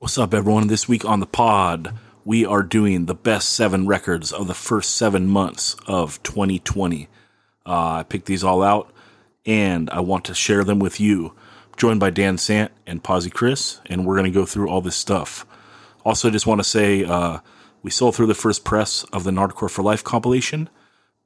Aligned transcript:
What's 0.00 0.16
up, 0.16 0.32
everyone? 0.32 0.68
This 0.68 0.88
week 0.88 1.04
on 1.04 1.20
the 1.20 1.26
pod, 1.26 1.94
we 2.24 2.46
are 2.46 2.62
doing 2.62 3.04
the 3.04 3.14
best 3.14 3.50
seven 3.50 3.86
records 3.86 4.32
of 4.32 4.46
the 4.46 4.54
first 4.54 4.96
seven 4.96 5.26
months 5.26 5.76
of 5.86 6.22
2020. 6.22 7.06
Uh, 7.66 7.70
I 7.70 8.04
picked 8.08 8.24
these 8.24 8.42
all 8.42 8.62
out, 8.62 8.90
and 9.44 9.90
I 9.90 10.00
want 10.00 10.24
to 10.24 10.34
share 10.34 10.64
them 10.64 10.78
with 10.78 11.00
you. 11.00 11.34
joined 11.76 12.00
by 12.00 12.08
Dan 12.08 12.38
Sant 12.38 12.72
and 12.86 13.04
Posy 13.04 13.28
Chris, 13.28 13.82
and 13.90 14.06
we're 14.06 14.14
going 14.14 14.24
to 14.24 14.30
go 14.30 14.46
through 14.46 14.70
all 14.70 14.80
this 14.80 14.96
stuff. 14.96 15.44
Also, 16.02 16.30
just 16.30 16.46
want 16.46 16.60
to 16.60 16.64
say 16.64 17.04
uh, 17.04 17.40
we 17.82 17.90
sold 17.90 18.16
through 18.16 18.28
the 18.28 18.34
first 18.34 18.64
press 18.64 19.04
of 19.12 19.24
the 19.24 19.30
Nardcore 19.30 19.70
for 19.70 19.82
Life 19.82 20.02
compilation, 20.02 20.70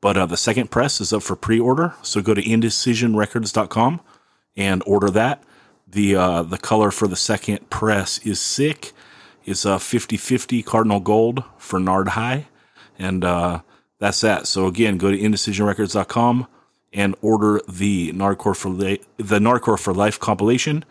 but 0.00 0.16
uh, 0.16 0.26
the 0.26 0.36
second 0.36 0.72
press 0.72 1.00
is 1.00 1.12
up 1.12 1.22
for 1.22 1.36
pre-order. 1.36 1.94
So 2.02 2.20
go 2.20 2.34
to 2.34 2.42
indecisionrecords.com 2.42 4.00
and 4.56 4.82
order 4.84 5.10
that. 5.10 5.44
The 5.94 6.16
uh, 6.16 6.42
the 6.42 6.58
color 6.58 6.90
for 6.90 7.06
the 7.06 7.16
second 7.16 7.70
press 7.70 8.18
is 8.26 8.40
sick. 8.40 8.92
It's 9.44 9.64
a 9.64 9.76
50-50 9.76 10.64
Cardinal 10.64 11.00
Gold 11.00 11.44
for 11.58 11.78
Nard 11.78 12.08
High. 12.08 12.46
And 12.98 13.24
uh, 13.24 13.60
that's 13.98 14.20
that. 14.22 14.46
So 14.46 14.66
again, 14.66 14.98
go 14.98 15.10
to 15.10 15.18
indecisionrecords.com 15.18 16.46
and 16.92 17.14
order 17.22 17.60
the 17.68 18.12
Nardcore 18.12 18.56
for 18.56 18.70
La- 18.70 19.04
the 19.18 19.38
Nardcore 19.38 19.78
for 19.78 19.94
Life 19.94 20.18
compilation. 20.18 20.84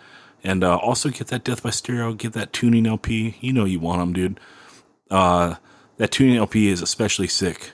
And 0.44 0.64
uh, 0.64 0.78
also 0.78 1.09
get 1.09 1.28
that 1.28 1.44
Death 1.44 1.64
by 1.64 1.70
Stereo, 1.70 2.14
get 2.14 2.34
that 2.34 2.54
tuning 2.54 2.86
LP. 2.86 3.36
You 3.40 3.54
know 3.54 3.66
you 3.66 3.80
want 3.80 4.00
them, 4.00 4.14
dude. 4.14 4.40
Uh, 5.09 5.56
that 5.98 6.12
tuning 6.12 6.38
LP 6.38 6.70
is 6.70 6.81
especially 6.81 7.28
sick. 7.28 7.72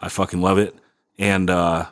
I 0.00 0.08
fucking 0.08 0.40
love 0.40 0.58
it. 0.58 0.76
And 1.18 1.50
uh, 1.50 1.86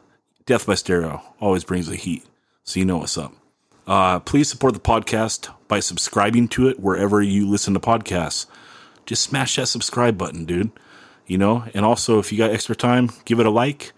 Death 0.47 0.67
by 0.67 0.75
Stereo 0.75 1.23
always 1.41 1.65
brings 1.65 1.87
the 1.87 1.97
heat. 1.97 2.25
So 2.65 2.79
you 2.81 2.87
know 2.87 2.99
what's 2.99 3.19
up. 3.19 3.33
Uh, 3.87 4.21
please 4.21 4.49
support 4.49 4.75
the 4.75 4.81
podcast 4.81 5.53
by 5.69 5.81
subscribing 5.81 6.49
to 6.49 6.69
it 6.69 6.81
wherever 6.81 7.23
you 7.23 7.49
listen 7.49 7.75
to 7.75 7.81
podcasts. 7.81 8.47
Just 9.07 9.23
smash 9.23 9.57
that 9.57 9.67
subscribe 9.67 10.17
button, 10.17 10.45
dude. 10.45 10.71
You 11.27 11.39
know, 11.39 11.65
and 11.75 11.85
also 11.85 12.19
if 12.19 12.33
you 12.33 12.39
got 12.39 12.51
extra 12.51 12.75
time, 12.75 13.11
give 13.25 13.41
it 13.41 13.47
a 13.47 13.51
like. 13.51 13.93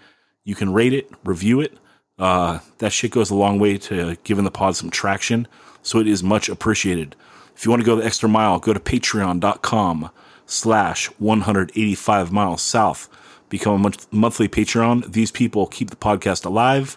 You 0.44 0.54
can 0.54 0.72
rate 0.72 0.92
it, 0.92 1.10
review 1.24 1.60
it. 1.60 1.76
Uh, 2.18 2.58
that 2.78 2.92
shit 2.92 3.10
goes 3.10 3.30
a 3.30 3.34
long 3.34 3.58
way 3.58 3.78
to 3.78 4.16
giving 4.24 4.44
the 4.44 4.50
pod 4.50 4.76
some 4.76 4.90
traction. 4.90 5.48
So 5.82 5.98
it 5.98 6.06
is 6.06 6.22
much 6.22 6.48
appreciated. 6.48 7.16
If 7.56 7.64
you 7.64 7.70
want 7.70 7.80
to 7.80 7.86
go 7.86 7.96
the 7.96 8.04
extra 8.04 8.28
mile, 8.28 8.58
go 8.58 8.72
to 8.72 8.80
patreon.com 8.80 10.10
slash 10.46 11.06
185 11.18 12.32
miles 12.32 12.62
south. 12.62 13.08
Become 13.48 13.74
a 13.74 13.78
month- 13.78 14.12
monthly 14.12 14.48
Patreon. 14.48 15.12
These 15.12 15.30
people 15.30 15.66
keep 15.66 15.90
the 15.90 15.96
podcast 15.96 16.44
alive. 16.44 16.96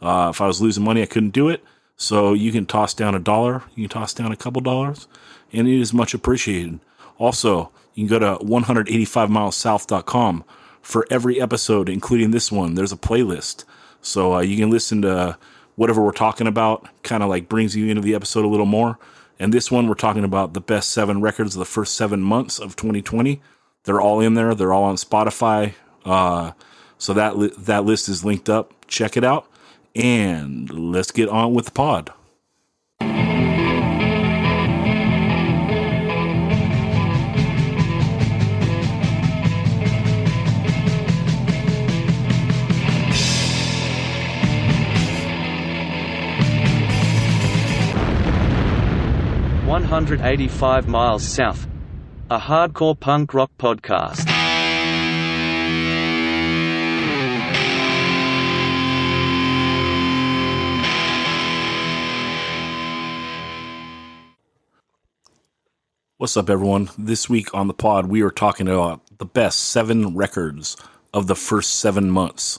Uh, 0.00 0.30
if 0.32 0.40
I 0.40 0.46
was 0.46 0.60
losing 0.60 0.84
money, 0.84 1.02
I 1.02 1.06
couldn't 1.06 1.30
do 1.30 1.48
it. 1.48 1.64
So 1.96 2.34
you 2.34 2.52
can 2.52 2.66
toss 2.66 2.94
down 2.94 3.14
a 3.14 3.18
dollar, 3.18 3.62
you 3.74 3.88
can 3.88 4.00
toss 4.00 4.12
down 4.12 4.32
a 4.32 4.36
couple 4.36 4.60
dollars, 4.60 5.08
and 5.52 5.66
it 5.66 5.80
is 5.80 5.94
much 5.94 6.14
appreciated. 6.14 6.78
Also, 7.18 7.70
you 7.94 8.06
can 8.06 8.18
go 8.18 8.38
to 8.38 8.44
185milessouth.com 8.44 10.44
for 10.82 11.06
every 11.10 11.40
episode, 11.40 11.88
including 11.88 12.30
this 12.30 12.52
one. 12.52 12.74
There's 12.74 12.92
a 12.92 12.96
playlist. 12.96 13.64
So 14.02 14.34
uh, 14.34 14.40
you 14.40 14.56
can 14.56 14.70
listen 14.70 15.02
to 15.02 15.38
whatever 15.74 16.02
we're 16.02 16.12
talking 16.12 16.46
about, 16.46 16.86
kind 17.02 17.22
of 17.22 17.28
like 17.28 17.48
brings 17.48 17.74
you 17.74 17.88
into 17.88 18.02
the 18.02 18.14
episode 18.14 18.44
a 18.44 18.48
little 18.48 18.66
more. 18.66 18.98
And 19.38 19.52
this 19.52 19.70
one, 19.70 19.88
we're 19.88 19.94
talking 19.94 20.24
about 20.24 20.54
the 20.54 20.60
best 20.60 20.90
seven 20.90 21.20
records 21.20 21.54
of 21.54 21.58
the 21.58 21.64
first 21.64 21.94
seven 21.94 22.20
months 22.20 22.58
of 22.58 22.76
2020. 22.76 23.42
They're 23.84 24.00
all 24.00 24.20
in 24.20 24.34
there. 24.34 24.54
They're 24.54 24.72
all 24.72 24.84
on 24.84 24.96
Spotify. 24.96 25.74
Uh, 26.04 26.52
so 26.98 27.12
that 27.14 27.36
li- 27.36 27.52
that 27.58 27.84
list 27.84 28.08
is 28.08 28.24
linked 28.24 28.48
up. 28.48 28.72
Check 28.86 29.16
it 29.16 29.24
out, 29.24 29.50
and 29.96 30.70
let's 30.70 31.10
get 31.10 31.28
on 31.28 31.54
with 31.54 31.64
the 31.64 31.70
pod. 31.72 32.12
One 49.66 49.84
hundred 49.84 50.20
eighty-five 50.20 50.88
miles 50.88 51.22
south. 51.24 51.66
A 52.30 52.38
hardcore 52.38 52.98
punk 52.98 53.34
rock 53.34 53.50
podcast. 53.58 54.45
What's 66.18 66.38
up, 66.38 66.48
everyone? 66.48 66.88
This 66.96 67.28
week 67.28 67.52
on 67.52 67.68
the 67.68 67.74
pod, 67.74 68.06
we 68.06 68.22
are 68.22 68.30
talking 68.30 68.68
about 68.68 69.02
the 69.18 69.26
best 69.26 69.58
seven 69.58 70.16
records 70.16 70.74
of 71.12 71.26
the 71.26 71.34
first 71.34 71.74
seven 71.74 72.10
months 72.10 72.58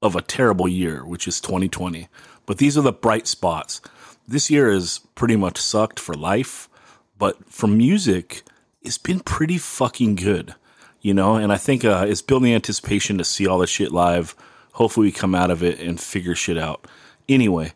of 0.00 0.16
a 0.16 0.22
terrible 0.22 0.66
year, 0.66 1.04
which 1.04 1.28
is 1.28 1.38
2020. 1.38 2.08
But 2.46 2.56
these 2.56 2.78
are 2.78 2.80
the 2.80 2.94
bright 2.94 3.26
spots. 3.26 3.82
This 4.26 4.50
year 4.50 4.70
has 4.70 5.00
pretty 5.14 5.36
much 5.36 5.58
sucked 5.58 6.00
for 6.00 6.14
life, 6.14 6.70
but 7.18 7.52
for 7.52 7.66
music, 7.66 8.44
it's 8.80 8.96
been 8.96 9.20
pretty 9.20 9.58
fucking 9.58 10.14
good, 10.14 10.54
you 11.02 11.12
know? 11.12 11.34
And 11.36 11.52
I 11.52 11.58
think 11.58 11.84
uh, 11.84 12.06
it's 12.08 12.22
building 12.22 12.54
anticipation 12.54 13.18
to 13.18 13.24
see 13.24 13.46
all 13.46 13.58
this 13.58 13.68
shit 13.68 13.92
live. 13.92 14.34
Hopefully, 14.72 15.08
we 15.08 15.12
come 15.12 15.34
out 15.34 15.50
of 15.50 15.62
it 15.62 15.80
and 15.80 16.00
figure 16.00 16.34
shit 16.34 16.56
out. 16.56 16.86
Anyway, 17.28 17.74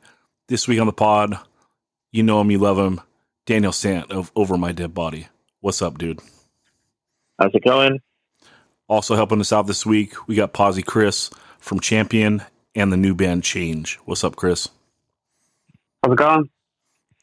this 0.48 0.66
week 0.66 0.80
on 0.80 0.86
the 0.86 0.94
pod, 0.94 1.38
you 2.10 2.22
know 2.22 2.40
him, 2.40 2.50
you 2.50 2.56
love 2.56 2.78
him. 2.78 3.02
Daniel 3.50 3.72
Sant 3.72 4.12
of 4.12 4.30
Over 4.36 4.56
My 4.56 4.70
Dead 4.70 4.94
Body. 4.94 5.26
What's 5.58 5.82
up, 5.82 5.98
dude? 5.98 6.20
How's 7.36 7.52
it 7.52 7.64
going? 7.64 7.98
Also 8.86 9.16
helping 9.16 9.40
us 9.40 9.52
out 9.52 9.66
this 9.66 9.84
week, 9.84 10.28
we 10.28 10.36
got 10.36 10.52
Posy 10.52 10.82
Chris 10.82 11.30
from 11.58 11.80
Champion 11.80 12.44
and 12.76 12.92
the 12.92 12.96
new 12.96 13.12
band 13.12 13.42
Change. 13.42 13.98
What's 14.04 14.22
up, 14.22 14.36
Chris? 14.36 14.68
How's 16.04 16.12
it 16.12 16.18
going? 16.18 16.48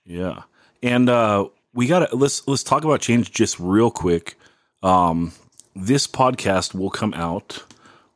Yeah. 0.05 0.41
And 0.83 1.07
uh 1.07 1.47
we 1.73 1.87
got 1.87 2.09
to 2.09 2.13
let's 2.13 2.45
let's 2.45 2.61
talk 2.61 2.83
about 2.83 2.99
Change 2.99 3.31
just 3.31 3.57
real 3.57 3.89
quick. 3.89 4.35
Um 4.83 5.31
this 5.77 6.07
podcast 6.07 6.75
will 6.75 6.91
come 6.91 7.13
out 7.13 7.63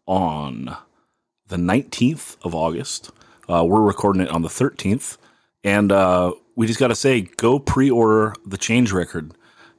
on 0.05 0.75
the 1.47 1.55
19th 1.55 2.35
of 2.43 2.55
August. 2.55 3.11
Uh, 3.47 3.63
we're 3.63 3.79
recording 3.79 4.21
it 4.21 4.29
on 4.29 4.41
the 4.41 4.49
13th. 4.49 5.15
And 5.63 5.91
uh, 5.91 6.33
we 6.55 6.67
just 6.67 6.79
got 6.79 6.87
to 6.87 6.95
say, 6.95 7.21
go 7.21 7.59
pre-order 7.59 8.33
the 8.45 8.57
Change 8.57 8.91
record. 8.91 9.33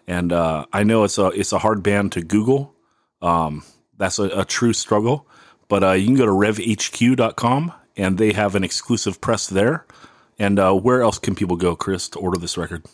And 0.07 0.33
uh, 0.33 0.67
I 0.73 0.83
know 0.83 1.05
it's 1.05 1.19
a 1.19 1.27
it's 1.29 1.53
a 1.53 1.59
hard 1.59 1.83
band 1.83 2.13
to 2.13 2.23
Google. 2.23 2.75
Um, 3.21 3.63
that's 3.97 4.19
a, 4.19 4.41
a 4.41 4.45
true 4.45 4.73
struggle. 4.73 5.27
But 5.69 5.85
uh, 5.85 5.93
you 5.93 6.07
can 6.07 6.17
go 6.17 6.27
to 6.27 6.33
revhq.com 6.33 7.73
and 7.97 8.19
they 8.19 8.33
have 8.33 8.55
an 8.55 8.65
exclusive 8.65 9.21
press 9.21 9.47
there. 9.47 9.87
And 10.39 10.59
uh, 10.59 10.75
where 10.75 11.03
else 11.03 11.19
can 11.19 11.35
people 11.35 11.57
go, 11.57 11.77
Chris, 11.77 12.09
to 12.11 12.19
order 12.19 12.39
this 12.39 12.57
record? 12.57 12.85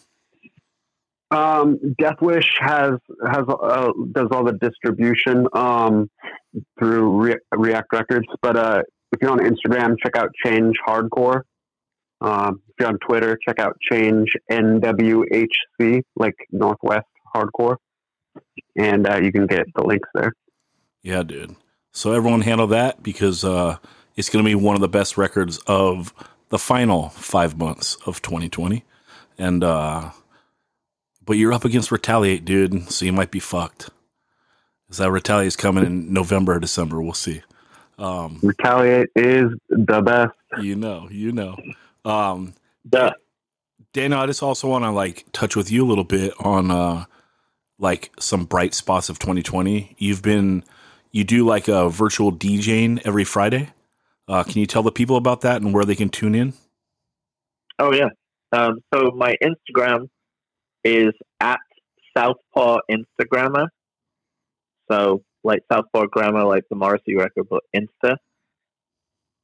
Um, 1.30 1.78
Death 1.98 2.20
Wish 2.20 2.48
has 2.60 2.92
has 3.26 3.44
uh, 3.48 3.92
does 4.12 4.28
all 4.30 4.44
the 4.44 4.56
distribution 4.60 5.46
um, 5.52 6.10
through 6.78 7.22
Re- 7.22 7.40
React 7.54 7.92
Records. 7.92 8.26
But 8.40 8.56
uh, 8.56 8.82
if 9.12 9.20
you're 9.20 9.30
on 9.30 9.40
Instagram, 9.40 9.96
check 10.02 10.16
out 10.16 10.30
Change 10.44 10.76
Hardcore. 10.86 11.42
Um, 12.20 12.62
if 12.68 12.74
you're 12.80 12.88
on 12.88 12.98
Twitter, 12.98 13.38
check 13.46 13.58
out 13.58 13.76
Change 13.80 14.28
NWHC, 14.50 16.02
like 16.16 16.34
Northwest 16.50 17.06
Hardcore, 17.34 17.76
and 18.76 19.06
uh, 19.06 19.20
you 19.22 19.30
can 19.30 19.46
get 19.46 19.66
the 19.74 19.84
links 19.84 20.08
there. 20.14 20.32
Yeah, 21.02 21.22
dude. 21.22 21.54
So 21.92 22.12
everyone 22.12 22.42
handle 22.42 22.66
that 22.68 23.02
because 23.02 23.44
uh, 23.44 23.76
it's 24.16 24.28
going 24.30 24.44
to 24.44 24.48
be 24.48 24.54
one 24.54 24.74
of 24.74 24.80
the 24.80 24.88
best 24.88 25.16
records 25.16 25.58
of 25.66 26.12
the 26.48 26.58
final 26.58 27.10
five 27.10 27.56
months 27.56 27.96
of 28.06 28.20
2020. 28.22 28.84
And, 29.38 29.62
uh, 29.62 30.10
but 31.24 31.34
you're 31.34 31.52
up 31.52 31.64
against 31.64 31.92
Retaliate, 31.92 32.44
dude. 32.44 32.90
So 32.90 33.04
you 33.04 33.12
might 33.12 33.30
be 33.30 33.40
fucked. 33.40 33.90
Is 34.90 34.98
that 34.98 35.10
Retaliate's 35.10 35.56
coming 35.56 35.84
in 35.84 36.12
November 36.12 36.54
or 36.54 36.60
December. 36.60 37.00
We'll 37.02 37.12
see. 37.14 37.42
Um, 37.98 38.40
Retaliate 38.42 39.10
is 39.16 39.50
the 39.68 40.00
best. 40.00 40.34
you 40.62 40.76
know, 40.76 41.08
you 41.10 41.32
know. 41.32 41.56
Um. 42.08 42.54
Dana, 43.92 44.18
I 44.18 44.26
just 44.26 44.42
also 44.42 44.68
want 44.68 44.84
to 44.84 44.90
like 44.90 45.26
touch 45.32 45.56
with 45.56 45.70
you 45.70 45.84
a 45.84 45.88
little 45.88 46.04
bit 46.04 46.32
on 46.40 46.70
uh 46.70 47.04
like 47.78 48.12
some 48.18 48.44
bright 48.44 48.74
spots 48.74 49.08
of 49.08 49.18
2020. 49.18 49.94
You've 49.98 50.22
been 50.22 50.64
you 51.12 51.24
do 51.24 51.46
like 51.46 51.68
a 51.68 51.88
virtual 51.88 52.32
DJing 52.32 53.00
every 53.04 53.24
Friday. 53.24 53.70
Uh, 54.26 54.42
can 54.42 54.58
you 54.58 54.66
tell 54.66 54.82
the 54.82 54.92
people 54.92 55.16
about 55.16 55.40
that 55.40 55.62
and 55.62 55.72
where 55.72 55.84
they 55.84 55.94
can 55.94 56.10
tune 56.10 56.34
in? 56.34 56.52
Oh 57.78 57.92
yeah. 57.92 58.08
Um, 58.52 58.80
so 58.92 59.10
my 59.14 59.36
Instagram 59.42 60.08
is 60.84 61.12
at 61.40 61.60
Southpaw 62.16 62.78
Instagrammer. 62.90 63.68
So 64.90 65.22
like 65.44 65.60
Southpaw 65.72 66.06
Grammar, 66.06 66.44
like 66.44 66.64
the 66.68 66.76
Morrissey 66.76 67.14
record, 67.14 67.46
but 67.48 67.62
Insta 67.74 68.16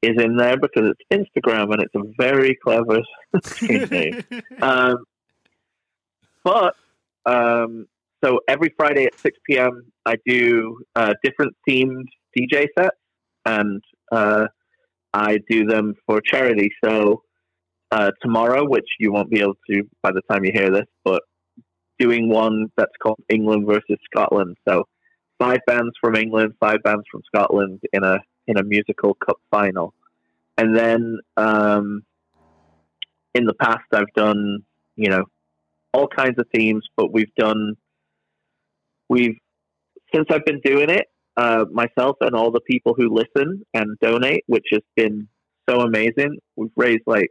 is 0.04 0.22
in 0.22 0.36
there 0.36 0.56
because 0.56 0.90
it's 0.92 1.02
Instagram 1.10 1.72
and 1.72 1.82
it's 1.82 1.94
a 1.94 2.02
very 2.18 2.56
clever 2.62 3.00
strange 3.42 3.90
name. 3.90 4.24
Um, 4.62 5.04
but 6.42 6.74
Um, 7.26 7.86
so 8.22 8.40
every 8.48 8.72
Friday 8.76 9.04
at 9.04 9.18
6 9.18 9.38
p.m., 9.48 9.92
I 10.06 10.16
do 10.26 10.78
uh, 10.94 11.14
different 11.22 11.54
themed 11.68 12.06
DJ 12.38 12.66
sets, 12.78 12.96
and 13.44 13.82
uh, 14.12 14.46
I 15.12 15.38
do 15.48 15.66
them 15.66 15.94
for 16.06 16.20
charity. 16.20 16.70
So 16.82 17.22
uh, 17.90 18.10
tomorrow, 18.22 18.66
which 18.66 18.88
you 18.98 19.12
won't 19.12 19.30
be 19.30 19.40
able 19.40 19.56
to 19.70 19.82
by 20.02 20.10
the 20.10 20.22
time 20.30 20.44
you 20.44 20.52
hear 20.52 20.70
this, 20.70 20.86
but 21.04 21.22
doing 21.98 22.28
one 22.28 22.66
that's 22.76 22.92
called 23.02 23.20
England 23.28 23.66
versus 23.66 23.98
Scotland. 24.10 24.56
So 24.66 24.84
five 25.38 25.60
bands 25.66 25.92
from 26.00 26.16
England, 26.16 26.54
five 26.60 26.82
bands 26.82 27.04
from 27.10 27.22
Scotland 27.26 27.80
in 27.92 28.04
a 28.04 28.18
in 28.46 28.58
a 28.58 28.62
musical 28.62 29.14
cup 29.14 29.38
final. 29.50 29.94
And 30.56 30.76
then 30.76 31.18
um, 31.36 32.04
in 33.34 33.44
the 33.44 33.54
past, 33.54 33.84
I've 33.92 34.12
done 34.14 34.64
you 34.96 35.10
know 35.10 35.24
all 35.92 36.08
kinds 36.08 36.38
of 36.38 36.46
themes, 36.54 36.86
but 36.96 37.12
we've 37.12 37.34
done 37.36 37.76
we've 39.08 39.38
since 40.14 40.26
I've 40.30 40.44
been 40.44 40.60
doing 40.60 40.90
it 40.90 41.06
uh, 41.36 41.64
myself 41.72 42.16
and 42.20 42.34
all 42.34 42.50
the 42.50 42.60
people 42.60 42.94
who 42.96 43.14
listen 43.14 43.64
and 43.74 43.98
donate, 44.00 44.44
which 44.46 44.66
has 44.72 44.82
been 44.96 45.28
so 45.68 45.80
amazing. 45.80 46.38
We've 46.56 46.70
raised 46.76 47.02
like 47.06 47.30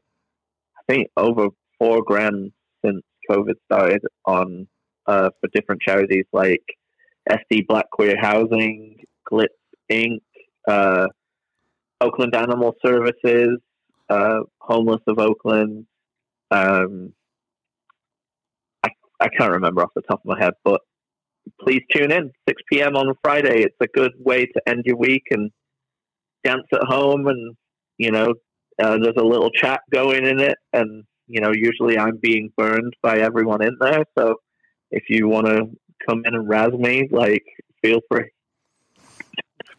I 0.77 0.93
think 0.93 1.09
over 1.15 1.47
four 1.79 2.03
grand 2.03 2.51
since 2.83 3.01
COVID 3.29 3.55
started 3.65 4.01
on 4.25 4.67
uh, 5.05 5.29
for 5.39 5.49
different 5.53 5.81
charities 5.81 6.25
like 6.33 6.63
SD 7.29 7.67
Black 7.67 7.89
Queer 7.91 8.15
Housing, 8.19 8.97
GLITS 9.25 9.53
Inc., 9.91 10.21
uh, 10.67 11.07
Oakland 12.01 12.35
Animal 12.35 12.75
Services, 12.85 13.59
uh, 14.09 14.39
Homeless 14.59 15.01
of 15.07 15.19
Oakland. 15.19 15.85
Um, 16.51 17.13
I, 18.83 18.89
I 19.19 19.29
can't 19.29 19.53
remember 19.53 19.81
off 19.81 19.91
the 19.95 20.01
top 20.01 20.19
of 20.19 20.25
my 20.25 20.39
head, 20.39 20.53
but 20.63 20.81
please 21.61 21.81
tune 21.93 22.11
in 22.11 22.31
6 22.47 22.61
p.m. 22.71 22.95
on 22.95 23.13
Friday. 23.23 23.63
It's 23.63 23.75
a 23.81 23.87
good 23.87 24.11
way 24.19 24.45
to 24.45 24.61
end 24.67 24.83
your 24.85 24.97
week 24.97 25.23
and 25.31 25.51
dance 26.43 26.67
at 26.73 26.83
home, 26.83 27.27
and 27.27 27.55
you 27.97 28.11
know, 28.11 28.33
uh, 28.81 28.97
there's 28.97 29.17
a 29.17 29.23
little 29.23 29.49
chat 29.51 29.81
going 29.91 30.25
in 30.25 30.39
it, 30.39 30.57
and 30.73 31.03
you 31.27 31.41
know, 31.41 31.51
usually 31.53 31.97
I'm 31.97 32.17
being 32.21 32.51
burned 32.57 32.93
by 33.01 33.19
everyone 33.19 33.63
in 33.63 33.77
there, 33.79 34.03
so 34.17 34.35
if 34.91 35.03
you 35.09 35.27
want 35.27 35.47
to 35.47 35.65
come 36.07 36.23
in 36.25 36.35
and 36.35 36.47
razz 36.47 36.73
me, 36.73 37.07
like, 37.11 37.43
feel 37.81 37.99
free. 38.09 38.29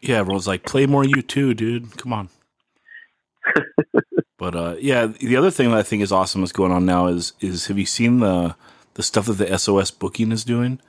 Yeah, 0.01 0.17
everyone's 0.17 0.47
like, 0.47 0.65
play 0.65 0.85
more 0.85 1.03
U2, 1.03 1.55
dude. 1.55 1.97
Come 1.97 2.13
on. 2.13 2.29
but 4.37 4.55
uh, 4.55 4.75
yeah, 4.79 5.07
the 5.07 5.35
other 5.35 5.51
thing 5.51 5.69
that 5.71 5.77
I 5.77 5.83
think 5.83 6.01
is 6.01 6.11
awesome 6.11 6.43
is 6.43 6.51
going 6.51 6.71
on 6.71 6.85
now 6.85 7.07
is 7.07 7.33
is 7.39 7.67
have 7.67 7.77
you 7.77 7.85
seen 7.85 8.19
the 8.19 8.55
the 8.95 9.03
stuff 9.03 9.27
that 9.27 9.33
the 9.33 9.57
SOS 9.57 9.91
booking 9.91 10.31
is 10.31 10.43
doing? 10.43 10.79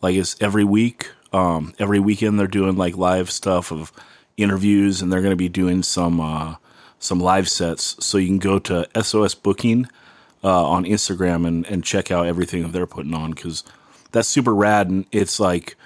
Like 0.00 0.14
it's 0.14 0.36
every 0.40 0.64
week, 0.64 1.10
um, 1.32 1.74
every 1.78 1.98
weekend 1.98 2.38
they're 2.38 2.46
doing 2.46 2.76
like 2.76 2.96
live 2.96 3.30
stuff 3.30 3.72
of 3.72 3.92
interviews, 4.36 5.02
and 5.02 5.12
they're 5.12 5.22
going 5.22 5.32
to 5.32 5.36
be 5.36 5.48
doing 5.48 5.82
some 5.82 6.20
uh, 6.20 6.56
some 6.98 7.20
live 7.20 7.48
sets. 7.48 7.96
So 8.04 8.18
you 8.18 8.28
can 8.28 8.38
go 8.38 8.58
to 8.60 8.86
SOS 9.02 9.34
Booking 9.34 9.88
uh, 10.44 10.68
on 10.68 10.84
Instagram 10.84 11.46
and 11.46 11.66
and 11.66 11.82
check 11.82 12.10
out 12.10 12.26
everything 12.26 12.62
that 12.62 12.72
they're 12.72 12.86
putting 12.86 13.14
on 13.14 13.32
because 13.32 13.64
that's 14.14 14.28
super 14.28 14.54
rad. 14.54 14.88
And 14.88 15.04
it's 15.12 15.38
like, 15.38 15.76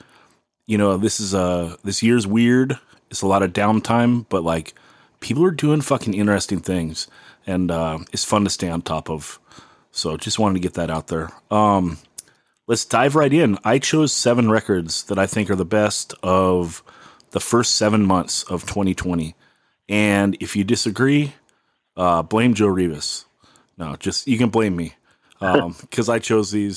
you 0.69 0.77
know, 0.77 0.99
this 0.99 1.19
is 1.19 1.35
a 1.35 1.77
this 1.83 2.03
year's 2.03 2.27
weird. 2.27 2.79
It's 3.11 3.23
a 3.23 3.27
lot 3.27 3.43
of 3.43 3.55
downtime, 3.55 4.27
but 4.29 4.45
like 4.45 4.75
people 5.19 5.43
are 5.45 5.51
doing 5.51 5.81
fucking 5.81 6.13
interesting 6.13 6.61
things, 6.61 7.09
and 7.47 7.71
uh, 7.71 7.99
it's 8.13 8.25
fun 8.25 8.45
to 8.45 8.51
stay 8.51 8.69
on 8.69 8.83
top 8.83 9.11
of. 9.11 9.41
So 9.91 10.17
just 10.19 10.39
wanted 10.39 10.55
to 10.55 10.61
get 10.61 10.75
that 10.75 10.91
out 10.91 11.09
there. 11.09 11.31
Um, 11.51 11.99
let's 12.67 12.85
dive 12.85 13.17
right 13.17 13.33
in. 13.33 13.59
I 13.65 13.79
chose 13.79 14.13
seven 14.13 14.51
records 14.51 15.05
that 15.05 15.19
I 15.19 15.27
think 15.27 15.51
are 15.51 15.57
the 15.57 15.65
best 15.65 16.13
of 16.23 16.83
the 17.31 17.41
first 17.41 17.75
seven 17.77 18.05
months 18.05 18.43
of 18.45 18.63
2020. 18.67 19.35
And 19.89 20.37
if 20.39 20.55
you 20.55 20.65
disagree, 20.65 21.33
uh, 21.97 22.23
blame 22.23 22.53
Joe 22.53 22.67
Rivas. 22.67 23.25
No, 23.79 23.97
just 23.97 24.29
you 24.29 24.37
can 24.37 24.51
blame 24.51 24.77
me 24.77 24.95
because 25.41 26.09
um, 26.09 26.15
I 26.15 26.19
chose 26.19 26.51
these. 26.51 26.77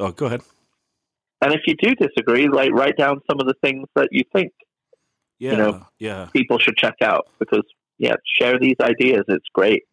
Oh, 0.00 0.10
go 0.10 0.26
ahead. 0.26 0.42
And 1.40 1.52
if 1.54 1.60
you 1.66 1.74
do 1.80 1.94
disagree, 1.94 2.48
like 2.48 2.72
write 2.72 2.96
down 2.96 3.20
some 3.30 3.40
of 3.40 3.46
the 3.46 3.54
things 3.62 3.86
that 3.94 4.08
you 4.10 4.22
think 4.32 4.52
Yeah, 5.38 5.56
know, 5.56 5.86
yeah, 5.98 6.28
people 6.32 6.58
should 6.58 6.76
check 6.76 6.96
out 7.02 7.28
because 7.38 7.64
yeah, 7.98 8.14
share 8.38 8.58
these 8.58 8.76
ideas. 8.80 9.24
It's 9.28 9.46
great. 9.52 9.84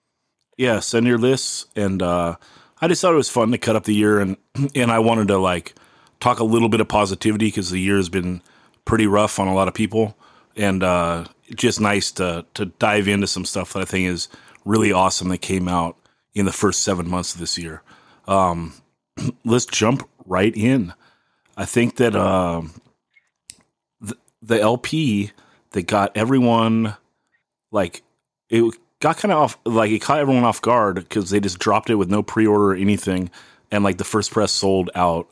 yeah. 0.57 0.79
Send 0.79 1.05
your 1.07 1.17
lists, 1.17 1.67
and 1.75 2.01
uh, 2.01 2.35
I 2.81 2.87
just 2.87 3.01
thought 3.01 3.13
it 3.13 3.17
was 3.17 3.29
fun 3.29 3.51
to 3.51 3.57
cut 3.57 3.75
up 3.75 3.83
the 3.83 3.93
year, 3.93 4.19
and 4.19 4.37
and 4.75 4.91
I 4.91 4.99
wanted 4.99 5.27
to 5.29 5.37
like 5.37 5.75
talk 6.19 6.39
a 6.39 6.43
little 6.43 6.69
bit 6.69 6.81
of 6.81 6.87
positivity 6.87 7.47
because 7.47 7.69
the 7.69 7.79
year 7.79 7.97
has 7.97 8.09
been 8.09 8.41
pretty 8.85 9.07
rough 9.07 9.39
on 9.39 9.47
a 9.47 9.53
lot 9.53 9.67
of 9.67 9.73
people, 9.73 10.17
and 10.55 10.83
uh, 10.83 11.25
just 11.55 11.79
nice 11.79 12.11
to 12.13 12.45
to 12.55 12.65
dive 12.65 13.07
into 13.07 13.27
some 13.27 13.45
stuff 13.45 13.73
that 13.73 13.81
I 13.81 13.85
think 13.85 14.07
is 14.07 14.29
really 14.65 14.91
awesome 14.91 15.29
that 15.29 15.39
came 15.39 15.67
out 15.67 15.97
in 16.33 16.45
the 16.45 16.51
first 16.51 16.81
seven 16.81 17.09
months 17.09 17.33
of 17.33 17.39
this 17.39 17.57
year. 17.57 17.81
Um, 18.27 18.73
let's 19.45 19.65
jump 19.65 20.07
right 20.25 20.55
in. 20.55 20.93
I 21.57 21.65
think 21.65 21.97
that 21.97 22.15
um, 22.15 22.73
the, 24.01 24.17
the 24.41 24.59
LP 24.59 25.31
that 25.71 25.87
got 25.87 26.15
everyone 26.15 26.95
like 27.71 28.01
it 28.49 28.75
got 28.99 29.17
kind 29.17 29.31
of 29.31 29.37
off 29.37 29.57
like 29.65 29.91
it 29.91 29.99
caught 29.99 30.19
everyone 30.19 30.43
off 30.43 30.61
guard 30.61 30.95
because 30.95 31.29
they 31.29 31.39
just 31.39 31.59
dropped 31.59 31.89
it 31.89 31.95
with 31.95 32.09
no 32.09 32.23
pre-order 32.23 32.71
or 32.71 32.75
anything 32.75 33.29
and 33.71 33.83
like 33.83 33.97
the 33.97 34.03
first 34.03 34.31
press 34.31 34.51
sold 34.51 34.89
out 34.95 35.27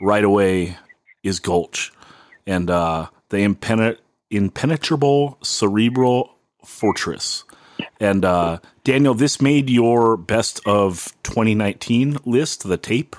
right 0.00 0.24
away 0.24 0.76
is 1.22 1.40
gulch. 1.40 1.92
And 2.46 2.70
uh 2.70 3.08
the 3.30 3.38
impenet- 3.38 3.98
impenetrable 4.30 5.38
cerebral 5.42 6.34
fortress. 6.64 7.44
And 8.00 8.24
uh 8.24 8.58
daniel 8.82 9.14
this 9.14 9.40
made 9.40 9.70
your 9.70 10.16
best 10.16 10.60
of 10.66 11.14
2019 11.22 12.18
list 12.24 12.66
the 12.66 12.76
tape. 12.76 13.16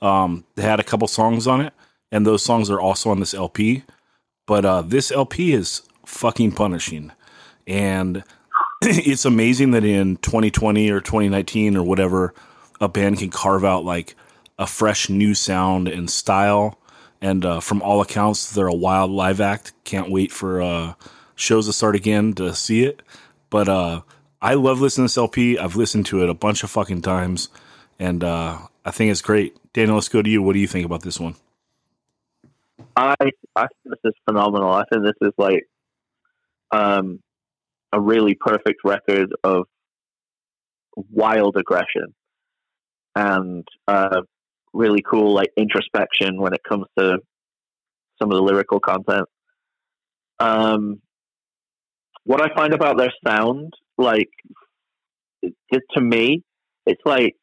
Um 0.00 0.44
they 0.54 0.62
had 0.62 0.80
a 0.80 0.84
couple 0.84 1.06
songs 1.08 1.46
on 1.46 1.60
it 1.60 1.72
and 2.10 2.26
those 2.26 2.42
songs 2.42 2.70
are 2.70 2.80
also 2.80 3.10
on 3.10 3.20
this 3.20 3.34
lp 3.34 3.82
but 4.46 4.64
uh 4.64 4.82
this 4.82 5.10
lp 5.12 5.52
is 5.52 5.82
fucking 6.08 6.52
punishing. 6.52 7.12
And 7.66 8.24
it's 8.82 9.24
amazing 9.24 9.72
that 9.72 9.84
in 9.84 10.16
2020 10.16 10.90
or 10.90 11.00
2019 11.00 11.76
or 11.76 11.82
whatever 11.82 12.34
a 12.80 12.88
band 12.88 13.18
can 13.18 13.30
carve 13.30 13.64
out 13.64 13.84
like 13.84 14.16
a 14.58 14.66
fresh 14.66 15.08
new 15.08 15.34
sound 15.34 15.86
and 15.86 16.10
style. 16.10 16.78
And 17.20 17.44
uh, 17.44 17.60
from 17.60 17.82
all 17.82 18.00
accounts 18.00 18.50
they're 18.50 18.66
a 18.66 18.74
wild 18.74 19.10
live 19.10 19.40
act. 19.40 19.72
Can't 19.84 20.10
wait 20.10 20.32
for 20.32 20.62
uh, 20.62 20.94
shows 21.34 21.66
to 21.66 21.72
start 21.72 21.94
again 21.94 22.32
to 22.34 22.54
see 22.54 22.84
it. 22.84 23.02
But 23.50 23.68
uh, 23.68 24.02
i 24.40 24.54
love 24.54 24.80
listening 24.80 25.08
to 25.08 25.10
this 25.10 25.18
lp 25.18 25.58
i've 25.58 25.74
listened 25.74 26.06
to 26.06 26.22
it 26.22 26.30
a 26.30 26.34
bunch 26.34 26.62
of 26.62 26.70
fucking 26.70 27.02
times. 27.02 27.48
And 27.98 28.24
uh, 28.24 28.58
i 28.84 28.90
think 28.90 29.10
it's 29.10 29.22
great. 29.22 29.56
Daniel 29.74 29.96
let's 29.96 30.08
go 30.08 30.22
to 30.22 30.30
you. 30.30 30.42
What 30.42 30.54
do 30.54 30.58
you 30.58 30.68
think 30.68 30.86
about 30.86 31.02
this 31.02 31.20
one 31.20 31.34
I 32.98 33.14
I 33.56 33.62
think 33.62 33.70
this 33.86 34.00
is 34.04 34.14
phenomenal. 34.28 34.70
I 34.72 34.84
think 34.92 35.04
this 35.04 35.14
is 35.22 35.32
like 35.38 35.64
um, 36.70 37.20
a 37.92 38.00
really 38.00 38.34
perfect 38.34 38.80
record 38.84 39.30
of 39.44 39.64
wild 41.10 41.56
aggression 41.56 42.14
and 43.14 43.66
uh, 43.86 44.22
really 44.72 45.02
cool 45.08 45.34
like 45.34 45.50
introspection 45.56 46.40
when 46.40 46.52
it 46.52 46.60
comes 46.68 46.86
to 46.98 47.18
some 48.20 48.30
of 48.30 48.36
the 48.36 48.42
lyrical 48.42 48.80
content. 48.80 49.26
Um, 50.40 51.00
what 52.24 52.40
I 52.42 52.54
find 52.54 52.74
about 52.74 52.98
their 52.98 53.12
sound, 53.26 53.72
like 53.96 54.28
it, 55.42 55.54
it- 55.70 55.82
to 55.94 56.00
me, 56.00 56.42
it's 56.86 57.02
like 57.04 57.36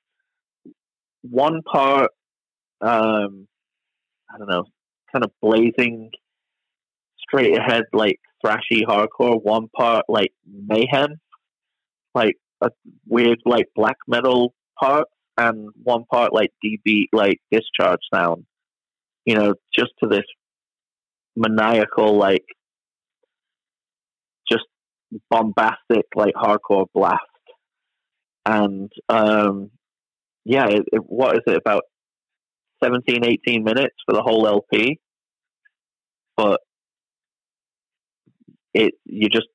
one 1.23 1.61
part, 1.63 2.11
um, 2.81 3.47
I 4.33 4.37
don't 4.39 4.49
know, 4.49 4.65
kind 5.15 5.23
of 5.23 5.31
blazing, 5.41 6.11
straight 7.17 7.57
ahead, 7.57 7.83
like 7.93 8.19
thrashy 8.45 8.83
hardcore. 8.87 9.41
One 9.41 9.67
part 9.75 10.05
like 10.09 10.31
mayhem, 10.45 11.19
like 12.13 12.35
a 12.61 12.69
weird 13.07 13.39
like 13.45 13.67
black 13.75 13.97
metal 14.07 14.53
part, 14.79 15.07
and 15.37 15.69
one 15.83 16.03
part 16.05 16.33
like 16.33 16.51
DB 16.63 17.05
like 17.13 17.39
discharge 17.51 18.01
sound. 18.13 18.45
You 19.25 19.35
know, 19.35 19.53
just 19.73 19.91
to 20.03 20.09
this 20.09 20.25
maniacal 21.35 22.17
like 22.17 22.45
just 24.49 24.65
bombastic 25.29 26.05
like 26.15 26.33
hardcore 26.33 26.87
blast 26.93 27.21
and 28.45 28.91
um 29.09 29.71
yeah 30.45 30.65
it, 30.67 30.83
it, 30.91 31.01
what 31.05 31.35
is 31.35 31.41
it 31.47 31.57
about 31.57 31.83
17 32.83 33.23
18 33.25 33.63
minutes 33.63 33.95
for 34.05 34.13
the 34.13 34.21
whole 34.21 34.47
lp 34.47 34.99
but 36.37 36.61
it 38.73 38.93
you 39.05 39.29
just 39.29 39.47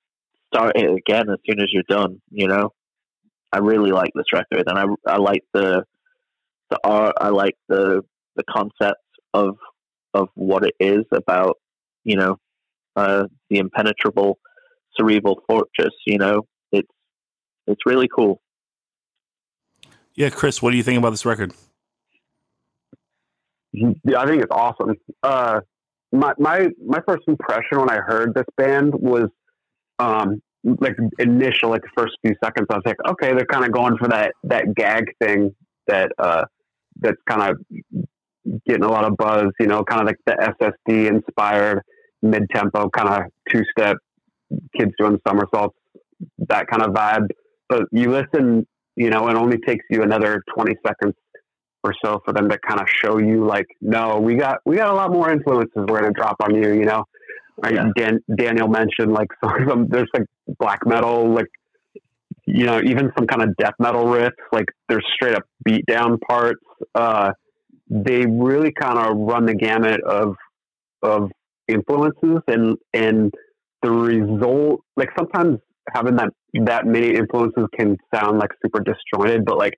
start 0.52 0.76
it 0.76 0.90
again 0.90 1.28
as 1.30 1.38
soon 1.49 1.60
as 1.60 1.68
you're 1.72 1.82
done 1.88 2.20
you 2.30 2.49
know 2.49 2.72
i 3.52 3.58
really 3.58 3.90
like 3.90 4.10
this 4.14 4.32
record 4.32 4.64
and 4.66 4.78
i 4.78 4.84
i 5.06 5.16
like 5.16 5.42
the 5.52 5.84
the 6.70 6.78
art 6.84 7.14
i 7.20 7.28
like 7.28 7.56
the 7.68 8.02
the 8.37 8.44
concept 8.52 9.00
of 9.34 9.56
of 10.14 10.28
what 10.34 10.64
it 10.64 10.75
is 10.80 11.04
about, 11.12 11.58
you 12.04 12.16
know, 12.16 12.37
uh, 12.96 13.26
the 13.49 13.58
impenetrable 13.58 14.38
cerebral 14.96 15.40
fortress. 15.49 15.94
You 16.06 16.18
know, 16.18 16.46
it's 16.72 16.88
it's 17.66 17.80
really 17.87 18.08
cool. 18.14 18.40
Yeah, 20.14 20.30
Chris, 20.30 20.60
what 20.60 20.72
do 20.72 20.76
you 20.76 20.82
think 20.82 20.99
about 20.99 21.10
this 21.10 21.25
record? 21.25 21.54
Yeah, 23.72 24.18
I 24.18 24.26
think 24.26 24.42
it's 24.42 24.50
awesome. 24.50 24.96
Uh, 25.22 25.60
my 26.12 26.33
my 26.38 26.69
my 26.85 27.00
first 27.07 27.23
impression 27.26 27.79
when 27.79 27.90
I 27.90 27.97
heard 27.97 28.35
this 28.35 28.47
band 28.57 28.95
was 28.95 29.29
um, 29.99 30.43
like 30.64 30.97
initial, 31.19 31.71
like 31.71 31.83
the 31.83 31.90
first 31.97 32.17
few 32.25 32.35
seconds. 32.43 32.67
I 32.71 32.76
was 32.76 32.83
like, 32.85 32.97
okay, 33.09 33.33
they're 33.33 33.47
kind 33.47 33.64
of 33.64 33.73
going 33.73 33.97
for 33.97 34.09
that 34.09 34.33
that 34.45 34.75
gag 34.75 35.05
thing 35.23 35.55
that 35.87 36.12
uh, 36.19 36.45
that's 37.00 37.21
kind 37.29 37.43
of 37.43 37.59
getting 38.67 38.85
a 38.85 38.90
lot 38.90 39.05
of 39.05 39.17
buzz. 39.17 39.47
You 39.61 39.67
know, 39.67 39.85
kind 39.85 40.00
of 40.00 40.07
like 40.07 40.19
the 40.26 40.75
SSD 40.88 41.07
inspired 41.09 41.83
mid 42.23 42.49
tempo 42.50 42.88
kind 42.90 43.09
of 43.09 43.23
two 43.49 43.62
step 43.76 43.97
kids 44.76 44.93
doing 44.99 45.19
somersaults, 45.26 45.76
that 46.49 46.67
kind 46.67 46.83
of 46.83 46.90
vibe. 46.90 47.29
But 47.69 47.85
you 47.93 48.11
listen, 48.11 48.67
you 48.97 49.11
know, 49.11 49.29
it 49.29 49.37
only 49.37 49.59
takes 49.59 49.85
you 49.90 50.02
another 50.02 50.43
twenty 50.55 50.75
seconds 50.85 51.14
or 51.82 51.94
so 52.04 52.20
for 52.25 52.32
them 52.32 52.49
to 52.49 52.58
kind 52.58 52.80
of 52.80 52.87
show 52.88 53.18
you 53.18 53.44
like, 53.46 53.66
no, 53.80 54.18
we 54.18 54.34
got 54.34 54.58
we 54.64 54.76
got 54.76 54.90
a 54.90 54.94
lot 54.94 55.10
more 55.10 55.30
influences 55.30 55.72
we're 55.76 56.00
gonna 56.00 56.12
drop 56.12 56.37
on 56.42 56.54
you, 56.54 56.72
you 56.72 56.84
know. 56.84 57.04
Yeah. 57.62 57.88
Dan, 57.94 58.20
Daniel 58.34 58.68
mentioned 58.68 59.12
like 59.12 59.28
some, 59.44 59.68
some 59.68 59.88
there's 59.88 60.08
like 60.14 60.26
black 60.58 60.80
metal, 60.87 61.28
like 61.32 61.49
you 62.46 62.66
know, 62.66 62.80
even 62.80 63.12
some 63.16 63.26
kind 63.26 63.42
of 63.42 63.56
death 63.56 63.75
metal 63.78 64.04
riffs, 64.04 64.30
like 64.52 64.66
there's 64.88 65.06
straight 65.14 65.34
up 65.34 65.44
beat 65.64 65.84
down 65.87 66.18
parts. 66.18 66.60
Uh, 66.94 67.32
they 67.88 68.25
really 68.26 68.72
kind 68.72 68.99
of 68.99 69.16
run 69.16 69.46
the 69.46 69.54
gamut 69.54 70.00
of 70.02 70.37
of 71.02 71.30
influences 71.68 72.40
and 72.46 72.76
and 72.92 73.32
the 73.82 73.90
result 73.90 74.80
like 74.96 75.08
sometimes 75.18 75.58
having 75.94 76.16
that 76.16 76.28
that 76.64 76.87
many 76.87 77.14
influences 77.14 77.64
can 77.78 77.96
sound 78.14 78.38
like 78.38 78.50
super 78.64 78.82
disjointed, 78.82 79.44
but 79.44 79.58
like 79.58 79.75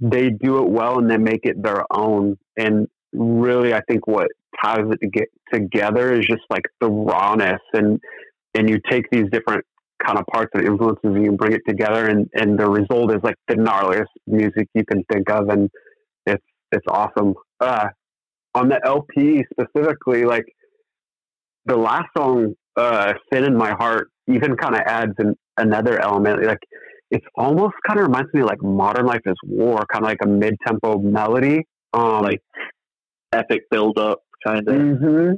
they 0.00 0.30
do 0.30 0.62
it 0.62 0.68
well 0.68 0.98
and 0.98 1.10
they 1.10 1.16
make 1.16 1.44
it 1.44 1.62
their 1.62 1.84
own. 1.90 2.36
And 2.56 2.88
really, 3.12 3.74
I 3.74 3.80
think 3.88 4.06
what 4.06 4.28
ties 4.62 4.84
it 4.90 4.98
to 5.02 5.08
get 5.08 5.28
together 5.52 6.14
is 6.14 6.26
just 6.26 6.42
like 6.50 6.64
the 6.80 6.90
rawness 6.90 7.60
and 7.72 8.00
and 8.54 8.70
you 8.70 8.80
take 8.90 9.04
these 9.10 9.26
different 9.30 9.64
kind 10.04 10.18
of 10.18 10.24
parts 10.32 10.50
and 10.54 10.66
influences 10.66 11.00
and 11.04 11.24
you 11.24 11.32
bring 11.32 11.52
it 11.52 11.60
together 11.68 12.08
and 12.08 12.28
and 12.34 12.58
the 12.58 12.68
result 12.68 13.12
is 13.12 13.20
like 13.22 13.36
the 13.48 13.54
gnarliest 13.54 14.06
music 14.26 14.68
you 14.74 14.84
can 14.84 15.04
think 15.12 15.30
of 15.30 15.48
and 15.48 15.70
it's 16.26 16.44
it's 16.72 16.86
awesome. 16.88 17.34
Uh, 17.60 17.88
on 18.54 18.68
the 18.68 18.80
LP 18.84 19.44
specifically, 19.52 20.24
like 20.24 20.44
the 21.66 21.76
last 21.76 22.08
song, 22.16 22.54
uh, 22.76 23.14
"Sin 23.32 23.44
in 23.44 23.56
My 23.56 23.72
Heart," 23.72 24.08
even 24.26 24.56
kind 24.56 24.74
of 24.74 24.80
adds 24.86 25.12
an, 25.18 25.36
another 25.56 26.00
element. 26.00 26.44
Like 26.44 26.62
it's 27.10 27.26
almost 27.36 27.74
kind 27.86 28.00
of 28.00 28.06
reminds 28.06 28.32
me 28.34 28.40
of 28.40 28.46
like 28.46 28.62
"Modern 28.62 29.06
Life 29.06 29.22
Is 29.26 29.36
War," 29.44 29.84
kind 29.92 30.04
of 30.04 30.08
like 30.08 30.18
a 30.22 30.26
mid-tempo 30.28 30.98
melody. 30.98 31.64
Um, 31.92 32.22
Like 32.22 32.40
epic 33.32 33.62
build 33.70 33.98
up, 33.98 34.20
kind 34.46 34.68
of. 34.68 34.74
hmm 34.76 35.30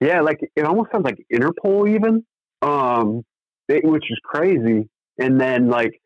Yeah, 0.00 0.20
like 0.20 0.40
it 0.56 0.64
almost 0.64 0.90
sounds 0.92 1.04
like 1.04 1.18
Interpol 1.32 1.88
even, 1.88 2.24
um, 2.62 3.22
it- 3.68 3.84
which 3.84 4.04
is 4.10 4.18
crazy. 4.24 4.88
And 5.18 5.40
then 5.40 5.68
like, 5.68 6.00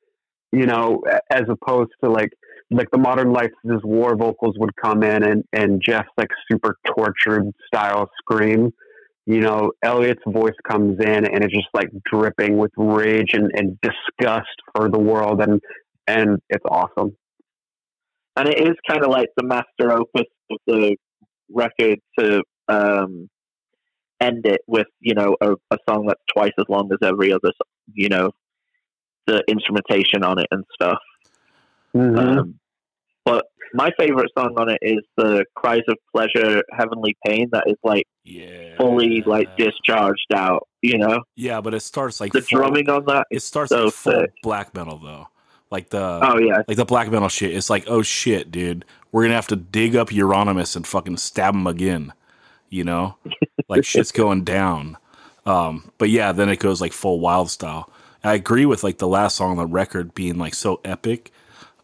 you 0.52 0.66
know, 0.66 1.02
as 1.30 1.44
opposed 1.48 1.90
to 2.04 2.10
like 2.10 2.30
like 2.70 2.90
the 2.90 2.98
modern 2.98 3.32
life 3.32 3.52
is 3.64 3.80
war 3.84 4.16
vocals 4.16 4.56
would 4.58 4.74
come 4.76 5.02
in 5.02 5.22
and 5.22 5.44
and 5.52 5.80
Jeff's 5.84 6.08
like 6.18 6.30
super 6.50 6.76
tortured 6.86 7.50
style 7.66 8.10
scream. 8.18 8.72
You 9.26 9.40
know, 9.40 9.72
Elliot's 9.82 10.22
voice 10.26 10.54
comes 10.68 11.00
in 11.00 11.24
and 11.26 11.42
it's 11.42 11.52
just 11.52 11.68
like 11.74 11.88
dripping 12.10 12.58
with 12.58 12.70
rage 12.76 13.30
and, 13.32 13.50
and 13.54 13.76
disgust 13.80 14.46
for 14.74 14.88
the 14.88 14.98
world 15.00 15.40
and 15.42 15.60
and 16.06 16.38
it's 16.48 16.64
awesome. 16.70 17.16
and 18.36 18.48
it 18.48 18.60
is 18.60 18.76
kind 18.88 19.02
of 19.04 19.10
like 19.10 19.28
the 19.36 19.42
master 19.44 19.90
opus 19.90 20.26
of 20.50 20.58
the 20.68 20.96
record 21.50 21.98
to 22.18 22.42
um, 22.68 23.28
end 24.20 24.46
it 24.46 24.60
with 24.68 24.86
you 25.00 25.14
know 25.14 25.36
a, 25.40 25.52
a 25.72 25.78
song 25.88 26.06
that's 26.06 26.22
twice 26.32 26.52
as 26.58 26.64
long 26.68 26.88
as 26.92 26.98
every 27.06 27.32
other 27.32 27.50
you 27.92 28.08
know 28.08 28.30
the 29.26 29.42
instrumentation 29.48 30.22
on 30.22 30.38
it 30.38 30.46
and 30.52 30.64
stuff 30.72 30.98
Mhm. 31.94 32.18
um, 32.18 32.54
but 33.24 33.46
my 33.74 33.90
favorite 33.98 34.30
song 34.36 34.54
on 34.56 34.68
it 34.68 34.78
is 34.82 35.00
the 35.16 35.44
cries 35.54 35.82
of 35.88 35.96
pleasure 36.14 36.62
heavenly 36.72 37.16
pain 37.26 37.48
that 37.52 37.64
is 37.66 37.76
like 37.82 38.04
Yeah. 38.24 38.76
fully 38.76 39.22
like 39.26 39.56
discharged 39.56 40.32
out 40.34 40.66
you 40.82 40.98
know 40.98 41.20
Yeah, 41.36 41.60
but 41.60 41.74
it 41.74 41.80
starts 41.80 42.20
like 42.20 42.32
the 42.32 42.42
full- 42.42 42.58
drumming 42.60 42.88
on 42.88 43.04
that 43.06 43.26
It 43.30 43.42
starts 43.42 43.70
so 43.70 43.84
like 43.84 43.92
full 43.94 44.12
sick. 44.20 44.30
black 44.42 44.74
metal 44.74 44.98
though, 44.98 45.28
like 45.70 45.90
the 45.90 46.20
oh 46.22 46.38
yeah 46.38 46.62
like 46.68 46.76
the 46.76 46.84
black 46.84 47.10
metal 47.10 47.28
shit. 47.28 47.54
It's 47.54 47.70
like, 47.70 47.84
oh 47.88 48.02
shit, 48.02 48.50
dude, 48.52 48.84
we're 49.12 49.22
gonna 49.24 49.34
have 49.34 49.46
to 49.48 49.56
dig 49.56 49.96
up 49.96 50.10
Euronymous 50.10 50.76
and 50.76 50.86
fucking 50.86 51.16
stab 51.16 51.54
him 51.54 51.66
again. 51.66 52.12
You 52.70 52.84
know, 52.84 53.16
like 53.68 53.84
shit's 53.84 54.12
going 54.12 54.44
down. 54.44 54.96
Um, 55.44 55.90
but 55.98 56.10
yeah, 56.10 56.32
then 56.32 56.48
it 56.48 56.58
goes 56.58 56.80
like 56.80 56.92
full 56.92 57.20
wild 57.20 57.50
style. 57.50 57.90
I 58.24 58.34
agree 58.34 58.66
with 58.66 58.82
like 58.82 58.98
the 58.98 59.06
last 59.06 59.36
song 59.36 59.52
on 59.52 59.56
the 59.56 59.66
record 59.66 60.14
being 60.14 60.36
like 60.38 60.54
so 60.54 60.80
epic. 60.84 61.30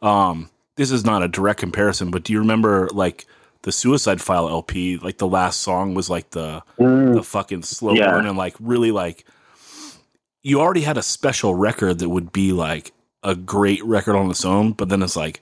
Um, 0.00 0.50
this 0.76 0.90
is 0.90 1.04
not 1.04 1.22
a 1.22 1.28
direct 1.28 1.60
comparison, 1.60 2.10
but 2.10 2.22
do 2.24 2.32
you 2.32 2.38
remember 2.38 2.88
like 2.92 3.26
the 3.62 3.72
Suicide 3.72 4.20
File 4.20 4.48
LP? 4.48 4.96
Like 4.98 5.18
the 5.18 5.26
last 5.26 5.60
song 5.60 5.94
was 5.94 6.08
like 6.10 6.30
the 6.30 6.62
Mm. 6.78 7.14
the 7.14 7.22
fucking 7.22 7.62
slow 7.62 7.94
Yeah. 7.94 8.14
one 8.16 8.26
and 8.26 8.36
like 8.38 8.54
really 8.60 8.90
like 8.90 9.24
you 10.42 10.60
already 10.60 10.80
had 10.82 10.96
a 10.98 11.02
special 11.02 11.54
record 11.54 11.98
that 12.00 12.08
would 12.08 12.32
be 12.32 12.52
like 12.52 12.92
a 13.22 13.34
great 13.36 13.84
record 13.84 14.16
on 14.16 14.28
its 14.30 14.44
own, 14.44 14.72
but 14.72 14.88
then 14.88 15.00
it's 15.02 15.14
like, 15.16 15.40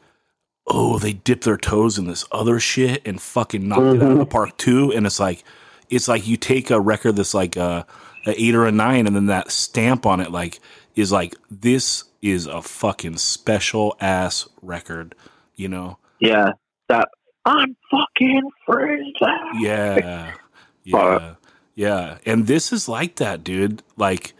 oh, 0.66 0.98
they 0.98 1.14
dip 1.14 1.40
their 1.40 1.56
toes 1.56 1.96
in 1.96 2.06
this 2.06 2.26
other 2.32 2.60
shit 2.60 3.00
and 3.06 3.20
fucking 3.20 3.66
knocked 3.66 3.96
it 3.96 4.02
out 4.02 4.12
of 4.12 4.18
the 4.18 4.26
park 4.26 4.54
too. 4.58 4.92
And 4.92 5.06
it's 5.06 5.18
like, 5.18 5.42
it's 5.88 6.06
like 6.06 6.28
you 6.28 6.36
take 6.36 6.70
a 6.70 6.78
record 6.78 7.16
that's 7.16 7.32
like 7.32 7.56
a, 7.56 7.86
a 8.26 8.34
eight 8.40 8.54
or 8.54 8.66
a 8.66 8.70
nine, 8.72 9.06
and 9.06 9.16
then 9.16 9.26
that 9.26 9.50
stamp 9.50 10.04
on 10.04 10.20
it 10.20 10.30
like 10.30 10.60
is 10.96 11.10
like 11.10 11.34
this 11.50 12.04
is 12.22 12.46
a 12.46 12.62
fucking 12.62 13.16
special 13.16 13.96
ass 14.00 14.48
record, 14.62 15.14
you 15.54 15.68
know? 15.68 15.98
yeah 16.20 16.52
that 16.88 17.08
i'm 17.46 17.74
fucking 17.90 18.42
free 18.66 19.14
Yeah. 19.58 20.32
Yeah. 20.84 21.34
Yeah. 21.74 22.18
And 22.26 22.46
this 22.46 22.72
is 22.72 22.88
like 22.88 23.16
that, 23.16 23.44
dude. 23.44 23.82
Like 23.96 24.32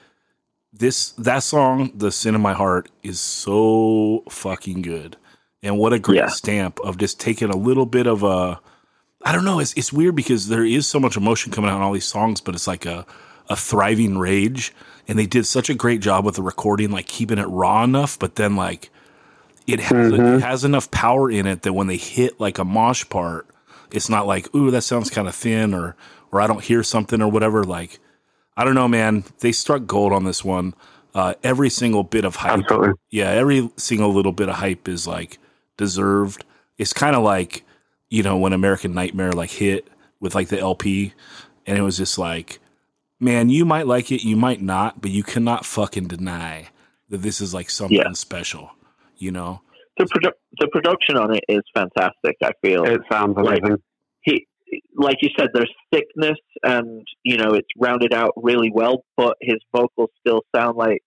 this 0.72 1.10
that 1.12 1.42
song, 1.42 1.92
The 1.94 2.10
Sin 2.10 2.34
in 2.34 2.40
My 2.40 2.54
Heart, 2.54 2.90
is 3.02 3.20
so 3.20 4.24
fucking 4.30 4.82
good. 4.82 5.16
And 5.62 5.78
what 5.78 5.92
a 5.92 5.98
great 5.98 6.16
Yeah. 6.16 6.28
stamp 6.28 6.80
of 6.80 6.96
just 6.98 7.20
taking 7.20 7.50
a 7.50 7.56
little 7.56 7.86
bit 7.86 8.06
of 8.06 8.22
a 8.22 8.60
I 9.22 9.32
don't 9.32 9.44
know, 9.44 9.60
it's 9.60 9.74
it's 9.74 9.92
weird 9.92 10.16
because 10.16 10.48
there 10.48 10.64
is 10.64 10.86
so 10.86 10.98
much 10.98 11.16
emotion 11.16 11.52
coming 11.52 11.70
out 11.70 11.76
in 11.76 11.82
all 11.82 11.92
these 11.92 12.06
songs, 12.06 12.40
but 12.40 12.54
it's 12.54 12.66
like 12.66 12.86
a 12.86 13.04
a 13.50 13.56
thriving 13.56 14.16
rage. 14.16 14.72
And 15.06 15.18
they 15.18 15.26
did 15.26 15.44
such 15.44 15.68
a 15.68 15.74
great 15.74 16.00
job 16.00 16.24
with 16.24 16.36
the 16.36 16.42
recording, 16.42 16.90
like 16.90 17.06
keeping 17.06 17.38
it 17.38 17.48
raw 17.48 17.84
enough, 17.84 18.18
but 18.18 18.36
then 18.36 18.56
like 18.56 18.90
it 19.66 19.80
has 19.80 20.12
it 20.12 20.40
has 20.42 20.64
enough 20.64 20.90
power 20.90 21.30
in 21.30 21.46
it 21.46 21.62
that 21.62 21.72
when 21.72 21.88
they 21.88 21.96
hit 21.96 22.40
like 22.40 22.58
a 22.58 22.64
mosh 22.64 23.08
part, 23.08 23.46
it's 23.92 24.08
not 24.08 24.26
like, 24.26 24.54
ooh, 24.54 24.70
that 24.70 24.82
sounds 24.82 25.10
kind 25.10 25.28
of 25.28 25.34
thin 25.34 25.74
or 25.74 25.96
or 26.32 26.40
I 26.40 26.46
don't 26.46 26.62
hear 26.62 26.82
something 26.82 27.20
or 27.20 27.28
whatever. 27.28 27.64
Like, 27.64 27.98
I 28.56 28.64
don't 28.64 28.74
know, 28.76 28.88
man. 28.88 29.24
They 29.40 29.52
struck 29.52 29.86
gold 29.86 30.12
on 30.12 30.24
this 30.24 30.44
one. 30.44 30.74
Uh, 31.12 31.34
every 31.42 31.70
single 31.70 32.04
bit 32.04 32.24
of 32.24 32.36
hype, 32.36 32.60
Absolutely. 32.60 32.92
yeah, 33.10 33.30
every 33.30 33.68
single 33.76 34.12
little 34.14 34.30
bit 34.30 34.48
of 34.48 34.54
hype 34.56 34.86
is 34.86 35.08
like 35.08 35.38
deserved. 35.76 36.44
It's 36.78 36.92
kind 36.92 37.16
of 37.16 37.24
like 37.24 37.64
you 38.10 38.22
know 38.22 38.36
when 38.36 38.52
American 38.52 38.94
Nightmare 38.94 39.32
like 39.32 39.50
hit 39.50 39.88
with 40.20 40.36
like 40.36 40.48
the 40.48 40.60
LP, 40.60 41.14
and 41.66 41.76
it 41.76 41.82
was 41.82 41.96
just 41.96 42.16
like, 42.16 42.60
man, 43.20 43.48
you 43.50 43.64
might 43.64 43.86
like 43.86 44.10
it, 44.10 44.24
you 44.24 44.36
might 44.36 44.60
not, 44.62 45.00
but 45.00 45.10
you 45.10 45.22
cannot 45.22 45.64
fucking 45.66 46.08
deny 46.08 46.68
that 47.10 47.18
this 47.18 47.40
is 47.40 47.52
like 47.54 47.70
something 47.70 47.96
Yeah. 47.98 48.12
special. 48.12 48.70
You 49.18 49.30
know? 49.32 49.60
the 49.98 50.06
produ- 50.06 50.32
the 50.58 50.68
production 50.68 51.18
on 51.18 51.34
it 51.36 51.44
is 51.46 51.60
fantastic 51.74 52.34
i 52.42 52.52
feel 52.62 52.84
It 52.84 53.02
sounds 53.12 53.36
Like- 53.36 53.58
amazing. 53.58 53.82
he 54.22 54.46
like 54.94 55.16
you 55.20 55.28
said 55.38 55.48
there's 55.52 55.70
thickness 55.92 56.38
and 56.62 57.06
you 57.22 57.36
know 57.36 57.50
it's 57.52 57.68
rounded 57.76 58.14
out 58.14 58.32
really 58.36 58.70
well 58.72 59.04
but 59.18 59.36
his 59.42 59.58
vocals 59.76 60.08
still 60.20 60.40
sound 60.56 60.78
like 60.78 61.02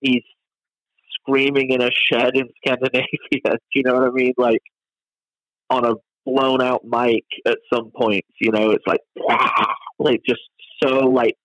he's 0.00 0.24
screaming 1.20 1.70
in 1.70 1.80
a 1.80 1.90
shed 2.10 2.32
in 2.34 2.48
scandinavia 2.64 3.06
do 3.42 3.50
you 3.74 3.82
know 3.84 3.94
what 3.94 4.02
i 4.02 4.10
mean 4.10 4.32
like 4.36 4.62
on 5.70 5.84
a 5.84 5.94
blown 6.26 6.60
out 6.60 6.80
mic 6.84 7.24
at 7.46 7.58
some 7.72 7.92
points 7.94 8.28
you 8.40 8.50
know 8.50 8.70
it's 8.70 8.86
like 8.86 9.00
like 10.00 10.20
just 10.28 10.40
so 10.82 10.88
like 11.08 11.36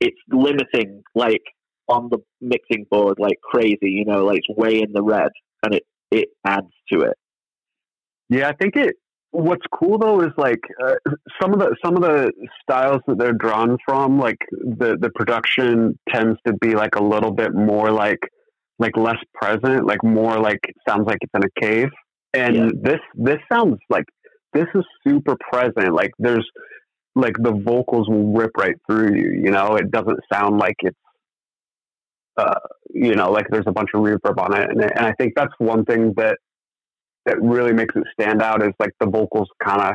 it's 0.00 0.16
limiting 0.30 1.02
like 1.14 1.42
on 1.88 2.08
the 2.10 2.18
mixing 2.40 2.84
board 2.90 3.16
like 3.18 3.38
crazy 3.42 3.78
you 3.82 4.04
know 4.04 4.24
like 4.24 4.38
it's 4.38 4.58
way 4.58 4.80
in 4.80 4.92
the 4.92 5.02
red 5.02 5.30
and 5.64 5.74
it 5.74 5.82
it 6.10 6.28
adds 6.46 6.68
to 6.90 7.00
it. 7.00 7.16
Yeah, 8.30 8.48
I 8.48 8.52
think 8.52 8.76
it 8.76 8.96
what's 9.30 9.64
cool 9.78 9.98
though 9.98 10.20
is 10.22 10.32
like 10.36 10.60
uh, 10.82 10.94
some 11.40 11.52
of 11.52 11.58
the 11.58 11.76
some 11.84 11.96
of 11.96 12.02
the 12.02 12.32
styles 12.62 13.00
that 13.06 13.18
they're 13.18 13.32
drawn 13.32 13.76
from 13.86 14.18
like 14.18 14.38
the 14.52 14.96
the 15.00 15.10
production 15.14 15.98
tends 16.10 16.38
to 16.46 16.54
be 16.60 16.74
like 16.74 16.94
a 16.96 17.02
little 17.02 17.30
bit 17.32 17.54
more 17.54 17.90
like 17.90 18.20
like 18.78 18.96
less 18.96 19.18
present 19.34 19.86
like 19.86 20.02
more 20.02 20.38
like 20.38 20.60
sounds 20.88 21.06
like 21.06 21.18
it's 21.20 21.32
in 21.34 21.42
a 21.44 21.60
cave. 21.60 21.88
And 22.34 22.54
Yeah. 22.54 22.68
this 22.82 23.00
this 23.14 23.38
sounds 23.50 23.78
like 23.90 24.04
this 24.52 24.66
is 24.74 24.84
super 25.06 25.36
present. 25.50 25.92
Like 25.94 26.12
there's 26.18 26.46
like 27.14 27.34
the 27.40 27.52
vocals 27.52 28.08
will 28.08 28.32
rip 28.32 28.52
right 28.56 28.76
through 28.86 29.14
you 29.16 29.32
you 29.44 29.50
know 29.50 29.76
it 29.76 29.90
doesn't 29.90 30.20
sound 30.32 30.58
like 30.58 30.76
it's 30.80 30.96
uh 32.38 32.58
you 32.92 33.14
know 33.14 33.30
like 33.30 33.46
there's 33.50 33.66
a 33.66 33.72
bunch 33.72 33.90
of 33.94 34.02
reverb 34.02 34.38
on 34.38 34.54
it 34.56 34.70
and, 34.70 34.82
and 34.82 35.06
i 35.06 35.12
think 35.14 35.32
that's 35.36 35.52
one 35.58 35.84
thing 35.84 36.12
that 36.16 36.38
that 37.26 37.40
really 37.42 37.72
makes 37.72 37.94
it 37.96 38.04
stand 38.12 38.42
out 38.42 38.62
is 38.62 38.72
like 38.78 38.92
the 39.00 39.06
vocals 39.06 39.48
kind 39.62 39.80
of 39.82 39.94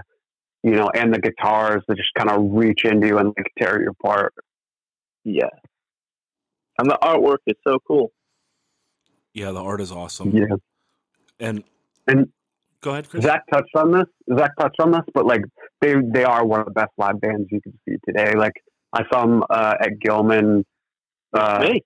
you 0.64 0.72
know 0.72 0.90
and 0.96 1.14
the 1.14 1.20
guitars 1.20 1.82
that 1.88 1.98
just 1.98 2.10
kind 2.18 2.30
of 2.30 2.42
reach 2.52 2.86
into 2.86 3.08
you 3.08 3.18
and 3.20 3.34
like 3.38 3.48
tear 3.60 3.82
you 3.82 3.90
apart 3.92 4.34
Yeah. 5.24 5.50
And 6.80 6.90
the 6.90 6.98
artwork 7.04 7.38
is 7.48 7.56
so 7.66 7.78
cool. 7.88 8.12
Yeah, 9.34 9.52
the 9.52 9.62
art 9.64 9.82
is 9.82 9.92
awesome. 9.92 10.32
yeah 10.32 10.56
And 11.40 11.64
and 12.08 12.30
go 12.82 12.92
ahead, 12.92 13.10
Chris. 13.10 13.24
Zach 13.24 13.44
touched 13.52 13.76
on 13.76 13.92
this. 13.92 14.06
Zach 14.38 14.52
touched 14.60 14.80
on 14.80 14.92
this, 14.92 15.02
but 15.14 15.26
like 15.26 15.42
they 15.84 15.96
they 16.14 16.24
are 16.24 16.46
one 16.46 16.62
of 16.62 16.66
the 16.68 16.72
best 16.72 16.92
live 16.98 17.20
bands 17.22 17.48
you 17.52 17.62
can 17.62 17.74
see 17.88 17.96
today. 18.08 18.34
Like 18.36 18.54
I 18.94 19.04
saw 19.12 19.22
them 19.26 19.44
uh, 19.50 19.76
at 19.80 20.00
Gilman. 20.00 20.64
Uh, 21.34 21.60
Me. 21.68 21.82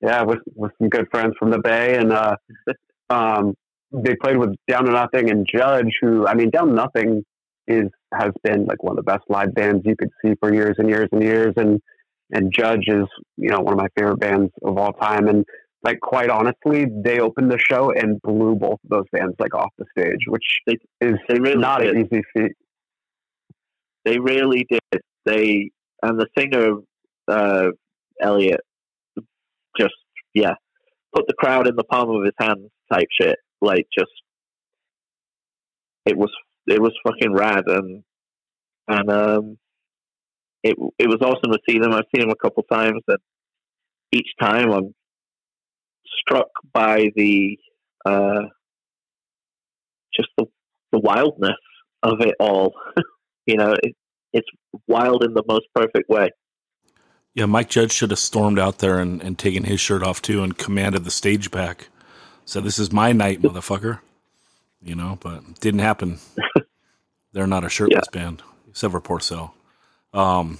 yeah, 0.00 0.22
with 0.22 0.40
with 0.54 0.72
some 0.78 0.88
good 0.88 1.06
friends 1.10 1.34
from 1.38 1.50
the 1.50 1.58
Bay, 1.58 1.96
and 1.96 2.12
uh, 2.12 2.36
um, 3.10 3.54
they 3.92 4.14
played 4.22 4.36
with 4.36 4.54
Down 4.68 4.84
to 4.84 4.92
Nothing 4.92 5.30
and 5.30 5.46
Judge, 5.52 5.92
who 6.00 6.26
I 6.26 6.34
mean, 6.34 6.50
Down 6.50 6.68
to 6.68 6.74
Nothing 6.74 7.24
is 7.66 7.88
has 8.12 8.30
been 8.42 8.66
like 8.66 8.82
one 8.82 8.92
of 8.98 9.04
the 9.04 9.10
best 9.10 9.24
live 9.28 9.54
bands 9.54 9.82
you 9.84 9.96
could 9.96 10.10
see 10.22 10.34
for 10.40 10.52
years 10.52 10.76
and 10.78 10.88
years 10.88 11.08
and 11.12 11.22
years, 11.22 11.54
and 11.56 11.80
and 12.32 12.52
Judge 12.52 12.84
is 12.88 13.06
you 13.36 13.50
know 13.50 13.60
one 13.60 13.72
of 13.74 13.78
my 13.78 13.88
favorite 13.96 14.18
bands 14.20 14.52
of 14.62 14.76
all 14.76 14.92
time, 14.92 15.28
and 15.28 15.44
like 15.82 16.00
quite 16.00 16.30
honestly, 16.30 16.86
they 17.04 17.20
opened 17.20 17.50
the 17.50 17.58
show 17.58 17.90
and 17.90 18.20
blew 18.22 18.54
both 18.54 18.78
of 18.84 18.90
those 18.90 19.04
bands 19.12 19.34
like 19.38 19.54
off 19.54 19.70
the 19.78 19.84
stage, 19.96 20.20
which 20.28 20.44
They- 20.66 20.78
is 21.00 21.16
they 21.28 21.38
really 21.38 21.56
not 21.56 21.80
did. 21.80 21.94
an 21.96 22.06
easy 22.06 22.22
feat. 22.34 22.52
They 24.04 24.18
really 24.18 24.66
did. 24.70 25.00
They 25.24 25.70
and 26.02 26.20
the 26.20 26.26
singer 26.36 26.76
uh, 27.28 27.68
Elliot 28.20 28.60
just 29.78 29.94
yeah 30.34 30.54
put 31.14 31.26
the 31.26 31.34
crowd 31.34 31.68
in 31.68 31.76
the 31.76 31.84
palm 31.84 32.10
of 32.10 32.24
his 32.24 32.34
hand 32.38 32.70
type 32.92 33.08
shit. 33.20 33.36
Like 33.60 33.86
just 33.96 34.10
it 36.06 36.16
was 36.16 36.30
it 36.66 36.80
was 36.80 36.92
fucking 37.06 37.32
rad 37.32 37.64
and 37.66 38.02
and 38.88 39.10
um 39.10 39.58
it 40.62 40.76
it 40.98 41.08
was 41.08 41.20
awesome 41.22 41.52
to 41.52 41.58
see 41.68 41.78
them. 41.78 41.92
I've 41.92 42.04
seen 42.14 42.22
them 42.26 42.30
a 42.30 42.42
couple 42.42 42.62
times 42.64 43.02
and 43.08 43.18
each 44.12 44.28
time 44.40 44.70
I'm 44.70 44.94
struck 46.20 46.48
by 46.72 47.10
the 47.16 47.58
uh 48.04 48.42
just 50.14 50.28
the 50.36 50.46
the 50.92 51.00
wildness 51.00 51.52
of 52.02 52.20
it 52.20 52.34
all. 52.40 52.74
you 53.46 53.56
know, 53.56 53.74
it, 53.82 53.94
it's 54.32 54.48
wild 54.86 55.24
in 55.24 55.34
the 55.34 55.44
most 55.46 55.66
perfect 55.74 56.08
way. 56.08 56.30
Yeah, 57.34 57.46
Mike 57.46 57.68
Judge 57.68 57.92
should 57.92 58.10
have 58.10 58.18
stormed 58.18 58.58
out 58.58 58.78
there 58.78 59.00
and, 59.00 59.20
and 59.22 59.38
taken 59.38 59.64
his 59.64 59.80
shirt 59.80 60.02
off 60.02 60.22
too 60.22 60.42
and 60.42 60.56
commanded 60.56 61.04
the 61.04 61.10
stage 61.10 61.50
back. 61.50 61.88
Said, 62.44 62.64
This 62.64 62.78
is 62.78 62.92
my 62.92 63.12
night, 63.12 63.42
motherfucker. 63.42 64.00
You 64.82 64.94
know, 64.94 65.18
but 65.20 65.60
didn't 65.60 65.80
happen. 65.80 66.18
They're 67.32 67.46
not 67.46 67.64
a 67.64 67.70
shirtless 67.70 68.08
band, 68.12 68.42
except 68.68 68.92
for 68.92 69.00
Porcell. 69.00 69.52
Um, 70.12 70.58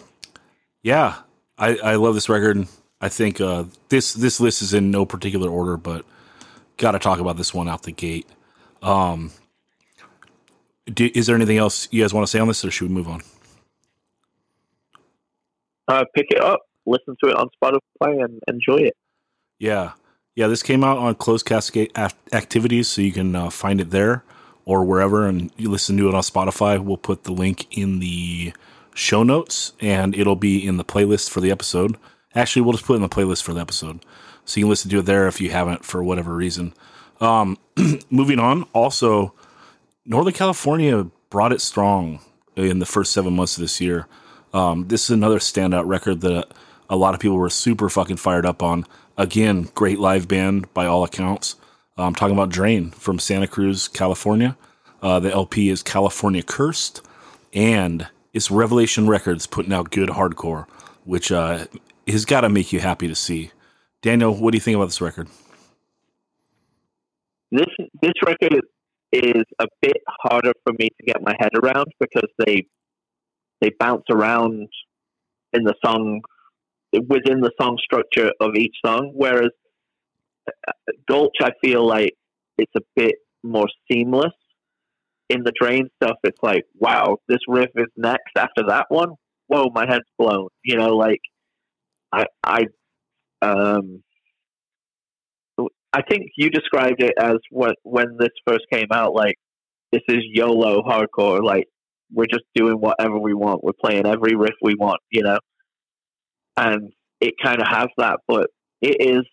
yeah, 0.83 1.16
I, 1.57 1.77
I 1.77 1.94
love 1.97 2.14
this 2.14 2.29
record. 2.29 2.66
I 3.01 3.09
think 3.09 3.40
uh, 3.40 3.64
this 3.90 4.14
this 4.14 4.40
list 4.40 4.62
is 4.62 4.75
in 4.75 4.90
no 4.90 5.05
particular 5.05 5.51
order, 5.51 5.77
but 5.77 6.05
got 6.79 6.92
to 6.92 6.99
talk 6.99 7.20
about 7.20 7.37
this 7.37 7.55
one 7.55 7.68
out 7.68 7.83
the 7.83 7.92
gate. 7.92 8.27
Um, 8.83 9.31
do, 10.92 11.11
is 11.14 11.27
there 11.27 11.37
anything 11.37 11.59
else 11.59 11.88
you 11.90 12.03
guys 12.03 12.12
want 12.12 12.27
to 12.27 12.31
say 12.31 12.38
on 12.38 12.49
this, 12.49 12.64
or 12.64 12.70
should 12.70 12.88
we 12.88 12.94
move 12.94 13.09
on? 13.09 13.23
Uh, 15.88 16.05
pick 16.14 16.27
it 16.31 16.40
up, 16.40 16.62
listen 16.87 17.16
to 17.23 17.31
it 17.31 17.37
on 17.37 17.49
Spotify, 17.62 18.25
and 18.25 18.40
enjoy 18.49 18.77
it. 18.77 18.97
Yeah. 19.59 19.92
Yeah, 20.35 20.49
this 20.49 20.62
came 20.62 20.83
out 20.83 20.99
on 20.99 21.14
Closed 21.14 21.47
Casket 21.47 21.97
Activities, 21.97 22.88
so 22.88 23.03
you 23.03 23.12
can 23.12 23.37
uh, 23.37 23.51
find 23.51 23.81
it 23.81 23.90
there 23.90 24.25
or 24.64 24.85
wherever, 24.85 25.27
and 25.27 25.51
you 25.57 25.70
listen 25.70 25.97
to 25.99 26.09
it 26.09 26.14
on 26.14 26.23
Spotify. 26.23 26.83
We'll 26.83 26.97
put 26.97 27.25
the 27.25 27.33
link 27.33 27.66
in 27.77 28.01
the 28.01 28.53
show 28.94 29.23
notes, 29.23 29.73
and 29.81 30.14
it'll 30.16 30.37
be 30.37 30.66
in 30.66 30.77
the 30.77 30.85
playlist 30.85 31.31
for 31.31 31.40
the 31.40 31.51
episode. 31.51 31.97
Actually, 32.35 32.62
we'll 32.62 32.73
just 32.73 32.85
put 32.85 32.94
it 32.94 32.97
in 32.97 33.03
the 33.03 33.09
playlist 33.09 33.42
for 33.42 33.55
the 33.55 33.61
episode, 33.61 34.05
so 34.44 34.59
you 34.59 34.64
can 34.64 34.70
listen 34.70 34.90
to 34.90 34.99
it 34.99 35.03
there 35.03 35.29
if 35.29 35.40
you 35.40 35.51
haven't 35.51 35.85
for 35.85 36.03
whatever 36.03 36.35
reason. 36.35 36.75
Um, 37.20 37.59
moving 38.11 38.40
on, 38.40 38.64
also, 38.73 39.35
Northern 40.07 40.35
California 40.35 41.07
brought 41.31 41.53
it 41.53 41.61
strong 41.61 42.21
in 42.57 42.79
the 42.79 42.87
first 42.87 43.12
seven 43.12 43.35
months 43.35 43.57
of 43.57 43.62
this 43.62 43.81
year. 43.81 44.07
Um, 44.53 44.88
this 44.88 45.05
is 45.05 45.11
another 45.11 45.38
standout 45.38 45.87
record 45.87 46.21
that 46.21 46.49
a 46.90 46.97
lot 46.97 47.14
of 47.14 47.21
people 47.21 47.38
were 47.38 47.51
super 47.51 47.88
fucking 47.88 48.19
fired 48.19 48.45
up 48.45 48.62
on. 48.62 48.85
Again, 49.17 49.69
great 49.75 49.99
live 49.99 50.29
band 50.29 50.73
by 50.75 50.87
all 50.87 51.05
accounts. 51.05 51.57
I'm 51.97 52.14
talking 52.14 52.35
about 52.35 52.51
Drain 52.51 52.90
from 52.90 53.19
Santa 53.19 53.47
Cruz, 53.47 53.88
California. 53.88 54.57
Uh, 55.01 55.21
the 55.21 55.33
LP 55.33 55.71
is 55.71 55.83
California 55.83 56.43
Cursed, 56.43 57.01
and 57.53 58.09
it's 58.33 58.51
Revelation 58.51 59.07
Records 59.07 59.47
putting 59.47 59.73
out 59.73 59.90
good 59.90 60.11
hardcore, 60.11 60.67
which 61.05 61.31
uh, 61.33 61.67
has 62.07 62.25
got 62.25 62.43
to 62.43 62.49
make 62.49 62.73
you 62.73 62.81
happy 62.81 63.09
to 63.09 63.14
see. 63.14 63.53
Daniel, 64.03 64.35
what 64.35 64.51
do 64.51 64.57
you 64.57 64.61
think 64.61 64.77
about 64.77 64.87
this 64.87 65.01
record? 65.01 65.29
This 67.51 67.67
this 68.03 68.12
record 68.27 68.55
is 68.55 68.62
a 69.61 69.66
bit 69.81 69.96
harder 70.22 70.53
for 70.64 70.72
me 70.79 70.88
to 70.88 71.07
get 71.07 71.22
my 71.22 71.35
head 71.38 71.50
around 71.61 71.87
because 72.00 72.29
they 72.44 72.66
they 73.61 73.70
bounce 73.79 74.05
around 74.11 74.68
in 75.53 75.64
the 75.64 75.74
song 75.85 76.20
within 77.09 77.40
the 77.40 77.53
song 77.61 77.79
structure 77.83 78.31
of 78.40 78.55
each 78.57 78.77
song, 78.85 79.12
whereas 79.14 79.50
uh, 80.68 80.72
Gulch, 81.09 81.37
I 81.42 81.53
feel 81.62 81.87
like 81.87 82.14
it's 82.59 82.72
a 82.77 82.83
bit 82.94 83.16
more 83.42 83.68
seamless. 83.90 84.33
In 85.31 85.42
the 85.42 85.53
Drain 85.59 85.88
stuff, 86.03 86.18
it's 86.22 86.38
like, 86.42 86.64
wow, 86.79 87.16
this 87.29 87.38
riff 87.48 87.70
is 87.77 87.87
next 87.96 88.37
after 88.37 88.62
that 88.68 88.87
one. 88.90 89.14
Whoa, 89.46 89.70
my 89.74 89.87
head's 89.88 90.05
blown. 90.18 90.48
You 90.62 90.77
know, 90.77 90.96
like 90.96 91.20
I, 92.12 92.27
I, 92.44 92.64
um, 93.40 94.03
I 95.94 96.02
think 96.02 96.30
you 96.37 96.50
described 96.50 97.00
it 97.00 97.14
as 97.16 97.37
what 97.50 97.76
when 97.85 98.16
this 98.18 98.30
first 98.44 98.64
came 98.72 98.88
out, 98.92 99.14
like 99.14 99.37
this 99.92 100.02
is 100.09 100.24
YOLO 100.24 100.83
hardcore. 100.83 101.40
Like 101.40 101.66
we're 102.12 102.26
just 102.26 102.42
doing 102.57 102.80
whatever 102.80 103.16
we 103.16 103.33
want. 103.33 103.62
We're 103.62 103.72
playing 103.80 104.04
every 104.04 104.35
riff 104.35 104.57
we 104.61 104.74
want, 104.74 105.00
you 105.12 105.22
know. 105.22 105.38
And 106.57 106.92
it 107.20 107.35
kind 107.40 107.61
of 107.61 107.68
has 107.68 107.87
that, 107.98 108.18
but 108.26 108.48
it 108.83 108.96
is 109.00 109.24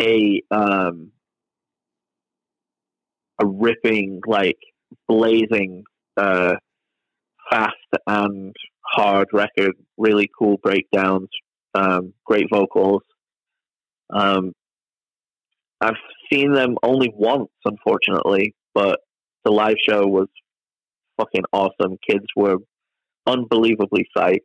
a 0.00 0.42
um 0.50 1.12
a 3.40 3.46
ripping, 3.46 4.22
like 4.26 4.58
blazing, 5.06 5.84
uh, 6.16 6.54
fast 7.52 7.76
and 8.08 8.52
hard 8.84 9.28
record. 9.32 9.74
Really 9.96 10.28
cool 10.36 10.56
breakdowns, 10.60 11.28
um, 11.74 12.14
great 12.26 12.46
vocals. 12.52 13.02
Um, 14.12 14.54
I've 15.80 15.94
seen 16.32 16.52
them 16.52 16.76
only 16.82 17.12
once, 17.14 17.48
unfortunately, 17.64 18.54
but 18.74 19.00
the 19.44 19.50
live 19.50 19.76
show 19.88 20.06
was 20.06 20.28
fucking 21.18 21.44
awesome. 21.52 21.96
Kids 22.08 22.26
were 22.36 22.56
unbelievably 23.26 24.06
psyched. 24.16 24.40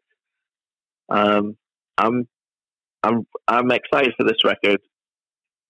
Um, 1.10 1.58
I'm, 1.98 2.28
I'm, 3.04 3.28
I'm 3.48 3.72
excited 3.72 4.14
for 4.18 4.26
this 4.26 4.44
record, 4.44 4.80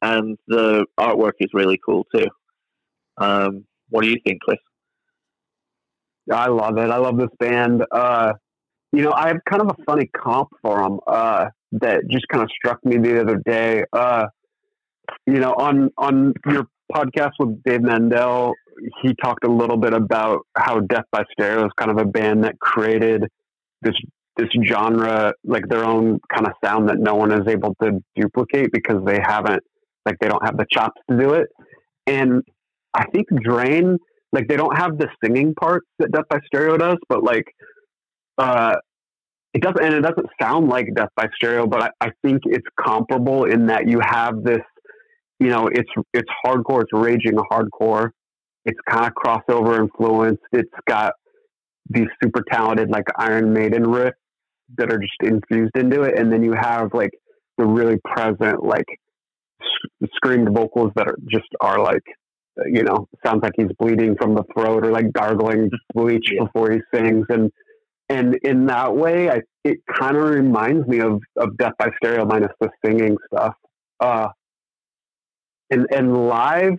and 0.02 0.38
the 0.48 0.86
artwork 1.00 1.34
is 1.40 1.50
really 1.54 1.80
cool 1.84 2.06
too. 2.16 2.28
Um, 3.18 3.66
what 3.90 4.04
do 4.04 4.10
you 4.10 4.18
think, 4.26 4.42
Chris? 4.42 4.58
I 6.32 6.48
love 6.48 6.78
it. 6.78 6.90
I 6.90 6.98
love 6.98 7.18
this 7.18 7.30
band. 7.40 7.84
Uh, 7.92 8.34
you 8.92 9.04
know, 9.04 9.12
I 9.12 9.28
have 9.28 9.38
kind 9.50 9.62
of 9.62 9.76
a 9.78 9.84
funny 9.84 10.10
comp 10.16 10.50
for 10.62 10.82
them 10.82 11.00
uh, 11.06 11.46
that 11.74 12.04
just 12.10 12.28
kind 12.30 12.44
of 12.44 12.50
struck 12.52 12.84
me 12.86 12.98
the 12.98 13.22
other 13.22 13.42
day. 13.46 13.84
Uh, 13.94 14.26
you 15.26 15.40
know, 15.40 15.54
on 15.54 15.90
on 15.98 16.34
your 16.48 16.68
podcast 16.94 17.32
with 17.40 17.62
Dave 17.64 17.82
Mandel, 17.82 18.54
he 19.02 19.14
talked 19.24 19.46
a 19.46 19.52
little 19.52 19.78
bit 19.78 19.94
about 19.94 20.40
how 20.58 20.80
Death 20.80 21.06
by 21.12 21.24
Stereo 21.32 21.66
is 21.66 21.72
kind 21.78 21.92
of 21.92 21.98
a 21.98 22.06
band 22.06 22.44
that 22.44 22.60
created 22.60 23.24
this 23.82 23.96
this 24.38 24.50
genre, 24.68 25.34
like 25.44 25.68
their 25.70 25.86
own 25.86 26.20
kind 26.34 26.46
of 26.46 26.54
sound 26.64 26.90
that 26.90 27.00
no 27.00 27.16
one 27.16 27.32
is 27.32 27.48
able 27.48 27.74
to 27.82 28.00
duplicate 28.18 28.70
because 28.74 29.02
they 29.06 29.18
haven't, 29.24 29.64
like, 30.06 30.18
they 30.20 30.28
don't 30.28 30.44
have 30.44 30.58
the 30.58 30.66
chops 30.70 31.00
to 31.10 31.18
do 31.18 31.34
it. 31.36 31.48
And 32.06 32.44
I 32.94 33.06
think 33.14 33.28
Drain 33.42 33.98
like 34.36 34.48
they 34.48 34.58
don't 34.58 34.78
have 34.78 34.98
the 34.98 35.08
singing 35.24 35.54
parts 35.56 35.88
that 36.00 36.12
Death 36.12 36.26
by 36.30 36.40
Stereo 36.46 36.78
does, 36.78 36.98
but 37.08 37.24
like 37.24 37.46
uh 38.38 38.76
it 39.54 39.62
doesn't 39.62 39.82
and 39.84 39.94
it 39.94 40.02
doesn't 40.02 40.28
sound 40.40 40.68
like 40.68 40.94
Death 40.94 41.10
by 41.16 41.28
Stereo, 41.36 41.66
but 41.66 41.84
I, 41.84 41.90
I 42.02 42.12
think 42.24 42.42
it's 42.46 42.68
comparable 42.78 43.46
in 43.46 43.68
that 43.68 43.88
you 43.88 44.02
have 44.02 44.44
this, 44.44 44.62
you 45.40 45.48
know, 45.48 45.68
it's 45.68 45.90
it's 46.14 46.30
hardcore, 46.46 46.82
it's 46.82 46.94
raging 46.94 47.34
hardcore, 47.52 48.10
it's 48.66 48.80
kind 48.90 49.06
of 49.06 49.14
crossover 49.14 49.80
influenced, 49.80 50.44
it's 50.52 50.70
got 50.88 51.14
these 51.90 52.08
super 52.24 52.44
talented 52.52 52.90
like 52.90 53.06
Iron 53.18 53.54
Maiden 53.54 53.84
riffs 53.86 54.14
that 54.78 54.92
are 54.92 54.98
just 54.98 55.14
infused 55.22 55.78
into 55.78 56.02
it, 56.04 56.18
and 56.18 56.32
then 56.32 56.44
you 56.44 56.54
have 56.54 56.90
like 56.94 57.12
the 57.58 57.66
really 57.66 57.98
present 58.04 58.64
like 58.64 58.86
screamed 60.16 60.50
vocals 60.56 60.92
that 60.96 61.08
are 61.08 61.18
just 61.30 61.48
are 61.62 61.80
like 61.80 62.04
you 62.66 62.84
know 62.84 63.08
sounds 63.26 63.42
like 63.44 63.54
he's 63.56 63.68
bleeding 63.80 64.16
from 64.20 64.34
the 64.36 64.44
throat 64.58 64.86
or 64.86 64.92
like 64.92 65.12
gargling 65.14 65.70
bleach 65.94 66.30
Yeah. 66.32 66.46
before 66.46 66.72
he 66.72 66.80
sings. 66.94 67.26
And 67.30 67.52
and 68.10 68.36
in 68.44 68.68
that 68.68 68.96
way 68.96 69.30
I, 69.30 69.42
it 69.64 69.78
kind 70.00 70.16
of 70.16 70.30
reminds 70.30 70.88
me 70.88 71.00
of 71.00 71.22
of 71.38 71.58
death 71.58 71.74
by 71.78 71.90
stereo 71.98 72.26
minus 72.26 72.52
the 72.60 72.70
singing 72.84 73.18
stuff. 73.34 73.56
Uh 74.00 74.30
and 75.76 75.88
and 75.92 76.28
live 76.28 76.78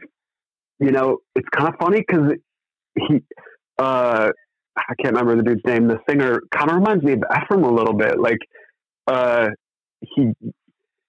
you 0.80 0.90
know 0.90 1.18
it's 1.34 1.48
kind 1.50 1.68
of 1.68 1.74
funny 1.80 2.04
because 2.06 2.32
he 2.96 3.20
uh 3.78 4.30
i 4.76 4.94
can't 5.02 5.14
remember 5.14 5.36
the 5.36 5.42
dude's 5.42 5.62
name 5.66 5.88
the 5.88 5.98
singer 6.08 6.40
kind 6.50 6.70
of 6.70 6.76
reminds 6.76 7.04
me 7.04 7.12
of 7.12 7.20
efrem 7.30 7.64
a 7.64 7.70
little 7.70 7.94
bit 7.94 8.18
like 8.18 8.38
uh 9.06 9.48
he 10.14 10.32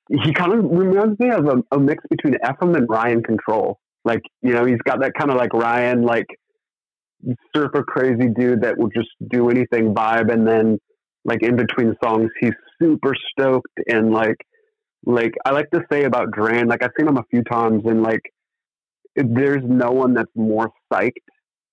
he 0.10 0.34
kind 0.34 0.54
of 0.54 0.66
reminds 0.70 1.20
me 1.20 1.30
of 1.30 1.46
a, 1.46 1.76
a 1.76 1.80
mix 1.80 2.04
between 2.10 2.36
Efrem 2.36 2.76
and 2.76 2.88
Ryan 2.90 3.24
Control. 3.24 3.78
Like, 4.06 4.22
you 4.42 4.54
know, 4.54 4.66
he's 4.66 4.82
got 4.86 5.02
that 5.02 5.14
kind 5.18 5.32
of 5.32 5.38
like 5.38 5.54
Ryan, 5.54 6.04
like 6.04 6.28
surfer 7.54 7.84
crazy 7.84 8.30
dude 8.30 8.62
that 8.62 8.78
will 8.78 8.90
just 8.90 9.10
do 9.30 9.50
anything 9.50 9.94
vibe. 9.94 10.32
And 10.32 10.48
then 10.48 10.78
like 11.26 11.44
in 11.44 11.58
between 11.58 11.94
songs, 12.02 12.30
he's 12.40 12.54
super 12.82 13.14
stoked. 13.32 13.74
And 13.88 14.12
like, 14.12 14.38
like 15.06 15.34
I 15.46 15.52
like 15.52 15.70
to 15.72 15.82
say 15.92 16.04
about 16.04 16.32
Drain, 16.32 16.68
like 16.68 16.84
I've 16.84 16.92
seen 16.98 17.08
him 17.08 17.18
a 17.18 17.26
few 17.30 17.44
times 17.44 17.84
and 17.86 18.04
like, 18.04 18.22
there's 19.16 19.64
no 19.66 19.92
one 19.92 20.14
that's 20.14 20.32
more 20.36 20.70
psyched 20.92 21.14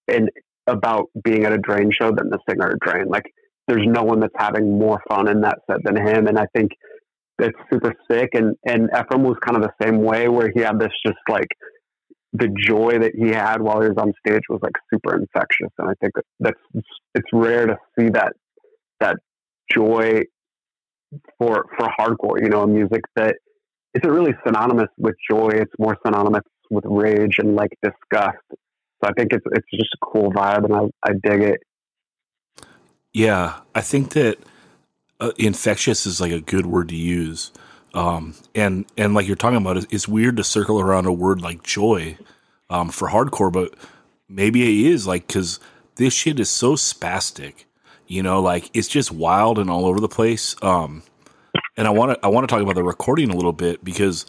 and 0.09 0.31
about 0.67 1.07
being 1.23 1.45
at 1.45 1.53
a 1.53 1.59
Drain 1.59 1.91
show 1.93 2.11
than 2.11 2.31
the 2.31 2.39
singer 2.49 2.69
of 2.69 2.81
Drain. 2.81 3.07
Like, 3.09 3.25
there's 3.69 3.87
no 3.87 4.03
one 4.03 4.21
that's 4.21 4.35
having 4.37 4.79
more 4.79 5.01
fun 5.09 5.29
in 5.29 5.41
that 5.43 5.59
set 5.71 5.83
than 5.85 5.97
him. 5.97 6.27
And 6.27 6.39
I 6.39 6.47
think 6.55 6.73
that's 7.39 7.57
super 7.73 7.95
sick. 8.11 8.31
And 8.35 8.55
and 8.67 8.91
Efrem 8.91 9.23
was 9.23 9.37
kind 9.45 9.57
of 9.57 9.63
the 9.63 9.85
same 9.85 10.03
way, 10.03 10.29
where 10.29 10.51
he 10.55 10.61
had 10.61 10.79
this 10.79 10.93
just 11.05 11.19
like 11.29 11.49
the 12.33 12.49
joy 12.67 12.99
that 12.99 13.13
he 13.15 13.29
had 13.29 13.61
while 13.61 13.81
he 13.81 13.89
was 13.89 13.97
on 13.97 14.13
stage 14.27 14.43
was 14.49 14.61
like 14.63 14.73
super 14.93 15.15
infectious. 15.15 15.71
And 15.79 15.89
I 15.89 15.95
think 16.01 16.13
that's 16.41 16.61
it's 17.15 17.29
rare 17.33 17.67
to 17.67 17.77
see 17.99 18.09
that 18.11 18.33
that 19.01 19.17
joy 19.71 20.23
for 21.39 21.67
for 21.77 21.89
hardcore. 21.99 22.43
You 22.43 22.49
know, 22.49 22.67
music 22.67 23.03
that 23.17 23.37
isn't 23.95 24.11
really 24.11 24.35
synonymous 24.47 24.89
with 24.99 25.15
joy. 25.31 25.51
It's 25.53 25.73
more 25.79 25.97
synonymous 26.05 26.43
with 26.71 26.85
rage 26.87 27.37
and 27.39 27.55
like 27.55 27.71
disgust. 27.83 28.39
So 28.51 29.11
I 29.11 29.13
think 29.17 29.33
it's 29.33 29.45
it's 29.53 29.67
just 29.73 29.95
a 29.95 30.07
cool 30.07 30.33
vibe, 30.33 30.65
and 30.65 30.75
I 30.75 31.11
I 31.11 31.13
dig 31.23 31.43
it. 31.43 31.61
Yeah, 33.13 33.61
I 33.75 33.81
think 33.81 34.11
that 34.15 34.39
uh, 35.21 35.33
infectious 35.39 36.07
is 36.07 36.21
like 36.21 36.33
a 36.33 36.41
good 36.41 36.67
word 36.67 36.89
to 36.89 36.97
use. 36.97 37.53
Um, 37.95 38.35
and 38.55 38.87
and 38.97 39.15
like 39.15 39.27
you're 39.27 39.37
talking 39.37 39.59
about, 39.59 39.77
it's, 39.77 39.87
it's 39.91 40.09
weird 40.09 40.37
to 40.39 40.45
circle 40.45 40.81
around 40.81 41.07
a 41.07 41.13
word 41.13 41.41
like 41.41 41.63
joy 41.63 42.19
um, 42.69 42.89
for 42.89 43.09
hardcore, 43.09 43.53
but 43.53 43.75
maybe 44.29 44.63
it 44.63 44.93
is 44.93 45.07
like 45.07 45.29
because 45.29 45.61
this 45.95 46.13
shit 46.13 46.41
is 46.41 46.51
so 46.51 46.75
spastic, 46.75 47.65
you 48.07 48.23
know, 48.23 48.41
like 48.41 48.71
it's 48.75 48.89
just 48.89 49.13
wild 49.13 49.59
and 49.59 49.71
all 49.71 49.87
over 49.87 50.01
the 50.01 50.09
place. 50.09 50.57
Um, 50.63 51.03
and 51.77 51.87
I 51.87 51.91
want 51.91 52.13
to 52.13 52.25
I 52.25 52.29
want 52.29 52.49
to 52.49 52.53
talk 52.53 52.63
about 52.63 52.75
the 52.75 52.85
recording 52.85 53.31
a 53.31 53.37
little 53.37 53.53
bit 53.53 53.85
because 53.85 54.27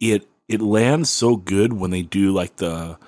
it 0.00 0.26
it 0.48 0.60
lands 0.60 1.10
so 1.10 1.36
good 1.36 1.72
when 1.72 1.90
they 1.90 2.02
do 2.02 2.32
like 2.32 2.56
the 2.56 2.98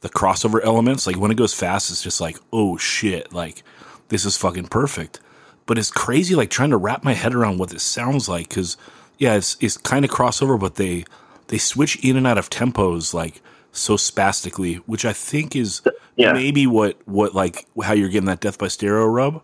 the 0.00 0.08
crossover 0.08 0.62
elements. 0.64 1.06
Like 1.06 1.16
when 1.16 1.30
it 1.30 1.36
goes 1.36 1.54
fast, 1.54 1.90
it's 1.90 2.02
just 2.02 2.20
like 2.20 2.38
oh 2.52 2.76
shit, 2.76 3.32
like 3.32 3.62
this 4.08 4.24
is 4.24 4.36
fucking 4.36 4.68
perfect. 4.68 5.20
But 5.66 5.78
it's 5.78 5.90
crazy, 5.90 6.34
like 6.34 6.50
trying 6.50 6.70
to 6.70 6.76
wrap 6.76 7.04
my 7.04 7.14
head 7.14 7.34
around 7.34 7.58
what 7.58 7.70
this 7.70 7.82
sounds 7.82 8.28
like. 8.28 8.48
Because 8.48 8.76
yeah, 9.18 9.34
it's 9.34 9.56
it's 9.60 9.76
kind 9.76 10.04
of 10.04 10.10
crossover, 10.10 10.58
but 10.58 10.74
they 10.74 11.04
they 11.48 11.58
switch 11.58 12.02
in 12.04 12.16
and 12.16 12.26
out 12.26 12.38
of 12.38 12.50
tempos 12.50 13.14
like 13.14 13.40
so 13.72 13.96
spastically, 13.96 14.76
which 14.86 15.04
I 15.04 15.12
think 15.12 15.56
is 15.56 15.82
Yeah. 16.16 16.32
maybe 16.32 16.66
what 16.66 16.96
what 17.06 17.34
like 17.34 17.66
how 17.82 17.92
you're 17.92 18.08
getting 18.08 18.26
that 18.26 18.40
death 18.40 18.58
by 18.58 18.68
stereo 18.68 19.06
rub. 19.06 19.42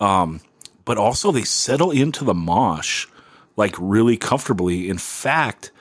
Um, 0.00 0.40
but 0.84 0.98
also 0.98 1.30
they 1.32 1.44
settle 1.44 1.90
into 1.90 2.24
the 2.24 2.34
mosh 2.34 3.06
like 3.56 3.74
really 3.78 4.16
comfortably. 4.16 4.88
In 4.88 4.98
fact, 4.98 5.72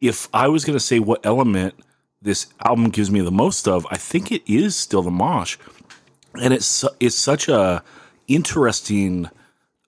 if 0.00 0.28
I 0.32 0.48
was 0.48 0.64
going 0.64 0.78
to 0.78 0.84
say 0.84 0.98
what 1.00 1.24
element 1.24 1.74
this 2.20 2.46
album 2.64 2.90
gives 2.90 3.10
me 3.10 3.20
the 3.20 3.32
most 3.32 3.66
of, 3.66 3.86
I 3.90 3.96
think 3.96 4.30
it 4.30 4.42
is 4.46 4.76
still 4.76 5.02
the 5.02 5.10
mosh, 5.10 5.56
and 6.40 6.52
it's 6.54 6.84
it's 7.00 7.16
such 7.16 7.48
a 7.48 7.82
interesting 8.28 9.30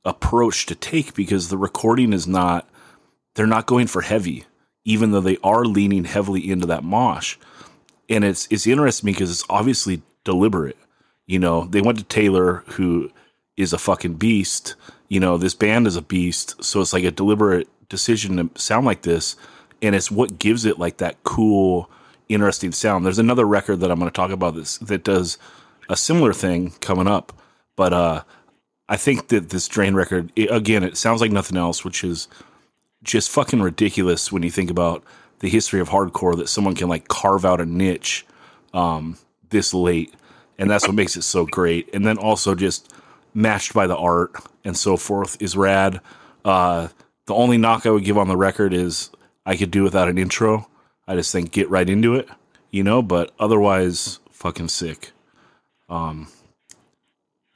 approach 0.05 0.67
to 0.67 0.75
take 0.75 1.15
because 1.15 1.49
the 1.49 1.59
recording 1.59 2.13
is 2.13 2.27
not 2.27 2.69
they're 3.35 3.47
not 3.47 3.67
going 3.67 3.87
for 3.87 4.01
heavy, 4.01 4.45
even 4.85 5.11
though 5.13 5.21
they 5.21 5.37
are 5.45 5.65
leaning 5.65 6.05
heavily 6.05 6.51
into 6.51 6.67
that 6.67 6.83
mosh, 6.85 7.37
and 8.11 8.25
it's 8.25 8.47
it's 8.51 8.67
interesting 8.67 9.13
because 9.13 9.31
it's 9.31 9.45
obviously 9.49 10.03
deliberate. 10.25 10.77
You 11.27 11.39
know, 11.39 11.65
they 11.65 11.81
went 11.81 11.97
to 11.99 12.05
Taylor, 12.05 12.65
who 12.67 13.11
is 13.57 13.73
a 13.73 13.79
fucking 13.79 14.15
beast. 14.15 14.75
You 15.09 15.21
know, 15.21 15.39
this 15.39 15.55
band 15.55 15.87
is 15.87 15.97
a 15.97 16.03
beast, 16.03 16.63
so 16.63 16.81
it's 16.81 16.93
like 16.93 17.05
a 17.05 17.11
deliberate 17.11 17.69
decision 17.89 18.37
to 18.37 18.61
sound 18.61 18.85
like 18.85 19.03
this, 19.03 19.37
and 19.81 19.95
it's 19.95 20.11
what 20.11 20.39
gives 20.39 20.65
it 20.65 20.79
like 20.79 20.99
that 20.99 21.23
cool, 21.23 21.89
interesting 22.29 22.73
sound. 22.73 23.07
There's 23.07 23.19
another 23.19 23.47
record 23.47 23.81
that 23.81 23.91
I'm 23.91 23.99
going 23.99 24.11
to 24.11 24.15
talk 24.15 24.31
about 24.31 24.55
this 24.55 24.79
that 24.79 25.05
does 25.05 25.39
a 25.89 25.97
similar 25.97 26.33
thing 26.33 26.73
coming 26.81 27.09
up, 27.09 27.33
but 27.77 27.93
uh, 27.93 28.23
I 28.89 28.97
think 28.97 29.29
that 29.29 29.51
this 29.51 29.69
Drain 29.69 29.95
record, 29.95 30.33
it, 30.37 30.51
again, 30.51 30.83
it 30.83 30.97
sounds 30.97 31.21
like 31.21 31.33
nothing 31.33 31.57
else, 31.57 31.85
which 31.85 32.05
is 32.05 32.29
just 33.03 33.31
fucking 33.31 33.63
ridiculous 33.63 34.31
when 34.31 34.43
you 34.43 34.51
think 34.51 34.71
about 34.71 35.03
the 35.41 35.49
history 35.49 35.81
of 35.81 35.89
hardcore 35.89 36.37
that 36.37 36.49
someone 36.49 36.75
can 36.75 36.89
like 36.89 37.09
carve 37.09 37.45
out 37.45 37.61
a 37.61 37.67
niche 37.67 38.25
um, 38.73 39.19
this 39.51 39.75
late, 39.75 40.15
and 40.59 40.71
that's 40.71 40.87
what 40.87 40.95
makes 40.95 41.17
it 41.17 41.23
so 41.23 41.45
great. 41.47 41.93
And 41.93 42.07
then 42.07 42.19
also 42.19 42.55
just 42.55 42.93
matched 43.35 43.75
by 43.75 43.87
the 43.87 43.97
art 43.97 44.35
and 44.65 44.77
so 44.77 44.97
forth 44.97 45.41
is 45.41 45.57
rad. 45.57 46.01
Uh, 46.45 46.89
the 47.27 47.35
only 47.35 47.59
knock 47.59 47.87
I 47.87 47.91
would 47.91 48.05
give 48.05 48.19
on 48.19 48.29
the 48.29 48.37
record 48.37 48.73
is 48.73 49.11
I 49.47 49.57
could 49.57 49.71
do 49.71 49.83
without 49.83 50.09
an 50.09 50.19
intro. 50.19 50.69
I 51.07 51.17
just 51.17 51.33
think 51.33 51.51
get 51.51 51.71
right 51.71 51.89
into 51.89 52.15
it, 52.15 52.29
you 52.71 52.83
know. 52.83 53.03
But 53.03 53.33
otherwise, 53.39 54.21
fucking 54.31 54.69
sick. 54.69 55.13
Um, 55.89 56.29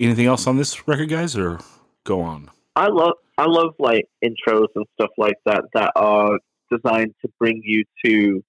anything 0.00 0.26
else 0.26 0.46
on 0.46 0.56
this 0.56 0.88
record, 0.88 1.08
guys, 1.08 1.36
or 1.36 1.60
go 2.04 2.20
on? 2.20 2.50
I 2.76 2.88
love 2.88 3.14
I 3.38 3.46
love 3.46 3.74
like 3.78 4.08
intros 4.24 4.68
and 4.74 4.86
stuff 4.94 5.10
like 5.18 5.36
that 5.46 5.64
that 5.74 5.92
are 5.96 6.38
designed 6.74 7.14
to 7.22 7.30
bring 7.38 7.60
you 7.64 7.84
to 8.04 8.42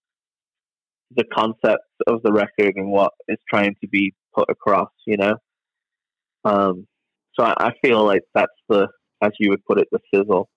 the 1.15 1.23
concept 1.33 1.83
of 2.07 2.21
the 2.23 2.31
record 2.31 2.75
and 2.75 2.91
what 2.91 3.13
is 3.27 3.37
trying 3.49 3.75
to 3.81 3.87
be 3.87 4.13
put 4.33 4.49
across, 4.49 4.89
you 5.05 5.17
know. 5.17 5.35
Um, 6.43 6.87
so 7.33 7.43
I, 7.43 7.67
I 7.67 7.71
feel 7.81 8.03
like 8.03 8.23
that's 8.33 8.51
the, 8.69 8.87
as 9.21 9.31
you 9.39 9.49
would 9.49 9.63
put 9.65 9.79
it, 9.79 9.87
the 9.91 9.99
sizzle. 10.13 10.49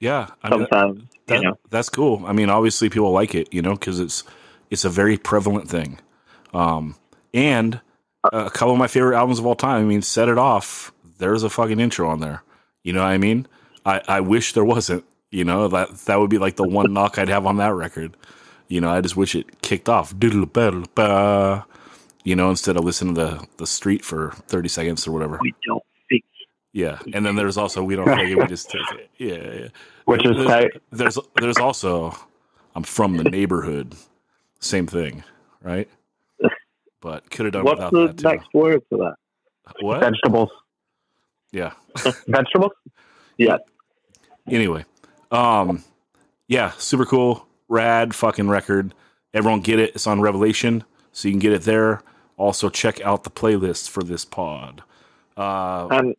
Yeah, 0.00 0.28
I 0.42 0.50
mean, 0.50 0.66
Sometimes, 0.70 1.02
that, 1.26 1.36
you 1.38 1.44
know. 1.44 1.54
that's 1.70 1.88
cool. 1.88 2.24
I 2.26 2.32
mean, 2.32 2.50
obviously 2.50 2.90
people 2.90 3.12
like 3.12 3.34
it, 3.34 3.52
you 3.54 3.62
know, 3.62 3.72
because 3.74 4.00
it's 4.00 4.22
it's 4.70 4.84
a 4.84 4.90
very 4.90 5.16
prevalent 5.16 5.70
thing. 5.70 5.98
Um, 6.52 6.96
and 7.32 7.80
a 8.32 8.50
couple 8.50 8.72
of 8.72 8.78
my 8.78 8.88
favorite 8.88 9.16
albums 9.16 9.38
of 9.38 9.46
all 9.46 9.54
time. 9.54 9.80
I 9.80 9.84
mean, 9.84 10.02
set 10.02 10.28
it 10.28 10.36
off. 10.36 10.92
There's 11.18 11.42
a 11.42 11.48
fucking 11.48 11.80
intro 11.80 12.08
on 12.08 12.20
there. 12.20 12.42
You 12.82 12.92
know 12.92 13.00
what 13.00 13.08
I 13.08 13.18
mean? 13.18 13.46
I, 13.86 14.02
I 14.06 14.20
wish 14.20 14.52
there 14.52 14.64
wasn't. 14.64 15.04
You 15.34 15.42
know 15.42 15.66
that 15.66 15.90
that 16.06 16.20
would 16.20 16.30
be 16.30 16.38
like 16.38 16.54
the 16.54 16.62
one 16.62 16.92
knock 16.92 17.18
I'd 17.18 17.28
have 17.28 17.44
on 17.44 17.56
that 17.56 17.74
record. 17.74 18.16
You 18.68 18.80
know, 18.80 18.88
I 18.88 19.00
just 19.00 19.16
wish 19.16 19.34
it 19.34 19.62
kicked 19.62 19.88
off. 19.88 20.14
You 20.22 20.46
know, 22.36 22.50
instead 22.50 22.76
of 22.76 22.84
listening 22.84 23.16
to 23.16 23.20
the 23.20 23.44
the 23.56 23.66
street 23.66 24.04
for 24.04 24.30
thirty 24.46 24.68
seconds 24.68 25.08
or 25.08 25.10
whatever. 25.10 25.40
We 25.42 25.52
don't 25.66 25.82
think. 26.08 26.22
Yeah, 26.72 27.00
and 27.12 27.26
then 27.26 27.34
there's 27.34 27.56
also 27.56 27.82
we 27.82 27.96
don't 27.96 28.06
take 28.06 28.28
it, 28.28 28.36
we 28.36 28.46
just 28.46 28.70
take 28.70 28.80
it. 28.92 29.10
Yeah, 29.18 29.62
yeah. 29.62 29.68
Which 30.04 30.24
is 30.24 30.36
there's, 30.36 30.46
tight. 30.46 30.70
There's 30.92 31.18
there's 31.40 31.58
also 31.58 32.16
I'm 32.76 32.84
from 32.84 33.16
the 33.16 33.24
neighborhood. 33.24 33.96
Same 34.60 34.86
thing, 34.86 35.24
right? 35.62 35.88
But 37.00 37.28
could 37.32 37.46
have 37.46 37.54
done 37.54 37.64
What's 37.64 37.80
without 37.80 37.92
the 37.92 38.06
that 38.06 38.18
too. 38.18 38.28
next 38.28 38.54
word 38.54 38.82
to 38.90 38.98
that? 38.98 39.16
What? 39.80 39.98
Vegetables. 39.98 40.50
Yeah. 41.50 41.72
Vegetables? 42.28 42.70
Yeah. 43.36 43.56
Anyway, 44.48 44.84
um, 45.34 45.84
yeah, 46.48 46.72
super 46.78 47.04
cool, 47.04 47.46
rad, 47.68 48.14
fucking 48.14 48.48
record. 48.48 48.94
Everyone 49.32 49.60
get 49.60 49.78
it. 49.78 49.94
It's 49.94 50.06
on 50.06 50.20
Revelation. 50.20 50.84
So 51.12 51.28
you 51.28 51.32
can 51.32 51.40
get 51.40 51.52
it 51.52 51.62
there. 51.62 52.02
Also, 52.36 52.68
check 52.68 53.00
out 53.02 53.24
the 53.24 53.30
playlist 53.30 53.88
for 53.88 54.02
this 54.02 54.24
pod. 54.24 54.82
Uh, 55.36 55.88
And 55.90 56.14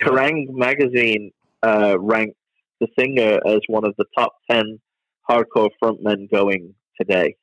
Kerrang 0.00 0.46
magazine 0.50 1.32
uh, 1.62 1.96
ranked 1.98 2.36
the 2.80 2.88
singer 2.98 3.40
as 3.46 3.60
one 3.68 3.84
of 3.84 3.94
the 3.96 4.04
top 4.16 4.32
10 4.50 4.80
hardcore 5.28 5.70
frontmen 5.82 6.30
going 6.30 6.74
today. 7.00 7.36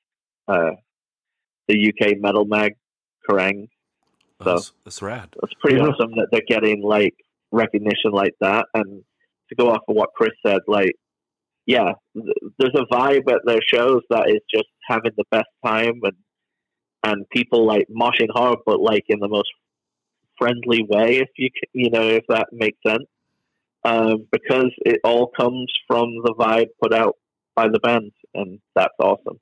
Uh, 0.48 0.72
the 1.68 1.90
UK 1.94 2.18
metal 2.20 2.44
mag, 2.46 2.76
Kerrang. 3.30 3.70
So 4.44 4.56
that's, 4.56 4.72
that's 4.84 5.02
rad. 5.02 5.30
it's 5.44 5.54
pretty 5.62 5.78
Mhm. 5.78 5.94
awesome 5.94 6.12
that 6.16 6.28
they're 6.32 6.42
getting 6.48 6.82
like 6.82 7.14
recognition 7.52 8.12
like 8.12 8.36
that. 8.42 8.66
And 8.74 9.04
to 9.50 9.56
go 9.56 9.70
off 9.70 9.82
of 9.88 9.96
what 9.96 10.10
Chris 10.16 10.32
said, 10.46 10.60
like, 10.68 10.94
yeah, 11.70 11.94
th- 12.16 12.36
there's 12.58 12.74
a 12.74 12.92
vibe 12.92 13.32
at 13.32 13.42
their 13.46 13.62
shows 13.62 14.02
that 14.10 14.28
is 14.28 14.42
just 14.52 14.68
having 14.88 15.12
the 15.16 15.24
best 15.30 15.50
time 15.64 16.00
and 16.04 16.16
and 17.04 17.30
people 17.30 17.64
like 17.66 17.88
moshing 17.88 18.28
hard, 18.34 18.58
but 18.66 18.82
like 18.82 19.06
in 19.08 19.20
the 19.20 19.28
most 19.28 19.50
friendly 20.40 20.84
way, 20.90 21.20
if 21.20 21.30
you 21.38 21.50
you 21.74 21.92
know 21.92 22.02
if 22.02 22.24
that 22.28 22.48
makes 22.52 22.80
sense. 22.86 23.06
Um, 23.86 24.28
because 24.32 24.72
it 24.84 25.00
all 25.04 25.28
comes 25.28 25.72
from 25.88 26.10
the 26.24 26.34
vibe 26.38 26.70
put 26.82 26.92
out 26.92 27.16
by 27.56 27.68
the 27.70 27.80
band, 27.80 28.12
and 28.34 28.60
that's 28.76 28.96
awesome. 29.00 29.40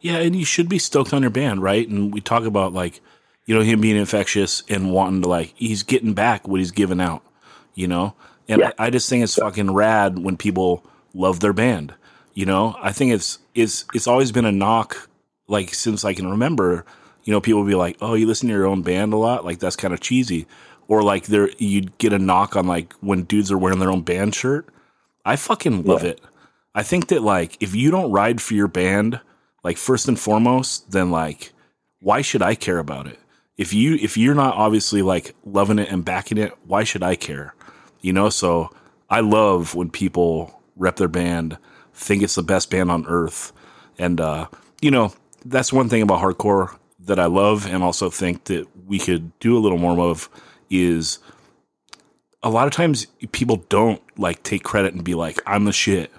Yeah, 0.00 0.16
and 0.16 0.34
you 0.34 0.46
should 0.46 0.68
be 0.68 0.78
stoked 0.78 1.12
on 1.12 1.20
your 1.20 1.30
band, 1.30 1.62
right? 1.62 1.86
And 1.86 2.12
we 2.12 2.22
talk 2.22 2.44
about 2.44 2.72
like, 2.72 3.00
you 3.44 3.54
know, 3.54 3.60
him 3.60 3.82
being 3.82 3.96
infectious 3.96 4.62
and 4.70 4.92
wanting 4.92 5.20
to 5.22 5.28
like 5.28 5.52
he's 5.56 5.82
getting 5.82 6.14
back 6.14 6.48
what 6.48 6.58
he's 6.58 6.70
given 6.70 7.00
out, 7.00 7.22
you 7.74 7.86
know? 7.86 8.14
And 8.48 8.60
Yeah. 8.60 8.72
I, 8.78 8.86
I 8.86 8.90
just 8.90 9.08
think 9.10 9.22
it's 9.22 9.36
fucking 9.36 9.72
rad 9.72 10.18
when 10.18 10.36
people 10.36 10.84
love 11.14 11.40
their 11.40 11.52
band. 11.52 11.94
You 12.34 12.46
know? 12.46 12.76
I 12.80 12.92
think 12.92 13.12
it's 13.12 13.38
it's 13.54 13.84
it's 13.94 14.06
always 14.06 14.32
been 14.32 14.44
a 14.44 14.52
knock, 14.52 15.08
like 15.48 15.74
since 15.74 16.04
I 16.04 16.14
can 16.14 16.30
remember, 16.30 16.84
you 17.24 17.32
know, 17.32 17.40
people 17.40 17.64
be 17.64 17.74
like, 17.74 17.96
Oh, 18.00 18.14
you 18.14 18.26
listen 18.26 18.48
to 18.48 18.54
your 18.54 18.66
own 18.66 18.82
band 18.82 19.12
a 19.12 19.16
lot? 19.16 19.44
Like 19.44 19.58
that's 19.58 19.76
kind 19.76 19.92
of 19.94 20.00
cheesy. 20.00 20.46
Or 20.88 21.02
like 21.02 21.26
there 21.26 21.50
you'd 21.58 21.96
get 21.98 22.12
a 22.12 22.18
knock 22.18 22.56
on 22.56 22.66
like 22.66 22.92
when 22.94 23.24
dudes 23.24 23.52
are 23.52 23.58
wearing 23.58 23.78
their 23.78 23.90
own 23.90 24.02
band 24.02 24.34
shirt. 24.34 24.68
I 25.24 25.36
fucking 25.36 25.84
love 25.84 26.02
Yeah. 26.02 26.10
it. 26.10 26.20
I 26.74 26.82
think 26.82 27.08
that 27.08 27.22
like 27.22 27.56
if 27.60 27.74
you 27.74 27.90
don't 27.90 28.10
ride 28.12 28.40
for 28.40 28.54
your 28.54 28.68
band, 28.68 29.20
like 29.64 29.76
first 29.76 30.08
and 30.08 30.18
foremost, 30.18 30.90
then 30.92 31.10
like 31.10 31.52
why 32.00 32.22
should 32.22 32.42
I 32.42 32.54
care 32.54 32.78
about 32.78 33.06
it? 33.06 33.18
If 33.56 33.74
you 33.74 33.96
if 33.96 34.16
you're 34.16 34.34
not 34.34 34.54
obviously 34.54 35.02
like 35.02 35.34
loving 35.44 35.78
it 35.78 35.90
and 35.90 36.04
backing 36.04 36.38
it, 36.38 36.54
why 36.64 36.84
should 36.84 37.02
I 37.02 37.14
care? 37.16 37.54
You 38.00 38.12
know, 38.14 38.30
so 38.30 38.70
I 39.10 39.20
love 39.20 39.74
when 39.74 39.90
people 39.90 40.59
rep 40.80 40.96
their 40.96 41.08
band, 41.08 41.58
think 41.94 42.22
it's 42.22 42.34
the 42.34 42.42
best 42.42 42.70
band 42.70 42.90
on 42.90 43.06
earth. 43.06 43.52
And 43.98 44.20
uh, 44.20 44.48
you 44.80 44.90
know, 44.90 45.12
that's 45.44 45.72
one 45.72 45.88
thing 45.88 46.02
about 46.02 46.20
hardcore 46.20 46.76
that 47.00 47.20
I 47.20 47.26
love 47.26 47.66
and 47.66 47.82
also 47.82 48.10
think 48.10 48.44
that 48.44 48.66
we 48.86 48.98
could 48.98 49.38
do 49.38 49.56
a 49.56 49.60
little 49.60 49.78
more 49.78 49.98
of 50.00 50.28
is 50.68 51.18
a 52.42 52.50
lot 52.50 52.66
of 52.66 52.72
times 52.72 53.06
people 53.32 53.56
don't 53.68 54.02
like 54.18 54.42
take 54.42 54.62
credit 54.62 54.94
and 54.94 55.04
be 55.04 55.14
like, 55.14 55.40
I'm 55.46 55.64
the 55.64 55.72
shit. 55.72 56.10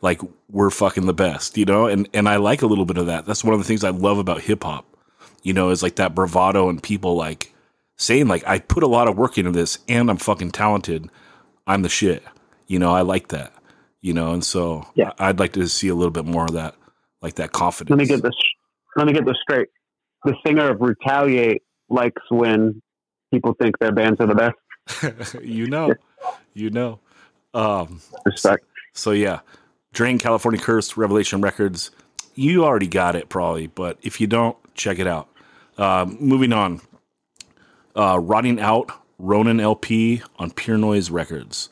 Like 0.00 0.20
we're 0.50 0.70
fucking 0.70 1.06
the 1.06 1.14
best, 1.14 1.56
you 1.56 1.64
know? 1.64 1.86
And 1.86 2.08
and 2.14 2.28
I 2.28 2.36
like 2.36 2.62
a 2.62 2.66
little 2.66 2.84
bit 2.84 2.98
of 2.98 3.06
that. 3.06 3.26
That's 3.26 3.44
one 3.44 3.54
of 3.54 3.60
the 3.60 3.66
things 3.66 3.84
I 3.84 3.90
love 3.90 4.18
about 4.18 4.42
hip 4.42 4.64
hop. 4.64 4.86
You 5.42 5.52
know, 5.52 5.70
is 5.70 5.82
like 5.82 5.96
that 5.96 6.14
bravado 6.14 6.68
and 6.68 6.82
people 6.82 7.14
like 7.14 7.54
saying 7.96 8.28
like 8.28 8.46
I 8.46 8.58
put 8.58 8.82
a 8.82 8.88
lot 8.88 9.08
of 9.08 9.16
work 9.16 9.38
into 9.38 9.52
this 9.52 9.78
and 9.88 10.10
I'm 10.10 10.16
fucking 10.16 10.50
talented. 10.50 11.08
I'm 11.66 11.82
the 11.82 11.88
shit. 11.88 12.22
You 12.66 12.78
know, 12.78 12.92
I 12.92 13.02
like 13.02 13.28
that. 13.28 13.52
You 14.06 14.12
know, 14.12 14.32
and 14.32 14.44
so 14.44 14.86
Yeah. 14.94 15.10
I'd 15.18 15.40
like 15.40 15.54
to 15.54 15.66
see 15.66 15.88
a 15.88 15.94
little 15.96 16.12
bit 16.12 16.24
more 16.24 16.44
of 16.44 16.52
that, 16.52 16.76
like 17.22 17.34
that 17.34 17.50
confidence. 17.50 17.90
Let 17.90 17.98
me 17.98 18.06
get 18.06 18.22
this. 18.22 18.36
Let 18.94 19.08
me 19.08 19.12
get 19.12 19.26
this 19.26 19.36
straight. 19.42 19.66
The 20.22 20.36
singer 20.46 20.70
of 20.70 20.80
Retaliate 20.80 21.62
likes 21.88 22.22
when 22.28 22.80
people 23.32 23.56
think 23.60 23.76
their 23.80 23.90
bands 23.90 24.20
are 24.20 24.28
the 24.28 24.52
best. 24.86 25.34
you 25.42 25.66
know, 25.66 25.92
you 26.54 26.70
know. 26.70 27.00
Um, 27.52 28.00
Respect. 28.24 28.64
So 28.92 29.10
yeah, 29.10 29.40
Drain 29.92 30.20
California 30.20 30.60
Curse 30.60 30.96
Revelation 30.96 31.40
Records. 31.40 31.90
You 32.36 32.64
already 32.64 32.86
got 32.86 33.16
it 33.16 33.28
probably, 33.28 33.66
but 33.66 33.98
if 34.02 34.20
you 34.20 34.28
don't, 34.28 34.56
check 34.74 35.00
it 35.00 35.08
out. 35.08 35.28
Um, 35.78 36.16
moving 36.20 36.52
on, 36.52 36.80
uh, 37.96 38.20
Rotting 38.22 38.60
Out 38.60 38.92
Ronin 39.18 39.58
LP 39.58 40.22
on 40.38 40.52
Pure 40.52 40.78
Noise 40.78 41.10
Records. 41.10 41.70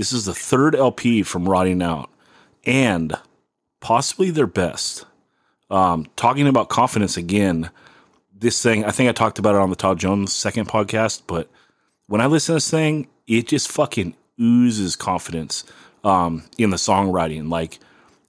This 0.00 0.14
is 0.14 0.24
the 0.24 0.32
third 0.32 0.74
LP 0.74 1.22
from 1.22 1.46
Rotting 1.46 1.82
Out, 1.82 2.08
and 2.64 3.12
possibly 3.80 4.30
their 4.30 4.46
best. 4.46 5.04
Um, 5.68 6.06
talking 6.16 6.46
about 6.46 6.70
confidence 6.70 7.18
again, 7.18 7.68
this 8.34 8.62
thing 8.62 8.82
I 8.82 8.92
think 8.92 9.10
I 9.10 9.12
talked 9.12 9.38
about 9.38 9.56
it 9.56 9.60
on 9.60 9.68
the 9.68 9.76
Todd 9.76 9.98
Jones 9.98 10.32
second 10.32 10.68
podcast, 10.68 11.24
but 11.26 11.50
when 12.06 12.22
I 12.22 12.26
listen 12.28 12.54
to 12.54 12.56
this 12.56 12.70
thing, 12.70 13.08
it 13.26 13.46
just 13.46 13.70
fucking 13.70 14.16
oozes 14.40 14.96
confidence 14.96 15.64
um, 16.02 16.44
in 16.56 16.70
the 16.70 16.78
songwriting. 16.78 17.50
Like 17.50 17.78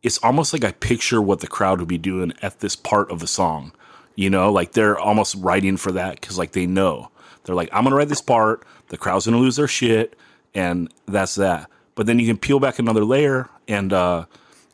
it's 0.03 0.17
almost 0.17 0.51
like 0.51 0.65
I 0.65 0.73
picture 0.73 1.21
what 1.21 1.39
the 1.39 1.47
crowd 1.47 1.79
would 1.79 1.87
be 1.87 1.97
doing 1.97 2.33
at 2.41 2.59
this 2.59 2.75
part 2.75 3.09
of 3.09 3.19
the 3.19 3.27
song. 3.27 3.71
You 4.15 4.29
know, 4.29 4.51
like 4.51 4.73
they're 4.73 4.99
almost 4.99 5.35
writing 5.35 5.77
for 5.77 5.93
that 5.93 6.19
because 6.19 6.37
like 6.37 6.51
they 6.51 6.65
know 6.65 7.11
they're 7.45 7.55
like, 7.55 7.69
I'm 7.71 7.85
gonna 7.85 7.95
write 7.95 8.09
this 8.09 8.19
part. 8.19 8.65
The 8.89 8.97
crowd's 8.97 9.23
gonna 9.23 9.37
lose 9.37 9.55
their 9.55 9.69
shit, 9.69 10.17
and 10.53 10.91
that's 11.07 11.35
that. 11.35 11.69
But 11.95 12.05
then 12.05 12.19
you 12.19 12.27
can 12.27 12.37
peel 12.37 12.59
back 12.59 12.79
another 12.79 13.05
layer, 13.05 13.49
and 13.67 13.91
uh, 13.93 14.25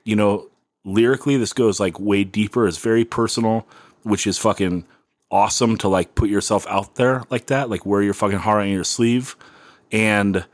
you 0.04 0.16
know, 0.16 0.50
lyrically, 0.84 1.38
this 1.38 1.54
goes 1.54 1.80
like 1.80 2.00
way 2.00 2.24
deeper. 2.24 2.68
It's 2.68 2.78
very 2.78 3.06
personal, 3.06 3.68
which 4.04 4.26
is 4.26 4.38
fucking 4.38 4.86
awesome 5.30 5.78
to 5.78 5.88
like 5.88 6.16
put 6.16 6.30
yourself 6.30 6.66
out 6.68 6.96
there 6.96 7.24
like 7.30 7.48
that, 7.48 7.70
like 7.70 7.86
wear 7.86 8.02
your 8.02 8.14
fucking 8.14 8.40
heart 8.40 8.62
on 8.62 8.70
your 8.70 8.84
sleeve. 8.84 9.36
And 9.92 10.46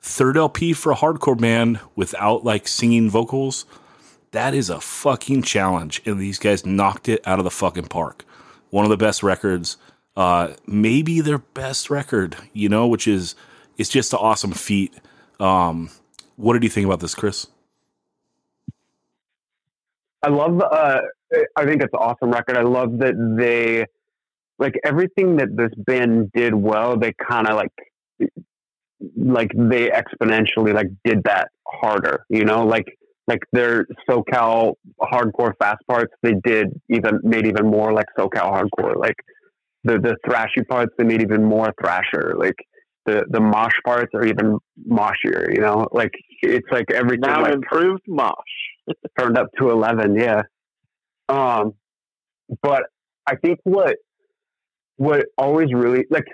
third 0.00 0.36
LP 0.36 0.72
for 0.72 0.92
a 0.92 0.96
hardcore 0.96 1.38
band 1.38 1.80
without 1.96 2.44
like 2.44 2.68
singing 2.68 3.10
vocals, 3.10 3.64
that 4.32 4.54
is 4.54 4.70
a 4.70 4.80
fucking 4.80 5.42
challenge. 5.42 6.02
And 6.04 6.18
these 6.18 6.38
guys 6.38 6.66
knocked 6.66 7.08
it 7.08 7.26
out 7.26 7.38
of 7.38 7.44
the 7.44 7.50
fucking 7.50 7.88
park. 7.88 8.24
One 8.70 8.84
of 8.84 8.90
the 8.90 8.96
best 8.96 9.22
records, 9.22 9.78
uh, 10.16 10.54
maybe 10.66 11.20
their 11.20 11.38
best 11.38 11.88
record, 11.90 12.36
you 12.52 12.68
know, 12.68 12.86
which 12.86 13.08
is 13.08 13.34
it's 13.78 13.88
just 13.88 14.12
an 14.12 14.18
awesome 14.20 14.52
feat. 14.52 14.92
Um, 15.40 15.90
what 16.36 16.52
did 16.54 16.64
you 16.64 16.68
think 16.68 16.86
about 16.86 17.00
this, 17.00 17.14
Chris? 17.14 17.46
I 20.22 20.28
love. 20.30 20.60
Uh, 20.60 21.00
I 21.56 21.64
think 21.64 21.82
it's 21.82 21.92
an 21.92 22.00
awesome 22.00 22.30
record. 22.30 22.56
I 22.56 22.62
love 22.62 22.98
that 22.98 23.14
they 23.38 23.86
like 24.58 24.74
everything 24.84 25.36
that 25.36 25.56
this 25.56 25.70
band 25.76 26.32
did 26.32 26.54
well. 26.54 26.96
They 26.96 27.12
kind 27.12 27.46
of 27.46 27.54
like 27.54 27.72
like 29.16 29.52
they 29.54 29.90
exponentially 29.90 30.74
like 30.74 30.88
did 31.04 31.22
that 31.24 31.48
harder. 31.66 32.24
You 32.28 32.44
know, 32.44 32.66
like 32.66 32.86
like 33.28 33.42
their 33.52 33.86
SoCal 34.08 34.74
hardcore 35.00 35.52
fast 35.60 35.86
parts. 35.86 36.12
They 36.22 36.34
did 36.42 36.68
even 36.88 37.20
made 37.22 37.46
even 37.46 37.66
more 37.66 37.92
like 37.92 38.06
SoCal 38.18 38.52
hardcore. 38.52 38.96
Like 38.96 39.16
the 39.84 39.98
the 39.98 40.16
thrashy 40.26 40.66
parts, 40.66 40.92
they 40.98 41.04
made 41.04 41.22
even 41.22 41.44
more 41.44 41.72
thrasher. 41.80 42.34
Like 42.36 42.56
the 43.08 43.24
the 43.30 43.40
mosh 43.40 43.74
parts 43.84 44.12
are 44.14 44.24
even 44.24 44.58
moshier. 44.86 45.50
You 45.52 45.60
know, 45.60 45.88
like 45.92 46.12
it's 46.42 46.66
like 46.70 46.90
everything 46.92 47.30
Now 47.30 47.42
like, 47.42 47.54
improved 47.54 48.02
mosh. 48.06 48.34
turned 49.18 49.36
up 49.38 49.48
to 49.58 49.70
11 49.70 50.16
yeah 50.16 50.42
um 51.28 51.72
but 52.62 52.84
i 53.26 53.36
think 53.36 53.58
what 53.64 53.96
what 54.96 55.26
always 55.36 55.72
really 55.72 56.04
like 56.10 56.24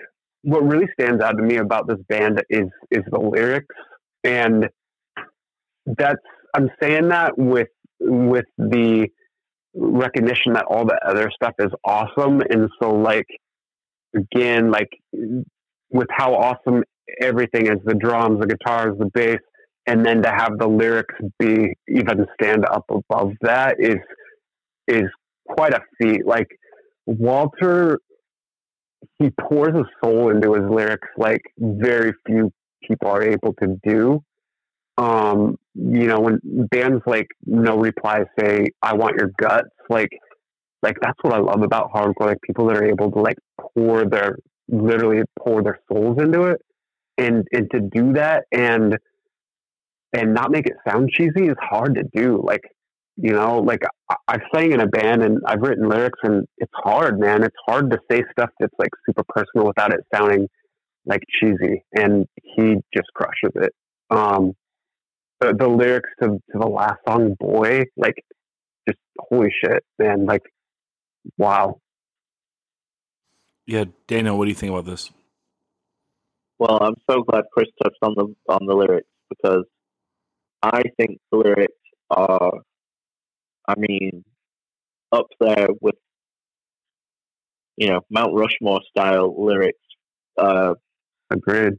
what 0.42 0.62
really 0.62 0.86
stands 0.98 1.22
out 1.22 1.36
to 1.36 1.42
me 1.42 1.56
about 1.56 1.88
this 1.88 1.98
band 2.08 2.42
is 2.50 2.66
is 2.90 3.02
the 3.10 3.18
lyrics 3.18 3.74
and 4.22 4.68
that's 5.86 6.20
i'm 6.54 6.70
saying 6.80 7.08
that 7.08 7.36
with 7.36 7.68
with 8.00 8.46
the 8.58 9.08
recognition 9.74 10.52
that 10.52 10.64
all 10.70 10.84
the 10.84 10.98
other 11.04 11.30
stuff 11.34 11.54
is 11.58 11.70
awesome 11.84 12.40
and 12.50 12.70
so 12.80 12.90
like 12.90 13.26
again 14.16 14.70
like 14.70 14.88
with 15.90 16.08
how 16.10 16.34
awesome 16.34 16.82
everything 17.20 17.66
is 17.66 17.78
the 17.84 17.94
drums 17.94 18.40
the 18.40 18.46
guitars 18.46 18.96
the 18.98 19.10
bass 19.12 19.38
and 19.86 20.04
then 20.04 20.22
to 20.22 20.30
have 20.30 20.58
the 20.58 20.66
lyrics 20.66 21.14
be 21.38 21.74
even 21.88 22.26
stand 22.40 22.64
up 22.64 22.84
above 22.90 23.32
that 23.42 23.76
is 23.78 23.98
is 24.88 25.08
quite 25.46 25.74
a 25.74 25.80
feat. 25.98 26.26
Like 26.26 26.48
Walter, 27.06 27.98
he 29.18 29.30
pours 29.40 29.74
his 29.74 29.86
soul 30.02 30.30
into 30.30 30.54
his 30.54 30.64
lyrics 30.70 31.08
like 31.16 31.42
very 31.58 32.12
few 32.26 32.50
people 32.86 33.08
are 33.08 33.22
able 33.22 33.54
to 33.62 33.78
do. 33.86 34.22
Um, 34.96 35.56
you 35.74 36.06
know, 36.06 36.20
when 36.20 36.40
bands 36.70 37.02
like 37.06 37.26
No 37.46 37.76
Reply 37.78 38.24
say, 38.38 38.68
"I 38.80 38.94
want 38.94 39.16
your 39.16 39.32
guts," 39.36 39.68
like 39.90 40.10
like 40.82 40.96
that's 41.02 41.18
what 41.22 41.34
I 41.34 41.38
love 41.38 41.62
about 41.62 41.92
hardcore. 41.92 42.26
Like 42.26 42.40
people 42.42 42.66
that 42.68 42.76
are 42.76 42.84
able 42.84 43.10
to 43.10 43.18
like 43.18 43.38
pour 43.74 44.04
their 44.04 44.38
literally 44.68 45.22
pour 45.38 45.62
their 45.62 45.80
souls 45.90 46.18
into 46.20 46.42
it, 46.44 46.60
and 47.18 47.46
and 47.52 47.70
to 47.72 47.80
do 47.80 48.12
that 48.14 48.44
and 48.52 48.98
and 50.12 50.34
not 50.34 50.50
make 50.50 50.66
it 50.66 50.76
sound 50.88 51.10
cheesy 51.10 51.46
is 51.48 51.56
hard 51.60 51.96
to 51.96 52.04
do. 52.14 52.40
Like 52.42 52.62
You 53.16 53.32
know, 53.32 53.60
like 53.60 53.82
I've 54.28 54.42
sang 54.54 54.72
in 54.72 54.80
a 54.80 54.86
band 54.88 55.22
and 55.22 55.38
I've 55.46 55.60
written 55.62 55.88
lyrics, 55.88 56.18
and 56.24 56.46
it's 56.58 56.72
hard, 56.74 57.20
man. 57.20 57.44
It's 57.44 57.56
hard 57.66 57.90
to 57.92 57.98
say 58.10 58.24
stuff 58.32 58.50
that's 58.58 58.74
like 58.78 58.90
super 59.06 59.24
personal 59.28 59.66
without 59.68 59.92
it 59.94 60.00
sounding 60.14 60.48
like 61.06 61.22
cheesy. 61.40 61.84
And 61.94 62.26
he 62.42 62.76
just 62.96 63.08
crushes 63.14 63.52
it. 63.56 63.72
Um, 64.10 64.54
the, 65.40 65.54
the 65.58 65.68
lyrics 65.68 66.10
to, 66.22 66.28
to 66.30 66.58
the 66.58 66.66
last 66.66 66.98
song, 67.08 67.36
"Boy," 67.38 67.84
like 67.96 68.14
just 68.88 68.98
holy 69.18 69.50
shit, 69.64 69.84
man! 69.98 70.26
Like, 70.26 70.42
wow. 71.38 71.78
Yeah, 73.66 73.84
Daniel, 74.06 74.36
what 74.36 74.44
do 74.44 74.50
you 74.50 74.54
think 74.54 74.72
about 74.72 74.84
this? 74.84 75.10
Well, 76.58 76.78
I'm 76.80 76.94
so 77.10 77.22
glad 77.22 77.44
Chris 77.52 77.68
touched 77.82 77.98
on 78.02 78.14
the 78.16 78.34
on 78.48 78.66
the 78.66 78.74
lyrics 78.74 79.08
because 79.28 79.64
I 80.62 80.82
think 80.98 81.18
the 81.30 81.38
lyrics 81.38 81.72
are, 82.10 82.52
I 83.66 83.74
mean, 83.76 84.24
up 85.12 85.26
there 85.40 85.68
with 85.80 85.96
you 87.76 87.88
know 87.88 88.00
Mount 88.10 88.34
Rushmore 88.34 88.80
style 88.88 89.34
lyrics. 89.44 89.78
Uh, 90.38 90.74
Agreed. 91.30 91.74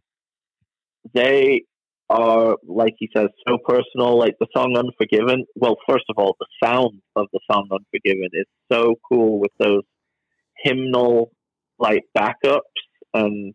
They 1.13 1.63
are, 2.09 2.57
like 2.67 2.95
he 2.97 3.09
says, 3.15 3.27
so 3.47 3.57
personal. 3.63 4.17
Like 4.17 4.35
the 4.39 4.47
song 4.55 4.75
Unforgiven. 4.75 5.45
Well, 5.55 5.77
first 5.87 6.05
of 6.09 6.17
all, 6.17 6.35
the 6.39 6.47
sound 6.63 7.01
of 7.15 7.27
the 7.31 7.39
song 7.49 7.69
Unforgiven 7.71 8.29
is 8.33 8.47
so 8.71 8.95
cool 9.07 9.39
with 9.39 9.51
those 9.59 9.83
hymnal 10.63 11.31
like 11.79 12.03
backups 12.17 12.61
and 13.13 13.53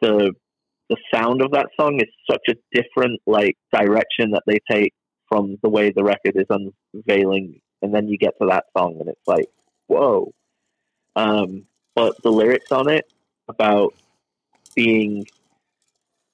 the 0.00 0.32
the 0.88 0.96
sound 1.12 1.42
of 1.42 1.50
that 1.50 1.68
song 1.78 2.00
is 2.00 2.08
such 2.30 2.42
a 2.48 2.54
different 2.72 3.20
like 3.26 3.56
direction 3.72 4.30
that 4.30 4.42
they 4.46 4.58
take 4.70 4.94
from 5.28 5.58
the 5.62 5.68
way 5.68 5.90
the 5.90 6.02
record 6.02 6.34
is 6.34 6.46
unveiling 6.94 7.60
and 7.82 7.94
then 7.94 8.08
you 8.08 8.16
get 8.16 8.34
to 8.40 8.46
that 8.48 8.64
song 8.76 8.96
and 9.00 9.08
it's 9.08 9.26
like 9.26 9.48
whoa. 9.86 10.32
Um, 11.16 11.64
but 11.94 12.22
the 12.22 12.30
lyrics 12.30 12.70
on 12.70 12.88
it 12.88 13.10
about 13.48 13.94
being 14.76 15.26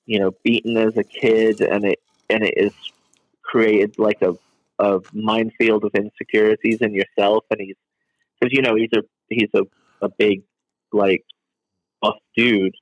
you 0.07 0.18
know 0.18 0.33
beaten 0.44 0.77
as 0.77 0.97
a 0.99 1.05
kid 1.05 1.61
and 1.61 1.85
it 1.85 1.99
and 2.29 2.42
it 2.44 2.55
is 2.57 2.73
created 3.42 3.99
like 3.99 4.20
a 4.23 4.35
a 4.81 5.01
minefield 5.12 5.85
of 5.85 5.94
insecurities 5.94 6.79
in 6.81 6.92
yourself 6.92 7.44
and 7.51 7.61
he's 7.61 7.77
because 8.38 8.53
you 8.53 8.61
know 8.61 8.75
he's 8.75 8.92
a 8.94 9.03
he's 9.31 9.49
a, 9.55 9.62
a 10.03 10.09
big 10.09 10.42
like 10.94 11.22
buff 12.00 12.16
dude 12.37 12.74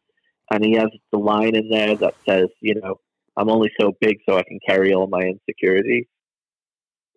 and 0.50 0.64
he 0.64 0.72
has 0.72 0.88
the 1.12 1.18
line 1.18 1.54
in 1.54 1.68
there 1.68 1.96
that 1.96 2.14
says 2.28 2.48
you 2.60 2.74
know 2.80 2.96
i'm 3.36 3.50
only 3.50 3.70
so 3.80 3.92
big 4.00 4.18
so 4.28 4.36
i 4.36 4.42
can 4.42 4.58
carry 4.66 4.92
all 4.92 5.06
my 5.06 5.22
insecurities 5.22 6.06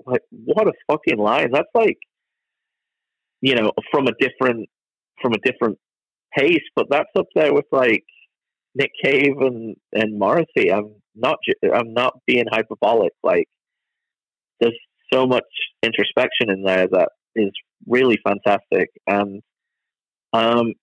like 0.05 0.21
what 0.31 0.67
a 0.67 0.73
fucking 0.89 1.17
line 1.17 1.49
that's 1.51 1.67
like 1.73 1.97
you 3.41 3.55
know 3.55 3.71
from 3.91 4.07
a 4.07 4.13
different 4.19 4.67
from 5.21 5.33
a 5.33 5.39
different 5.43 5.77
pace 6.37 6.63
but 6.75 6.87
that's 6.89 7.09
up 7.17 7.27
there 7.35 7.53
with 7.53 7.65
like 7.71 8.03
Nick 8.75 8.91
Cave 9.03 9.37
and 9.39 9.75
and 9.93 10.19
Morrissey. 10.19 10.71
I'm 10.71 10.95
not 11.15 11.37
I'm 11.73 11.93
not 11.93 12.13
being 12.27 12.45
hyperbolic. 12.51 13.13
Like 13.23 13.47
there's 14.59 14.77
so 15.11 15.25
much 15.25 15.43
introspection 15.81 16.49
in 16.49 16.63
there 16.63 16.87
that 16.91 17.09
is 17.35 17.51
really 17.87 18.19
fantastic, 18.23 18.89
and 19.07 19.41
um, 20.33 20.73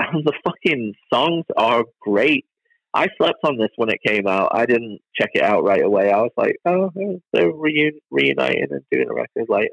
the 0.24 0.32
fucking 0.44 0.94
songs 1.12 1.44
are 1.56 1.84
great. 2.00 2.46
I 2.92 3.08
slept 3.18 3.38
on 3.44 3.56
this 3.56 3.70
when 3.76 3.90
it 3.90 4.00
came 4.04 4.26
out. 4.26 4.50
I 4.52 4.66
didn't 4.66 5.00
check 5.14 5.30
it 5.34 5.42
out 5.42 5.62
right 5.62 5.82
away. 5.82 6.10
I 6.10 6.22
was 6.22 6.32
like, 6.36 6.56
oh, 6.64 6.90
they're 7.32 7.52
reun- 7.52 8.00
reuniting 8.10 8.66
and 8.70 8.82
doing 8.90 9.08
a 9.08 9.14
record. 9.14 9.46
Like, 9.48 9.68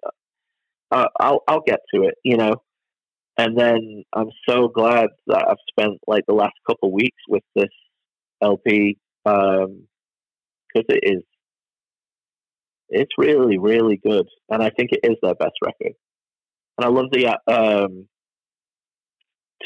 uh, 0.92 1.08
I'll 1.20 1.42
I'll 1.48 1.64
get 1.66 1.80
to 1.94 2.04
it, 2.04 2.16
you 2.24 2.38
know. 2.38 2.62
And 3.38 3.58
then 3.58 4.04
I'm 4.14 4.30
so 4.48 4.68
glad 4.68 5.10
that 5.28 5.48
I've 5.48 5.58
spent 5.70 6.00
like 6.08 6.26
the 6.28 6.34
last 6.34 6.56
couple 6.68 6.92
weeks 6.92 7.22
with 7.28 7.44
this 7.56 7.70
LP 8.42 8.98
because 9.24 9.66
um, 9.66 9.88
it 10.74 11.00
is 11.04 11.24
it's 12.90 13.12
really 13.18 13.58
really 13.58 13.98
good, 13.98 14.28
and 14.50 14.62
I 14.62 14.70
think 14.70 14.92
it 14.92 15.00
is 15.04 15.18
their 15.22 15.36
best 15.36 15.56
record. 15.64 15.94
And 16.78 16.86
I 16.86 16.90
love 16.90 17.08
the 17.12 17.28
uh, 17.28 17.86
um, 17.86 18.08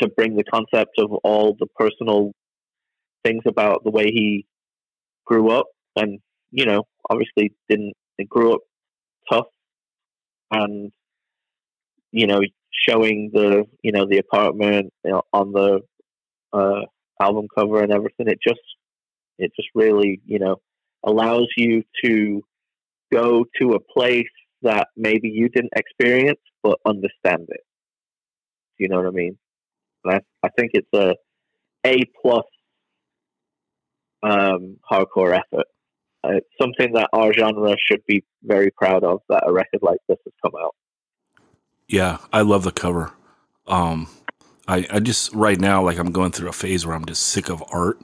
to 0.01 0.09
bring 0.09 0.35
the 0.35 0.43
concept 0.43 0.91
of 0.97 1.11
all 1.23 1.55
the 1.59 1.67
personal 1.75 2.31
things 3.23 3.43
about 3.45 3.83
the 3.83 3.91
way 3.91 4.05
he 4.05 4.45
grew 5.25 5.51
up, 5.51 5.67
and 5.95 6.19
you 6.51 6.65
know, 6.65 6.83
obviously 7.09 7.53
didn't 7.69 7.93
grew 8.29 8.53
up 8.53 8.61
tough, 9.31 9.47
and 10.51 10.91
you 12.11 12.27
know, 12.27 12.41
showing 12.87 13.31
the 13.33 13.65
you 13.81 13.91
know 13.91 14.05
the 14.09 14.17
apartment 14.19 14.91
you 15.03 15.11
know, 15.11 15.21
on 15.33 15.51
the 15.51 15.81
uh, 16.53 16.81
album 17.21 17.47
cover 17.55 17.81
and 17.81 17.91
everything. 17.91 18.27
It 18.27 18.39
just 18.45 18.61
it 19.37 19.51
just 19.55 19.69
really 19.75 20.21
you 20.25 20.39
know 20.39 20.57
allows 21.05 21.47
you 21.57 21.83
to 22.05 22.41
go 23.11 23.45
to 23.59 23.73
a 23.73 23.79
place 23.79 24.25
that 24.61 24.87
maybe 24.95 25.29
you 25.29 25.49
didn't 25.49 25.73
experience 25.75 26.39
but 26.63 26.77
understand 26.85 27.47
it. 27.49 27.61
You 28.77 28.87
know 28.89 28.97
what 28.97 29.07
I 29.07 29.11
mean? 29.11 29.37
And 30.03 30.15
I 30.15 30.19
I 30.43 30.49
think 30.57 30.71
it's 30.73 30.93
a 30.93 31.15
A 31.85 32.03
plus 32.21 32.45
um, 34.23 34.77
hardcore 34.89 35.33
effort. 35.33 35.67
Uh, 36.23 36.33
it's 36.33 36.47
something 36.61 36.93
that 36.93 37.09
our 37.13 37.33
genre 37.33 37.75
should 37.79 38.05
be 38.05 38.23
very 38.43 38.69
proud 38.71 39.03
of 39.03 39.21
that 39.29 39.43
a 39.47 39.51
record 39.51 39.79
like 39.81 39.99
this 40.07 40.17
has 40.23 40.33
come 40.43 40.53
out. 40.61 40.75
Yeah, 41.87 42.19
I 42.31 42.41
love 42.41 42.63
the 42.63 42.71
cover. 42.71 43.11
Um, 43.67 44.07
I, 44.67 44.85
I 44.89 44.99
just 44.99 45.33
right 45.33 45.59
now 45.59 45.83
like 45.83 45.97
I'm 45.97 46.11
going 46.11 46.31
through 46.31 46.49
a 46.49 46.53
phase 46.53 46.85
where 46.85 46.95
I'm 46.95 47.05
just 47.05 47.23
sick 47.23 47.49
of 47.49 47.63
art. 47.71 47.99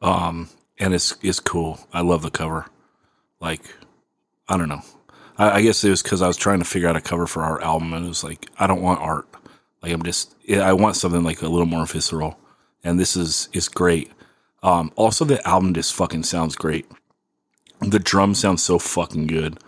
Um, 0.00 0.48
and 0.78 0.94
it's 0.94 1.14
it's 1.22 1.40
cool. 1.40 1.78
I 1.92 2.00
love 2.00 2.22
the 2.22 2.30
cover. 2.30 2.66
Like, 3.40 3.62
I 4.48 4.56
don't 4.56 4.68
know. 4.68 4.82
I, 5.38 5.58
I 5.58 5.62
guess 5.62 5.84
it 5.84 5.90
was 5.90 6.02
because 6.02 6.22
I 6.22 6.26
was 6.26 6.36
trying 6.36 6.58
to 6.58 6.64
figure 6.64 6.88
out 6.88 6.96
a 6.96 7.00
cover 7.00 7.26
for 7.26 7.42
our 7.42 7.60
album, 7.62 7.92
and 7.92 8.04
it 8.04 8.08
was 8.08 8.24
like 8.24 8.50
I 8.58 8.66
don't 8.66 8.82
want 8.82 9.00
art. 9.00 9.28
Like 9.82 9.92
I'm 9.92 10.02
just 10.02 10.31
I 10.60 10.72
want 10.72 10.96
something 10.96 11.22
like 11.22 11.42
a 11.42 11.48
little 11.48 11.66
more 11.66 11.86
visceral, 11.86 12.38
and 12.84 12.98
this 12.98 13.16
is 13.16 13.48
is 13.52 13.68
great. 13.68 14.10
Um, 14.62 14.92
also, 14.96 15.24
the 15.24 15.46
album 15.46 15.74
just 15.74 15.94
fucking 15.94 16.24
sounds 16.24 16.56
great. 16.56 16.86
The 17.80 17.98
drum 17.98 18.34
sounds 18.34 18.62
so 18.62 18.78
fucking 18.78 19.26
good, 19.26 19.58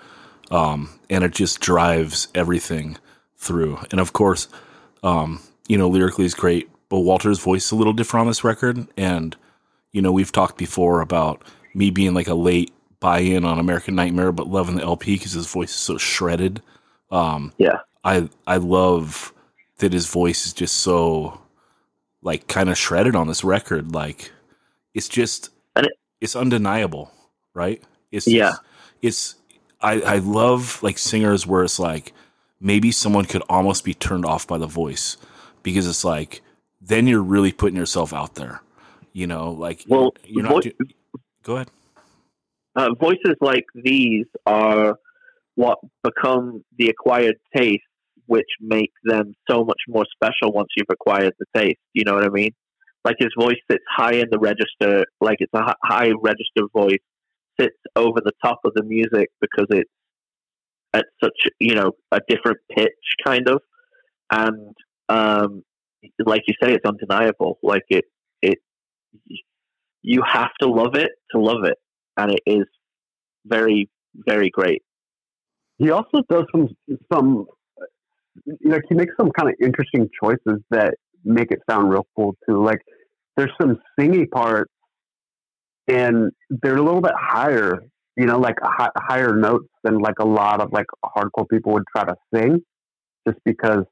um, 0.51 0.89
and 1.11 1.25
it 1.25 1.33
just 1.33 1.61
drives 1.61 2.29
everything 2.35 2.97
through. 3.37 3.79
And 3.91 4.01
of 4.01 4.13
course, 4.13 4.49
um, 5.03 5.41
you 5.69 5.79
know, 5.79 5.89
lyrically 5.89 6.25
is 6.25 6.35
great, 6.35 6.69
but 6.89 7.01
Walter's 7.01 7.39
voice 7.39 7.67
is 7.67 7.73
a 7.73 7.77
little 7.77 7.93
different 7.93 8.23
on 8.23 8.27
this 8.29 8.45
record. 8.45 8.87
And, 8.97 9.37
you 9.93 10.03
know, 10.03 10.13
we've 10.13 10.33
talked 10.33 10.57
before 10.57 11.01
about 11.01 11.43
me 11.75 11.91
being 11.91 12.15
like 12.15 12.29
a 12.29 12.35
late 12.35 12.73
buy 13.01 13.19
in 13.19 13.45
on 13.45 13.59
American 13.59 13.95
Nightmare, 13.95 14.33
but 14.33 14.49
loving 14.49 14.77
the 14.77 14.83
LP 14.83 15.17
because 15.17 15.33
his 15.33 15.47
voice 15.47 15.71
is 15.71 15.77
so 15.77 15.99
shredded. 15.99 16.63
Um, 17.11 17.53
yeah. 17.59 17.81
I, 18.03 18.29
I 18.47 18.57
love 18.57 19.33
that 19.79 19.93
his 19.93 20.07
voice 20.07 20.47
is 20.47 20.53
just 20.53 20.77
so 20.77 21.41
like 22.23 22.47
kind 22.49 22.69
of 22.69 22.79
shredded 22.79 23.17
on 23.17 23.29
this 23.29 23.45
record. 23.45 23.95
Like 23.95 24.31
it's 24.95 25.09
just, 25.09 25.51
it, 25.77 25.93
it's 26.21 26.37
undeniable, 26.37 27.11
right? 27.55 27.83
It's, 28.11 28.27
yeah. 28.27 28.55
It's, 29.03 29.37
I, 29.81 30.01
I 30.01 30.19
love 30.19 30.83
like 30.83 30.97
singers 30.99 31.47
where 31.47 31.65
it's 31.65 31.79
like, 31.79 32.13
maybe 32.65 32.91
someone 32.91 33.27
could 33.27 33.43
almost 33.49 33.85
be 33.85 33.95
turned 33.95 34.25
off 34.25 34.47
by 34.47 34.59
the 34.59 34.67
voice 34.67 35.17
because 35.63 35.87
it's 35.87 36.05
like 36.05 36.41
then 36.81 37.07
you're 37.07 37.23
really 37.23 37.53
putting 37.53 37.77
yourself 37.77 38.13
out 38.13 38.35
there 38.35 38.61
you 39.13 39.27
know 39.27 39.53
like 39.53 39.85
well 39.87 40.13
you're 40.25 40.43
not 40.43 40.63
do- 40.63 40.73
go 41.43 41.57
ahead 41.57 41.71
uh, 42.77 42.93
voices 42.99 43.37
like 43.41 43.67
these 43.75 44.27
are 44.47 44.99
what 45.55 45.79
become 46.03 46.65
the 46.79 46.89
acquired 46.89 47.37
taste 47.55 47.85
which 48.27 48.47
make 48.61 48.93
them 49.05 49.35
so 49.51 49.65
much 49.65 49.81
more 49.89 50.05
special 50.15 50.53
once 50.53 50.69
you've 50.77 50.87
acquired 50.91 51.33
the 51.39 51.47
taste 51.55 51.79
you 51.93 52.05
know 52.05 52.15
what 52.15 52.25
i 52.25 52.29
mean? 52.29 52.51
Like 53.05 53.17
his 53.19 53.31
voice 53.39 53.59
sits 53.71 53.85
high 53.89 54.15
in 54.15 54.29
the 54.31 54.39
register 54.39 55.05
like 55.21 55.37
it's 55.41 55.53
a 55.55 55.75
high 55.83 56.13
register 56.23 56.63
voice 56.73 57.05
sits 57.61 57.77
over 57.97 58.21
the 58.25 58.33
top 58.43 58.61
of 58.65 58.73
the 58.75 58.83
music 58.83 59.29
because 59.41 59.67
it's 59.71 59.91
at 60.93 61.05
such 61.23 61.37
you 61.61 61.75
know 61.75 61.93
a 62.13 62.21
different 62.29 62.59
pitch 62.75 62.89
kind 63.25 63.49
of. 63.49 63.61
And 64.31 64.75
um 65.09 65.63
like 66.25 66.43
you 66.47 66.55
say 66.63 66.73
it's 66.73 66.87
undeniable. 66.87 67.59
Like 67.63 67.85
it 67.89 68.05
it 68.41 68.59
you 70.03 70.23
have 70.27 70.51
to 70.61 70.69
love 70.69 70.95
it 70.95 71.11
to 71.33 71.41
love 71.41 71.65
it. 71.65 71.77
And 72.17 72.33
it 72.33 72.43
is 72.47 72.67
very 73.45 73.91
very 74.15 74.51
great. 74.51 74.83
He 75.79 75.91
also 75.91 76.23
does 76.31 76.45
some 76.53 76.69
some 77.13 77.47
like 78.65 78.83
he 78.89 78.95
makes 78.95 79.15
some 79.17 79.31
kind 79.31 79.49
of 79.49 79.55
interesting 79.63 80.09
choices 80.23 80.61
that 80.71 80.95
make 81.25 81.51
it 81.51 81.61
sound 81.69 81.91
real 81.91 82.07
cool 82.17 82.35
too 82.49 82.63
like 82.63 82.81
there's 83.37 83.53
some 83.61 83.79
singy 83.99 84.29
parts 84.31 84.71
and 85.89 86.31
they're 86.51 86.77
a 86.77 86.83
little 86.83 87.01
bit 87.01 87.13
higher 87.19 87.81
you 88.17 88.27
know, 88.27 88.39
like 88.39 88.57
hi- 88.63 88.91
higher 88.97 89.35
notes 89.35 89.67
than 89.83 89.99
like 89.99 90.19
a 90.21 90.25
lot 90.25 90.61
of 90.61 90.73
like 90.73 90.87
hardcore 91.05 91.49
people 91.51 91.73
would 91.73 91.85
try 91.95 92.05
to 92.05 92.15
sing, 92.35 92.61
just 93.27 93.39
because 93.45 93.85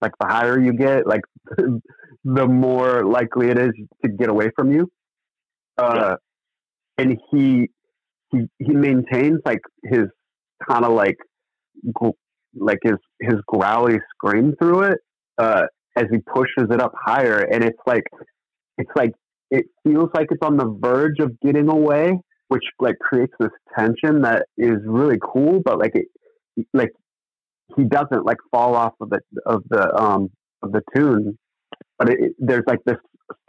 like 0.00 0.12
the 0.20 0.26
higher 0.26 0.58
you 0.58 0.72
get, 0.72 1.06
like 1.06 1.22
the 2.24 2.46
more 2.46 3.04
likely 3.04 3.48
it 3.48 3.58
is 3.58 3.72
to 4.04 4.10
get 4.10 4.28
away 4.28 4.50
from 4.56 4.72
you. 4.72 4.88
Uh, 5.76 6.16
and 6.96 7.18
he 7.30 7.68
he 8.32 8.46
he 8.58 8.72
maintains 8.72 9.40
like 9.44 9.60
his 9.84 10.06
kind 10.68 10.84
of 10.84 10.92
like 10.92 11.16
like 12.58 12.78
his 12.82 12.96
his 13.20 13.36
growly 13.46 13.98
scream 14.14 14.54
through 14.58 14.82
it 14.82 14.98
uh, 15.38 15.62
as 15.96 16.04
he 16.10 16.18
pushes 16.18 16.68
it 16.70 16.80
up 16.80 16.92
higher, 16.98 17.38
and 17.38 17.64
it's 17.64 17.78
like 17.86 18.04
it's 18.78 18.90
like 18.96 19.12
it 19.50 19.66
feels 19.84 20.10
like 20.14 20.28
it's 20.30 20.42
on 20.42 20.56
the 20.56 20.76
verge 20.80 21.18
of 21.20 21.38
getting 21.40 21.68
away, 21.68 22.18
which 22.48 22.64
like 22.80 22.98
creates 22.98 23.32
this 23.38 23.50
tension 23.78 24.22
that 24.22 24.46
is 24.56 24.76
really 24.84 25.18
cool. 25.22 25.60
But 25.64 25.78
like 25.78 25.92
it, 25.94 26.66
like 26.72 26.92
he 27.76 27.84
doesn't 27.84 28.24
like 28.24 28.38
fall 28.50 28.74
off 28.74 28.94
of 29.00 29.10
the 29.10 29.20
of 29.44 29.62
the 29.68 29.94
um 29.94 30.30
of 30.62 30.72
the 30.72 30.82
tune, 30.94 31.38
but 31.98 32.10
it, 32.10 32.34
there's 32.38 32.64
like 32.66 32.80
this 32.84 32.98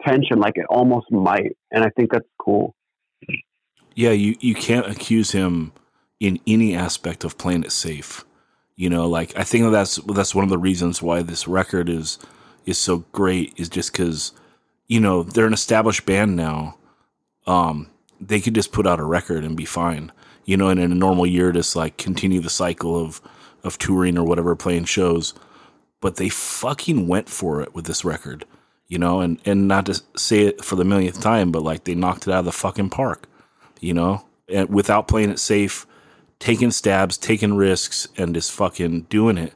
tension, 0.06 0.38
like 0.38 0.56
it 0.56 0.66
almost 0.68 1.10
might, 1.10 1.56
and 1.70 1.84
I 1.84 1.90
think 1.96 2.12
that's 2.12 2.26
cool. 2.40 2.74
Yeah, 3.94 4.10
you 4.10 4.36
you 4.40 4.54
can't 4.54 4.86
accuse 4.86 5.32
him 5.32 5.72
in 6.20 6.38
any 6.46 6.74
aspect 6.74 7.24
of 7.24 7.38
playing 7.38 7.64
it 7.64 7.72
safe. 7.72 8.24
You 8.78 8.88
know, 8.88 9.08
like 9.08 9.36
I 9.36 9.42
think 9.42 9.72
that's 9.72 9.96
that's 9.96 10.36
one 10.36 10.44
of 10.44 10.50
the 10.50 10.56
reasons 10.56 11.02
why 11.02 11.20
this 11.22 11.48
record 11.48 11.88
is 11.88 12.16
is 12.64 12.78
so 12.78 12.98
great 13.10 13.52
is 13.56 13.68
just 13.68 13.90
because 13.90 14.30
you 14.86 15.00
know 15.00 15.24
they're 15.24 15.48
an 15.48 15.52
established 15.52 16.06
band 16.06 16.36
now. 16.36 16.78
Um, 17.44 17.90
they 18.20 18.40
could 18.40 18.54
just 18.54 18.70
put 18.70 18.86
out 18.86 19.00
a 19.00 19.04
record 19.04 19.42
and 19.42 19.56
be 19.56 19.64
fine. 19.64 20.12
You 20.44 20.56
know, 20.56 20.68
and 20.68 20.78
in 20.78 20.92
a 20.92 20.94
normal 20.94 21.26
year, 21.26 21.50
just 21.50 21.74
like 21.74 21.96
continue 21.96 22.40
the 22.40 22.48
cycle 22.48 22.96
of 22.96 23.20
of 23.64 23.78
touring 23.78 24.16
or 24.16 24.22
whatever, 24.22 24.54
playing 24.54 24.84
shows. 24.84 25.34
But 26.00 26.14
they 26.14 26.28
fucking 26.28 27.08
went 27.08 27.28
for 27.28 27.60
it 27.60 27.74
with 27.74 27.86
this 27.86 28.04
record, 28.04 28.44
you 28.86 28.96
know, 28.98 29.20
and 29.20 29.40
and 29.44 29.66
not 29.66 29.86
to 29.86 30.00
say 30.14 30.42
it 30.42 30.64
for 30.64 30.76
the 30.76 30.84
millionth 30.84 31.20
time, 31.20 31.50
but 31.50 31.64
like 31.64 31.82
they 31.82 31.96
knocked 31.96 32.28
it 32.28 32.32
out 32.32 32.40
of 32.40 32.44
the 32.44 32.52
fucking 32.52 32.90
park, 32.90 33.28
you 33.80 33.92
know, 33.92 34.24
and 34.48 34.68
without 34.68 35.08
playing 35.08 35.30
it 35.30 35.40
safe, 35.40 35.84
taking 36.38 36.70
stabs, 36.70 37.16
taking 37.16 37.54
risks, 37.54 38.08
and 38.16 38.34
just 38.34 38.52
fucking 38.52 39.02
doing 39.02 39.38
it. 39.38 39.54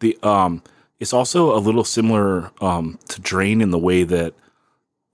The 0.00 0.18
um, 0.22 0.62
it's 0.98 1.12
also 1.12 1.56
a 1.56 1.60
little 1.60 1.84
similar 1.84 2.50
um 2.60 2.98
to 3.08 3.20
Drain 3.20 3.60
in 3.60 3.70
the 3.70 3.78
way 3.78 4.04
that 4.04 4.34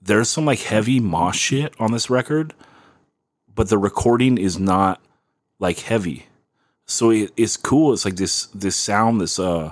there's 0.01 0.29
some 0.29 0.45
like 0.45 0.59
heavy 0.59 0.99
mosh 0.99 1.39
shit 1.39 1.73
on 1.79 1.91
this 1.91 2.09
record, 2.09 2.53
but 3.53 3.69
the 3.69 3.77
recording 3.77 4.37
is 4.37 4.59
not 4.59 5.01
like 5.59 5.79
heavy. 5.79 6.27
So 6.85 7.09
it, 7.09 7.31
it's 7.35 7.57
cool. 7.57 7.93
It's 7.93 8.05
like 8.05 8.17
this 8.17 8.47
this 8.47 8.75
sound 8.75 9.21
that's 9.21 9.39
uh 9.39 9.71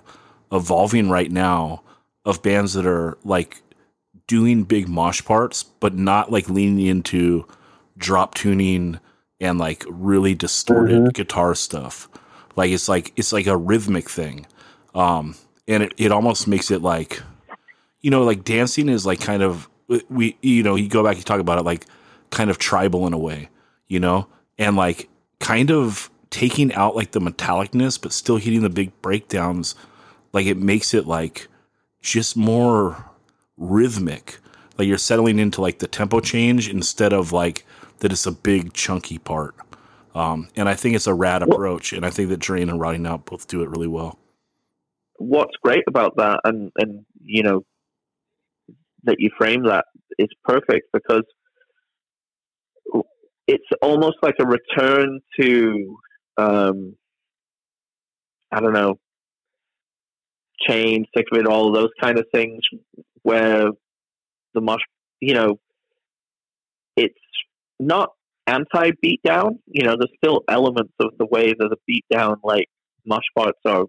evolving 0.51 1.09
right 1.09 1.31
now 1.31 1.81
of 2.25 2.41
bands 2.41 2.73
that 2.73 2.85
are 2.85 3.17
like 3.23 3.61
doing 4.27 4.63
big 4.63 4.87
mosh 4.87 5.23
parts, 5.23 5.63
but 5.63 5.93
not 5.93 6.31
like 6.31 6.49
leaning 6.49 6.87
into 6.87 7.45
drop 7.97 8.33
tuning 8.33 8.99
and 9.43 9.59
like 9.59 9.83
really 9.89 10.33
distorted 10.33 11.13
guitar 11.13 11.53
stuff. 11.53 12.07
Like 12.55 12.71
it's 12.71 12.87
like 12.87 13.11
it's 13.17 13.33
like 13.33 13.45
a 13.45 13.57
rhythmic 13.57 14.09
thing. 14.09 14.47
Um 14.95 15.35
and 15.67 15.83
it, 15.83 15.93
it 15.97 16.11
almost 16.11 16.47
makes 16.47 16.71
it 16.71 16.81
like 16.81 17.21
you 17.99 18.09
know, 18.09 18.23
like 18.23 18.45
dancing 18.45 18.87
is 18.87 19.05
like 19.05 19.19
kind 19.19 19.43
of 19.43 19.69
we 20.09 20.37
you 20.41 20.63
know, 20.63 20.75
you 20.75 20.87
go 20.87 21.03
back 21.03 21.17
you 21.17 21.23
talk 21.23 21.41
about 21.41 21.59
it 21.59 21.63
like 21.63 21.85
kind 22.29 22.49
of 22.49 22.57
tribal 22.57 23.05
in 23.05 23.11
a 23.11 23.17
way, 23.17 23.49
you 23.87 23.99
know? 23.99 24.27
And 24.57 24.77
like 24.77 25.09
kind 25.39 25.71
of 25.71 26.09
taking 26.29 26.73
out 26.73 26.95
like 26.95 27.11
the 27.11 27.19
metallicness 27.19 28.01
but 28.01 28.13
still 28.13 28.37
hitting 28.37 28.61
the 28.61 28.69
big 28.69 28.91
breakdowns 29.01 29.75
like 30.31 30.45
it 30.45 30.57
makes 30.57 30.93
it 30.93 31.05
like 31.05 31.47
just 32.01 32.37
more 32.37 33.11
rhythmic. 33.57 34.39
Like 34.77 34.87
you're 34.87 34.97
settling 34.97 35.37
into 35.37 35.61
like 35.61 35.79
the 35.79 35.87
tempo 35.87 36.21
change 36.21 36.69
instead 36.69 37.11
of 37.11 37.33
like 37.33 37.65
that 38.03 38.11
it's 38.11 38.25
a 38.25 38.33
big 38.33 38.73
chunky 38.73 39.17
part. 39.17 39.55
Um, 40.13 40.49
and 40.57 40.67
I 40.67 40.75
think 40.75 40.93
it's 40.95 41.07
a 41.07 41.13
rad 41.13 41.41
approach, 41.41 41.93
and 41.93 42.05
I 42.05 42.09
think 42.09 42.29
that 42.29 42.39
Drain 42.39 42.69
and 42.69 42.79
Rotting 42.79 43.07
Out 43.07 43.25
both 43.25 43.47
do 43.47 43.63
it 43.63 43.69
really 43.69 43.87
well. 43.87 44.19
What's 45.17 45.55
great 45.63 45.85
about 45.87 46.17
that, 46.17 46.41
and 46.43 46.69
and 46.75 47.05
you 47.23 47.43
know, 47.43 47.61
that 49.05 49.15
you 49.19 49.29
frame 49.37 49.63
that 49.63 49.85
is 50.19 50.27
perfect 50.43 50.87
because 50.91 51.23
it's 53.47 53.63
almost 53.81 54.17
like 54.21 54.35
a 54.39 54.45
return 54.45 55.19
to, 55.39 55.97
um, 56.37 56.95
I 58.51 58.59
don't 58.59 58.73
know, 58.73 58.99
change, 60.67 61.07
stick 61.07 61.25
with 61.31 61.45
all 61.45 61.71
those 61.71 61.89
kind 62.01 62.19
of 62.19 62.25
things, 62.33 62.59
where 63.21 63.69
the 64.53 64.61
mosh, 64.61 64.81
you 65.21 65.33
know, 65.33 65.59
it's 66.95 67.17
not 67.87 68.09
anti 68.47 68.91
beatdown. 69.03 69.59
You 69.67 69.83
know, 69.83 69.95
there's 69.97 70.11
still 70.17 70.41
elements 70.47 70.93
of 70.99 71.11
the 71.17 71.25
way 71.25 71.53
that 71.57 71.69
the 71.69 72.01
beatdown 72.13 72.37
like 72.43 72.67
mosh 73.05 73.23
parts 73.35 73.59
are 73.65 73.85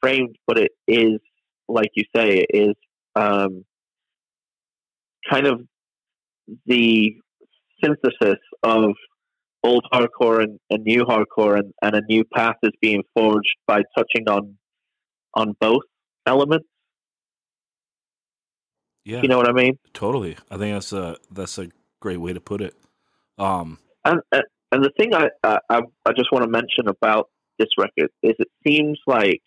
framed, 0.00 0.36
but 0.46 0.58
it 0.58 0.72
is 0.86 1.20
like 1.68 1.90
you 1.94 2.04
say, 2.14 2.38
it 2.38 2.46
is 2.52 2.74
um, 3.14 3.64
kind 5.28 5.46
of 5.46 5.62
the 6.66 7.16
synthesis 7.82 8.38
of 8.62 8.90
old 9.64 9.84
hardcore 9.92 10.42
and, 10.42 10.58
and 10.70 10.84
new 10.84 11.04
hardcore, 11.04 11.58
and, 11.58 11.72
and 11.82 11.96
a 11.96 12.02
new 12.08 12.24
path 12.24 12.56
is 12.62 12.72
being 12.80 13.02
forged 13.14 13.56
by 13.66 13.82
touching 13.96 14.28
on 14.28 14.56
on 15.34 15.54
both 15.60 15.82
elements. 16.26 16.66
Yeah, 19.04 19.22
You 19.22 19.28
know 19.28 19.36
what 19.36 19.48
I 19.48 19.52
mean? 19.52 19.78
totally. 19.92 20.36
I 20.50 20.56
think 20.56 20.74
that's 20.74 20.92
a 20.92 21.16
that's 21.30 21.58
a 21.58 21.68
great 22.00 22.18
way 22.18 22.32
to 22.32 22.40
put 22.40 22.60
it. 22.60 22.74
Um, 23.38 23.78
And 24.04 24.20
and 24.32 24.84
the 24.84 24.90
thing 24.98 25.14
I 25.14 25.28
I, 25.42 25.58
I 25.68 25.80
I 26.04 26.12
just 26.16 26.32
want 26.32 26.44
to 26.44 26.50
mention 26.50 26.88
about 26.88 27.28
this 27.58 27.68
record 27.78 28.10
is 28.22 28.34
it 28.38 28.48
seems 28.66 28.98
like 29.06 29.42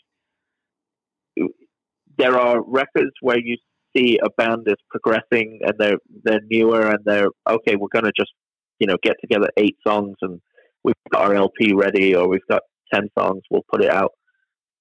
there 2.17 2.37
are 2.37 2.61
records 2.61 3.11
where 3.21 3.39
you 3.39 3.57
see 3.95 4.19
a 4.23 4.29
band 4.37 4.63
is 4.67 4.75
progressing 4.89 5.59
and 5.63 5.73
they're 5.77 5.97
they're 6.23 6.41
newer 6.49 6.87
and 6.87 6.99
they're 7.05 7.29
okay. 7.49 7.75
We're 7.75 7.87
going 7.91 8.05
to 8.05 8.11
just 8.17 8.31
you 8.79 8.87
know 8.87 8.97
get 9.01 9.15
together 9.21 9.49
eight 9.57 9.77
songs 9.87 10.15
and 10.21 10.41
we've 10.83 10.95
got 11.11 11.23
our 11.23 11.35
LP 11.35 11.73
ready 11.73 12.15
or 12.15 12.27
we've 12.27 12.47
got 12.49 12.63
ten 12.93 13.09
songs. 13.17 13.41
We'll 13.49 13.65
put 13.71 13.83
it 13.83 13.91
out. 13.91 14.11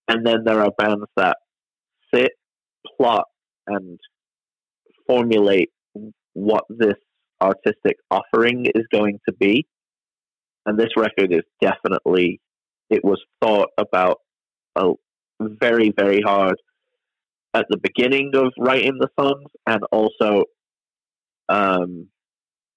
And 0.09 0.27
then 0.27 0.45
there 0.45 0.63
are 0.63 0.71
bands 0.79 1.05
that 1.17 1.37
sit, 2.15 2.33
plot, 2.97 3.25
and 3.67 3.99
formulate 5.07 5.71
what 6.33 6.65
this 6.71 6.97
artistic 7.41 7.97
offering 8.11 8.67
is 8.67 8.85
going 8.93 9.19
to 9.29 9.35
be. 9.35 9.67
And 10.67 10.79
this 10.79 10.91
record 10.97 11.33
is 11.33 11.45
definitely, 11.61 12.41
it 12.91 13.05
was 13.05 13.23
thought 13.41 13.71
about 13.79 14.19
very, 15.41 15.93
very 15.97 16.21
hard 16.21 16.57
at 17.55 17.67
the 17.71 17.79
beginning 17.79 18.33
of 18.35 18.53
writing 18.59 18.99
the 18.99 19.09
songs 19.19 19.51
and 19.67 19.83
also 19.91 20.45
um, 21.49 22.09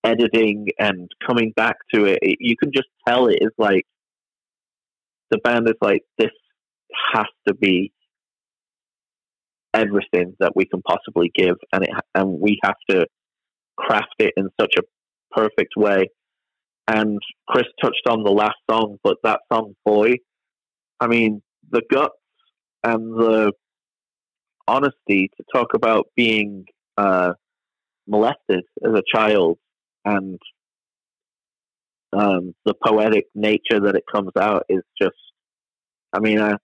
editing 0.04 0.68
and 0.80 1.10
coming 1.26 1.54
back 1.56 1.76
to 1.94 2.06
it. 2.06 2.20
it. 2.22 2.38
You 2.40 2.56
can 2.56 2.72
just 2.74 2.88
tell 3.08 3.28
it 3.28 3.40
is 3.42 3.52
like, 3.58 3.86
the 5.30 5.38
band 5.40 5.68
is 5.68 5.76
like, 5.82 6.04
this 6.18 6.32
has 7.14 7.26
to 7.48 7.54
be 7.54 7.92
everything 9.74 10.36
that 10.40 10.54
we 10.56 10.66
can 10.66 10.82
possibly 10.82 11.32
give, 11.34 11.56
and 11.72 11.84
it 11.84 11.90
and 12.16 12.40
we 12.40 12.60
have 12.64 12.76
to 12.90 13.06
craft 13.78 14.16
it 14.20 14.34
in 14.38 14.50
such 14.60 14.76
a 14.78 14.84
perfect 15.32 15.74
way. 15.76 16.10
And 16.88 17.20
Chris 17.48 17.68
touched 17.82 18.08
on 18.08 18.24
the 18.24 18.32
last 18.32 18.58
song, 18.70 18.98
but 19.04 19.18
that 19.24 19.42
song, 19.52 19.76
"Boy," 19.86 20.16
I 21.00 21.08
mean, 21.08 21.42
the 21.70 21.82
guts 21.90 22.16
and 22.84 23.14
the 23.14 23.54
honesty 24.68 25.30
to 25.38 25.44
talk 25.54 25.74
about 25.74 26.08
being 26.16 26.66
uh, 26.98 27.34
molested 28.08 28.64
as 28.84 28.94
a 28.94 29.04
child 29.14 29.58
and 30.06 30.40
um, 32.14 32.54
the 32.66 32.74
poetic 32.86 33.26
nature 33.36 33.80
that 33.80 33.96
it 33.96 34.04
comes 34.12 34.32
out 34.40 34.66
is 34.70 34.82
just, 35.02 35.16
I 36.14 36.20
mean, 36.20 36.40
I, 36.40 36.56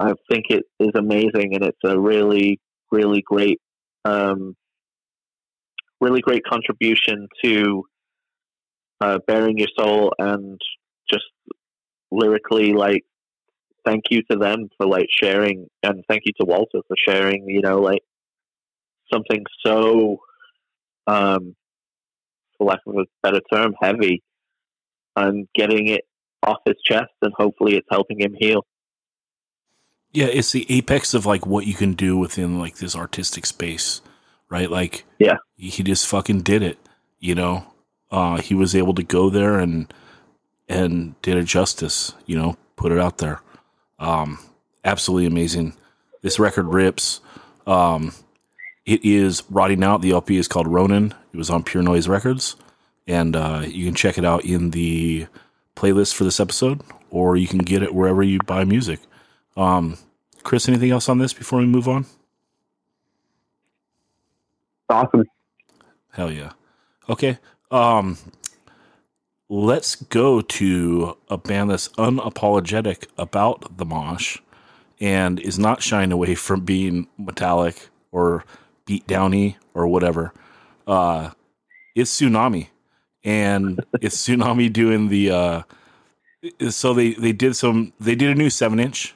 I 0.00 0.12
think 0.30 0.46
it 0.50 0.64
is 0.80 0.92
amazing 0.94 1.54
and 1.54 1.64
it's 1.64 1.78
a 1.84 1.98
really, 1.98 2.60
really 2.90 3.22
great, 3.22 3.60
um, 4.04 4.54
really 6.00 6.20
great 6.20 6.44
contribution 6.44 7.28
to 7.44 7.84
uh, 9.00 9.18
bearing 9.26 9.58
your 9.58 9.68
soul 9.78 10.12
and 10.18 10.60
just 11.10 11.24
lyrically, 12.10 12.72
like, 12.72 13.04
thank 13.84 14.04
you 14.10 14.22
to 14.30 14.36
them 14.36 14.68
for 14.76 14.86
like 14.86 15.06
sharing 15.10 15.66
and 15.82 16.04
thank 16.08 16.22
you 16.26 16.32
to 16.38 16.46
Walter 16.46 16.80
for 16.86 16.96
sharing, 17.08 17.48
you 17.48 17.62
know, 17.62 17.80
like 17.80 18.02
something 19.12 19.44
so, 19.64 20.18
um, 21.06 21.54
for 22.56 22.66
lack 22.66 22.80
of 22.86 22.96
a 22.96 23.04
better 23.22 23.40
term, 23.52 23.72
heavy, 23.80 24.22
and 25.16 25.48
getting 25.54 25.88
it 25.88 26.02
off 26.42 26.58
his 26.66 26.76
chest, 26.84 27.12
and 27.22 27.32
hopefully 27.36 27.76
it's 27.76 27.86
helping 27.90 28.20
him 28.20 28.34
heal. 28.38 28.64
Yeah, 30.12 30.26
it's 30.26 30.52
the 30.52 30.66
apex 30.68 31.14
of 31.14 31.26
like 31.26 31.46
what 31.46 31.66
you 31.66 31.74
can 31.74 31.92
do 31.92 32.16
within 32.16 32.58
like 32.58 32.76
this 32.76 32.96
artistic 32.96 33.46
space, 33.46 34.00
right? 34.50 34.70
Like, 34.70 35.04
Yeah. 35.18 35.36
he 35.56 35.82
just 35.82 36.06
fucking 36.06 36.40
did 36.42 36.62
it. 36.62 36.78
You 37.20 37.34
know, 37.34 37.64
uh, 38.10 38.38
he 38.38 38.54
was 38.54 38.74
able 38.76 38.94
to 38.94 39.02
go 39.02 39.30
there 39.30 39.58
and 39.58 39.92
and 40.68 41.20
did 41.22 41.36
it 41.36 41.44
justice. 41.44 42.14
You 42.26 42.36
know, 42.36 42.56
put 42.76 42.92
it 42.92 42.98
out 42.98 43.18
there. 43.18 43.40
Um, 43.98 44.38
absolutely 44.84 45.26
amazing. 45.26 45.74
This 46.22 46.38
record 46.38 46.66
rips. 46.66 47.20
Um, 47.66 48.12
it 48.86 49.04
is 49.04 49.42
rotting 49.50 49.82
out. 49.84 50.00
The 50.02 50.12
LP 50.12 50.36
is 50.38 50.48
called 50.48 50.68
Ronin. 50.68 51.12
It 51.32 51.36
was 51.36 51.50
on 51.50 51.62
Pure 51.64 51.82
Noise 51.82 52.08
Records, 52.08 52.56
and 53.06 53.36
uh, 53.36 53.62
you 53.66 53.84
can 53.84 53.94
check 53.94 54.16
it 54.18 54.24
out 54.24 54.44
in 54.44 54.70
the 54.70 55.26
playlist 55.76 56.14
for 56.14 56.24
this 56.24 56.40
episode, 56.40 56.80
or 57.10 57.36
you 57.36 57.46
can 57.46 57.58
get 57.58 57.82
it 57.82 57.94
wherever 57.94 58.22
you 58.22 58.38
buy 58.46 58.64
music. 58.64 59.00
Um, 59.56 59.98
Chris, 60.42 60.68
anything 60.68 60.90
else 60.90 61.08
on 61.08 61.18
this 61.18 61.32
before 61.32 61.58
we 61.58 61.66
move 61.66 61.88
on? 61.88 62.06
Awesome. 64.88 65.24
Hell 66.12 66.32
yeah. 66.32 66.52
Okay. 67.08 67.38
Um, 67.70 68.16
let's 69.48 69.96
go 69.96 70.40
to 70.40 71.16
a 71.28 71.36
band 71.38 71.70
that's 71.70 71.88
unapologetic 71.90 73.06
about 73.18 73.76
the 73.78 73.84
mosh 73.84 74.38
and 75.00 75.38
is 75.40 75.58
not 75.58 75.82
shying 75.82 76.12
away 76.12 76.34
from 76.34 76.60
being 76.62 77.06
metallic 77.18 77.88
or 78.12 78.44
beat 78.86 79.06
downy 79.06 79.56
or 79.74 79.86
whatever. 79.86 80.32
Uh, 80.86 81.30
it's 81.94 82.18
Sunami, 82.18 82.68
and 83.24 83.84
it's 84.00 84.16
Sunami 84.26 84.72
doing 84.72 85.08
the. 85.08 85.30
Uh, 85.30 85.62
so 86.70 86.94
they 86.94 87.12
they 87.14 87.32
did 87.32 87.56
some 87.56 87.92
they 88.00 88.14
did 88.14 88.30
a 88.30 88.34
new 88.34 88.50
seven 88.50 88.80
inch. 88.80 89.14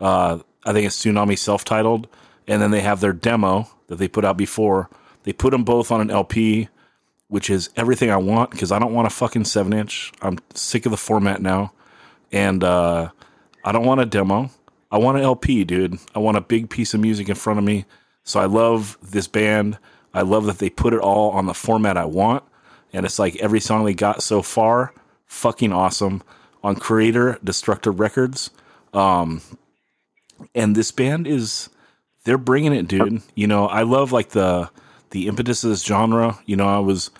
Uh, 0.00 0.38
I 0.64 0.72
think 0.72 0.86
it's 0.86 1.02
Sunami 1.02 1.38
self 1.38 1.64
titled, 1.64 2.08
and 2.46 2.60
then 2.60 2.70
they 2.70 2.80
have 2.80 3.00
their 3.00 3.12
demo 3.12 3.68
that 3.88 3.96
they 3.96 4.08
put 4.08 4.24
out 4.24 4.36
before. 4.36 4.90
They 5.26 5.32
put 5.32 5.50
them 5.50 5.64
both 5.64 5.90
on 5.90 6.00
an 6.00 6.08
LP, 6.08 6.68
which 7.26 7.50
is 7.50 7.68
everything 7.74 8.10
I 8.10 8.16
want 8.16 8.52
because 8.52 8.70
I 8.70 8.78
don't 8.78 8.94
want 8.94 9.08
a 9.08 9.10
fucking 9.10 9.44
seven 9.44 9.72
inch. 9.72 10.12
I'm 10.22 10.38
sick 10.54 10.86
of 10.86 10.92
the 10.92 10.96
format 10.96 11.42
now, 11.42 11.72
and 12.30 12.62
uh, 12.62 13.10
I 13.64 13.72
don't 13.72 13.84
want 13.84 14.00
a 14.00 14.06
demo. 14.06 14.50
I 14.88 14.98
want 14.98 15.18
an 15.18 15.24
LP, 15.24 15.64
dude. 15.64 15.98
I 16.14 16.20
want 16.20 16.36
a 16.36 16.40
big 16.40 16.70
piece 16.70 16.94
of 16.94 17.00
music 17.00 17.28
in 17.28 17.34
front 17.34 17.58
of 17.58 17.64
me. 17.64 17.86
So 18.22 18.38
I 18.38 18.44
love 18.44 18.96
this 19.02 19.26
band. 19.26 19.78
I 20.14 20.22
love 20.22 20.46
that 20.46 20.58
they 20.58 20.70
put 20.70 20.94
it 20.94 21.00
all 21.00 21.30
on 21.32 21.46
the 21.46 21.54
format 21.54 21.96
I 21.96 22.04
want, 22.04 22.44
and 22.92 23.04
it's 23.04 23.18
like 23.18 23.34
every 23.36 23.60
song 23.60 23.84
they 23.84 23.94
got 23.94 24.22
so 24.22 24.42
far, 24.42 24.94
fucking 25.26 25.72
awesome 25.72 26.22
on 26.62 26.76
Creator-Destructor 26.76 27.90
Records. 27.90 28.50
Um, 28.94 29.42
and 30.54 30.76
this 30.76 30.92
band 30.92 31.26
is 31.26 31.68
they're 32.22 32.38
bringing 32.38 32.72
it, 32.72 32.86
dude. 32.86 33.22
You 33.34 33.48
know, 33.48 33.66
I 33.66 33.82
love 33.82 34.12
like 34.12 34.28
the 34.28 34.70
the 35.10 35.26
impetus 35.28 35.64
of 35.64 35.70
this 35.70 35.84
genre. 35.84 36.38
You 36.46 36.56
know, 36.56 36.68
I 36.68 36.78
was 36.78 37.10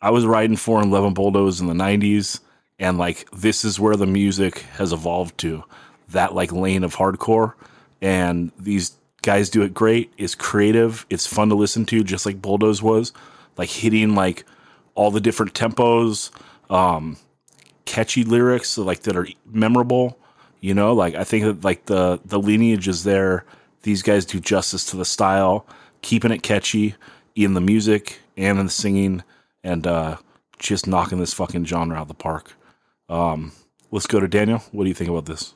I 0.00 0.10
was 0.10 0.26
riding 0.26 0.56
four 0.56 0.80
and 0.80 0.90
eleven 0.90 1.14
bulldoze 1.14 1.60
in 1.60 1.66
the 1.66 1.74
'90s, 1.74 2.40
and 2.78 2.98
like 2.98 3.30
this 3.30 3.64
is 3.64 3.80
where 3.80 3.96
the 3.96 4.06
music 4.06 4.60
has 4.76 4.92
evolved 4.92 5.38
to 5.38 5.64
that 6.08 6.34
like 6.34 6.52
lane 6.52 6.84
of 6.84 6.96
hardcore. 6.96 7.54
And 8.00 8.50
these 8.58 8.96
guys 9.22 9.48
do 9.48 9.62
it 9.62 9.72
great. 9.72 10.12
It's 10.18 10.34
creative. 10.34 11.06
It's 11.08 11.26
fun 11.26 11.48
to 11.50 11.54
listen 11.54 11.86
to, 11.86 12.02
just 12.04 12.26
like 12.26 12.42
bulldoze 12.42 12.82
was, 12.82 13.12
like 13.56 13.70
hitting 13.70 14.14
like 14.14 14.44
all 14.94 15.10
the 15.10 15.20
different 15.20 15.54
tempos, 15.54 16.30
um, 16.68 17.16
catchy 17.84 18.24
lyrics 18.24 18.76
like 18.76 19.02
that 19.02 19.16
are 19.16 19.28
memorable. 19.46 20.18
You 20.60 20.74
know, 20.74 20.92
like 20.92 21.14
I 21.14 21.24
think 21.24 21.44
that 21.44 21.64
like 21.64 21.86
the 21.86 22.20
the 22.24 22.40
lineage 22.40 22.88
is 22.88 23.04
there. 23.04 23.44
These 23.82 24.02
guys 24.02 24.24
do 24.24 24.38
justice 24.38 24.84
to 24.86 24.96
the 24.96 25.04
style, 25.04 25.66
keeping 26.02 26.30
it 26.30 26.42
catchy 26.42 26.94
in 27.34 27.54
the 27.54 27.60
music 27.60 28.20
and 28.36 28.58
in 28.58 28.66
the 28.66 28.72
singing, 28.72 29.22
and 29.64 29.86
uh, 29.86 30.16
just 30.58 30.86
knocking 30.86 31.18
this 31.18 31.34
fucking 31.34 31.64
genre 31.64 31.96
out 31.96 32.02
of 32.02 32.08
the 32.08 32.14
park. 32.14 32.54
Um, 33.08 33.52
let's 33.90 34.06
go 34.06 34.20
to 34.20 34.28
Daniel. 34.28 34.58
What 34.72 34.84
do 34.84 34.88
you 34.88 34.94
think 34.94 35.10
about 35.10 35.26
this? 35.26 35.54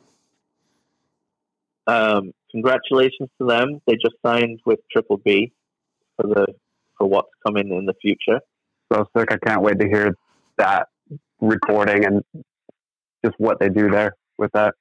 Um, 1.87 2.33
congratulations 2.51 3.29
to 3.41 3.47
them. 3.47 3.81
They 3.87 3.95
just 3.95 4.17
signed 4.25 4.61
with 4.65 4.81
Triple 4.91 5.19
B 5.19 5.53
for 6.17 6.27
the 6.27 6.47
for 6.99 7.07
what's 7.07 7.31
coming 7.47 7.71
in 7.71 7.87
the 7.87 7.95
future. 8.01 8.41
So 8.93 9.07
sick. 9.17 9.33
I 9.33 9.39
can't 9.47 9.63
wait 9.63 9.79
to 9.81 9.87
hear 9.87 10.15
that 10.57 10.89
recording 11.41 12.05
and 12.05 12.23
just 13.25 13.39
what 13.39 13.59
they 13.61 13.69
do 13.69 13.91
there 13.91 14.15
with 14.39 14.53
that. 14.53 14.75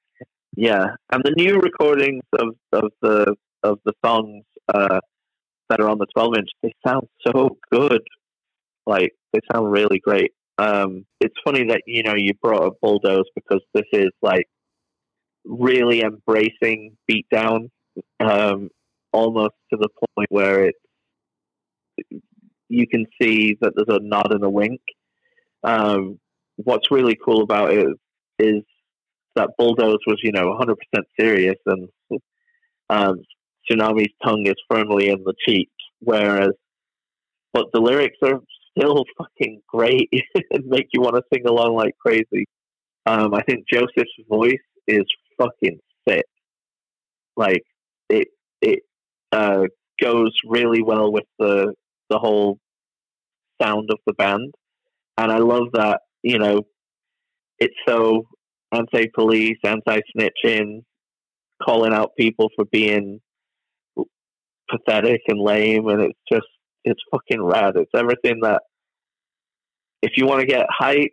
Yeah, 0.56 0.94
and 1.12 1.22
the 1.22 1.32
new 1.36 1.58
recordings 1.58 2.24
of, 2.38 2.56
of 2.72 2.90
the 3.02 3.34
of 3.62 3.78
the 3.84 3.92
songs 4.04 4.44
uh, 4.72 5.00
that 5.68 5.80
are 5.80 5.88
on 5.88 5.98
the 5.98 6.06
12 6.14 6.36
inch, 6.38 6.50
they 6.62 6.72
sound 6.86 7.08
so 7.26 7.56
good. 7.70 8.02
Like 8.86 9.12
they 9.32 9.40
sound 9.52 9.70
really 9.70 9.98
great. 9.98 10.32
Um, 10.58 11.04
it's 11.20 11.34
funny 11.44 11.64
that 11.68 11.82
you 11.86 12.02
know 12.02 12.14
you 12.14 12.32
brought 12.40 12.62
up 12.62 12.74
Bulldoze 12.80 13.26
because 13.34 13.60
this 13.74 13.84
is 13.92 14.10
like 14.22 14.48
really 15.44 16.02
embracing 16.02 16.96
beatdown, 17.10 17.70
um, 18.20 18.70
almost 19.12 19.54
to 19.72 19.78
the 19.78 19.88
point 20.16 20.30
where 20.30 20.66
it's 20.66 20.78
you 22.68 22.86
can 22.86 23.06
see 23.20 23.56
that 23.60 23.72
there's 23.76 23.98
a 23.98 24.02
nod 24.02 24.32
and 24.32 24.44
a 24.44 24.50
wink. 24.50 24.80
Um, 25.62 26.18
what's 26.56 26.90
really 26.90 27.16
cool 27.22 27.42
about 27.42 27.72
it 27.72 27.86
is 28.38 28.62
that 29.34 29.50
Bulldoze 29.58 29.98
was, 30.06 30.20
you 30.22 30.32
know, 30.32 30.56
100% 30.58 30.74
serious, 31.18 31.56
and 31.66 31.88
um, 32.90 33.22
Sunami's 33.70 34.12
tongue 34.24 34.46
is 34.46 34.54
firmly 34.70 35.08
in 35.08 35.22
the 35.24 35.34
cheek, 35.46 35.70
whereas, 36.00 36.52
but 37.52 37.66
the 37.72 37.80
lyrics 37.80 38.18
are 38.22 38.40
still 38.76 39.04
fucking 39.18 39.60
great 39.68 40.08
and 40.50 40.66
make 40.66 40.88
you 40.92 41.00
want 41.00 41.16
to 41.16 41.22
sing 41.32 41.46
along 41.46 41.74
like 41.74 41.96
crazy. 41.98 42.46
Um, 43.06 43.34
I 43.34 43.42
think 43.42 43.66
Joseph's 43.72 44.10
voice 44.28 44.54
is 44.86 45.04
fucking 45.38 45.78
sick. 46.08 46.24
Like 47.36 47.62
it, 48.08 48.28
it 48.60 48.80
uh, 49.32 49.64
goes 50.00 50.32
really 50.46 50.82
well 50.82 51.12
with 51.12 51.26
the 51.38 51.74
the 52.08 52.18
whole 52.18 52.58
sound 53.60 53.90
of 53.90 53.98
the 54.06 54.12
band, 54.14 54.54
and 55.18 55.30
I 55.30 55.38
love 55.38 55.68
that. 55.74 56.00
You 56.22 56.38
know, 56.38 56.62
it's 57.58 57.74
so 57.86 58.26
anti-police, 58.72 59.58
anti-snitching, 59.64 60.82
calling 61.62 61.92
out 61.92 62.16
people 62.18 62.48
for 62.56 62.64
being 62.64 63.20
pathetic 64.68 65.22
and 65.28 65.40
lame, 65.40 65.88
and 65.88 66.02
it's 66.02 66.18
just 66.30 66.46
it's 66.84 67.00
fucking 67.10 67.42
rad. 67.42 67.76
It's 67.76 67.90
everything 67.94 68.40
that 68.42 68.62
if 70.02 70.12
you 70.16 70.26
want 70.26 70.40
to 70.40 70.46
get 70.46 70.66
hype 70.70 71.12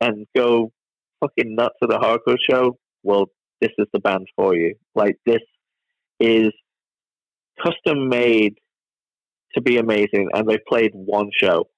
and 0.00 0.26
go 0.34 0.72
fucking 1.20 1.54
nuts 1.54 1.76
at 1.82 1.92
a 1.92 1.98
hardcore 1.98 2.36
show, 2.48 2.76
well, 3.02 3.26
this 3.60 3.70
is 3.78 3.86
the 3.92 4.00
band 4.00 4.26
for 4.36 4.56
you. 4.56 4.74
Like 4.94 5.16
this 5.26 5.42
is 6.18 6.50
custom 7.62 8.08
made 8.08 8.54
to 9.54 9.60
be 9.60 9.76
amazing, 9.76 10.30
and 10.32 10.48
they 10.48 10.58
played 10.66 10.92
one 10.94 11.30
show, 11.38 11.68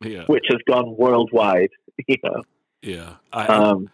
Yeah, 0.00 0.24
which 0.26 0.44
has 0.48 0.58
gone 0.66 0.96
worldwide. 0.96 1.70
You 2.08 2.16
know, 2.24 2.42
yeah. 2.80 3.10
I, 3.32 3.46
um, 3.46 3.90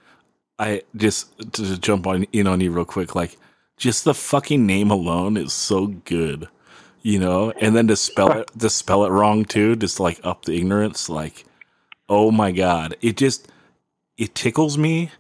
I 0.59 0.83
just 0.97 1.53
to 1.55 1.77
jump 1.79 2.07
on 2.07 2.25
in 2.33 2.47
on 2.47 2.61
you 2.61 2.71
real 2.71 2.85
quick, 2.85 3.15
like 3.15 3.37
just 3.79 4.05
the 4.05 4.15
fucking 4.15 4.67
name 4.67 4.91
alone 4.91 5.37
is 5.37 5.53
so 5.53 5.87
good, 5.87 6.49
you 7.03 7.19
know. 7.19 7.53
And 7.53 7.75
then 7.75 7.89
to 7.89 7.97
spell 7.97 8.33
it, 8.33 8.51
to 8.59 8.69
spell 8.69 9.05
it 9.05 9.11
wrong 9.11 9.45
too, 9.45 9.77
just 9.77 10.01
like 10.01 10.21
up 10.25 10.45
the 10.45 10.57
ignorance, 10.57 11.09
like 11.09 11.45
oh 12.09 12.31
my 12.31 12.53
god, 12.53 12.97
it 13.01 13.17
just 13.17 13.49
it 14.17 14.35
tickles 14.35 14.79
me 14.79 15.11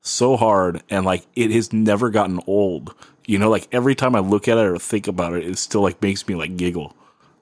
so 0.00 0.36
hard, 0.36 0.82
and 0.90 1.04
like 1.04 1.26
it 1.34 1.50
has 1.50 1.72
never 1.72 2.10
gotten 2.10 2.40
old, 2.46 2.94
you 3.26 3.38
know. 3.38 3.50
Like 3.50 3.68
every 3.72 3.94
time 3.94 4.14
I 4.14 4.20
look 4.20 4.48
at 4.48 4.58
it 4.58 4.66
or 4.66 4.78
think 4.78 5.08
about 5.08 5.34
it, 5.34 5.44
it 5.44 5.58
still 5.58 5.82
like 5.82 6.00
makes 6.02 6.26
me 6.28 6.34
like 6.34 6.56
giggle, 6.56 6.94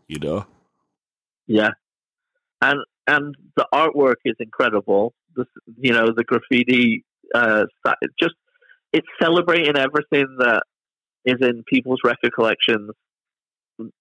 you 0.08 0.18
know. 0.18 0.46
Yeah, 1.46 1.70
and 2.60 2.80
and 3.06 3.34
the 3.56 3.66
artwork 3.74 4.16
is 4.24 4.36
incredible. 4.38 5.14
This, 5.36 5.46
you 5.76 5.92
know 5.92 6.12
the 6.14 6.24
graffiti, 6.24 7.04
uh, 7.34 7.64
just 8.18 8.34
it's 8.92 9.06
celebrating 9.20 9.76
everything 9.76 10.36
that 10.38 10.62
is 11.24 11.36
in 11.40 11.62
people's 11.66 12.00
record 12.04 12.32
collections, 12.34 12.90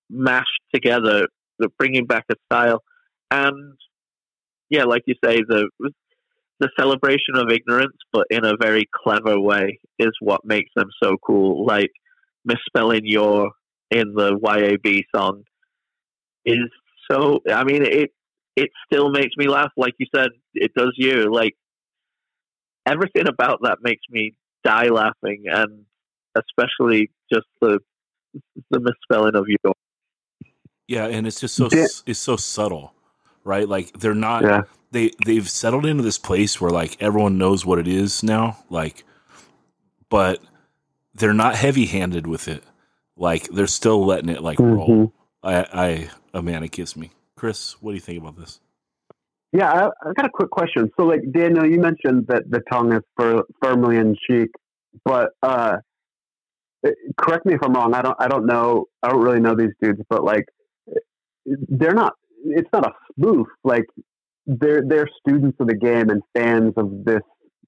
mashed 0.09 0.61
together, 0.73 1.27
the 1.59 1.69
bringing 1.77 2.05
back 2.05 2.25
a 2.31 2.35
style, 2.45 2.83
and 3.29 3.77
yeah, 4.69 4.83
like 4.83 5.03
you 5.05 5.15
say, 5.23 5.41
the 5.47 5.69
the 6.59 6.69
celebration 6.79 7.35
of 7.35 7.49
ignorance, 7.49 7.97
but 8.13 8.27
in 8.29 8.45
a 8.45 8.53
very 8.59 8.87
clever 9.03 9.39
way, 9.39 9.79
is 9.97 10.11
what 10.19 10.45
makes 10.45 10.69
them 10.75 10.89
so 11.01 11.17
cool. 11.25 11.65
Like 11.65 11.89
misspelling 12.45 13.01
your 13.03 13.51
in 13.89 14.13
the 14.13 14.37
YAB 14.37 15.01
song 15.15 15.43
is 16.45 16.69
so. 17.09 17.39
I 17.51 17.63
mean, 17.63 17.83
it 17.83 18.11
it 18.55 18.69
still 18.85 19.09
makes 19.09 19.35
me 19.37 19.47
laugh. 19.47 19.71
Like 19.77 19.93
you 19.97 20.07
said, 20.13 20.29
it 20.53 20.71
does 20.75 20.93
you. 20.97 21.33
Like 21.33 21.53
everything 22.85 23.27
about 23.27 23.59
that 23.63 23.79
makes 23.81 24.03
me 24.09 24.33
die 24.63 24.87
laughing, 24.89 25.43
and 25.47 25.85
especially 26.35 27.11
just 27.31 27.47
the 27.61 27.79
the 28.69 28.79
misspelling 28.79 29.35
of 29.35 29.45
you. 29.47 29.57
Yeah, 30.87 31.05
and 31.07 31.25
it's 31.27 31.39
just 31.39 31.55
so 31.55 31.69
Yeah. 31.71 31.85
it's 32.05 32.19
so 32.19 32.35
subtle, 32.37 32.93
right? 33.43 33.67
Like 33.67 33.93
they're 33.99 34.13
not 34.15 34.43
Yeah. 34.43 34.61
they 34.91 35.11
they've 35.25 35.47
settled 35.49 35.85
into 35.85 36.03
this 36.03 36.17
place 36.17 36.59
where 36.61 36.71
like 36.71 37.01
everyone 37.01 37.37
knows 37.37 37.65
what 37.65 37.79
it 37.79 37.87
is 37.87 38.23
now, 38.23 38.57
like 38.69 39.03
but 40.09 40.41
they're 41.13 41.33
not 41.33 41.55
heavy-handed 41.55 42.27
with 42.27 42.47
it. 42.47 42.63
Like 43.17 43.47
they're 43.49 43.67
still 43.67 44.05
letting 44.05 44.29
it 44.29 44.41
like 44.41 44.59
roll. 44.59 44.87
Mhm. 44.89 45.11
I 45.43 45.55
I 45.73 46.09
oh 46.33 46.41
man, 46.41 46.63
it 46.63 46.71
gets 46.71 46.95
me. 46.95 47.11
Chris, 47.35 47.73
what 47.81 47.91
do 47.91 47.95
you 47.95 48.01
think 48.01 48.19
about 48.19 48.37
this? 48.37 48.59
Yeah, 49.53 49.71
I, 49.71 50.09
I 50.09 50.13
got 50.13 50.25
a 50.25 50.29
quick 50.33 50.49
question. 50.49 50.89
So, 50.97 51.05
like 51.05 51.21
Daniel, 51.33 51.65
you 51.65 51.79
mentioned 51.79 52.27
that 52.27 52.43
the 52.49 52.61
tongue 52.71 52.93
is 52.93 53.01
fir- 53.17 53.43
firmly 53.61 53.97
in 53.97 54.15
cheek, 54.29 54.49
but 55.03 55.31
uh, 55.43 55.77
eh, 56.85 56.91
correct 57.17 57.45
me 57.45 57.53
if 57.55 57.61
I'm 57.63 57.73
wrong. 57.73 57.93
I 57.93 58.01
don't, 58.01 58.15
I 58.19 58.27
don't 58.27 58.45
know. 58.45 58.85
I 59.03 59.09
don't 59.09 59.21
really 59.21 59.41
know 59.41 59.55
these 59.55 59.73
dudes, 59.81 60.01
but 60.09 60.23
like, 60.23 60.45
they're 61.45 61.93
not. 61.93 62.13
It's 62.45 62.69
not 62.73 62.87
a 62.87 62.91
spoof. 63.11 63.47
Like, 63.63 63.85
they're 64.47 64.83
they're 64.87 65.09
students 65.25 65.57
of 65.59 65.67
the 65.67 65.75
game 65.75 66.09
and 66.09 66.21
fans 66.35 66.73
of 66.77 67.03
this 67.05 67.21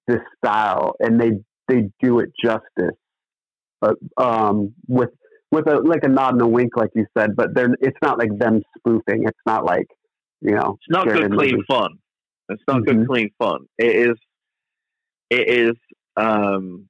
this 0.08 0.22
style, 0.38 0.96
and 1.00 1.20
they 1.20 1.32
they 1.68 1.90
do 2.02 2.20
it 2.20 2.30
justice. 2.44 2.98
Um, 4.18 4.74
with 4.88 5.10
with 5.52 5.68
a 5.68 5.76
like 5.82 6.04
a 6.04 6.08
nod 6.08 6.34
and 6.34 6.42
a 6.42 6.48
wink, 6.48 6.78
like 6.78 6.92
you 6.96 7.06
said, 7.18 7.36
but 7.36 7.54
they're 7.54 7.74
it's 7.82 7.98
not 8.02 8.18
like 8.18 8.30
them 8.38 8.62
spoofing. 8.78 9.24
It's 9.28 9.40
not 9.46 9.66
like 9.66 9.88
you 10.44 10.52
know, 10.52 10.78
It's 10.80 10.90
not 10.90 11.08
good, 11.08 11.32
clean 11.32 11.50
images. 11.52 11.66
fun. 11.68 11.92
It's 12.50 12.64
not 12.68 12.86
good, 12.86 12.98
Mhm. 12.98 13.08
clean 13.08 13.30
fun. 13.40 13.66
It 13.78 13.96
is. 14.10 14.18
It 15.30 15.48
is. 15.48 15.76
Um, 16.18 16.90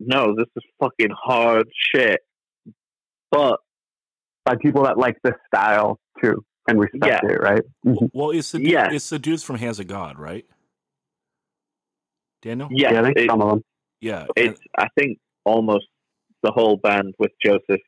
no, 0.00 0.34
this 0.36 0.46
is 0.56 0.62
fucking 0.80 1.10
hard 1.10 1.68
shit. 1.74 2.20
But 3.30 3.58
by 4.44 4.54
people 4.56 4.84
that 4.84 4.96
like 4.96 5.16
the 5.24 5.34
style 5.48 5.98
too 6.22 6.44
and 6.68 6.78
respect 6.80 7.24
it, 7.24 7.40
right? 7.40 7.62
Mhm. 7.84 8.10
Well, 8.14 8.30
it's 8.30 8.52
the 8.52 8.62
Yes. 8.62 8.92
it's 8.92 9.10
the 9.10 9.18
dudes 9.18 9.42
from 9.42 9.56
Hands 9.56 9.78
of 9.80 9.86
God, 9.88 10.18
right? 10.18 10.46
Daniel? 12.42 12.68
yeah, 12.70 12.92
yeah, 12.92 13.00
I 13.00 13.04
think 13.04 13.18
it- 13.18 13.30
some 13.30 13.42
of 13.42 13.50
them. 13.50 13.64
Yeah. 14.00 14.26
it's. 14.36 14.60
I 14.78 14.88
think 14.98 15.18
almost 15.44 15.86
the 16.42 16.52
whole 16.52 16.76
band 16.76 17.14
with 17.18 17.32
Joseph, 17.44 17.80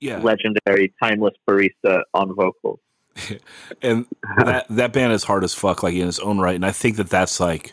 yeah. 0.00 0.18
legendary 0.18 0.94
timeless 1.02 1.34
barista 1.48 2.02
on 2.14 2.34
vocals. 2.34 2.80
and 3.82 4.06
that 4.44 4.66
that 4.70 4.92
band 4.92 5.12
is 5.12 5.24
hard 5.24 5.44
as 5.44 5.54
fuck, 5.54 5.82
like 5.82 5.94
in 5.94 6.08
its 6.08 6.18
own 6.18 6.38
right. 6.38 6.54
And 6.56 6.66
I 6.66 6.72
think 6.72 6.96
that 6.96 7.10
that's 7.10 7.40
like 7.40 7.72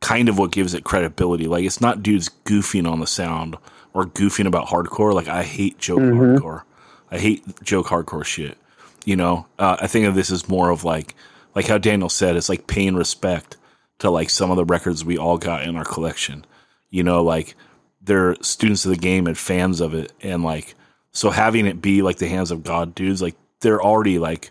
kind 0.00 0.28
of 0.28 0.38
what 0.38 0.52
gives 0.52 0.74
it 0.74 0.84
credibility. 0.84 1.46
Like 1.46 1.64
it's 1.64 1.80
not 1.80 2.02
dudes 2.02 2.30
goofing 2.44 2.90
on 2.90 3.00
the 3.00 3.06
sound 3.06 3.56
or 3.92 4.04
goofing 4.06 4.46
about 4.46 4.68
hardcore. 4.68 5.14
Like 5.14 5.28
I 5.28 5.42
hate 5.42 5.78
joke 5.78 6.00
Mhm. 6.00 6.38
hardcore. 6.38 6.62
I 7.10 7.18
hate 7.18 7.44
joke 7.62 7.86
hardcore 7.86 8.24
shit. 8.24 8.56
You 9.04 9.16
know, 9.16 9.46
uh, 9.58 9.76
I 9.80 9.86
think 9.86 10.06
of 10.06 10.14
this 10.14 10.30
as 10.30 10.48
more 10.48 10.70
of 10.70 10.84
like 10.84 11.14
like 11.54 11.66
how 11.66 11.78
Daniel 11.78 12.08
said. 12.08 12.36
It's 12.36 12.48
like 12.48 12.66
paying 12.66 12.94
respect 12.94 13.56
to 13.98 14.10
like 14.10 14.30
some 14.30 14.50
of 14.50 14.56
the 14.56 14.64
records 14.64 15.04
we 15.04 15.18
all 15.18 15.38
got 15.38 15.62
in 15.64 15.76
our 15.76 15.84
collection. 15.84 16.44
You 16.90 17.02
know, 17.02 17.22
like 17.22 17.54
they're 18.00 18.36
students 18.42 18.84
of 18.84 18.90
the 18.90 18.96
game 18.96 19.26
and 19.26 19.36
fans 19.36 19.80
of 19.80 19.94
it, 19.94 20.12
and 20.22 20.42
like 20.42 20.74
so 21.12 21.30
having 21.30 21.66
it 21.66 21.82
be 21.82 22.00
like 22.02 22.16
the 22.18 22.28
hands 22.28 22.50
of 22.50 22.62
God 22.64 22.94
dudes, 22.94 23.20
like 23.22 23.34
they're 23.60 23.82
already 23.82 24.18
like 24.18 24.50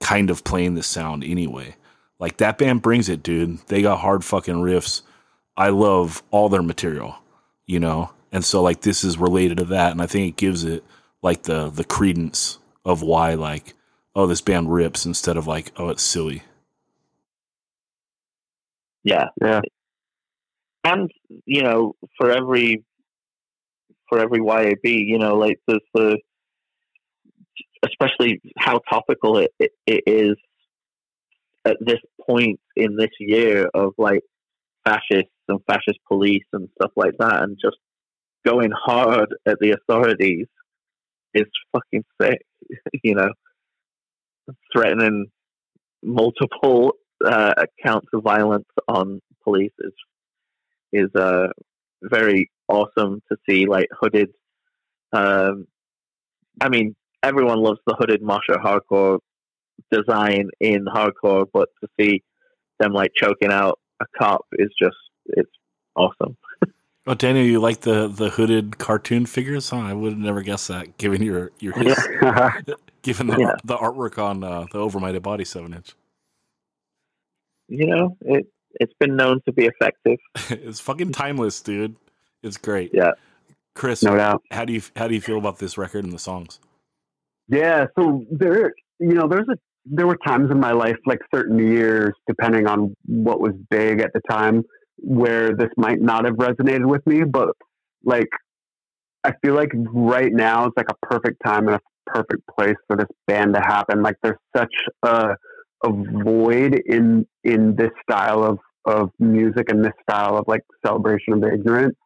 kind 0.00 0.30
of 0.30 0.44
playing 0.44 0.74
the 0.74 0.82
sound 0.82 1.24
anyway. 1.24 1.76
Like 2.18 2.38
that 2.38 2.58
band 2.58 2.82
brings 2.82 3.08
it, 3.08 3.22
dude. 3.22 3.58
They 3.68 3.82
got 3.82 4.00
hard 4.00 4.24
fucking 4.24 4.56
riffs. 4.56 5.02
I 5.56 5.70
love 5.70 6.22
all 6.30 6.48
their 6.48 6.62
material, 6.62 7.16
you 7.66 7.80
know? 7.80 8.12
And 8.32 8.44
so 8.44 8.62
like 8.62 8.82
this 8.82 9.04
is 9.04 9.18
related 9.18 9.58
to 9.58 9.64
that 9.66 9.92
and 9.92 10.02
I 10.02 10.06
think 10.06 10.28
it 10.28 10.36
gives 10.38 10.64
it 10.64 10.84
like 11.22 11.44
the 11.44 11.70
the 11.70 11.84
credence 11.84 12.58
of 12.84 13.02
why 13.02 13.34
like 13.34 13.74
oh 14.14 14.26
this 14.26 14.40
band 14.42 14.72
rips 14.72 15.06
instead 15.06 15.36
of 15.36 15.46
like 15.46 15.72
oh 15.76 15.90
it's 15.90 16.02
silly. 16.02 16.42
Yeah, 19.04 19.28
Yeah. 19.42 19.60
and 20.84 21.10
you 21.46 21.62
know, 21.62 21.94
for 22.18 22.30
every 22.30 22.84
for 24.08 24.18
every 24.20 24.40
YAB, 24.40 24.84
you 24.84 25.18
know, 25.18 25.36
like 25.36 25.60
there's 25.68 25.80
the 25.94 26.18
especially 27.84 28.40
how 28.58 28.80
topical 28.90 29.38
it, 29.38 29.52
it, 29.58 29.70
it 29.86 30.02
is 30.06 30.36
at 31.64 31.76
this 31.80 32.00
point 32.26 32.60
in 32.76 32.96
this 32.96 33.10
year 33.18 33.68
of 33.74 33.92
like 33.98 34.22
fascists 34.84 35.32
and 35.48 35.60
fascist 35.66 35.98
police 36.08 36.44
and 36.52 36.68
stuff 36.76 36.92
like 36.96 37.14
that, 37.18 37.42
and 37.42 37.58
just 37.60 37.76
going 38.44 38.70
hard 38.70 39.34
at 39.46 39.58
the 39.60 39.72
authorities 39.72 40.46
is 41.34 41.46
fucking 41.72 42.04
sick. 42.20 42.38
you 43.02 43.14
know, 43.14 43.30
threatening 44.72 45.26
multiple 46.02 46.92
uh, 47.24 47.54
accounts 47.56 48.08
of 48.12 48.22
violence 48.22 48.68
on 48.88 49.20
police 49.44 49.72
is 49.80 49.92
is 50.92 51.14
uh, 51.14 51.48
very 52.02 52.50
awesome 52.68 53.22
to 53.30 53.36
see. 53.48 53.66
Like 53.66 53.88
hooded, 54.00 54.30
um, 55.12 55.66
I 56.60 56.68
mean, 56.68 56.94
everyone 57.22 57.58
loves 57.58 57.78
the 57.86 57.94
hooded 57.98 58.22
Masha 58.22 58.52
hardcore 58.54 59.18
design 59.90 60.48
in 60.60 60.84
hardcore, 60.86 61.46
but 61.52 61.68
to 61.82 61.88
see 61.98 62.22
them 62.78 62.92
like 62.92 63.12
choking 63.14 63.50
out 63.52 63.78
a 64.00 64.06
cop 64.18 64.46
is 64.52 64.68
just 64.80 64.96
it's 65.26 65.50
awesome. 65.96 66.36
Oh 67.06 67.14
Daniel, 67.14 67.44
you 67.46 67.60
like 67.60 67.80
the 67.80 68.08
the 68.08 68.28
hooded 68.28 68.76
cartoon 68.76 69.24
figures? 69.24 69.70
Huh? 69.70 69.78
I 69.78 69.94
would 69.94 70.12
have 70.12 70.20
never 70.20 70.42
guessed 70.42 70.68
that 70.68 70.98
given 70.98 71.22
your 71.22 71.50
your 71.58 71.72
given 73.02 73.26
the, 73.26 73.36
Yeah. 73.38 73.54
the 73.64 73.76
artwork 73.76 74.22
on 74.22 74.44
uh, 74.44 74.66
the 74.70 74.78
Over 74.78 75.00
My 75.00 75.10
Dead 75.10 75.22
Body 75.22 75.46
seven 75.46 75.72
inch. 75.72 75.94
You 77.68 77.86
know, 77.86 78.16
it 78.20 78.46
it's 78.78 78.92
been 79.00 79.16
known 79.16 79.40
to 79.46 79.52
be 79.52 79.64
effective. 79.66 80.18
it's 80.50 80.78
fucking 80.78 81.12
timeless, 81.12 81.62
dude. 81.62 81.96
It's 82.42 82.58
great. 82.58 82.90
Yeah. 82.92 83.12
Chris, 83.74 84.02
no 84.02 84.14
doubt. 84.16 84.42
how 84.50 84.66
do 84.66 84.74
you 84.74 84.82
how 84.94 85.08
do 85.08 85.14
you 85.14 85.22
feel 85.22 85.38
about 85.38 85.58
this 85.58 85.78
record 85.78 86.04
and 86.04 86.12
the 86.12 86.18
songs? 86.18 86.60
Yeah. 87.50 87.86
So 87.98 88.24
there, 88.30 88.72
you 88.98 89.14
know, 89.14 89.28
there's 89.28 89.48
a 89.50 89.56
there 89.86 90.06
were 90.06 90.18
times 90.26 90.50
in 90.50 90.60
my 90.60 90.72
life, 90.72 90.96
like 91.06 91.20
certain 91.34 91.58
years, 91.58 92.12
depending 92.28 92.66
on 92.68 92.94
what 93.06 93.40
was 93.40 93.52
big 93.70 94.00
at 94.00 94.12
the 94.12 94.20
time, 94.30 94.62
where 94.98 95.54
this 95.56 95.70
might 95.76 96.00
not 96.00 96.26
have 96.26 96.34
resonated 96.34 96.86
with 96.86 97.04
me. 97.06 97.22
But 97.24 97.48
like, 98.04 98.28
I 99.24 99.32
feel 99.42 99.54
like 99.54 99.70
right 99.74 100.32
now 100.32 100.66
it's 100.66 100.76
like 100.76 100.90
a 100.90 101.06
perfect 101.06 101.42
time 101.44 101.66
and 101.66 101.76
a 101.76 101.80
perfect 102.06 102.42
place 102.58 102.76
for 102.86 102.96
this 102.96 103.08
band 103.26 103.54
to 103.54 103.60
happen. 103.60 104.02
Like, 104.02 104.16
there's 104.22 104.38
such 104.56 104.74
a 105.04 105.30
a 105.82 105.90
void 106.24 106.80
in 106.86 107.26
in 107.44 107.74
this 107.74 107.90
style 108.08 108.44
of 108.44 108.58
of 108.84 109.10
music 109.18 109.70
and 109.70 109.84
this 109.84 109.92
style 110.08 110.36
of 110.36 110.44
like 110.46 110.62
celebration 110.86 111.34
of 111.34 111.40
the 111.40 111.52
ignorant. 111.52 111.96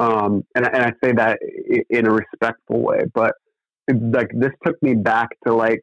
Um, 0.00 0.42
and, 0.54 0.66
and 0.66 0.82
I 0.82 0.92
say 1.04 1.12
that 1.12 1.38
in 1.90 2.06
a 2.06 2.10
respectful 2.10 2.82
way, 2.82 3.00
but 3.14 3.34
like 3.92 4.30
this 4.34 4.52
took 4.66 4.80
me 4.82 4.94
back 4.94 5.28
to 5.46 5.54
like 5.54 5.80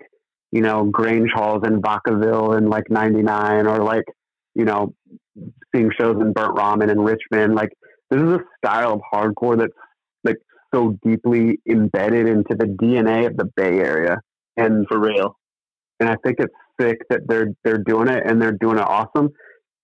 you 0.52 0.62
know 0.62 0.86
Grange 0.86 1.30
halls 1.34 1.64
in 1.66 1.82
Vacaville 1.82 2.58
in 2.58 2.70
like 2.70 2.90
'99, 2.90 3.68
or 3.68 3.80
like 3.80 4.06
you 4.56 4.66
know 4.66 4.94
seeing 5.76 5.92
shows 6.00 6.18
in 6.22 6.34
Burnt 6.34 6.56
Ramen 6.56 6.92
in 6.92 7.00
Richmond. 7.02 7.56
Like 7.56 7.70
this 8.10 8.22
is 8.22 8.30
a 8.30 8.40
style 8.64 8.94
of 8.94 9.02
hardcore 9.14 9.58
that's 9.58 9.74
like 10.24 10.38
so 10.74 10.98
deeply 11.04 11.60
embedded 11.70 12.28
into 12.28 12.56
the 12.56 12.66
DNA 12.66 13.28
of 13.28 13.38
the 13.38 13.46
Bay 13.56 13.80
Area, 13.80 14.18
and 14.56 14.86
For 14.88 15.00
real. 15.00 15.38
and 16.00 16.10
I 16.10 16.16
think 16.24 16.38
it's 16.40 16.54
sick 16.80 17.00
that 17.10 17.22
they're 17.28 17.48
they're 17.64 17.84
doing 17.84 18.08
it 18.08 18.24
and 18.26 18.42
they're 18.42 18.58
doing 18.60 18.78
it 18.78 18.86
awesome. 18.88 19.30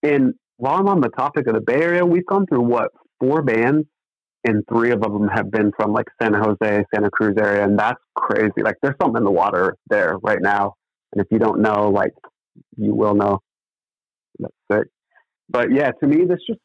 And 0.03 0.33
while 0.57 0.75
I'm 0.79 0.87
on 0.87 1.01
the 1.01 1.09
topic 1.09 1.47
of 1.47 1.53
the 1.55 1.61
Bay 1.61 1.81
Area, 1.81 2.05
we've 2.05 2.25
gone 2.25 2.45
through 2.45 2.61
what 2.61 2.89
four 3.19 3.41
bands, 3.41 3.87
and 4.45 4.63
three 4.69 4.91
of 4.91 5.01
them 5.01 5.27
have 5.27 5.51
been 5.51 5.71
from 5.77 5.93
like 5.93 6.07
San 6.21 6.33
Jose, 6.33 6.85
Santa 6.93 7.09
Cruz 7.09 7.35
area, 7.37 7.63
and 7.63 7.77
that's 7.77 7.99
crazy. 8.15 8.61
Like 8.61 8.75
there's 8.81 8.95
something 9.01 9.19
in 9.19 9.23
the 9.23 9.31
water 9.31 9.75
there 9.89 10.17
right 10.21 10.41
now, 10.41 10.73
and 11.13 11.21
if 11.23 11.27
you 11.31 11.39
don't 11.39 11.61
know, 11.61 11.89
like 11.89 12.11
you 12.77 12.93
will 12.93 13.15
know. 13.15 13.39
That's 14.39 14.53
sick. 14.71 14.87
But 15.49 15.71
yeah, 15.71 15.91
to 15.91 16.07
me, 16.07 16.25
this 16.25 16.39
just 16.47 16.59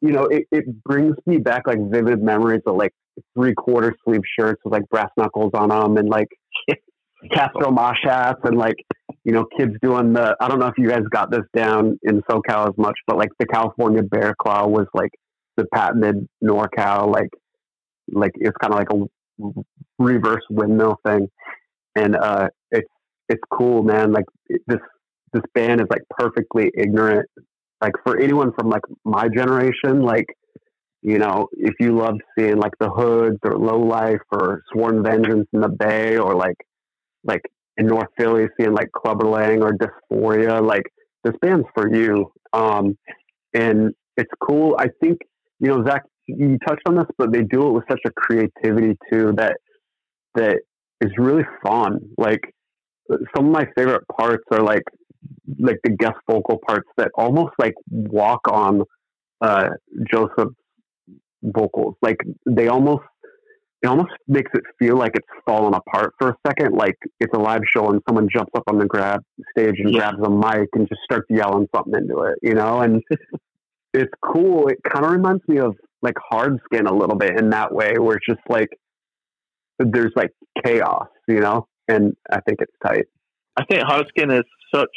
you 0.00 0.12
know 0.12 0.24
it, 0.24 0.44
it 0.50 0.82
brings 0.84 1.16
me 1.26 1.38
back 1.38 1.66
like 1.66 1.78
vivid 1.90 2.22
memories 2.22 2.62
of 2.66 2.76
like 2.76 2.92
three 3.34 3.54
quarter 3.54 3.94
sleeve 4.04 4.22
shirts 4.38 4.60
with 4.64 4.72
like 4.72 4.88
brass 4.90 5.10
knuckles 5.16 5.52
on 5.54 5.68
them 5.68 5.96
and 5.96 6.08
like 6.08 6.28
Castro 7.32 7.70
mosh 7.70 7.98
hats 8.02 8.40
and 8.44 8.58
like 8.58 8.76
you 9.24 9.32
know 9.32 9.46
kids 9.56 9.72
doing 9.80 10.12
the 10.12 10.36
I 10.40 10.48
don't 10.48 10.58
know 10.58 10.66
if 10.66 10.78
you 10.78 10.88
guys 10.88 11.02
got 11.10 11.30
this 11.30 11.44
down 11.54 11.98
in 12.02 12.20
SoCal 12.22 12.68
as 12.68 12.76
much, 12.76 12.96
but 13.06 13.16
like 13.16 13.30
the 13.38 13.46
California 13.46 14.02
bear 14.02 14.34
claw 14.40 14.66
was 14.66 14.86
like 14.92 15.10
the 15.56 15.66
patented 15.74 16.26
NorCal 16.42 17.12
like 17.12 17.28
like 18.10 18.32
it's 18.34 18.56
kind 18.60 18.72
of 18.72 18.78
like 18.78 18.92
a 18.92 19.62
reverse 19.98 20.42
windmill 20.50 20.98
thing, 21.06 21.28
and 21.96 22.16
uh, 22.16 22.48
it's 22.70 22.88
it's 23.28 23.42
cool, 23.50 23.82
man. 23.82 24.12
Like 24.12 24.24
it, 24.48 24.62
this 24.66 24.80
this 25.32 25.42
band 25.54 25.80
is 25.80 25.86
like 25.90 26.02
perfectly 26.10 26.70
ignorant. 26.76 27.28
Like 27.80 27.94
for 28.04 28.18
anyone 28.18 28.52
from 28.58 28.68
like 28.68 28.82
my 29.04 29.28
generation, 29.28 30.02
like 30.02 30.26
you 31.02 31.18
know, 31.18 31.48
if 31.52 31.74
you 31.80 31.96
love 31.96 32.16
seeing 32.38 32.56
like 32.56 32.72
the 32.78 32.88
Hoods 32.90 33.38
or 33.44 33.56
Low 33.56 33.80
Life 33.80 34.20
or 34.30 34.62
Sworn 34.72 35.02
Vengeance 35.02 35.48
in 35.52 35.60
the 35.60 35.68
Bay 35.68 36.16
or 36.16 36.34
like 36.34 36.56
like 37.24 37.42
in 37.76 37.86
North 37.86 38.08
Philly 38.18 38.46
seeing 38.58 38.72
like 38.72 38.90
Clubber 38.92 39.26
Lang 39.26 39.62
or 39.62 39.72
Dysphoria, 39.72 40.64
like 40.64 40.84
this 41.24 41.34
band's 41.40 41.66
for 41.74 41.92
you. 41.92 42.30
Um, 42.52 42.96
and 43.54 43.92
it's 44.16 44.30
cool. 44.40 44.76
I 44.78 44.88
think 45.02 45.18
you 45.62 45.68
know, 45.68 45.84
Zach, 45.86 46.02
you 46.26 46.58
touched 46.66 46.82
on 46.86 46.96
this, 46.96 47.06
but 47.16 47.32
they 47.32 47.42
do 47.42 47.68
it 47.68 47.72
with 47.72 47.84
such 47.88 48.00
a 48.04 48.10
creativity 48.10 48.98
too 49.10 49.32
that 49.36 49.56
that 50.34 50.58
is 51.00 51.12
really 51.16 51.44
fun. 51.64 52.00
Like 52.18 52.40
some 53.34 53.46
of 53.46 53.52
my 53.52 53.66
favorite 53.76 54.02
parts 54.08 54.44
are 54.50 54.60
like 54.60 54.82
like 55.58 55.78
the 55.84 55.90
guest 55.90 56.16
vocal 56.28 56.58
parts 56.66 56.88
that 56.96 57.10
almost 57.14 57.52
like 57.58 57.74
walk 57.88 58.40
on 58.50 58.82
uh, 59.40 59.68
Joseph's 60.10 60.56
vocals. 61.42 61.94
Like 62.02 62.16
they 62.44 62.66
almost 62.66 63.04
it 63.82 63.86
almost 63.86 64.10
makes 64.26 64.50
it 64.54 64.62
feel 64.80 64.96
like 64.96 65.12
it's 65.14 65.26
fallen 65.46 65.74
apart 65.74 66.14
for 66.18 66.30
a 66.30 66.36
second, 66.46 66.74
like 66.76 66.96
it's 67.20 67.32
a 67.34 67.38
live 67.38 67.62
show 67.72 67.88
and 67.90 68.00
someone 68.08 68.28
jumps 68.32 68.52
up 68.56 68.64
on 68.66 68.78
the 68.78 68.86
grab 68.86 69.20
stage 69.56 69.74
and 69.78 69.92
yeah. 69.92 70.10
grabs 70.10 70.18
a 70.24 70.30
mic 70.30 70.68
and 70.74 70.88
just 70.88 71.02
starts 71.04 71.26
yelling 71.28 71.68
something 71.74 71.94
into 71.94 72.18
it, 72.22 72.38
you 72.42 72.54
know? 72.54 72.80
And 72.80 73.02
it's 73.94 74.12
cool. 74.24 74.68
It 74.68 74.78
kind 74.88 75.04
of 75.04 75.12
reminds 75.12 75.42
me 75.48 75.58
of 75.58 75.76
like 76.00 76.16
hard 76.18 76.58
skin 76.64 76.86
a 76.86 76.94
little 76.94 77.16
bit 77.16 77.38
in 77.38 77.50
that 77.50 77.72
way, 77.72 77.94
where 77.98 78.16
it's 78.16 78.26
just 78.26 78.40
like 78.48 78.68
there's 79.78 80.12
like 80.16 80.30
chaos, 80.64 81.08
you 81.28 81.40
know? 81.40 81.66
And 81.88 82.14
I 82.30 82.40
think 82.40 82.60
it's 82.60 82.72
tight. 82.84 83.06
I 83.56 83.64
think 83.64 83.82
hard 83.82 84.06
skin 84.08 84.30
is 84.30 84.44
such 84.74 84.88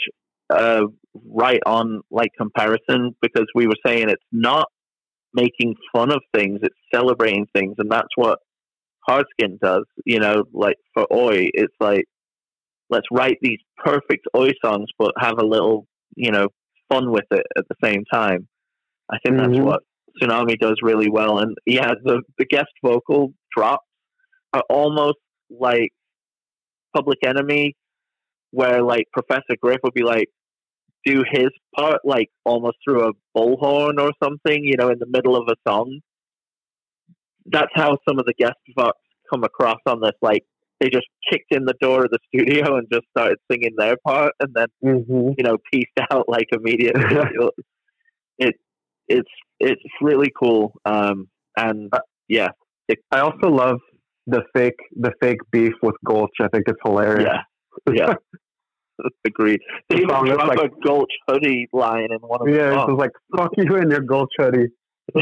a 0.50 0.82
right 1.26 1.62
on 1.66 2.02
like 2.12 2.30
comparison 2.38 3.16
because 3.22 3.46
we 3.54 3.68
were 3.68 3.76
saying 3.86 4.10
it's 4.10 4.24
not 4.32 4.68
making 5.34 5.76
fun 5.94 6.12
of 6.12 6.22
things, 6.34 6.60
it's 6.64 6.76
celebrating 6.94 7.46
things, 7.54 7.76
and 7.78 7.92
that's 7.92 8.08
what 8.16 8.40
hard 9.08 9.26
skin 9.32 9.58
does. 9.62 9.84
You 10.06 10.20
know, 10.20 10.44
like 10.54 10.78
for 10.94 11.06
Oi, 11.14 11.50
it's 11.54 11.76
like 11.80 12.06
let's 12.90 13.08
write 13.12 13.38
these 13.42 13.60
perfect 13.84 14.28
Oi 14.36 14.52
songs, 14.64 14.88
but 14.98 15.12
have 15.20 15.38
a 15.40 15.46
little, 15.46 15.88
you 16.16 16.32
know, 16.32 16.48
fun 16.90 17.12
with 17.12 17.26
it 17.32 17.46
at 17.58 17.66
the 17.68 17.76
same 17.84 18.04
time. 18.12 18.48
I 19.12 19.18
think 19.24 19.38
mm-hmm. 19.38 19.54
that's 19.54 19.64
what 19.64 19.84
Sunami 20.22 20.58
does 20.60 20.80
really 20.82 21.10
well. 21.10 21.40
And 21.40 21.56
yeah, 21.66 21.94
the 22.04 22.22
the 22.38 22.46
guest 22.46 22.72
vocal 22.84 23.34
drops 23.56 23.86
are 24.54 24.64
almost 24.70 25.18
like 25.50 25.90
Public 26.96 27.20
Enemy, 27.26 27.76
where 28.52 28.82
like 28.82 29.06
Professor 29.14 29.56
Griff 29.62 29.80
would 29.84 29.94
be 29.94 30.04
like, 30.04 30.30
do 31.06 31.24
his 31.30 31.50
part 31.76 32.00
like 32.04 32.30
almost 32.46 32.78
through 32.84 33.08
a 33.08 33.12
bullhorn 33.38 34.00
or 34.00 34.12
something, 34.24 34.64
you 34.64 34.76
know, 34.78 34.90
in 34.90 35.00
the 35.00 35.08
middle 35.08 35.36
of 35.36 35.48
a 35.48 35.70
song. 35.70 36.00
That's 37.46 37.72
how 37.76 37.98
some 38.08 38.18
of 38.18 38.26
the 38.26 38.34
guest 38.38 38.56
vox 38.76 38.98
come 39.32 39.44
across 39.44 39.80
on 39.86 40.02
this. 40.02 40.14
Like 40.22 40.44
they 40.80 40.90
just 40.90 41.08
kicked 41.32 41.52
in 41.54 41.66
the 41.66 41.76
door 41.80 42.06
of 42.06 42.12
the 42.12 42.20
studio 42.34 42.76
and 42.78 42.88
just 42.92 43.06
started 43.16 43.38
singing 43.52 43.76
their 43.78 43.98
part, 44.06 44.34
and 44.40 44.54
then 44.54 44.68
mm-hmm. 44.84 45.30
you 45.38 45.44
know 45.44 45.58
pieced 45.72 45.92
out 46.12 46.28
like 46.28 46.48
immediately. 46.52 47.04
it 48.38 48.56
it's 49.08 49.30
it's 49.60 49.82
really 50.02 50.32
cool, 50.38 50.74
um, 50.86 51.28
and 51.58 51.90
uh, 51.94 52.00
yeah. 52.28 52.50
It, 52.88 53.00
I 53.12 53.20
also 53.22 53.50
love 53.50 53.80
the 54.28 54.44
fake 54.54 54.80
the 54.96 55.12
fake 55.22 55.40
beef 55.52 55.74
with 55.82 55.96
Gulch. 56.06 56.34
I 56.42 56.48
think 56.50 56.66
it's 56.68 56.80
hilarious. 56.84 57.30
Yeah, 57.88 57.94
yeah. 57.94 58.14
Agreed. 59.26 59.60
They 59.90 59.98
even 59.98 60.08
drop 60.08 60.48
like, 60.48 60.60
a 60.60 60.70
Gulch 60.86 61.12
hoodie 61.28 61.68
line 61.74 62.08
in 62.12 62.20
one 62.20 62.42
of 62.42 62.48
yeah, 62.48 62.70
the 62.70 62.76
Yeah, 62.76 62.86
it's 62.90 63.00
like 63.00 63.12
fuck 63.36 63.52
you 63.58 63.76
in 63.76 63.90
your 63.90 64.02
Gulch 64.02 64.32
hoodie. 64.38 64.70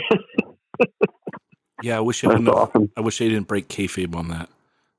yeah, 1.82 1.98
I 1.98 2.02
wish 2.02 2.24
I 2.24 2.28
awesome. 2.28 2.92
I 2.96 3.02
wish 3.02 3.18
they 3.18 3.30
didn't 3.30 3.48
break 3.48 3.68
kayfabe 3.68 4.16
on 4.16 4.28
that. 4.30 4.50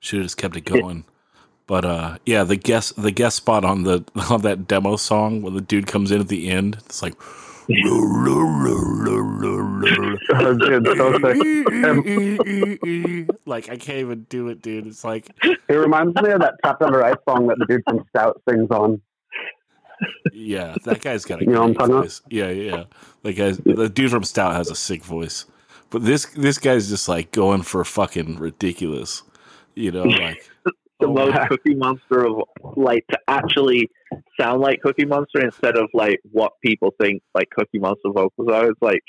Should 0.00 0.18
have 0.18 0.26
just 0.26 0.36
kept 0.36 0.56
it 0.56 0.64
going. 0.64 1.04
But 1.66 1.84
uh, 1.84 2.18
yeah, 2.26 2.44
the 2.44 2.56
guest 2.56 3.00
the 3.00 3.10
guest 3.10 3.36
spot 3.36 3.64
on 3.64 3.84
the 3.84 4.04
on 4.30 4.42
that 4.42 4.66
demo 4.66 4.96
song 4.96 5.42
where 5.42 5.52
the 5.52 5.60
dude 5.60 5.86
comes 5.86 6.10
in 6.10 6.20
at 6.20 6.28
the 6.28 6.50
end, 6.50 6.76
it's 6.86 7.02
like 7.02 7.14
like 13.46 13.70
I 13.70 13.78
can't 13.78 13.98
even 13.98 14.26
do 14.28 14.48
it, 14.48 14.60
dude. 14.60 14.86
It's 14.86 15.02
like 15.02 15.30
it 15.42 15.74
reminds 15.74 16.14
me 16.20 16.30
of 16.30 16.40
that 16.40 16.56
Trapped 16.62 16.82
Under 16.82 17.02
Ice 17.02 17.16
song 17.26 17.46
that 17.46 17.58
the 17.58 17.64
dude 17.64 17.82
from 17.88 18.04
Stout 18.10 18.42
sings 18.46 18.70
on. 18.70 19.00
Yeah, 20.32 20.74
that 20.84 21.00
guy's 21.00 21.24
got 21.24 21.40
a 21.40 21.44
you 21.44 21.52
know 21.52 21.72
voice. 21.72 22.20
Yeah, 22.28 22.50
yeah. 22.50 22.84
Like 23.22 23.36
the 23.36 23.90
dude 23.92 24.10
from 24.10 24.24
Stout 24.24 24.52
has 24.52 24.70
a 24.70 24.76
sick 24.76 25.02
voice, 25.02 25.46
but 25.88 26.04
this 26.04 26.26
this 26.36 26.58
guy's 26.58 26.90
just 26.90 27.08
like 27.08 27.32
going 27.32 27.62
for 27.62 27.82
fucking 27.82 28.38
ridiculous. 28.38 29.22
You 29.74 29.90
know, 29.90 30.04
like 30.04 30.50
the 31.00 31.06
oh, 31.06 31.12
most 31.12 31.48
Cookie 31.48 31.74
Monster 31.74 32.26
of 32.26 32.42
like 32.76 33.06
to 33.08 33.18
actually 33.28 33.90
sound 34.38 34.60
like 34.60 34.80
Cookie 34.80 35.04
Monster 35.04 35.44
instead 35.44 35.76
of 35.76 35.88
like 35.92 36.20
what 36.30 36.52
people 36.62 36.94
think 37.00 37.22
like 37.34 37.50
Cookie 37.50 37.78
Monster 37.78 38.10
vocals 38.10 38.48
are. 38.48 38.70
It's 38.70 38.82
like 38.82 39.02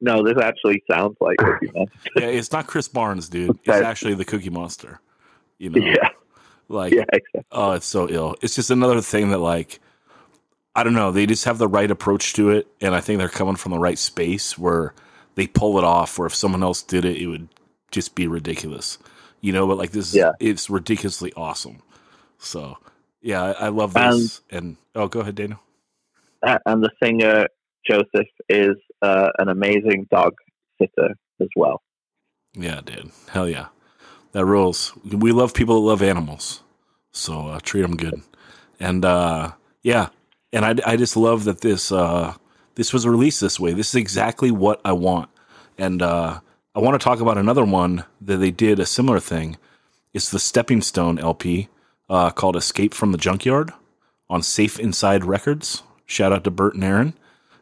no, 0.00 0.22
this 0.22 0.42
actually 0.42 0.82
sounds 0.90 1.16
like 1.20 1.38
Cookie 1.38 1.70
Monster. 1.74 2.10
yeah, 2.16 2.26
it's 2.26 2.52
not 2.52 2.66
Chris 2.66 2.88
Barnes, 2.88 3.28
dude. 3.28 3.58
It's 3.64 3.68
actually 3.68 4.14
the 4.14 4.24
Cookie 4.24 4.50
Monster. 4.50 5.00
You 5.58 5.70
know, 5.70 5.84
yeah, 5.84 6.08
like 6.68 6.92
yeah, 6.92 7.04
exactly. 7.12 7.42
oh, 7.52 7.72
it's 7.72 7.86
so 7.86 8.08
ill. 8.08 8.36
It's 8.42 8.54
just 8.54 8.70
another 8.70 9.00
thing 9.00 9.30
that 9.30 9.38
like 9.38 9.80
I 10.74 10.82
don't 10.82 10.94
know. 10.94 11.12
They 11.12 11.26
just 11.26 11.44
have 11.44 11.58
the 11.58 11.68
right 11.68 11.90
approach 11.90 12.32
to 12.34 12.50
it, 12.50 12.66
and 12.80 12.94
I 12.94 13.00
think 13.00 13.18
they're 13.18 13.28
coming 13.28 13.56
from 13.56 13.72
the 13.72 13.78
right 13.78 13.98
space 13.98 14.58
where 14.58 14.94
they 15.34 15.46
pull 15.46 15.78
it 15.78 15.84
off. 15.84 16.18
Where 16.18 16.26
if 16.26 16.34
someone 16.34 16.62
else 16.62 16.82
did 16.82 17.04
it, 17.04 17.16
it 17.16 17.26
would 17.26 17.48
just 17.90 18.14
be 18.14 18.26
ridiculous 18.26 18.98
you 19.40 19.52
know, 19.52 19.66
but 19.66 19.78
like 19.78 19.90
this, 19.90 20.14
yeah. 20.14 20.32
it's 20.40 20.68
ridiculously 20.70 21.32
awesome. 21.34 21.82
So 22.38 22.78
yeah, 23.20 23.42
I, 23.42 23.66
I 23.66 23.68
love 23.68 23.94
this. 23.94 24.40
And, 24.50 24.58
and, 24.58 24.76
oh, 24.94 25.08
go 25.08 25.20
ahead, 25.20 25.34
Daniel. 25.34 25.60
And 26.42 26.82
the 26.82 26.90
singer 27.02 27.48
Joseph 27.88 28.28
is 28.48 28.76
uh, 29.02 29.30
an 29.38 29.48
amazing 29.48 30.06
dog 30.10 30.34
sitter 30.80 31.14
as 31.40 31.48
well. 31.56 31.82
Yeah, 32.54 32.80
dude. 32.84 33.10
Hell 33.30 33.48
yeah, 33.48 33.66
that 34.32 34.44
rules. 34.44 34.92
We 35.04 35.32
love 35.32 35.54
people 35.54 35.76
that 35.76 35.86
love 35.88 36.02
animals, 36.02 36.62
so 37.12 37.48
uh, 37.48 37.60
treat 37.62 37.82
them 37.82 37.96
good. 37.96 38.22
And 38.80 39.04
uh, 39.04 39.52
yeah, 39.82 40.08
and 40.52 40.64
I, 40.64 40.92
I 40.92 40.96
just 40.96 41.16
love 41.16 41.44
that 41.44 41.60
this 41.60 41.92
uh, 41.92 42.34
this 42.76 42.92
was 42.92 43.06
released 43.06 43.40
this 43.40 43.60
way. 43.60 43.72
This 43.72 43.88
is 43.88 43.96
exactly 43.96 44.50
what 44.50 44.80
I 44.84 44.92
want. 44.92 45.28
And 45.78 46.00
uh, 46.00 46.40
I 46.76 46.80
want 46.80 47.00
to 47.00 47.02
talk 47.02 47.20
about 47.20 47.38
another 47.38 47.64
one 47.64 48.04
that 48.20 48.36
they 48.36 48.50
did 48.50 48.78
a 48.78 48.84
similar 48.84 49.18
thing. 49.18 49.56
It's 50.12 50.28
the 50.28 50.38
Stepping 50.38 50.82
Stone 50.82 51.18
LP 51.18 51.70
uh, 52.10 52.28
called 52.28 52.54
Escape 52.54 52.92
from 52.92 53.12
the 53.12 53.18
Junkyard 53.18 53.72
on 54.28 54.42
Safe 54.42 54.78
Inside 54.78 55.24
Records. 55.24 55.82
Shout 56.04 56.34
out 56.34 56.44
to 56.44 56.50
Bert 56.50 56.74
and 56.74 56.84
Aaron. 56.84 57.14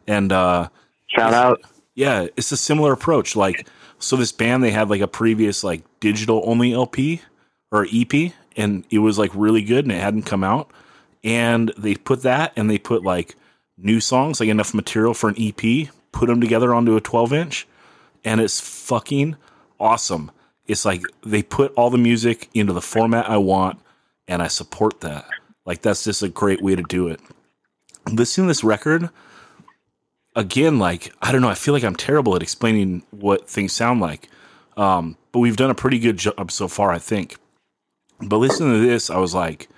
And 0.08 0.32
uh, 0.32 0.68
shout 1.06 1.32
out. 1.32 1.62
Yeah, 1.94 2.26
it's 2.36 2.50
a 2.50 2.56
similar 2.56 2.92
approach. 2.92 3.36
Like, 3.36 3.68
so 4.00 4.16
this 4.16 4.32
band, 4.32 4.64
they 4.64 4.72
had 4.72 4.90
like 4.90 5.00
a 5.00 5.06
previous 5.06 5.62
like 5.62 5.84
digital 6.00 6.42
only 6.44 6.72
LP 6.72 7.22
or 7.70 7.86
EP, 7.94 8.32
and 8.56 8.84
it 8.90 8.98
was 8.98 9.16
like 9.16 9.30
really 9.32 9.62
good 9.62 9.84
and 9.84 9.92
it 9.92 10.00
hadn't 10.00 10.24
come 10.24 10.42
out. 10.42 10.72
And 11.22 11.72
they 11.78 11.94
put 11.94 12.22
that 12.22 12.52
and 12.56 12.68
they 12.68 12.78
put 12.78 13.04
like 13.04 13.36
new 13.78 14.00
songs, 14.00 14.40
like 14.40 14.48
enough 14.48 14.74
material 14.74 15.14
for 15.14 15.28
an 15.28 15.36
EP, 15.38 15.88
put 16.10 16.26
them 16.26 16.40
together 16.40 16.74
onto 16.74 16.96
a 16.96 17.00
12 17.00 17.32
inch 17.32 17.68
and 18.24 18.40
it's 18.40 18.60
fucking 18.60 19.36
awesome. 19.78 20.30
It's 20.66 20.84
like 20.84 21.02
they 21.24 21.42
put 21.42 21.72
all 21.74 21.90
the 21.90 21.98
music 21.98 22.48
into 22.54 22.72
the 22.72 22.80
format 22.80 23.28
I 23.28 23.36
want, 23.36 23.78
and 24.26 24.42
I 24.42 24.48
support 24.48 25.00
that. 25.00 25.26
Like 25.66 25.82
that's 25.82 26.04
just 26.04 26.22
a 26.22 26.28
great 26.28 26.62
way 26.62 26.74
to 26.74 26.82
do 26.82 27.08
it. 27.08 27.20
Listening 28.10 28.46
to 28.46 28.50
this 28.50 28.64
record 28.64 29.10
again, 30.36 30.78
like 30.78 31.12
I 31.22 31.32
don't 31.32 31.42
know, 31.42 31.48
I 31.48 31.54
feel 31.54 31.74
like 31.74 31.84
I'm 31.84 31.96
terrible 31.96 32.34
at 32.36 32.42
explaining 32.42 33.02
what 33.10 33.48
things 33.48 33.72
sound 33.72 34.00
like, 34.00 34.28
um, 34.76 35.16
but 35.32 35.40
we've 35.40 35.56
done 35.56 35.70
a 35.70 35.74
pretty 35.74 35.98
good 35.98 36.16
job 36.16 36.50
so 36.50 36.68
far, 36.68 36.90
I 36.92 36.98
think. 36.98 37.36
But 38.20 38.38
listening 38.38 38.72
to 38.72 38.86
this, 38.86 39.10
I 39.10 39.18
was 39.18 39.34
like, 39.34 39.68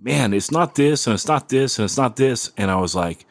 man, 0.00 0.32
it's 0.32 0.50
not 0.50 0.74
this, 0.74 1.06
and 1.06 1.14
it's 1.14 1.28
not 1.28 1.48
this, 1.48 1.78
and 1.78 1.84
it's 1.84 1.96
not 1.96 2.16
this, 2.16 2.52
and 2.56 2.70
I 2.70 2.76
was 2.76 2.94
like, 2.94 3.24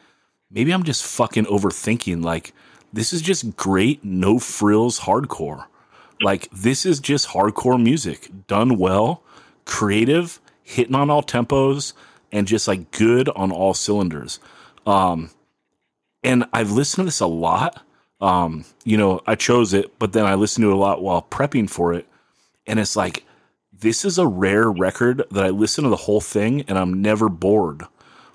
maybe 0.50 0.72
I'm 0.72 0.84
just 0.84 1.04
fucking 1.04 1.44
overthinking. 1.44 2.24
Like 2.24 2.52
this 2.96 3.12
is 3.12 3.22
just 3.22 3.56
great, 3.56 4.04
no 4.04 4.38
frills 4.38 5.00
hardcore. 5.00 5.66
Like 6.20 6.48
this 6.50 6.86
is 6.86 6.98
just 6.98 7.28
hardcore 7.28 7.82
music 7.82 8.30
done 8.48 8.78
well, 8.78 9.22
creative, 9.66 10.40
hitting 10.62 10.94
on 10.96 11.10
all 11.10 11.22
tempos, 11.22 11.92
and 12.32 12.46
just 12.48 12.66
like 12.66 12.90
good 12.90 13.28
on 13.30 13.52
all 13.52 13.74
cylinders. 13.74 14.40
Um, 14.86 15.30
and 16.24 16.46
I've 16.52 16.72
listened 16.72 17.02
to 17.02 17.06
this 17.06 17.20
a 17.20 17.26
lot. 17.26 17.82
Um, 18.20 18.64
you 18.84 18.96
know, 18.96 19.20
I 19.26 19.34
chose 19.34 19.74
it, 19.74 19.98
but 19.98 20.12
then 20.12 20.24
I 20.26 20.34
listened 20.34 20.64
to 20.64 20.70
it 20.70 20.74
a 20.74 20.76
lot 20.76 21.02
while 21.02 21.22
prepping 21.22 21.68
for 21.70 21.92
it. 21.94 22.06
And 22.66 22.80
it's 22.80 22.96
like, 22.96 23.24
this 23.72 24.04
is 24.06 24.18
a 24.18 24.26
rare 24.26 24.70
record 24.72 25.22
that 25.30 25.44
I 25.44 25.50
listen 25.50 25.84
to 25.84 25.90
the 25.90 25.96
whole 25.96 26.22
thing 26.22 26.64
and 26.66 26.78
I'm 26.78 27.02
never 27.02 27.28
bored. 27.28 27.84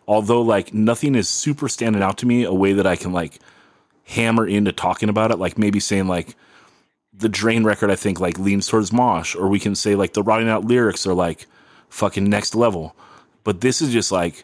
although 0.07 0.41
like 0.41 0.73
nothing 0.73 1.15
is 1.15 1.29
super 1.29 1.69
standing 1.69 2.01
out 2.01 2.17
to 2.19 2.25
me 2.25 2.43
a 2.43 2.53
way 2.53 2.73
that 2.73 2.85
I 2.85 2.97
can 2.97 3.13
like 3.13 3.39
hammer 4.11 4.45
into 4.45 4.71
talking 4.71 5.09
about 5.09 5.31
it. 5.31 5.39
Like 5.39 5.57
maybe 5.57 5.79
saying 5.79 6.07
like 6.07 6.35
the 7.13 7.29
Drain 7.29 7.63
record, 7.63 7.89
I 7.89 7.95
think 7.95 8.19
like 8.19 8.37
leans 8.37 8.67
towards 8.67 8.93
Mosh, 8.93 9.35
or 9.35 9.47
we 9.47 9.59
can 9.59 9.75
say 9.75 9.95
like 9.95 10.13
the 10.13 10.23
Rotting 10.23 10.49
Out 10.49 10.65
lyrics 10.65 11.07
are 11.07 11.13
like 11.13 11.47
fucking 11.89 12.29
next 12.29 12.55
level. 12.55 12.95
But 13.43 13.61
this 13.61 13.81
is 13.81 13.91
just 13.91 14.11
like, 14.11 14.43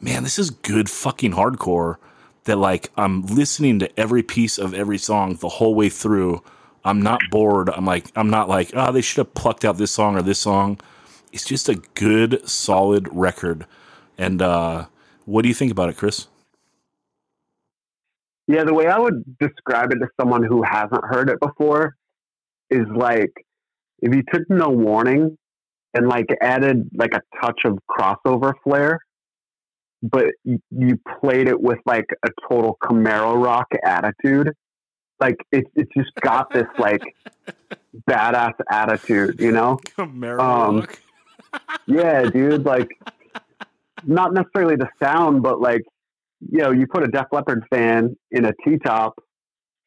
man, 0.00 0.22
this 0.22 0.38
is 0.38 0.50
good 0.50 0.90
fucking 0.90 1.32
hardcore. 1.32 1.96
That 2.44 2.56
like 2.56 2.90
I'm 2.96 3.22
listening 3.26 3.78
to 3.80 4.00
every 4.00 4.22
piece 4.22 4.58
of 4.58 4.74
every 4.74 4.98
song 4.98 5.36
the 5.36 5.48
whole 5.48 5.74
way 5.74 5.88
through. 5.88 6.42
I'm 6.84 7.02
not 7.02 7.20
bored. 7.30 7.68
I'm 7.68 7.84
like 7.84 8.10
I'm 8.16 8.30
not 8.30 8.48
like 8.48 8.70
oh 8.74 8.92
they 8.92 9.02
should 9.02 9.18
have 9.18 9.34
plucked 9.34 9.64
out 9.64 9.76
this 9.76 9.90
song 9.92 10.16
or 10.16 10.22
this 10.22 10.40
song. 10.40 10.80
It's 11.32 11.44
just 11.44 11.68
a 11.68 11.76
good 11.94 12.48
solid 12.48 13.08
record. 13.12 13.66
And 14.16 14.42
uh, 14.42 14.86
what 15.26 15.42
do 15.42 15.48
you 15.48 15.54
think 15.54 15.70
about 15.70 15.90
it, 15.90 15.96
Chris? 15.96 16.26
Yeah, 18.50 18.64
the 18.64 18.74
way 18.74 18.88
I 18.88 18.98
would 18.98 19.38
describe 19.38 19.92
it 19.92 20.00
to 20.00 20.08
someone 20.20 20.42
who 20.42 20.64
hasn't 20.64 21.04
heard 21.04 21.30
it 21.30 21.38
before 21.40 21.94
is 22.68 22.84
like 22.92 23.30
if 24.02 24.12
you 24.12 24.24
took 24.32 24.42
no 24.50 24.70
warning 24.70 25.38
and 25.94 26.08
like 26.08 26.26
added 26.40 26.90
like 26.92 27.14
a 27.14 27.20
touch 27.40 27.60
of 27.64 27.78
crossover 27.88 28.54
flair, 28.64 28.98
but 30.02 30.26
you 30.44 30.98
played 31.20 31.46
it 31.46 31.60
with 31.60 31.78
like 31.86 32.06
a 32.24 32.30
total 32.48 32.76
Camaro 32.82 33.40
rock 33.40 33.68
attitude. 33.84 34.52
Like 35.20 35.36
it, 35.52 35.66
it 35.76 35.86
just 35.96 36.10
got 36.20 36.52
this 36.52 36.66
like 36.76 37.02
badass 38.08 38.54
attitude, 38.68 39.38
you 39.38 39.52
know? 39.52 39.78
Camaro 39.96 40.40
Um, 40.40 40.80
rock. 40.80 40.98
Yeah, 41.86 42.22
dude. 42.24 42.64
Like 42.64 42.88
not 44.04 44.34
necessarily 44.34 44.74
the 44.74 44.88
sound, 45.00 45.44
but 45.44 45.60
like 45.60 45.82
you 46.40 46.58
know, 46.58 46.70
you 46.70 46.86
put 46.86 47.02
a 47.02 47.08
Def 47.08 47.26
Leppard 47.32 47.64
fan 47.70 48.16
in 48.30 48.44
a 48.44 48.52
T 48.64 48.78
top, 48.84 49.14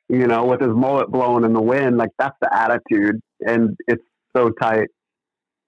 you 0.09 0.27
know, 0.27 0.45
with 0.45 0.61
his 0.61 0.71
mullet 0.71 1.09
blowing 1.09 1.43
in 1.43 1.53
the 1.53 1.61
wind, 1.61 1.97
like 1.97 2.11
that's 2.19 2.35
the 2.41 2.53
attitude, 2.53 3.19
and 3.41 3.75
it's 3.87 4.03
so 4.35 4.49
tight. 4.61 4.87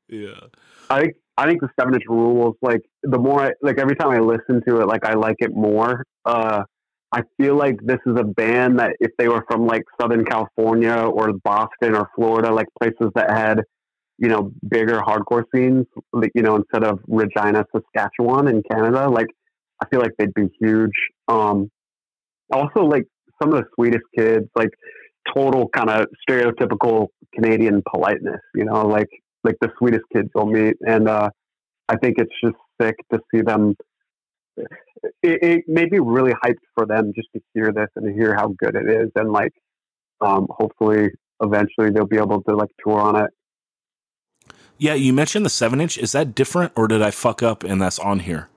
Yeah. 0.09 0.39
I 0.89 1.01
think 1.01 1.13
I 1.37 1.47
think 1.47 1.61
the 1.61 1.69
seven 1.79 1.93
inch 1.93 2.03
rules. 2.07 2.55
Like 2.61 2.81
the 3.03 3.17
more, 3.17 3.45
I, 3.45 3.51
like 3.61 3.79
every 3.79 3.95
time 3.95 4.09
I 4.09 4.19
listen 4.19 4.61
to 4.67 4.81
it, 4.81 4.87
like 4.87 5.05
I 5.05 5.13
like 5.13 5.37
it 5.39 5.51
more. 5.53 6.03
Uh, 6.25 6.63
I 7.11 7.21
feel 7.37 7.55
like 7.55 7.77
this 7.81 7.99
is 8.05 8.17
a 8.17 8.23
band 8.23 8.79
that 8.79 8.95
if 8.99 9.11
they 9.17 9.27
were 9.27 9.43
from 9.49 9.65
like 9.65 9.83
Southern 9.99 10.25
California 10.25 10.95
or 10.95 11.33
Boston 11.43 11.95
or 11.95 12.09
Florida, 12.15 12.51
like 12.51 12.67
places 12.81 13.11
that 13.15 13.29
had, 13.31 13.61
you 14.17 14.27
know, 14.27 14.51
bigger 14.69 14.99
hardcore 14.99 15.43
scenes, 15.53 15.85
like, 16.11 16.31
you 16.35 16.41
know, 16.41 16.55
instead 16.55 16.83
of 16.83 16.99
Regina, 17.07 17.65
Saskatchewan 17.73 18.47
in 18.47 18.63
Canada, 18.69 19.09
like 19.09 19.27
I 19.81 19.87
feel 19.89 19.99
like 19.99 20.11
they'd 20.17 20.33
be 20.33 20.47
huge. 20.59 20.93
Um, 21.27 21.69
also, 22.51 22.81
like 22.81 23.05
some 23.41 23.53
of 23.53 23.63
the 23.63 23.65
sweetest 23.75 24.03
kids, 24.17 24.45
like 24.55 24.69
total 25.33 25.67
kind 25.69 25.89
of 25.89 26.07
stereotypical 26.27 27.07
Canadian 27.33 27.81
politeness, 27.91 28.41
you 28.53 28.65
know, 28.65 28.87
like 28.87 29.09
like 29.43 29.55
the 29.61 29.69
sweetest 29.77 30.03
kids 30.13 30.29
you'll 30.35 30.45
meet, 30.47 30.75
and 30.87 31.07
uh, 31.07 31.29
I 31.89 31.97
think 31.97 32.15
it's 32.17 32.31
just 32.43 32.55
sick 32.81 32.95
to 33.11 33.19
see 33.33 33.41
them. 33.41 33.75
It, 34.57 35.43
it 35.43 35.63
made 35.67 35.91
me 35.91 35.99
really 35.99 36.33
hyped 36.43 36.55
for 36.73 36.85
them 36.85 37.11
just 37.15 37.27
to 37.35 37.41
hear 37.53 37.71
this 37.71 37.87
and 37.95 38.05
to 38.05 38.13
hear 38.13 38.35
how 38.35 38.53
good 38.57 38.75
it 38.75 38.89
is, 38.89 39.09
and 39.15 39.31
like, 39.31 39.51
um, 40.21 40.47
hopefully, 40.49 41.09
eventually 41.41 41.89
they'll 41.91 42.07
be 42.07 42.17
able 42.17 42.41
to 42.43 42.55
like 42.55 42.69
tour 42.83 42.99
on 42.99 43.15
it. 43.15 43.29
Yeah, 44.77 44.93
you 44.93 45.13
mentioned 45.13 45.45
the 45.45 45.49
seven 45.49 45.79
inch. 45.79 45.97
Is 45.97 46.11
that 46.11 46.35
different 46.35 46.73
or 46.75 46.87
did 46.87 47.01
I 47.01 47.11
fuck 47.11 47.41
up 47.41 47.63
and 47.63 47.81
that's 47.81 47.99
on 47.99 48.19
here? 48.19 48.49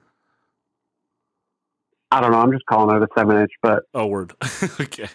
I 2.11 2.20
don't 2.20 2.32
know. 2.32 2.38
I'm 2.38 2.52
just 2.52 2.64
calling 2.66 2.96
it 2.96 3.02
a 3.02 3.09
seven 3.16 3.36
inch, 3.38 3.50
but 3.62 3.82
Oh, 3.94 4.06
word. 4.06 4.32
okay. 4.80 5.09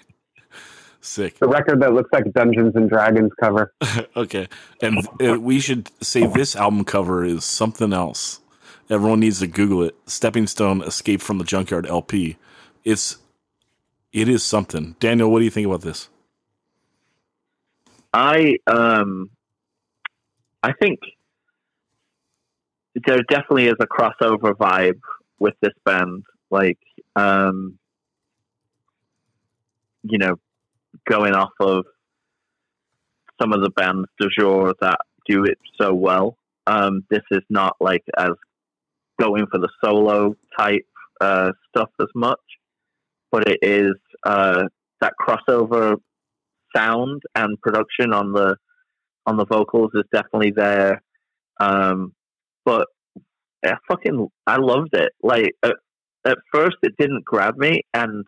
Sick. 1.02 1.38
the 1.40 1.48
record 1.50 1.82
that 1.82 1.94
looks 1.94 2.10
like 2.14 2.32
Dungeons 2.34 2.74
and 2.76 2.90
Dragons 2.90 3.32
cover. 3.42 3.74
okay. 4.16 4.48
And 4.82 5.06
uh, 5.22 5.38
we 5.40 5.60
should 5.60 5.92
say 6.02 6.26
this 6.28 6.56
album 6.56 6.86
cover 6.86 7.26
is 7.26 7.44
something 7.44 7.92
else. 7.92 8.40
Everyone 8.90 9.20
needs 9.20 9.40
to 9.40 9.48
Google 9.48 9.84
it. 9.84 9.96
Stepping 10.06 10.48
Stone 10.48 10.82
Escape 10.84 11.22
from 11.22 11.40
the 11.40 11.44
Junkyard 11.44 11.86
LP. 11.88 12.38
It's 12.86 13.18
it 14.14 14.30
is 14.30 14.44
something. 14.44 14.96
Daniel, 15.00 15.30
what 15.32 15.40
do 15.40 15.46
you 15.46 15.52
think 15.52 15.68
about 15.68 15.82
this? 15.82 16.08
I 18.14 18.58
um 18.68 19.30
I 20.62 20.72
think 20.74 21.00
there 23.08 23.24
definitely 23.24 23.68
is 23.68 23.76
a 23.82 23.88
crossover 23.88 24.54
vibe 24.54 25.00
with 25.40 25.56
this 25.62 25.74
band. 25.84 26.24
Like 26.54 26.80
um 27.16 27.80
you 30.04 30.18
know, 30.18 30.36
going 31.10 31.34
off 31.34 31.54
of 31.60 31.86
some 33.42 33.54
of 33.54 33.62
the 33.62 33.70
bands 33.70 34.08
du 34.20 34.28
jour 34.38 34.74
that 34.82 35.00
do 35.28 35.44
it 35.46 35.58
so 35.80 35.94
well. 35.94 36.38
Um 36.68 37.04
this 37.10 37.24
is 37.32 37.44
not 37.50 37.76
like 37.80 38.04
as 38.18 38.32
going 39.20 39.46
for 39.52 39.60
the 39.60 39.70
solo 39.84 40.36
type 40.58 40.88
uh 41.22 41.52
stuff 41.70 41.90
as 42.00 42.10
much, 42.16 42.40
but 43.32 43.48
it 43.48 43.60
is 43.62 43.96
uh 44.26 44.64
that 45.02 45.14
crossover 45.20 45.98
sound 46.76 47.22
and 47.36 47.60
production 47.62 48.14
on 48.14 48.32
the 48.32 48.56
on 49.26 49.38
the 49.38 49.46
vocals 49.46 49.92
is 49.94 50.04
definitely 50.14 50.52
there. 50.56 51.02
Um, 51.60 52.14
but 52.66 52.88
I 53.64 53.76
fucking 53.88 54.28
I 54.48 54.58
loved 54.58 54.94
it. 54.94 55.14
Like 55.22 55.54
at, 55.64 55.76
at 56.26 56.38
first, 56.52 56.78
it 56.84 56.94
didn't 56.98 57.26
grab 57.26 57.58
me, 57.58 57.84
and 57.94 58.26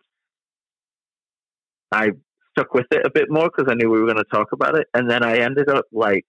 I 1.92 2.10
stuck 2.56 2.74
with 2.74 2.86
it 2.90 3.06
a 3.06 3.10
bit 3.10 3.30
more 3.30 3.50
because 3.54 3.70
I 3.70 3.74
knew 3.74 3.90
we 3.90 4.00
were 4.00 4.06
going 4.06 4.16
to 4.16 4.24
talk 4.24 4.52
about 4.52 4.76
it. 4.76 4.86
And 4.94 5.10
then 5.10 5.22
I 5.22 5.38
ended 5.38 5.68
up 5.68 5.84
like 5.92 6.24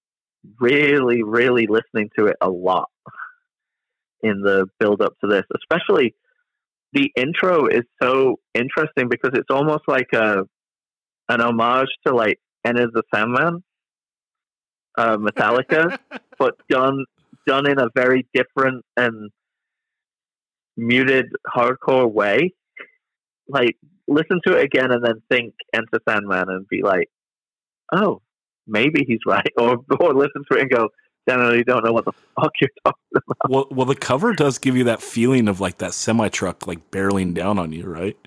really, 0.60 1.24
really 1.24 1.68
listening 1.68 2.10
to 2.18 2.28
it 2.28 2.38
a 2.42 2.50
lot 2.50 2.90
in 4.22 4.42
the 4.42 4.68
build 4.80 5.02
up 5.02 5.14
to 5.22 5.28
this, 5.28 5.44
especially 5.56 6.16
the 6.94 7.12
intro 7.16 7.68
is 7.68 7.84
so 8.02 8.38
interesting 8.54 9.10
because 9.10 9.32
it's 9.34 9.50
almost 9.50 9.84
like 9.88 10.08
a 10.14 10.44
an 11.30 11.42
homage 11.42 11.90
to 12.06 12.16
like 12.16 12.40
Enter 12.66 12.88
the 12.92 13.04
Sandman, 13.14 13.64
uh, 14.98 15.18
Metallica, 15.18 15.98
but 16.40 16.56
done 16.70 17.06
done 17.46 17.70
in 17.70 17.80
a 17.80 17.88
very 17.96 18.28
different 18.34 18.84
and 18.98 19.32
muted 20.78 21.26
hardcore 21.54 22.10
way. 22.10 22.54
Like 23.50 23.76
listen 24.08 24.40
to 24.46 24.58
it 24.58 24.64
again 24.64 24.92
and 24.92 25.04
then 25.04 25.22
think 25.30 25.54
Enter 25.74 26.00
Sandman 26.08 26.50
and 26.50 26.68
be 26.68 26.82
like, 26.84 27.10
oh, 27.92 28.22
maybe 28.66 29.04
he's 29.08 29.20
right, 29.26 29.52
or 29.58 29.78
or 30.00 30.14
listen 30.14 30.44
to 30.50 30.58
it 30.58 30.62
and 30.62 30.72
go, 30.72 30.90
Daniel, 31.28 31.56
you 31.56 31.64
don't 31.64 31.84
know 31.84 31.92
what 31.92 32.06
the 32.06 32.14
fuck 32.40 32.52
you're 32.62 32.70
talking 32.86 33.02
about. 33.16 33.50
Well, 33.50 33.68
well, 33.72 33.86
the 33.86 33.96
cover 33.96 34.34
does 34.34 34.58
give 34.58 34.78
you 34.78 34.86
that 34.86 35.02
feeling 35.02 35.48
of 35.48 35.60
like 35.60 35.80
that 35.80 35.94
semi 35.94 36.30
truck 36.30 36.68
like 36.68 36.92
barreling 36.92 37.34
down 37.34 37.60
on 37.60 37.72
you, 37.72 37.86
right? 37.86 38.18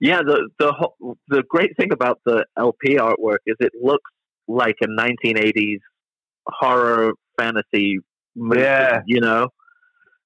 Yeah, 0.00 0.20
the 0.22 0.50
the 0.58 0.72
whole, 0.72 1.16
the 1.28 1.42
great 1.48 1.76
thing 1.76 1.92
about 1.92 2.20
the 2.26 2.44
LP 2.58 2.96
artwork 2.96 3.38
is 3.46 3.56
it 3.60 3.72
looks 3.80 4.10
like 4.46 4.76
a 4.82 4.86
1980s 4.86 5.78
horror 6.46 7.12
fantasy 7.38 8.00
movie. 8.36 8.60
Yeah. 8.60 9.00
you 9.06 9.20
know, 9.20 9.48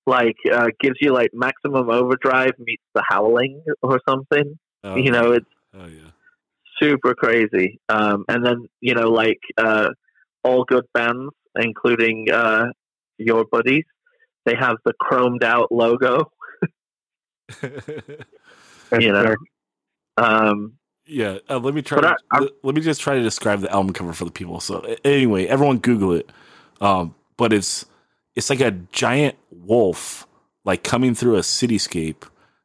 like 0.08 0.36
uh, 0.52 0.68
gives 0.80 0.96
you 1.00 1.12
like 1.12 1.30
Maximum 1.34 1.88
Overdrive 1.90 2.52
meets 2.58 2.82
The 2.94 3.02
Howling 3.08 3.62
or 3.82 4.00
something. 4.08 4.58
Oh, 4.84 4.96
you 4.96 5.10
know, 5.12 5.32
it's 5.32 5.46
Oh 5.74 5.86
yeah. 5.86 6.10
super 6.80 7.14
crazy. 7.14 7.78
Um, 7.88 8.24
and 8.28 8.44
then 8.44 8.66
you 8.80 8.94
know, 8.94 9.10
like 9.10 9.40
uh, 9.56 9.90
all 10.42 10.64
good 10.64 10.86
bands, 10.94 11.32
including 11.56 12.30
uh, 12.32 12.66
your 13.18 13.44
buddies, 13.44 13.84
they 14.44 14.54
have 14.58 14.76
the 14.84 14.94
chromed 15.00 15.44
out 15.44 15.70
logo. 15.70 16.30
You 18.98 19.12
know. 19.12 19.34
Um, 20.16 20.74
Yeah, 21.06 21.38
uh, 21.48 21.58
let 21.58 21.74
me 21.74 21.82
try. 21.82 22.00
To, 22.00 22.08
I- 22.30 22.38
I- 22.38 22.48
let 22.62 22.74
me 22.74 22.80
just 22.80 23.00
try 23.00 23.14
to 23.16 23.22
describe 23.22 23.60
the 23.60 23.70
album 23.70 23.92
cover 23.92 24.12
for 24.12 24.24
the 24.24 24.30
people. 24.30 24.60
So 24.60 24.80
anyway, 25.04 25.46
everyone 25.46 25.78
Google 25.78 26.12
it. 26.12 26.30
Um, 26.80 27.14
but 27.36 27.52
it's 27.52 27.84
it's 28.38 28.50
like 28.50 28.60
a 28.60 28.70
giant 28.70 29.36
wolf 29.50 30.24
like 30.64 30.84
coming 30.84 31.12
through 31.12 31.34
a 31.34 31.40
cityscape, 31.40 32.22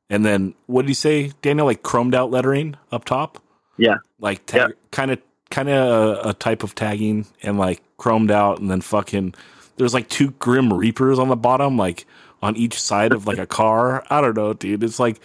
and 0.07 0.23
then 0.23 0.53
what 0.67 0.83
did 0.83 0.89
he 0.89 0.93
say, 0.93 1.31
Daniel? 1.41 1.65
Like 1.65 1.81
chromed 1.81 2.13
out 2.13 2.29
lettering 2.29 2.75
up 2.91 3.05
top. 3.05 3.39
Yeah. 3.77 3.95
like 4.19 4.45
kind 4.91 5.09
of 5.09 5.19
kind 5.49 5.69
of 5.69 6.25
a, 6.27 6.33
type 6.35 6.61
of 6.61 6.75
tagging 6.75 7.25
and 7.41 7.57
like 7.57 7.81
chromed 7.97 8.29
out, 8.29 8.59
and 8.59 8.69
then 8.69 8.81
fucking 8.81 9.33
there's 9.77 9.95
like 9.95 10.09
two 10.09 10.29
grim 10.31 10.71
reapers 10.71 11.17
on 11.17 11.29
the 11.29 11.35
bottom, 11.35 11.75
like 11.75 12.05
on 12.43 12.55
each 12.55 12.79
side 12.79 13.11
of 13.11 13.25
like 13.25 13.39
a 13.39 13.47
car. 13.47 14.05
I 14.11 14.21
don't 14.21 14.37
know, 14.37 14.53
dude. 14.53 14.83
It's 14.83 14.99
like 14.99 15.21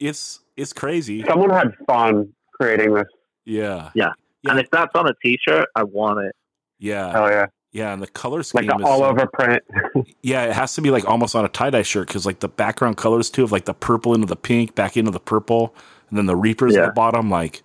it's 0.00 0.40
it's 0.56 0.72
crazy. 0.72 1.22
Someone 1.28 1.50
had 1.50 1.72
fun 1.86 2.32
creating 2.54 2.92
this. 2.92 3.06
Yeah. 3.44 3.90
Yeah. 3.94 4.12
Yeah. 4.42 4.50
and 4.50 4.58
if 4.58 4.68
that's 4.72 4.96
on 4.96 5.08
a 5.08 5.14
T-shirt, 5.22 5.68
I 5.76 5.84
want 5.84 6.26
it. 6.26 6.34
Yeah. 6.80 7.12
Hell 7.12 7.30
yeah. 7.30 7.46
Yeah, 7.76 7.92
and 7.92 8.00
the 8.02 8.06
color 8.06 8.42
scheme 8.42 8.66
like 8.66 8.80
is 8.80 8.86
all 8.86 9.00
so- 9.00 9.04
over 9.06 9.26
print. 9.26 9.62
Yeah, 10.22 10.44
it 10.46 10.52
has 10.54 10.74
to 10.76 10.80
be 10.80 10.90
like 10.90 11.04
almost 11.04 11.34
on 11.34 11.44
a 11.44 11.48
tie 11.48 11.68
dye 11.70 11.82
shirt 11.82 12.08
because 12.08 12.24
like 12.24 12.40
the 12.40 12.48
background 12.48 12.96
colors 12.96 13.28
too 13.28 13.44
of 13.44 13.52
like 13.52 13.66
the 13.66 13.74
purple 13.74 14.14
into 14.14 14.26
the 14.26 14.36
pink, 14.36 14.74
back 14.74 14.96
into 14.96 15.10
the 15.10 15.20
purple, 15.20 15.74
and 16.08 16.16
then 16.18 16.24
the 16.26 16.36
reapers 16.36 16.74
at 16.76 16.86
the 16.86 16.92
bottom. 16.92 17.28
Like, 17.30 17.62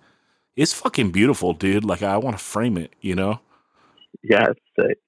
it's 0.54 0.72
fucking 0.74 1.12
beautiful, 1.12 1.54
dude. 1.54 1.84
Like, 1.84 2.02
I 2.02 2.18
want 2.18 2.36
to 2.36 2.44
frame 2.44 2.76
it. 2.76 2.92
You 3.00 3.14
know? 3.14 3.40
Yeah, 4.22 4.48
it's 4.50 4.60
sick. 4.78 4.98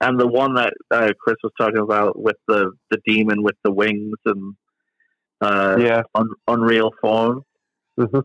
And 0.00 0.18
the 0.18 0.26
one 0.28 0.54
that 0.54 0.72
uh, 0.90 1.10
Chris 1.20 1.36
was 1.42 1.52
talking 1.58 1.78
about 1.78 2.18
with 2.18 2.36
the 2.46 2.70
the 2.90 2.98
demon 3.04 3.42
with 3.42 3.56
the 3.64 3.72
wings 3.72 4.14
and 4.26 4.54
uh, 5.40 5.76
yeah. 5.80 6.02
un- 6.14 6.34
Unreal 6.46 6.90
Form, 7.00 7.42
Mhm. 7.98 8.22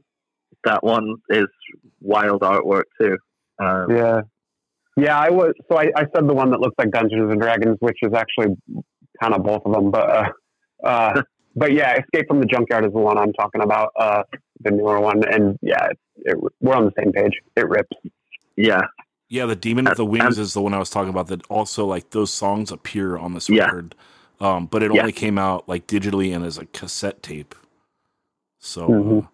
that 0.65 0.83
one 0.83 1.15
is 1.29 1.47
wild 1.99 2.41
artwork 2.41 2.83
too. 3.01 3.17
Um, 3.59 3.89
Yeah. 3.89 4.21
Yeah, 4.97 5.17
I 5.17 5.29
was 5.29 5.53
so 5.71 5.77
I, 5.77 5.91
I 5.95 6.05
said 6.15 6.27
the 6.27 6.33
one 6.33 6.49
that 6.51 6.59
looks 6.59 6.75
like 6.77 6.91
Dungeons 6.91 7.31
and 7.31 7.39
Dragons, 7.39 7.77
which 7.79 7.97
is 8.01 8.13
actually 8.13 8.55
kind 9.21 9.33
of 9.33 9.43
both 9.43 9.61
of 9.65 9.73
them, 9.73 9.91
but 9.91 10.09
uh, 10.09 10.29
uh, 10.83 11.21
but 11.55 11.71
yeah, 11.73 11.93
Escape 11.99 12.27
from 12.27 12.39
the 12.39 12.45
Junkyard 12.47 12.83
is 12.85 12.91
the 12.93 12.99
one 12.99 13.17
I'm 13.17 13.33
talking 13.33 13.61
about, 13.61 13.91
uh, 13.99 14.23
the 14.61 14.71
newer 14.71 14.99
one, 14.99 15.23
and 15.31 15.57
yeah, 15.61 15.85
it, 15.85 15.97
it, 16.25 16.37
we're 16.61 16.73
on 16.75 16.85
the 16.85 16.93
same 16.97 17.11
page. 17.11 17.33
It 17.55 17.69
rips. 17.69 17.95
yeah, 18.55 18.81
Yeah, 19.29 19.45
the 19.45 19.55
demon 19.55 19.85
with 19.85 19.97
the 19.97 20.03
And- 20.03 20.11
wings 20.11 20.37
and- 20.37 20.43
is 20.45 20.53
the 20.53 20.61
one 20.61 20.73
I 20.73 20.79
was 20.79 20.89
talking 20.89 21.09
about. 21.09 21.27
That 21.27 21.45
also 21.49 21.85
like 21.85 22.09
those 22.11 22.33
songs 22.33 22.71
appear 22.71 23.17
on 23.17 23.33
this 23.35 23.49
Yeah. 23.49 23.65
record, 23.65 23.93
um, 24.39 24.65
but 24.65 24.81
it 24.83 24.91
Yeah. 24.93 25.01
only 25.01 25.13
came 25.13 25.37
out 25.37 25.69
like 25.69 25.85
digitally 25.87 26.35
and 26.35 26.43
as 26.43 26.57
a 26.57 26.65
cassette 26.65 27.21
tape. 27.21 27.53
So 28.59 28.87
Mhm. 28.87 29.23
uh, 29.23 29.27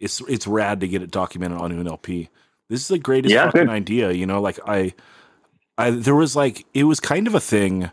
it's 0.00 0.20
it's 0.28 0.46
rad 0.48 0.80
to 0.80 0.88
get 0.88 1.02
it 1.02 1.10
documented 1.12 1.58
on 1.58 1.70
an 1.72 1.86
LP. 1.86 2.28
This 2.74 2.82
is 2.82 2.88
the 2.88 2.98
greatest 2.98 3.32
Yeah. 3.32 3.46
fucking 3.52 3.68
idea. 3.68 4.10
You 4.10 4.26
know, 4.26 4.40
like 4.40 4.58
I, 4.66 4.94
I 5.78 5.90
there 5.90 6.14
was 6.16 6.34
like 6.34 6.66
it 6.74 6.84
was 6.84 6.98
kind 6.98 7.28
of 7.28 7.34
a 7.34 7.40
thing 7.40 7.90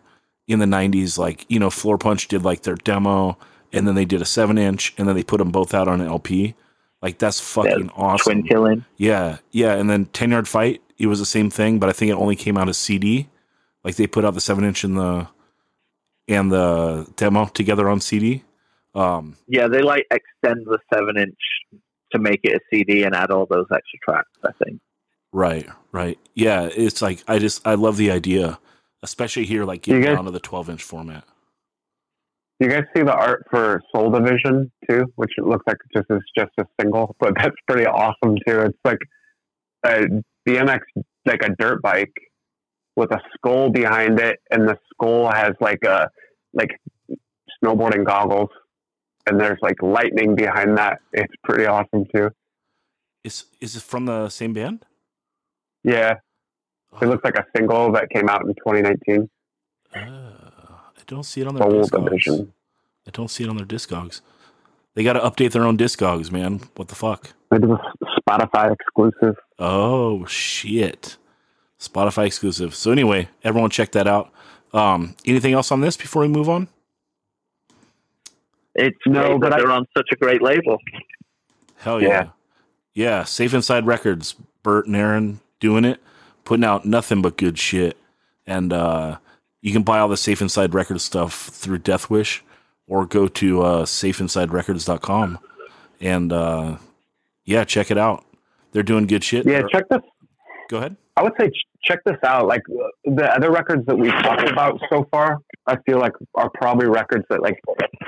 in 0.47 0.57
the 0.57 0.65
'90s. 0.65 1.17
Like 1.19 1.45
you 1.49 1.59
know, 1.59 1.69
Floorpunch 1.69 2.27
did 2.27 2.43
like 2.43 2.63
their 2.63 2.75
demo, 2.75 3.37
and 3.71 3.87
then 3.87 3.93
they 3.93 4.05
did 4.05 4.21
a 4.21 4.25
seven 4.25 4.57
inch, 4.57 4.93
and 4.97 5.07
then 5.07 5.15
they 5.15 5.23
put 5.23 5.37
them 5.37 5.51
both 5.51 5.75
out 5.75 5.87
on 5.87 6.01
an 6.01 6.07
LP. 6.07 6.55
Like 7.01 7.19
that's 7.19 7.39
fucking 7.39 7.91
awesome. 7.95 8.33
Twin 8.41 8.47
Killing. 8.47 8.85
Yeah, 8.97 9.37
yeah, 9.51 9.73
and 9.75 9.87
then 9.89 10.05
Ten 10.05 10.31
Yard 10.31 10.47
Fight, 10.47 10.81
it 10.97 11.05
was 11.07 11.19
the 11.19 11.25
same 11.25 11.49
thing, 11.51 11.77
but 11.79 11.89
I 11.89 11.91
think 11.91 12.09
it 12.11 12.15
only 12.15 12.35
came 12.35 12.57
out 12.57 12.69
as 12.69 12.77
CD. 12.77 13.29
Like 13.83 13.95
they 13.97 14.07
put 14.07 14.25
out 14.25 14.33
the 14.33 14.41
seven 14.41 14.63
inch 14.63 14.83
and 14.83 14.97
the 14.97 15.27
and 16.27 16.51
the 16.51 17.07
demo 17.17 17.45
together 17.45 17.87
on 17.87 17.99
CD. 18.01 18.43
Um, 18.95 19.35
Yeah, 19.47 19.67
they 19.67 19.81
like 19.81 20.05
extend 20.11 20.65
the 20.65 20.79
seven 20.93 21.17
inch 21.17 21.37
to 22.13 22.19
make 22.19 22.41
it 22.43 22.53
a 22.55 22.59
CD 22.73 23.03
and 23.03 23.15
add 23.15 23.31
all 23.31 23.45
those 23.49 23.65
extra 23.73 23.99
tracks. 24.03 24.29
I 24.43 24.51
think. 24.63 24.79
right, 25.31 25.67
right, 25.91 26.19
yeah. 26.35 26.69
It's 26.75 27.01
like 27.01 27.23
I 27.27 27.39
just 27.39 27.65
I 27.65 27.75
love 27.75 27.97
the 27.97 28.11
idea, 28.11 28.59
especially 29.03 29.45
here, 29.45 29.65
like 29.65 29.81
getting 29.83 30.01
guys- 30.03 30.15
down 30.15 30.25
to 30.25 30.31
the 30.31 30.39
twelve 30.39 30.69
inch 30.69 30.83
format. 30.83 31.25
You 32.59 32.69
guys 32.69 32.83
see 32.95 33.01
the 33.01 33.13
art 33.13 33.47
for 33.49 33.81
Soul 33.91 34.11
Division 34.11 34.71
too, 34.87 35.05
which 35.15 35.31
it 35.37 35.45
looks 35.45 35.63
like 35.65 35.77
just 35.95 36.05
is 36.11 36.19
just 36.37 36.51
a 36.59 36.65
single, 36.79 37.15
but 37.19 37.33
that's 37.35 37.55
pretty 37.67 37.87
awesome 37.87 38.35
too. 38.47 38.59
It's 38.61 38.77
like 38.85 38.99
a 39.83 40.05
BMX, 40.47 40.81
like 41.25 41.41
a 41.43 41.49
dirt 41.57 41.81
bike 41.81 42.13
with 42.95 43.11
a 43.11 43.19
skull 43.33 43.71
behind 43.71 44.19
it, 44.19 44.37
and 44.51 44.67
the 44.67 44.77
skull 44.93 45.31
has 45.31 45.53
like 45.59 45.83
a 45.85 46.09
like 46.53 46.69
snowboarding 47.63 48.05
goggles, 48.05 48.49
and 49.27 49.39
there's 49.39 49.59
like 49.61 49.81
lightning 49.81 50.35
behind 50.35 50.77
that. 50.77 50.99
It's 51.13 51.33
pretty 51.43 51.65
awesome 51.65 52.05
too. 52.13 52.31
Is 53.23 53.45
is 53.59 53.75
it 53.75 53.83
from 53.83 54.05
the 54.05 54.29
same 54.29 54.53
band? 54.53 54.85
Yeah, 55.83 56.15
it 57.01 57.05
looks 57.07 57.23
like 57.23 57.35
a 57.35 57.45
single 57.55 57.91
that 57.93 58.09
came 58.09 58.29
out 58.29 58.41
in 58.41 58.53
2019. 58.55 59.29
Uh, 59.93 59.99
I 59.99 61.01
don't 61.07 61.23
see 61.23 61.41
it 61.41 61.47
on 61.47 61.55
their 61.55 61.69
Soul 61.69 61.83
discogs. 61.83 62.05
Division. 62.05 62.53
I 63.07 63.11
don't 63.11 63.29
see 63.29 63.43
it 63.43 63.49
on 63.49 63.57
their 63.57 63.65
discogs. 63.65 64.21
They 64.93 65.03
got 65.03 65.13
to 65.13 65.19
update 65.19 65.51
their 65.53 65.63
own 65.63 65.77
discogs, 65.77 66.31
man. 66.31 66.61
What 66.75 66.89
the 66.89 66.95
fuck? 66.95 67.33
It 67.51 67.61
was 67.61 67.79
Spotify 68.19 68.73
exclusive. 68.73 69.35
Oh 69.57 70.25
shit. 70.25 71.17
Spotify 71.79 72.27
exclusive. 72.27 72.75
So 72.75 72.91
anyway, 72.91 73.29
everyone 73.43 73.69
check 73.69 73.91
that 73.93 74.07
out. 74.07 74.31
Um, 74.73 75.15
anything 75.25 75.53
else 75.53 75.71
on 75.71 75.81
this 75.81 75.97
before 75.97 76.21
we 76.21 76.27
move 76.27 76.47
on? 76.49 76.67
It's 78.87 78.97
No, 79.05 79.21
great 79.37 79.39
but 79.41 79.49
that 79.49 79.53
I- 79.53 79.61
they're 79.61 79.71
on 79.71 79.85
such 79.95 80.07
a 80.11 80.15
great 80.15 80.41
label. 80.41 80.77
Hell 81.77 82.01
yeah. 82.01 82.07
Yeah. 82.09 82.27
Yeah, 82.93 83.23
Safe 83.23 83.53
Inside 83.53 83.85
Records, 83.85 84.35
Bert 84.63 84.85
and 84.85 84.95
Aaron 84.95 85.39
doing 85.61 85.85
it, 85.85 86.01
putting 86.43 86.65
out 86.65 86.83
nothing 86.85 87.21
but 87.21 87.37
good 87.37 87.57
shit. 87.57 87.97
And 88.45 88.73
uh 88.73 89.17
you 89.61 89.71
can 89.71 89.83
buy 89.83 89.99
all 89.99 90.09
the 90.09 90.17
Safe 90.17 90.41
Inside 90.41 90.73
Records 90.73 91.03
stuff 91.03 91.33
through 91.49 91.77
Death 91.79 92.09
Wish 92.09 92.43
or 92.87 93.05
go 93.05 93.27
to 93.27 93.61
uh 93.61 93.85
safeinsiderecords.com 93.85 95.39
and 96.01 96.33
uh 96.33 96.77
yeah, 97.45 97.63
check 97.63 97.91
it 97.91 97.97
out. 97.97 98.25
They're 98.73 98.83
doing 98.83 99.07
good 99.07 99.23
shit. 99.23 99.45
Yeah, 99.45 99.59
They're- 99.59 99.67
check 99.69 99.89
this 99.89 100.01
Go 100.69 100.77
ahead. 100.77 100.95
I 101.21 101.23
would 101.23 101.33
say 101.39 101.49
ch- 101.49 101.67
check 101.83 101.99
this 102.03 102.17
out. 102.25 102.47
Like 102.47 102.63
uh, 102.67 102.87
the 103.05 103.31
other 103.31 103.51
records 103.51 103.85
that 103.85 103.95
we've 103.95 104.11
talked 104.11 104.49
about 104.49 104.81
so 104.89 105.07
far, 105.11 105.37
I 105.67 105.77
feel 105.85 105.99
like 105.99 106.13
are 106.33 106.49
probably 106.55 106.87
records 106.87 107.25
that 107.29 107.43
like 107.43 107.59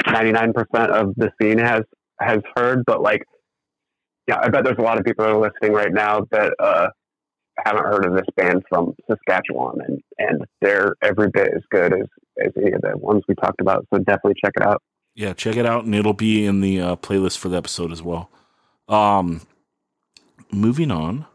99% 0.07 0.55
of 0.89 1.14
the 1.16 1.32
scene 1.39 1.59
has 1.59 1.84
has 2.20 2.39
heard. 2.57 2.84
But 2.88 3.03
like, 3.03 3.22
yeah, 4.28 4.39
I 4.41 4.49
bet 4.49 4.64
there's 4.64 4.80
a 4.80 4.82
lot 4.82 4.97
of 4.97 5.05
people 5.05 5.26
that 5.26 5.32
are 5.32 5.39
listening 5.39 5.74
right 5.74 5.93
now 5.93 6.26
that 6.32 6.55
uh, 6.57 6.88
haven't 7.64 7.84
heard 7.84 8.07
of 8.07 8.16
this 8.16 8.26
band 8.36 8.64
from 8.68 8.95
Saskatchewan, 9.07 9.82
and 9.88 10.01
and 10.18 10.43
they're 10.61 10.95
every 11.03 11.30
bit 11.30 11.51
as 11.55 11.61
good 11.70 11.93
as 11.93 12.07
as 12.43 12.51
any 12.57 12.72
of 12.72 12.82
the 12.82 12.97
ones 12.97 13.22
we 13.28 13.36
talked 13.36 13.61
about. 13.61 13.86
So 13.93 13.99
definitely 13.99 14.41
check 14.43 14.53
it 14.55 14.64
out. 14.64 14.82
Yeah, 15.14 15.34
check 15.34 15.55
it 15.55 15.68
out, 15.68 15.86
and 15.86 15.93
it'll 15.93 16.14
be 16.14 16.47
in 16.47 16.61
the 16.61 16.82
uh, 16.82 16.95
playlist 16.95 17.38
for 17.38 17.49
the 17.49 17.57
episode 17.57 17.91
as 17.91 18.01
well. 18.01 18.32
Um, 18.88 19.41
moving 20.51 20.89
on. 20.89 21.28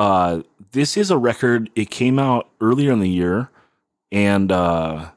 Uh, 0.00 0.40
this 0.72 0.96
is 0.96 1.10
a 1.10 1.18
record. 1.18 1.68
It 1.74 1.90
came 1.90 2.18
out 2.18 2.48
earlier 2.58 2.90
in 2.90 3.00
the 3.00 3.08
year, 3.08 3.50
and 4.10 4.50
uh, 4.50 5.10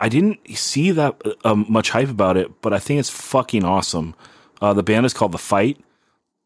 I 0.00 0.08
didn't 0.08 0.56
see 0.56 0.92
that 0.92 1.20
uh, 1.44 1.54
much 1.54 1.90
hype 1.90 2.08
about 2.08 2.38
it, 2.38 2.62
but 2.62 2.72
I 2.72 2.78
think 2.78 3.00
it's 3.00 3.10
fucking 3.10 3.66
awesome. 3.66 4.14
Uh, 4.62 4.72
the 4.72 4.82
band 4.82 5.04
is 5.04 5.12
called 5.12 5.32
The 5.32 5.38
Fight. 5.38 5.78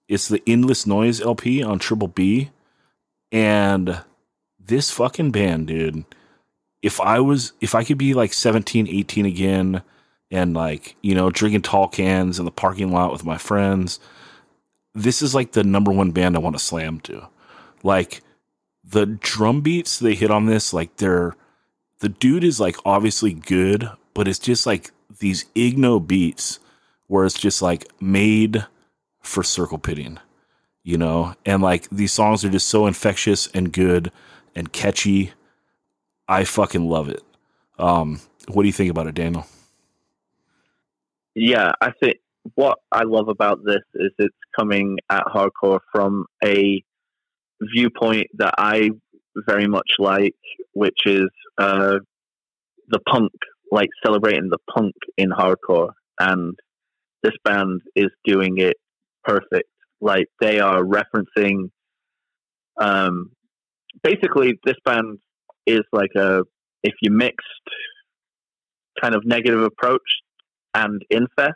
It's 0.08 0.26
the 0.26 0.42
Endless 0.44 0.88
Noise 0.88 1.20
LP 1.20 1.62
on 1.62 1.78
Triple 1.78 2.08
B, 2.08 2.50
and 3.30 4.00
this 4.58 4.90
fucking 4.90 5.30
band, 5.30 5.68
dude. 5.68 6.04
If 6.82 7.00
I 7.00 7.20
was, 7.20 7.52
if 7.60 7.76
I 7.76 7.84
could 7.84 7.98
be 7.98 8.12
like 8.12 8.32
17, 8.32 8.88
18 8.88 9.24
again, 9.24 9.82
and 10.32 10.52
like 10.52 10.96
you 11.00 11.14
know 11.14 11.30
drinking 11.30 11.62
tall 11.62 11.86
cans 11.86 12.40
in 12.40 12.44
the 12.44 12.50
parking 12.50 12.90
lot 12.90 13.12
with 13.12 13.24
my 13.24 13.38
friends 13.38 14.00
this 14.94 15.22
is 15.22 15.34
like 15.34 15.52
the 15.52 15.64
number 15.64 15.92
one 15.92 16.10
band 16.10 16.36
i 16.36 16.38
want 16.38 16.56
to 16.56 16.62
slam 16.62 17.00
to. 17.00 17.28
Like 17.82 18.22
the 18.84 19.06
drum 19.06 19.60
beats 19.60 19.98
they 19.98 20.14
hit 20.14 20.30
on 20.30 20.46
this 20.46 20.72
like 20.72 20.96
they're 20.96 21.34
the 22.00 22.08
dude 22.08 22.44
is 22.44 22.60
like 22.60 22.76
obviously 22.84 23.32
good 23.32 23.88
but 24.14 24.26
it's 24.28 24.38
just 24.38 24.66
like 24.66 24.90
these 25.18 25.44
igno 25.54 26.04
beats 26.04 26.58
where 27.06 27.24
it's 27.24 27.38
just 27.38 27.62
like 27.62 27.86
made 28.00 28.66
for 29.20 29.42
circle 29.42 29.78
pitting 29.78 30.18
you 30.82 30.96
know? 30.96 31.34
And 31.44 31.62
like 31.62 31.88
these 31.90 32.12
songs 32.12 32.44
are 32.44 32.50
just 32.50 32.68
so 32.68 32.86
infectious 32.86 33.48
and 33.48 33.72
good 33.72 34.10
and 34.54 34.72
catchy. 34.72 35.32
I 36.28 36.44
fucking 36.44 36.88
love 36.88 37.08
it. 37.08 37.22
Um 37.78 38.20
what 38.48 38.62
do 38.62 38.68
you 38.68 38.72
think 38.72 38.90
about 38.90 39.06
it 39.06 39.14
daniel? 39.14 39.46
Yeah, 41.34 41.72
I 41.80 41.92
think 41.92 42.18
what 42.54 42.78
I 42.92 43.02
love 43.04 43.28
about 43.28 43.60
this 43.64 43.82
is 43.94 44.10
it's 44.18 44.34
coming 44.58 44.98
at 45.10 45.24
hardcore 45.24 45.80
from 45.92 46.26
a 46.44 46.82
viewpoint 47.60 48.28
that 48.38 48.54
I 48.58 48.90
very 49.36 49.66
much 49.66 49.90
like, 49.98 50.34
which 50.72 51.00
is 51.06 51.28
uh, 51.58 51.98
the 52.88 53.00
punk, 53.08 53.32
like 53.70 53.88
celebrating 54.04 54.48
the 54.50 54.58
punk 54.74 54.94
in 55.16 55.30
hardcore. 55.30 55.90
And 56.18 56.54
this 57.22 57.32
band 57.44 57.82
is 57.94 58.08
doing 58.24 58.58
it 58.58 58.76
perfect. 59.24 59.68
Like 60.00 60.26
they 60.40 60.60
are 60.60 60.82
referencing, 60.82 61.70
um, 62.80 63.30
basically, 64.02 64.58
this 64.64 64.76
band 64.84 65.18
is 65.66 65.82
like 65.92 66.12
a 66.16 66.42
if 66.82 66.94
you 67.02 67.12
mixed 67.12 67.46
kind 69.00 69.14
of 69.14 69.26
negative 69.26 69.62
approach 69.62 70.00
and 70.74 71.02
Infest 71.10 71.52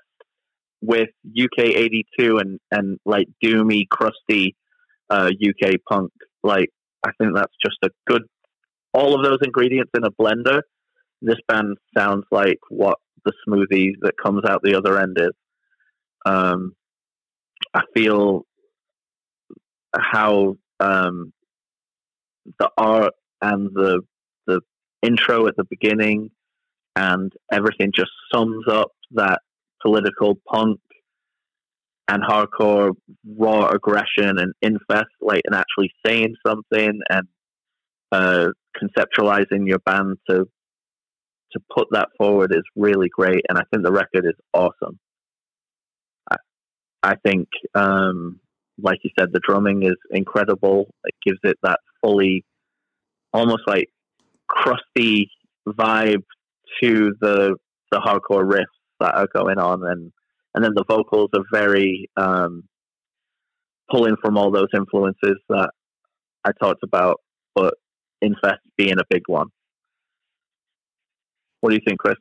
with 0.87 1.09
UK 1.26 1.59
82 1.59 2.39
and, 2.39 2.61
and 2.70 2.99
like 3.05 3.26
doomy, 3.43 3.89
crusty 3.89 4.57
uh, 5.11 5.30
UK 5.30 5.74
punk. 5.89 6.12
Like, 6.43 6.70
I 7.05 7.11
think 7.18 7.35
that's 7.35 7.55
just 7.64 7.78
a 7.82 7.91
good, 8.07 8.22
all 8.93 9.14
of 9.14 9.24
those 9.24 9.39
ingredients 9.43 9.93
in 9.97 10.05
a 10.05 10.11
blender. 10.11 10.62
This 11.22 11.39
band 11.49 11.78
sounds 11.97 12.24
like 12.30 12.59
what 12.68 12.99
the 13.24 13.32
smoothie 13.49 13.93
that 14.03 14.14
comes 14.22 14.45
out 14.45 14.61
the 14.62 14.76
other 14.76 14.99
end 14.99 15.16
is. 15.18 15.32
Um, 16.26 16.74
I 17.72 17.82
feel 17.95 18.43
how 19.97 20.57
um, 20.80 21.32
the 22.59 22.70
art 22.76 23.14
and 23.41 23.70
the 23.74 24.01
the 24.47 24.61
intro 25.03 25.47
at 25.47 25.57
the 25.57 25.64
beginning 25.64 26.30
and 26.97 27.32
everything 27.53 27.91
just 27.95 28.11
sums 28.32 28.66
up 28.68 28.93
that 29.12 29.41
political 29.85 30.39
punk 30.51 30.80
and 32.09 32.22
hardcore 32.22 32.91
raw 33.37 33.68
aggression 33.68 34.39
and 34.39 34.53
infest 34.61 35.11
like 35.20 35.43
and 35.45 35.55
actually 35.55 35.91
saying 36.07 36.35
something 36.47 37.01
and 37.11 37.26
uh, 38.12 38.49
conceptualizing 38.80 39.66
your 39.66 39.78
band 39.80 40.16
to 40.28 40.45
to 41.53 41.61
put 41.74 41.87
that 41.93 42.09
forward 42.18 42.53
is 42.53 42.64
really 42.76 43.09
great 43.09 43.43
and 43.49 43.59
I 43.59 43.62
think 43.70 43.85
the 43.85 43.93
record 43.93 44.24
is 44.26 44.35
awesome. 44.53 44.99
I, 46.30 46.37
I 47.03 47.14
think 47.24 47.49
um, 47.74 48.41
like 48.82 48.99
you 49.03 49.11
said 49.18 49.28
the 49.32 49.41
drumming 49.47 49.85
is 49.85 49.97
incredible. 50.11 50.93
It 51.05 51.14
gives 51.24 51.39
it 51.45 51.57
that 51.62 51.80
fully 52.03 52.45
almost 53.32 53.62
like 53.66 53.89
crusty 54.49 55.30
vibe 55.66 56.24
to 56.82 57.14
the 57.20 57.57
the 57.91 57.99
hardcore 57.99 58.45
riffs 58.45 58.64
that 59.05 59.15
are 59.15 59.29
going 59.35 59.59
on 59.59 59.87
and 59.87 60.13
and 60.55 60.65
then 60.65 60.73
the 60.75 60.85
vocals 60.89 61.31
are 61.35 61.45
very 61.53 62.09
um, 62.17 62.63
pulling 63.91 64.17
from 64.23 64.39
all 64.39 64.51
those 64.51 64.69
influences 64.75 65.37
that 65.49 65.71
I 66.45 66.53
talked 66.53 66.83
about, 66.83 67.21
but 67.55 67.75
Infest 68.23 68.61
being 68.77 68.99
a 68.99 69.05
big 69.11 69.23
one. 69.27 69.49
What 71.61 71.71
do 71.71 71.77
you 71.77 71.83
think, 71.87 71.99
Chris? 71.99 72.15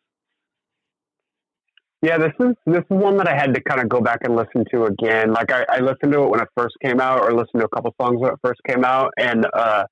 Yeah, 2.02 2.18
this 2.18 2.34
is 2.40 2.56
this 2.66 2.80
is 2.80 2.86
one 2.90 3.18
that 3.18 3.30
I 3.30 3.36
had 3.36 3.54
to 3.54 3.62
kind 3.62 3.80
of 3.80 3.88
go 3.88 4.02
back 4.02 4.20
and 4.24 4.36
listen 4.36 4.66
to 4.72 4.86
again. 4.86 5.32
Like 5.32 5.52
I, 5.52 5.66
I 5.70 5.80
listened 5.80 6.12
to 6.12 6.24
it 6.24 6.30
when 6.30 6.42
it 6.42 6.50
first 6.58 6.76
came 6.84 7.00
out, 7.00 7.22
or 7.22 7.32
listened 7.32 7.62
to 7.62 7.66
a 7.66 7.70
couple 7.70 7.94
songs 8.02 8.20
when 8.20 8.32
it 8.34 8.40
first 8.44 8.60
came 8.68 8.84
out, 8.84 9.12
and 9.18 9.46
uh, 9.54 9.86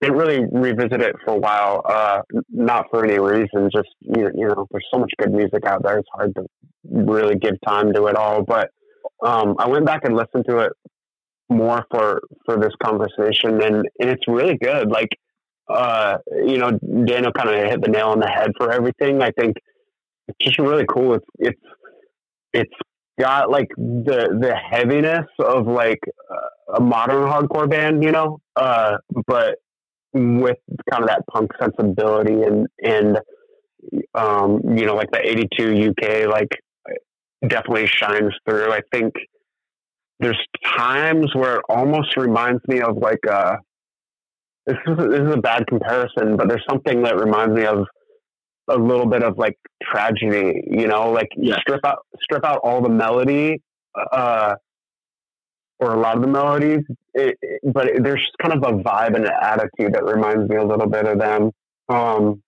didn't 0.00 0.16
really 0.16 0.44
revisit 0.52 1.00
it 1.00 1.16
for 1.24 1.34
a 1.34 1.38
while. 1.38 1.82
Uh, 1.84 2.20
not 2.50 2.86
for 2.90 3.04
any 3.04 3.18
reason, 3.18 3.68
just 3.74 3.88
you, 4.00 4.30
you 4.34 4.46
know, 4.46 4.66
there's 4.70 4.86
so 4.92 5.00
much 5.00 5.12
good 5.18 5.32
music 5.32 5.64
out 5.66 5.82
there. 5.82 5.98
It's 5.98 6.08
hard 6.12 6.34
to 6.36 6.46
really 6.84 7.36
give 7.36 7.54
time 7.66 7.92
to 7.92 8.06
it 8.06 8.16
all. 8.16 8.42
But 8.42 8.70
um, 9.24 9.56
I 9.58 9.68
went 9.68 9.86
back 9.86 10.04
and 10.04 10.14
listened 10.14 10.44
to 10.48 10.58
it 10.58 10.72
more 11.48 11.84
for 11.90 12.20
for 12.44 12.58
this 12.58 12.72
conversation, 12.82 13.62
and 13.62 13.76
and 13.98 14.10
it's 14.10 14.28
really 14.28 14.56
good. 14.56 14.90
Like, 14.90 15.10
uh, 15.68 16.18
you 16.30 16.58
know, 16.58 16.78
Daniel 17.04 17.32
kind 17.32 17.48
of 17.48 17.70
hit 17.70 17.82
the 17.82 17.90
nail 17.90 18.08
on 18.08 18.20
the 18.20 18.28
head 18.28 18.52
for 18.56 18.70
everything. 18.72 19.22
I 19.22 19.30
think 19.32 19.56
it's 20.28 20.38
just 20.40 20.58
really 20.58 20.86
cool. 20.88 21.14
It's 21.14 21.26
it's 21.38 21.60
it's 22.52 22.74
got 23.18 23.50
like 23.50 23.68
the 23.76 24.38
the 24.40 24.54
heaviness 24.54 25.26
of 25.40 25.66
like 25.66 26.00
a 26.74 26.80
modern 26.80 27.24
hardcore 27.24 27.68
band, 27.68 28.04
you 28.04 28.12
know, 28.12 28.38
uh, 28.56 28.98
but 29.26 29.56
with 30.12 30.58
kind 30.90 31.02
of 31.02 31.08
that 31.08 31.22
punk 31.30 31.50
sensibility 31.60 32.42
and 32.42 32.66
and 32.82 33.18
um, 34.14 34.60
you 34.76 34.86
know 34.86 34.94
like 34.94 35.10
the 35.10 35.20
82 35.20 35.90
UK 35.90 36.28
like 36.28 36.48
definitely 37.46 37.86
shines 37.86 38.32
through. 38.46 38.72
I 38.72 38.80
think 38.92 39.14
there's 40.20 40.38
times 40.76 41.34
where 41.34 41.56
it 41.56 41.62
almost 41.68 42.16
reminds 42.16 42.62
me 42.66 42.80
of 42.80 42.96
like 42.96 43.20
uh 43.30 43.56
this 44.66 44.76
is 44.86 44.98
a, 44.98 45.08
this 45.08 45.20
is 45.20 45.34
a 45.34 45.38
bad 45.38 45.66
comparison, 45.66 46.36
but 46.36 46.48
there's 46.48 46.64
something 46.68 47.02
that 47.02 47.16
reminds 47.16 47.54
me 47.54 47.64
of 47.64 47.86
a 48.68 48.76
little 48.76 49.06
bit 49.06 49.22
of 49.22 49.38
like 49.38 49.56
tragedy, 49.82 50.62
you 50.70 50.86
know, 50.86 51.10
like 51.10 51.28
yeah. 51.36 51.56
strip 51.60 51.80
out 51.84 51.98
strip 52.22 52.44
out 52.44 52.60
all 52.62 52.82
the 52.82 52.90
melody 52.90 53.62
uh 54.12 54.54
or 55.80 55.94
a 55.94 56.00
lot 56.00 56.16
of 56.16 56.22
the 56.22 56.28
melodies, 56.28 56.80
it, 57.14 57.38
it, 57.40 57.60
but 57.72 57.86
it, 57.86 58.02
there's 58.02 58.26
kind 58.42 58.54
of 58.54 58.62
a 58.62 58.76
vibe 58.78 59.14
and 59.14 59.24
an 59.24 59.32
attitude 59.40 59.94
that 59.94 60.04
reminds 60.04 60.48
me 60.48 60.56
a 60.56 60.64
little 60.64 60.88
bit 60.88 61.06
of 61.06 61.18
them. 61.18 61.50
Um, 61.88 62.42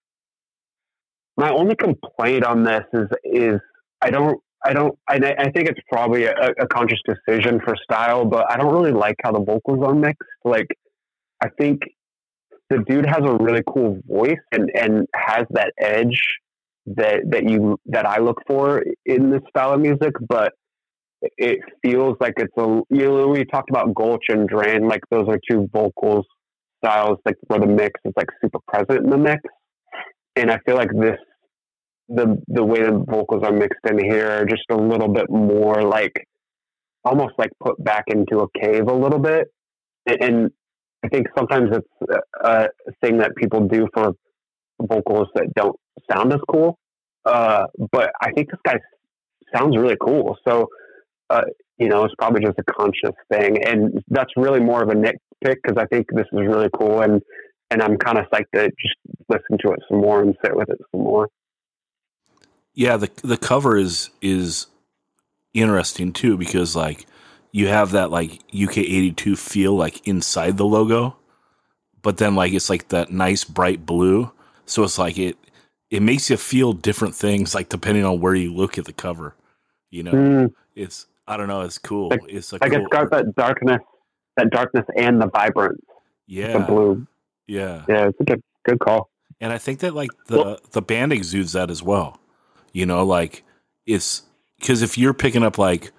my 1.37 1.51
only 1.51 1.74
complaint 1.74 2.45
on 2.45 2.64
this 2.64 2.85
is 2.93 3.09
is 3.24 3.61
I 4.03 4.11
don't 4.11 4.41
I 4.64 4.72
don't 4.72 4.99
I, 5.09 5.16
I 5.39 5.51
think 5.51 5.68
it's 5.68 5.81
probably 5.91 6.24
a, 6.24 6.35
a, 6.59 6.66
conscious 6.66 6.99
decision 7.07 7.61
for 7.64 7.74
style, 7.83 8.24
but 8.26 8.51
I 8.51 8.57
don't 8.57 8.72
really 8.72 8.93
like 8.93 9.16
how 9.22 9.33
the 9.33 9.41
vocals 9.41 9.83
are 9.83 9.95
mixed. 9.95 10.28
Like 10.45 10.66
I 11.43 11.49
think 11.59 11.81
the 12.68 12.78
dude 12.87 13.07
has 13.07 13.20
a 13.22 13.35
really 13.41 13.62
cool 13.66 14.01
voice 14.07 14.39
and 14.53 14.70
and 14.74 15.07
has 15.14 15.47
that 15.51 15.72
edge 15.78 16.20
that 16.87 17.20
that 17.31 17.49
you 17.49 17.78
that 17.87 18.07
I 18.07 18.18
look 18.18 18.43
for 18.47 18.85
in 19.07 19.31
this 19.31 19.41
style 19.49 19.72
of 19.72 19.81
music, 19.81 20.12
but 20.28 20.53
it 21.23 21.59
feels 21.85 22.16
like 22.21 22.35
it's 22.37 22.57
a 22.57 22.81
you 22.91 23.05
know 23.07 23.29
we 23.29 23.45
talked 23.45 23.71
about 23.71 23.95
Gulch 23.95 24.25
and 24.29 24.49
Drain 24.49 24.89
like 24.89 25.03
those 25.11 25.29
are 25.29 25.39
two 25.51 25.68
vocals 25.73 26.27
styles 26.83 27.18
like 27.25 27.37
where 27.47 27.61
the 27.61 27.66
mix. 27.66 28.01
Is 28.05 28.12
like 28.16 28.29
super 28.43 28.59
present 28.66 29.05
in 29.05 29.11
the 29.11 29.18
mix. 29.18 29.43
And 30.37 30.51
I 30.51 30.59
feel 30.66 30.77
like 30.77 30.91
this 30.93 31.18
the 32.09 32.37
the 32.49 32.64
way 32.64 32.81
the 32.81 33.05
vocals 33.09 33.43
are 33.45 33.53
mixed 33.53 33.81
in 33.89 33.99
here 33.99 34.29
are 34.29 34.45
just 34.45 34.64
a 34.71 34.77
little 34.77 35.09
bit 35.09 35.31
more 35.31 35.83
like 35.83 36.12
almost 37.05 37.35
like 37.39 37.51
put 37.62 37.83
back 37.83 38.05
into 38.09 38.41
a 38.41 38.47
cave 38.61 38.89
a 38.89 38.95
little 38.95 39.18
bit. 39.18 39.49
And, 40.07 40.23
and 40.23 40.51
I 41.05 41.09
think 41.09 41.29
sometimes 41.37 41.71
it's 41.73 42.23
a, 42.43 42.49
a 42.49 42.93
thing 43.03 43.18
that 43.18 43.37
people 43.37 43.66
do 43.68 43.87
for 43.95 44.12
vocals 44.81 45.29
that 45.35 45.47
don't 45.55 45.77
sound 46.11 46.33
as 46.33 46.41
cool. 46.51 46.79
Uh, 47.25 47.64
but 47.93 48.11
I 48.23 48.33
think 48.33 48.51
this 48.51 48.61
guy 48.64 48.79
sounds 49.55 49.77
really 49.77 49.97
cool. 50.01 50.37
So 50.47 50.68
uh, 51.31 51.43
you 51.78 51.89
know, 51.89 52.05
it's 52.05 52.14
probably 52.16 52.45
just 52.45 52.59
a 52.59 52.64
conscious 52.64 53.16
thing. 53.33 53.64
And 53.64 54.03
that's 54.09 54.31
really 54.37 54.61
more 54.61 54.83
of 54.83 54.91
a 54.91 54.95
nitpick 54.95 55.16
because 55.62 55.76
I 55.78 55.87
think 55.87 56.09
this 56.12 56.26
is 56.33 56.41
really 56.41 56.68
cool. 56.76 57.01
And, 57.01 57.22
and 57.70 57.81
I'm 57.81 57.97
kind 57.97 58.18
of 58.18 58.26
psyched 58.26 58.51
to 58.55 58.68
just 58.68 58.97
listen 59.28 59.59
to 59.64 59.72
it 59.72 59.81
some 59.89 60.01
more 60.01 60.20
and 60.20 60.37
sit 60.45 60.55
with 60.55 60.68
it 60.68 60.78
some 60.91 61.03
more. 61.03 61.28
Yeah. 62.74 62.97
The, 62.97 63.11
the 63.22 63.37
cover 63.39 63.76
is, 63.76 64.11
is 64.20 64.66
interesting 65.55 66.12
too, 66.12 66.37
because 66.37 66.76
like 66.76 67.07
you 67.53 67.68
have 67.68 67.93
that 67.93 68.11
like 68.11 68.41
UK 68.53 68.78
82 68.78 69.37
feel 69.37 69.74
like 69.74 70.07
inside 70.07 70.57
the 70.57 70.66
logo, 70.66 71.16
but 72.03 72.18
then 72.18 72.35
like 72.35 72.53
it's 72.53 72.68
like 72.68 72.89
that 72.89 73.11
nice 73.11 73.45
bright 73.45 73.87
blue. 73.87 74.31
So 74.66 74.83
it's 74.85 74.99
like 74.99 75.18
it, 75.18 75.37
it 75.91 76.03
makes 76.03 76.28
you 76.28 76.37
feel 76.37 76.72
different 76.72 77.14
things 77.14 77.55
like 77.55 77.68
depending 77.68 78.05
on 78.05 78.20
where 78.20 78.35
you 78.35 78.53
look 78.53 78.78
at 78.78 78.85
the 78.85 78.93
cover 78.93 79.35
you 79.91 80.03
know 80.03 80.12
mm. 80.12 80.53
it's 80.74 81.07
I 81.31 81.37
don't 81.37 81.47
know. 81.47 81.61
It's 81.61 81.78
cool. 81.78 82.09
Like, 82.09 82.22
it's 82.28 82.53
like 82.53 82.61
cool, 82.61 82.72
it's 82.74 82.89
got 82.89 83.09
that 83.12 83.37
darkness, 83.37 83.81
that 84.37 84.51
darkness 84.51 84.85
and 84.97 85.22
the 85.22 85.28
vibrance. 85.28 85.81
Yeah, 86.26 86.59
the 86.59 86.64
blue. 86.64 87.07
Yeah, 87.47 87.85
yeah. 87.89 88.09
It's 88.09 88.18
a 88.18 88.24
good, 88.24 88.43
good 88.64 88.81
call. 88.81 89.11
And 89.41 89.53
I 89.53 89.59
think 89.59 89.78
that 89.81 89.95
like 89.95 90.11
the 90.26 90.39
well, 90.39 90.59
the 90.72 90.83
band 90.83 91.12
exudes 91.12 91.53
that 91.53 91.70
as 91.70 91.85
well. 91.85 92.18
You 92.72 92.85
know, 92.85 93.05
like 93.05 93.45
it's 93.87 94.22
because 94.59 94.83
if 94.83 94.99
you're 94.99 95.14
picking 95.14 95.45
up 95.45 95.57
like 95.57 95.92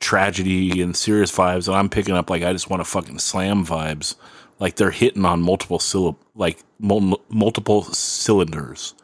tragedy 0.00 0.82
and 0.82 0.96
serious 0.96 1.30
vibes, 1.30 1.68
and 1.68 1.76
I'm 1.76 1.88
picking 1.88 2.16
up 2.16 2.28
like 2.28 2.42
I 2.42 2.52
just 2.52 2.68
want 2.68 2.80
to 2.80 2.84
fucking 2.84 3.20
slam 3.20 3.64
vibes, 3.64 4.16
like 4.58 4.74
they're 4.74 4.90
hitting 4.90 5.24
on 5.24 5.42
multiple 5.42 5.78
syllab 5.78 6.16
like 6.34 6.58
mul- 6.80 7.22
multiple 7.28 7.84
cylinders. 7.84 8.94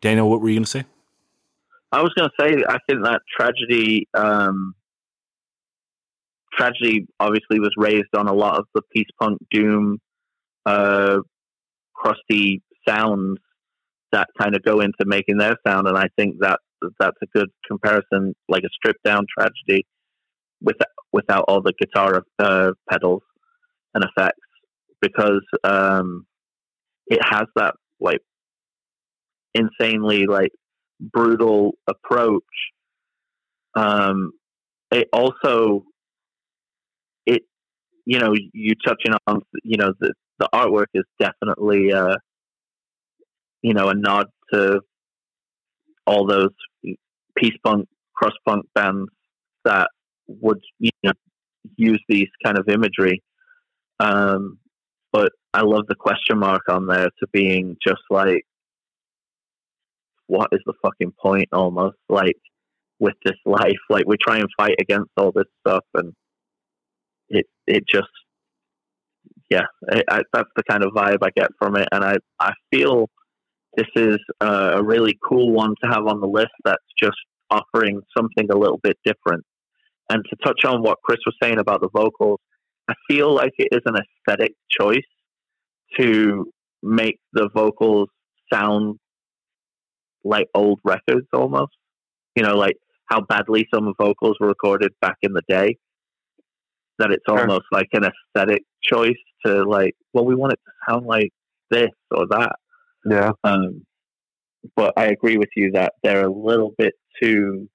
Daniel, 0.00 0.28
what 0.28 0.40
were 0.40 0.48
you 0.48 0.56
gonna 0.56 0.66
say? 0.66 0.84
I 1.92 2.02
was 2.02 2.12
going 2.14 2.28
to 2.28 2.34
say, 2.38 2.64
I 2.68 2.78
think 2.86 3.04
that 3.04 3.22
tragedy 3.34 4.08
um, 4.12 4.74
tragedy 6.56 7.06
obviously 7.20 7.60
was 7.60 7.74
raised 7.76 8.14
on 8.16 8.28
a 8.28 8.34
lot 8.34 8.58
of 8.58 8.66
the 8.74 8.82
peace 8.94 9.08
punk 9.20 9.38
doom, 9.50 9.98
uh, 10.64 11.18
crusty 11.94 12.62
sounds 12.88 13.38
that 14.12 14.28
kind 14.40 14.54
of 14.54 14.62
go 14.62 14.80
into 14.80 15.04
making 15.04 15.38
their 15.38 15.56
sound, 15.66 15.88
and 15.88 15.96
I 15.96 16.08
think 16.16 16.36
that 16.40 16.60
that's 16.98 17.16
a 17.22 17.26
good 17.38 17.48
comparison, 17.68 18.34
like 18.48 18.62
a 18.62 18.68
stripped 18.72 19.02
down 19.04 19.24
tragedy 19.36 19.86
without 20.60 20.88
without 21.12 21.44
all 21.48 21.62
the 21.62 21.72
guitar 21.78 22.22
uh, 22.38 22.72
pedals 22.90 23.22
and 23.94 24.04
effects, 24.04 24.38
because 25.00 25.44
um, 25.64 26.26
it 27.06 27.20
has 27.22 27.46
that 27.56 27.74
like 28.00 28.20
insanely 29.54 30.26
like 30.26 30.52
brutal 31.00 31.72
approach. 31.88 32.42
Um, 33.74 34.32
it 34.90 35.08
also 35.12 35.84
you 38.06 38.20
know, 38.20 38.34
you 38.52 38.74
touching 38.86 39.12
on, 39.26 39.42
you 39.64 39.76
know, 39.76 39.92
the, 40.00 40.14
the 40.38 40.48
artwork 40.54 40.86
is 40.94 41.04
definitely, 41.18 41.92
uh, 41.92 42.16
you 43.62 43.74
know, 43.74 43.88
a 43.88 43.94
nod 43.94 44.28
to 44.52 44.80
all 46.06 46.24
those 46.26 46.50
peace 47.36 47.56
punk, 47.64 47.88
crust 48.14 48.36
punk 48.46 48.64
bands 48.74 49.10
that 49.64 49.90
would, 50.28 50.60
you 50.78 50.90
know, 51.02 51.12
use 51.76 52.00
these 52.08 52.28
kind 52.44 52.56
of 52.56 52.68
imagery. 52.68 53.22
Um, 53.98 54.58
but 55.12 55.32
I 55.52 55.62
love 55.62 55.86
the 55.88 55.96
question 55.96 56.38
mark 56.38 56.62
on 56.68 56.86
there 56.86 57.08
to 57.18 57.26
being 57.32 57.76
just 57.84 58.02
like, 58.08 58.44
what 60.28 60.48
is 60.52 60.60
the 60.64 60.74
fucking 60.82 61.12
point 61.20 61.48
almost 61.52 61.96
like 62.08 62.36
with 63.00 63.14
this 63.24 63.36
life? 63.44 63.78
Like 63.90 64.06
we 64.06 64.16
try 64.16 64.38
and 64.38 64.48
fight 64.56 64.76
against 64.80 65.10
all 65.16 65.32
this 65.32 65.46
stuff 65.66 65.84
and 65.94 66.12
it 67.28 67.46
it 67.66 67.84
just 67.88 68.08
yeah, 69.50 69.64
I, 69.90 70.02
I, 70.10 70.22
that's 70.32 70.48
the 70.56 70.64
kind 70.68 70.84
of 70.84 70.92
vibe 70.92 71.18
I 71.22 71.30
get 71.36 71.50
from 71.58 71.76
it, 71.76 71.88
and 71.92 72.04
I 72.04 72.16
I 72.40 72.52
feel 72.72 73.08
this 73.76 73.86
is 73.94 74.18
a 74.40 74.82
really 74.82 75.18
cool 75.26 75.52
one 75.52 75.74
to 75.82 75.90
have 75.90 76.06
on 76.06 76.20
the 76.20 76.26
list. 76.26 76.52
That's 76.64 76.82
just 77.00 77.16
offering 77.50 78.00
something 78.16 78.48
a 78.50 78.56
little 78.56 78.80
bit 78.82 78.96
different. 79.04 79.44
And 80.10 80.24
to 80.30 80.36
touch 80.44 80.64
on 80.64 80.82
what 80.82 80.98
Chris 81.04 81.18
was 81.26 81.34
saying 81.42 81.58
about 81.58 81.80
the 81.80 81.90
vocals, 81.92 82.40
I 82.88 82.94
feel 83.08 83.34
like 83.34 83.52
it 83.58 83.68
is 83.72 83.82
an 83.86 83.96
aesthetic 83.96 84.52
choice 84.70 85.00
to 85.98 86.46
make 86.82 87.18
the 87.32 87.48
vocals 87.54 88.08
sound 88.52 88.98
like 90.24 90.46
old 90.54 90.80
records 90.84 91.26
almost. 91.32 91.72
You 92.34 92.44
know, 92.44 92.56
like 92.56 92.76
how 93.10 93.20
badly 93.20 93.66
some 93.74 93.92
vocals 93.98 94.36
were 94.40 94.48
recorded 94.48 94.92
back 95.00 95.16
in 95.22 95.32
the 95.32 95.42
day. 95.48 95.76
That 96.98 97.10
it's 97.10 97.24
Sure. 97.28 97.40
almost 97.40 97.66
like 97.72 97.88
an 97.92 98.04
aesthetic 98.04 98.62
choice 98.82 99.16
to 99.44 99.64
like, 99.64 99.94
well, 100.12 100.24
we 100.24 100.34
want 100.34 100.54
it 100.54 100.60
to 100.64 100.72
sound 100.92 101.06
like 101.06 101.30
this 101.70 101.90
or 102.10 102.26
that. 102.28 102.56
Yeah. 103.04 103.32
Um, 103.44 103.84
but 104.74 104.94
I 104.96 105.06
agree 105.06 105.36
with 105.36 105.50
you 105.56 105.72
that 105.72 105.94
they're 106.02 106.26
a 106.26 106.32
little 106.32 106.72
bit 106.78 106.94
too 107.22 107.68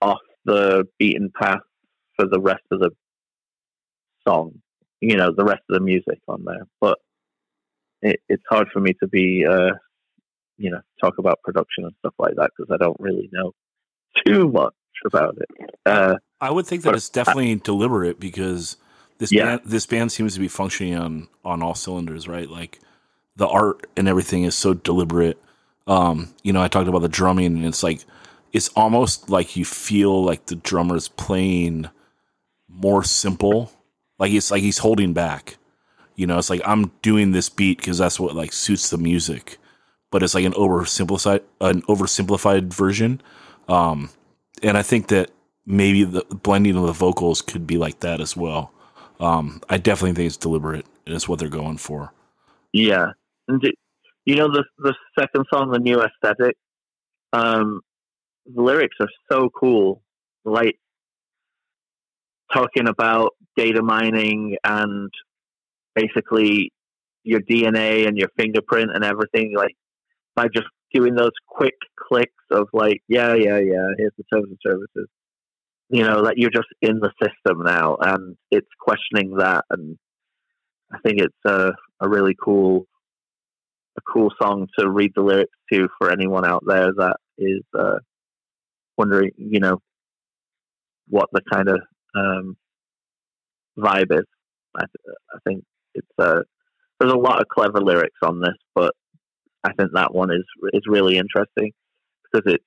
off 0.00 0.20
the 0.44 0.84
beaten 0.98 1.30
path 1.38 1.60
for 2.16 2.26
the 2.26 2.40
rest 2.40 2.62
of 2.70 2.80
the 2.80 2.90
song. 4.26 4.52
You 5.00 5.16
know, 5.16 5.32
the 5.34 5.44
rest 5.44 5.62
of 5.70 5.74
the 5.74 5.80
music 5.80 6.18
on 6.28 6.44
there. 6.44 6.66
But 6.80 6.98
it, 8.02 8.20
it's 8.28 8.42
hard 8.50 8.68
for 8.72 8.80
me 8.80 8.92
to 9.02 9.08
be, 9.08 9.44
uh, 9.48 9.72
you 10.58 10.70
know, 10.70 10.80
talk 11.00 11.14
about 11.18 11.40
production 11.42 11.84
and 11.84 11.94
stuff 12.00 12.14
like 12.18 12.34
that 12.36 12.50
because 12.56 12.70
I 12.72 12.82
don't 12.82 13.00
really 13.00 13.28
know 13.32 13.52
too 14.26 14.48
much 14.48 14.74
about 15.04 15.36
it. 15.38 15.70
Uh, 15.86 16.16
I 16.40 16.50
would 16.50 16.66
think 16.66 16.82
that 16.82 16.94
it's 16.94 17.08
definitely 17.08 17.56
deliberate 17.56 18.18
because 18.20 18.76
this 19.18 19.30
Yeah. 19.32 19.44
band, 19.56 19.60
this 19.66 19.86
band 19.86 20.12
seems 20.12 20.34
to 20.34 20.40
be 20.40 20.48
functioning 20.48 20.96
on 20.96 21.28
on 21.44 21.62
all 21.62 21.74
cylinders, 21.74 22.28
right? 22.28 22.48
Like 22.48 22.80
the 23.36 23.46
art 23.48 23.86
and 23.96 24.08
everything 24.08 24.44
is 24.44 24.54
so 24.54 24.74
deliberate. 24.74 25.38
Um, 25.86 26.28
you 26.42 26.52
know, 26.52 26.62
I 26.62 26.68
talked 26.68 26.88
about 26.88 27.02
the 27.02 27.08
drumming, 27.08 27.56
and 27.56 27.64
it's 27.64 27.82
like 27.82 28.04
it's 28.52 28.68
almost 28.70 29.30
like 29.30 29.56
you 29.56 29.64
feel 29.64 30.22
like 30.24 30.46
the 30.46 30.56
drummer's 30.56 31.08
playing 31.08 31.88
more 32.68 33.04
simple. 33.04 33.72
Like 34.18 34.32
it's 34.32 34.50
like 34.50 34.62
he's 34.62 34.78
holding 34.78 35.12
back. 35.12 35.56
You 36.16 36.26
know, 36.26 36.38
it's 36.38 36.50
like 36.50 36.62
I'm 36.66 36.92
doing 37.02 37.32
this 37.32 37.48
beat 37.48 37.78
because 37.78 37.98
that's 37.98 38.20
what 38.20 38.34
like 38.34 38.52
suits 38.52 38.90
the 38.90 38.98
music, 38.98 39.58
but 40.10 40.22
it's 40.22 40.34
like 40.34 40.44
an 40.44 40.52
oversimplified 40.52 41.42
an 41.60 41.82
oversimplified 41.82 42.72
version. 42.72 43.20
Um, 43.68 44.10
and 44.62 44.76
I 44.76 44.82
think 44.82 45.08
that 45.08 45.30
maybe 45.66 46.04
the 46.04 46.24
blending 46.24 46.76
of 46.76 46.84
the 46.84 46.92
vocals 46.92 47.42
could 47.42 47.66
be 47.66 47.78
like 47.78 48.00
that 48.00 48.20
as 48.20 48.36
well. 48.36 48.72
Um, 49.18 49.60
I 49.68 49.78
definitely 49.78 50.14
think 50.14 50.26
it's 50.26 50.36
deliberate 50.36 50.86
and 51.06 51.14
it's 51.14 51.28
what 51.28 51.38
they're 51.38 51.48
going 51.48 51.76
for. 51.76 52.12
Yeah, 52.72 53.12
you 54.24 54.36
know 54.36 54.48
the 54.48 54.64
the 54.78 54.94
second 55.18 55.44
song, 55.52 55.70
the 55.70 55.78
new 55.78 56.00
aesthetic. 56.00 56.56
Um, 57.32 57.80
the 58.46 58.62
lyrics 58.62 58.96
are 59.00 59.08
so 59.30 59.50
cool, 59.50 60.02
like 60.44 60.76
talking 62.52 62.88
about 62.88 63.34
data 63.56 63.82
mining 63.82 64.56
and 64.64 65.10
basically 65.94 66.72
your 67.22 67.40
DNA 67.40 68.06
and 68.06 68.16
your 68.16 68.28
fingerprint 68.36 68.90
and 68.94 69.04
everything. 69.04 69.54
Like 69.56 69.74
by 70.34 70.48
just 70.48 70.66
doing 70.92 71.14
those 71.14 71.32
quick 71.46 71.76
clicks 71.98 72.32
of 72.50 72.68
like, 72.72 73.02
yeah, 73.08 73.34
yeah, 73.34 73.58
yeah, 73.58 73.86
here's 73.98 74.12
the 74.16 74.24
terms 74.32 74.48
and 74.48 74.58
services. 74.64 75.08
You 75.88 76.04
know, 76.04 76.24
that 76.24 76.38
you're 76.38 76.50
just 76.50 76.68
in 76.82 77.00
the 77.00 77.10
system 77.20 77.64
now, 77.64 77.96
and 78.00 78.36
it's 78.50 78.68
questioning 78.80 79.36
that 79.38 79.64
and 79.70 79.98
I 80.92 80.98
think 81.00 81.20
it's 81.20 81.34
a, 81.44 81.72
a 82.00 82.08
really 82.08 82.36
cool 82.42 82.86
a 83.96 84.00
cool 84.12 84.30
song 84.40 84.68
to 84.78 84.88
read 84.88 85.12
the 85.14 85.22
lyrics 85.22 85.56
to 85.72 85.88
for 85.98 86.10
anyone 86.10 86.46
out 86.46 86.62
there 86.66 86.92
that 86.96 87.16
is 87.38 87.62
uh, 87.78 87.98
wondering, 88.96 89.32
you 89.36 89.60
know, 89.60 89.78
what 91.08 91.28
the 91.32 91.42
kind 91.52 91.68
of 91.68 91.80
um, 92.14 92.56
vibe 93.78 94.12
is. 94.12 94.26
I, 94.76 94.80
th- 94.80 95.16
I 95.34 95.38
think 95.46 95.64
it's 95.94 96.06
uh, 96.18 96.40
there's 96.98 97.12
a 97.12 97.18
lot 97.18 97.40
of 97.40 97.48
clever 97.48 97.80
lyrics 97.80 98.18
on 98.22 98.40
this, 98.40 98.56
but 98.74 98.94
I 99.64 99.72
think 99.74 99.90
that 99.94 100.14
one 100.14 100.30
is 100.30 100.44
is 100.72 100.82
really 100.86 101.18
interesting 101.18 101.72
because 102.24 102.52
it's 102.54 102.64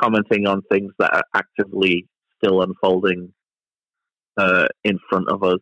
commenting 0.00 0.46
on 0.46 0.62
things 0.70 0.92
that 0.98 1.12
are 1.14 1.24
actively 1.34 2.06
still 2.38 2.62
unfolding 2.62 3.32
uh, 4.36 4.66
in 4.84 4.98
front 5.10 5.28
of 5.28 5.42
us 5.42 5.60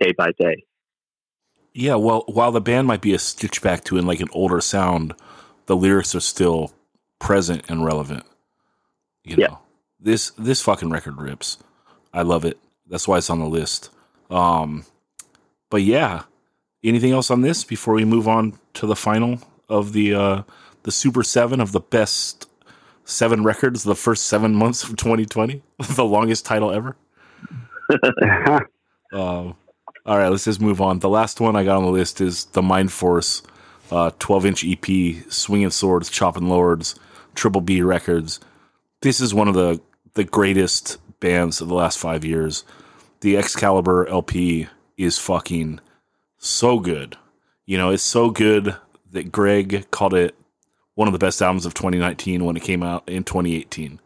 day 0.00 0.12
by 0.16 0.32
day. 0.38 0.64
Yeah, 1.72 1.96
well, 1.96 2.24
while 2.28 2.52
the 2.52 2.60
band 2.60 2.86
might 2.86 3.00
be 3.00 3.14
a 3.14 3.18
stitch 3.18 3.62
back 3.62 3.84
to 3.84 3.96
in 3.96 4.06
like 4.06 4.20
an 4.20 4.28
older 4.32 4.60
sound, 4.60 5.14
the 5.66 5.76
lyrics 5.76 6.14
are 6.14 6.20
still 6.20 6.72
present 7.18 7.64
and 7.68 7.84
relevant. 7.84 8.24
You 9.24 9.36
know, 9.36 9.42
Yeah. 9.42 9.56
this 9.98 10.30
this 10.38 10.62
fucking 10.62 10.90
record 10.90 11.16
rips. 11.20 11.58
I 12.12 12.22
love 12.22 12.44
it. 12.44 12.58
That's 12.86 13.08
why 13.08 13.18
it's 13.18 13.30
on 13.30 13.40
the 13.40 13.46
list. 13.48 13.90
Um, 14.30 14.84
but 15.70 15.82
yeah, 15.82 16.24
anything 16.84 17.12
else 17.12 17.30
on 17.30 17.40
this 17.40 17.64
before 17.64 17.94
we 17.94 18.04
move 18.04 18.28
on 18.28 18.58
to 18.74 18.86
the 18.86 18.96
final 18.96 19.40
of 19.68 19.92
the 19.92 20.14
uh, 20.14 20.42
the 20.84 20.92
Super 20.92 21.22
Seven 21.22 21.60
of 21.60 21.72
the 21.72 21.80
best 21.80 22.48
seven 23.04 23.42
records, 23.44 23.82
the 23.82 23.94
first 23.94 24.26
seven 24.26 24.54
months 24.54 24.82
of 24.82 24.96
2020, 24.96 25.62
the 25.94 26.04
longest 26.04 26.46
title 26.46 26.70
ever. 26.70 26.96
Um, 29.12 29.54
all 30.04 30.18
right, 30.18 30.28
let's 30.28 30.44
just 30.44 30.60
move 30.60 30.80
on. 30.80 30.98
The 30.98 31.08
last 31.08 31.40
one 31.40 31.54
I 31.54 31.62
got 31.62 31.76
on 31.76 31.84
the 31.84 31.90
list 31.90 32.20
is 32.20 32.46
the 32.46 32.62
Mind 32.62 32.90
Force, 32.90 33.42
uh, 33.92 34.10
12 34.18 34.46
inch 34.46 34.64
EP, 34.64 35.24
Swinging 35.30 35.70
Swords, 35.70 36.10
Chopping 36.10 36.48
Lords, 36.48 36.96
Triple 37.36 37.60
B 37.60 37.80
Records. 37.80 38.40
This 39.02 39.20
is 39.20 39.32
one 39.32 39.46
of 39.46 39.54
the 39.54 39.80
the 40.14 40.24
greatest 40.24 40.98
bands 41.20 41.60
of 41.60 41.68
the 41.68 41.74
last 41.74 41.98
five 41.98 42.24
years. 42.24 42.64
The 43.20 43.36
Excalibur 43.36 44.08
LP 44.08 44.66
is 44.96 45.18
fucking 45.18 45.80
so 46.48 46.78
good. 46.78 47.16
You 47.66 47.78
know, 47.78 47.90
it's 47.90 48.02
so 48.02 48.30
good 48.30 48.76
that 49.12 49.32
Greg 49.32 49.90
called 49.90 50.14
it 50.14 50.34
one 50.94 51.08
of 51.08 51.12
the 51.12 51.18
best 51.18 51.40
albums 51.42 51.66
of 51.66 51.74
2019 51.74 52.44
when 52.44 52.56
it 52.56 52.62
came 52.62 52.82
out 52.82 53.08
in 53.08 53.24
2018. 53.24 54.00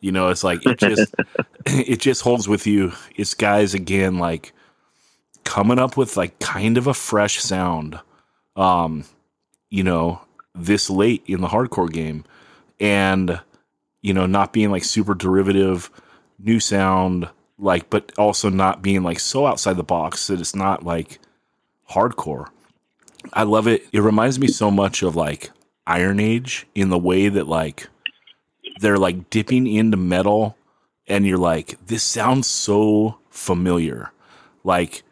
You 0.00 0.12
know, 0.12 0.28
it's 0.28 0.42
like 0.42 0.64
it 0.66 0.78
just 0.78 1.14
it 1.66 2.00
just 2.00 2.22
holds 2.22 2.48
with 2.48 2.66
you. 2.66 2.92
It's 3.16 3.34
guys 3.34 3.74
again 3.74 4.18
like 4.18 4.52
coming 5.44 5.78
up 5.78 5.96
with 5.96 6.16
like 6.16 6.38
kind 6.38 6.78
of 6.78 6.86
a 6.86 6.94
fresh 6.94 7.38
sound. 7.38 7.98
Um, 8.56 9.04
you 9.70 9.82
know, 9.82 10.20
this 10.54 10.90
late 10.90 11.22
in 11.26 11.40
the 11.40 11.48
hardcore 11.48 11.90
game 11.90 12.24
and 12.80 13.40
you 14.02 14.12
know, 14.12 14.26
not 14.26 14.52
being 14.52 14.70
like 14.70 14.84
super 14.84 15.14
derivative, 15.14 15.90
new 16.38 16.58
sound, 16.58 17.28
like 17.58 17.88
but 17.88 18.12
also 18.18 18.50
not 18.50 18.82
being 18.82 19.02
like 19.02 19.20
so 19.20 19.46
outside 19.46 19.76
the 19.76 19.84
box 19.84 20.26
that 20.26 20.40
it's 20.40 20.56
not 20.56 20.84
like 20.84 21.20
hardcore. 21.92 22.48
I 23.32 23.44
love 23.44 23.66
it. 23.66 23.86
It 23.92 24.00
reminds 24.00 24.38
me 24.38 24.48
so 24.48 24.70
much 24.70 25.02
of 25.02 25.16
like 25.16 25.50
Iron 25.86 26.20
Age 26.20 26.66
in 26.74 26.90
the 26.90 26.98
way 26.98 27.28
that 27.28 27.46
like 27.46 27.88
they're 28.80 28.98
like 28.98 29.30
dipping 29.30 29.66
into 29.66 29.96
metal 29.96 30.56
and 31.06 31.26
you're 31.26 31.38
like 31.38 31.76
this 31.86 32.02
sounds 32.02 32.46
so 32.46 33.18
familiar. 33.30 34.10
Like 34.64 35.02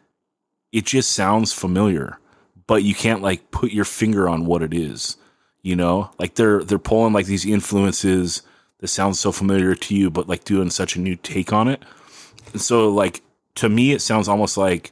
it 0.71 0.85
just 0.85 1.11
sounds 1.11 1.53
familiar, 1.53 2.17
but 2.67 2.83
you 2.83 2.95
can't 2.95 3.21
like 3.21 3.51
put 3.51 3.71
your 3.71 3.85
finger 3.85 4.27
on 4.27 4.45
what 4.45 4.63
it 4.63 4.73
is. 4.73 5.17
You 5.61 5.75
know? 5.75 6.11
Like 6.19 6.35
they're 6.35 6.63
they're 6.63 6.79
pulling 6.79 7.13
like 7.13 7.25
these 7.25 7.45
influences 7.45 8.41
that 8.79 8.87
sound 8.87 9.15
so 9.15 9.31
familiar 9.31 9.75
to 9.75 9.95
you 9.95 10.09
but 10.09 10.27
like 10.27 10.43
doing 10.43 10.71
such 10.71 10.95
a 10.95 11.01
new 11.01 11.15
take 11.15 11.53
on 11.53 11.67
it. 11.67 11.83
And 12.53 12.61
so 12.61 12.89
like 12.89 13.21
to 13.55 13.69
me 13.69 13.91
it 13.91 14.01
sounds 14.01 14.27
almost 14.27 14.57
like 14.57 14.91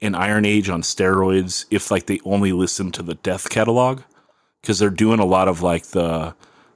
an 0.00 0.14
Iron 0.14 0.44
Age 0.44 0.68
on 0.68 0.82
steroids 0.82 1.64
if 1.70 1.90
like 1.90 2.06
they 2.06 2.20
only 2.24 2.52
listen 2.52 2.92
to 2.92 3.02
the 3.02 3.14
Death 3.14 3.48
catalog 3.48 4.02
because 4.60 4.78
they're 4.78 4.90
doing 4.90 5.20
a 5.20 5.24
lot 5.24 5.48
of 5.48 5.62
like 5.62 5.86
the 5.88 6.34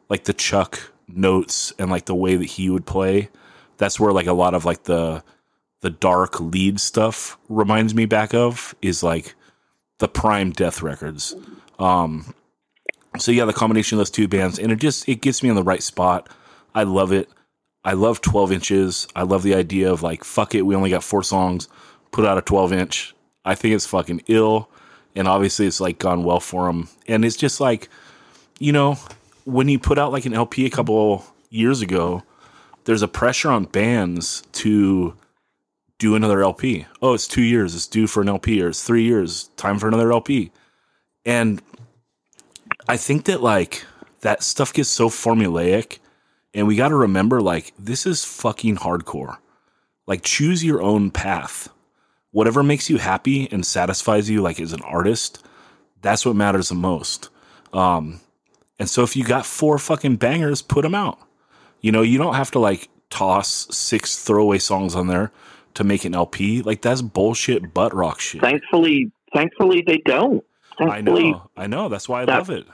like 0.09 0.25
the 0.25 0.33
Chuck 0.33 0.93
notes 1.09 1.73
and 1.79 1.91
like 1.91 2.07
the 2.07 2.15
way 2.15 2.37
that 2.37 2.45
he 2.45 2.71
would 2.71 2.87
play. 2.87 3.29
That's 3.79 3.99
where 3.99 4.13
like 4.13 4.27
a 4.27 4.33
lot 4.33 4.55
of 4.55 4.65
like 4.65 4.85
the 4.85 5.23
the 5.81 5.91
dark 5.91 6.41
lead 6.41 6.79
stuff 6.81 7.39
reminds 7.49 7.95
me 7.95 8.07
back 8.07 8.35
of 8.35 8.75
is 8.83 9.03
like 9.03 9.35
the 9.99 10.09
prime 10.09 10.51
Death 10.51 10.83
records. 10.83 11.35
Um, 11.79 12.35
so 13.19 13.33
yeah, 13.33 13.45
the 13.45 13.53
combination 13.53 13.97
of 13.97 14.01
those 14.01 14.11
two 14.11 14.29
bands 14.29 14.59
and 14.59 14.71
it 14.73 14.77
just 14.77 15.09
it 15.09 15.21
gets 15.21 15.43
me 15.43 15.49
in 15.49 15.57
the 15.57 15.63
right 15.63 15.83
spot. 15.83 16.29
I 16.75 16.85
love 16.85 17.13
it. 17.13 17.29
I 17.85 17.95
love 17.95 18.21
12 18.21 18.53
inches. 18.53 19.09
I 19.17 19.23
love 19.23 19.43
the 19.43 19.55
idea 19.55 19.91
of 19.91 20.03
like, 20.03 20.23
fuck 20.23 20.55
it, 20.55 20.63
we 20.63 20.75
only 20.75 20.91
got 20.91 21.03
four 21.03 21.23
songs, 21.23 21.69
put 22.11 22.25
out 22.25 22.39
a 22.39 22.43
12 22.43 22.73
inch. 22.73 23.15
I 23.45 23.55
think 23.55 23.75
it's 23.75 23.87
fucking 23.87 24.23
ill. 24.29 24.71
And 25.15 25.27
obviously 25.27 25.67
it's 25.67 25.81
like 25.81 25.99
gone 25.99 26.25
well 26.25 26.41
for 26.41 26.67
them. 26.67 26.89
And 27.09 27.25
it's 27.25 27.37
just 27.37 27.61
like, 27.61 27.89
you 28.59 28.73
know, 28.73 28.95
when 29.45 29.69
you 29.69 29.79
put 29.79 29.99
out 29.99 30.13
like 30.13 30.27
an 30.27 30.35
LP 30.35 30.67
a 30.67 30.71
couple 30.71 31.25
years 31.51 31.83
ago, 31.83 32.23
there's 32.85 33.03
a 33.03 33.09
pressure 33.09 33.51
on 33.51 33.65
bands 33.65 34.43
to 34.53 35.15
do 35.99 36.15
another 36.15 36.43
LP. 36.43 36.87
Oh, 37.03 37.15
it's 37.15 37.29
two 37.29 37.43
years. 37.43 37.75
It's 37.75 37.87
due 37.87 38.07
for 38.07 38.23
an 38.23 38.29
LP, 38.29 38.63
or 38.63 38.69
it's 38.69 38.83
three 38.83 39.05
years. 39.05 39.49
Time 39.57 39.79
for 39.79 39.87
another 39.87 40.13
LP. 40.13 40.51
And 41.25 41.63
I 42.89 42.97
think 42.97 43.27
that 43.27 43.43
like 43.43 43.85
that 44.23 44.43
stuff 44.43 44.73
gets 44.73 44.89
so 44.89 45.09
formulaic, 45.09 45.99
and 46.55 46.67
we 46.67 46.75
got 46.75 46.89
to 46.89 46.97
remember 46.97 47.41
like 47.41 47.73
this 47.79 48.07
is 48.07 48.25
fucking 48.25 48.77
hardcore. 48.77 49.37
Like 50.07 50.23
choose 50.23 50.65
your 50.65 50.83
own 50.83 51.11
path. 51.11 51.69
Whatever 52.33 52.63
makes 52.63 52.89
you 52.89 52.99
happy 52.99 53.51
and 53.51 53.65
satisfies 53.67 54.31
you, 54.31 54.41
like 54.43 54.61
as 54.61 54.73
an 54.73 54.83
artist, 54.83 55.45
that's 56.03 56.25
what 56.25 56.37
matters 56.37 56.69
the 56.69 56.75
most. 56.77 57.29
Um, 57.73 58.21
and 58.79 58.89
so 58.89 59.03
if 59.03 59.17
you 59.17 59.25
got 59.25 59.45
four 59.45 59.79
fucking 59.79 60.17
bangers, 60.17 60.63
put 60.63 60.83
them 60.83 60.95
out. 60.95 61.19
You 61.81 61.93
know, 61.93 62.03
you 62.03 62.19
don't 62.19 62.35
have 62.35 62.51
to 62.53 62.59
like 62.59 62.89
toss 63.11 63.67
six 63.75 64.23
throwaway 64.23 64.59
songs 64.59 64.95
on 64.95 65.09
there 65.09 65.33
to 65.75 65.85
make 65.85 66.05
an 66.05 66.15
LP. 66.15 66.63
Like 66.63 66.83
that's 66.83 67.03
bullshit 67.03 67.75
butt 67.75 67.95
rock 67.95 68.21
shit. 68.21 68.41
Thankfully, 68.41 69.11
thankfully 69.35 69.83
they 69.87 69.99
don't. 69.99 70.45
I 70.79 71.03
know, 71.03 71.51
I 71.57 71.67
know. 71.67 71.89
That's 71.91 72.09
why 72.09 72.23
I 72.23 72.25
that- 72.27 72.39
love 72.39 72.51
it. 72.51 72.67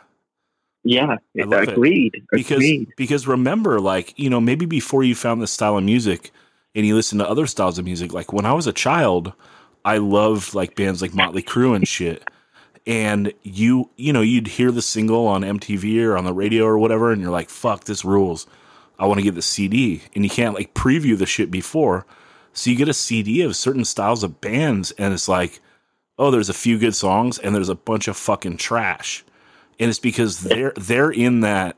Yeah, 0.84 1.16
I 1.36 1.42
love 1.42 1.64
it. 1.64 1.70
agreed. 1.70 2.22
Because 2.30 2.58
agreed. 2.58 2.92
because 2.96 3.26
remember, 3.26 3.80
like 3.80 4.16
you 4.16 4.30
know, 4.30 4.40
maybe 4.40 4.66
before 4.66 5.02
you 5.02 5.16
found 5.16 5.42
this 5.42 5.50
style 5.50 5.76
of 5.76 5.82
music 5.82 6.30
and 6.76 6.86
you 6.86 6.94
listen 6.94 7.18
to 7.18 7.28
other 7.28 7.46
styles 7.46 7.78
of 7.78 7.86
music, 7.86 8.12
like 8.12 8.32
when 8.34 8.44
I 8.44 8.52
was 8.52 8.66
a 8.66 8.72
child, 8.72 9.32
I 9.84 9.96
loved 9.96 10.54
like 10.54 10.76
bands 10.76 11.00
like 11.00 11.14
Motley 11.14 11.42
Crue 11.42 11.74
and 11.74 11.88
shit. 11.88 12.28
And 12.86 13.32
you 13.42 13.90
you 13.96 14.12
know 14.12 14.20
you'd 14.20 14.46
hear 14.46 14.70
the 14.70 14.82
single 14.82 15.26
on 15.26 15.42
MTV 15.42 16.04
or 16.04 16.16
on 16.16 16.24
the 16.24 16.32
radio 16.32 16.64
or 16.64 16.78
whatever, 16.78 17.10
and 17.10 17.20
you're 17.20 17.32
like, 17.32 17.48
"Fuck, 17.48 17.84
this 17.84 18.04
rules." 18.04 18.46
I 18.98 19.06
want 19.06 19.18
to 19.18 19.24
get 19.24 19.34
the 19.34 19.42
CD, 19.42 20.02
and 20.14 20.22
you 20.22 20.30
can't 20.30 20.54
like 20.54 20.72
preview 20.74 21.18
the 21.18 21.26
shit 21.26 21.50
before, 21.50 22.06
so 22.52 22.70
you 22.70 22.76
get 22.76 22.88
a 22.88 22.94
CD 22.94 23.42
of 23.42 23.56
certain 23.56 23.84
styles 23.84 24.22
of 24.22 24.40
bands, 24.40 24.92
and 24.92 25.12
it's 25.12 25.28
like, 25.28 25.60
oh, 26.18 26.30
there's 26.30 26.48
a 26.48 26.54
few 26.54 26.78
good 26.78 26.94
songs, 26.94 27.38
and 27.38 27.54
there's 27.54 27.68
a 27.68 27.74
bunch 27.74 28.08
of 28.08 28.16
fucking 28.16 28.56
trash, 28.56 29.24
and 29.80 29.90
it's 29.90 29.98
because 29.98 30.40
they're 30.40 30.72
they're 30.76 31.10
in 31.10 31.40
that 31.40 31.76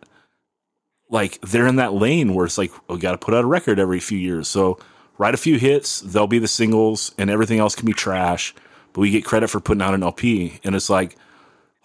like 1.10 1.40
they're 1.40 1.66
in 1.66 1.76
that 1.76 1.94
lane 1.94 2.34
where 2.34 2.46
it's 2.46 2.58
like 2.58 2.70
we 2.88 2.98
got 2.98 3.12
to 3.12 3.18
put 3.18 3.34
out 3.34 3.44
a 3.44 3.46
record 3.46 3.78
every 3.78 4.00
few 4.00 4.18
years. 4.18 4.48
So 4.48 4.78
write 5.16 5.34
a 5.34 5.38
few 5.38 5.58
hits, 5.58 6.00
they'll 6.00 6.26
be 6.26 6.38
the 6.38 6.48
singles, 6.48 7.12
and 7.18 7.30
everything 7.30 7.58
else 7.58 7.74
can 7.74 7.86
be 7.86 7.92
trash. 7.92 8.54
But 8.92 9.00
we 9.00 9.10
get 9.10 9.24
credit 9.24 9.48
for 9.48 9.60
putting 9.60 9.82
out 9.82 9.94
an 9.94 10.02
LP, 10.02 10.60
and 10.64 10.74
it's 10.74 10.90
like 10.90 11.16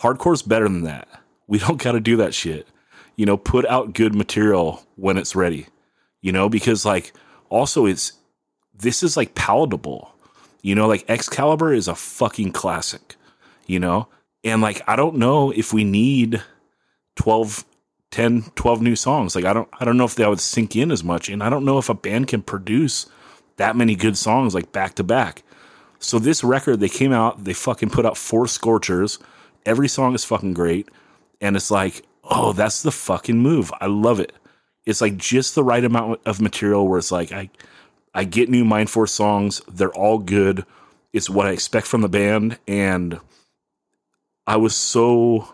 hardcore's 0.01 0.41
better 0.41 0.67
than 0.67 0.83
that. 0.83 1.07
We 1.47 1.59
don't 1.59 1.81
got 1.81 1.93
to 1.93 1.99
do 1.99 2.17
that 2.17 2.33
shit. 2.33 2.67
You 3.15 3.25
know, 3.25 3.37
put 3.37 3.65
out 3.67 3.93
good 3.93 4.15
material 4.15 4.83
when 4.95 5.17
it's 5.17 5.35
ready. 5.35 5.67
You 6.21 6.31
know, 6.31 6.49
because 6.49 6.85
like 6.85 7.13
also 7.49 7.85
it's 7.85 8.13
this 8.73 9.03
is 9.03 9.15
like 9.15 9.35
palatable. 9.35 10.09
You 10.61 10.75
know, 10.75 10.87
like 10.87 11.05
Excalibur 11.09 11.73
is 11.73 11.87
a 11.87 11.95
fucking 11.95 12.51
classic. 12.51 13.15
You 13.67 13.79
know, 13.79 14.09
and 14.43 14.61
like 14.61 14.81
I 14.87 14.95
don't 14.95 15.15
know 15.15 15.51
if 15.51 15.71
we 15.71 15.83
need 15.83 16.41
12 17.15 17.65
10 18.13 18.51
12 18.55 18.81
new 18.81 18.95
songs. 18.95 19.35
Like 19.35 19.43
i 19.43 19.53
don't 19.53 19.67
i 19.79 19.83
don't 19.83 19.97
know 19.97 20.05
if 20.05 20.15
that 20.15 20.29
would 20.29 20.39
sink 20.39 20.75
in 20.75 20.91
as 20.91 21.03
much 21.03 21.29
and 21.29 21.41
i 21.41 21.49
don't 21.49 21.65
know 21.65 21.79
if 21.79 21.89
a 21.89 21.95
band 21.95 22.27
can 22.27 22.43
produce 22.43 23.07
that 23.57 23.75
many 23.75 23.95
good 23.95 24.17
songs 24.17 24.53
like 24.53 24.71
back 24.71 24.93
to 24.95 25.03
back. 25.03 25.41
So 25.97 26.19
this 26.19 26.43
record 26.43 26.79
they 26.79 26.89
came 26.89 27.11
out 27.11 27.43
they 27.43 27.53
fucking 27.53 27.89
put 27.89 28.05
out 28.05 28.15
four 28.15 28.47
scorchers. 28.47 29.17
Every 29.65 29.87
song 29.87 30.13
is 30.13 30.23
fucking 30.23 30.53
great 30.53 30.89
and 31.41 31.55
it's 31.55 31.71
like 31.71 32.03
oh 32.23 32.53
that's 32.53 32.83
the 32.83 32.91
fucking 32.91 33.39
move. 33.39 33.71
I 33.81 33.87
love 33.87 34.19
it. 34.19 34.31
It's 34.85 35.01
like 35.01 35.17
just 35.17 35.55
the 35.55 35.63
right 35.63 35.83
amount 35.83 36.21
of 36.25 36.39
material 36.39 36.87
where 36.87 36.99
it's 36.99 37.11
like 37.11 37.31
i 37.31 37.49
i 38.13 38.25
get 38.25 38.47
new 38.47 38.63
mind 38.63 38.91
force 38.91 39.11
songs. 39.11 39.59
They're 39.67 39.89
all 39.89 40.19
good. 40.19 40.65
It's 41.13 41.31
what 41.31 41.47
i 41.47 41.51
expect 41.51 41.87
from 41.87 42.01
the 42.01 42.09
band 42.09 42.59
and 42.67 43.19
i 44.45 44.55
was 44.55 44.75
so 44.75 45.47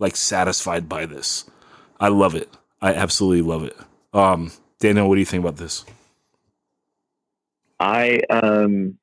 like 0.00 0.16
satisfied 0.16 0.88
by 0.88 1.06
this 1.06 1.44
I 2.02 2.08
love 2.08 2.34
it. 2.34 2.48
I 2.80 2.94
absolutely 2.94 3.42
love 3.42 3.62
it. 3.62 3.76
Um, 4.12 4.50
Daniel, 4.80 5.08
what 5.08 5.14
do 5.14 5.20
you 5.20 5.24
think 5.24 5.44
about 5.44 5.56
this? 5.56 5.84
I 7.78 8.18
um, 8.28 8.98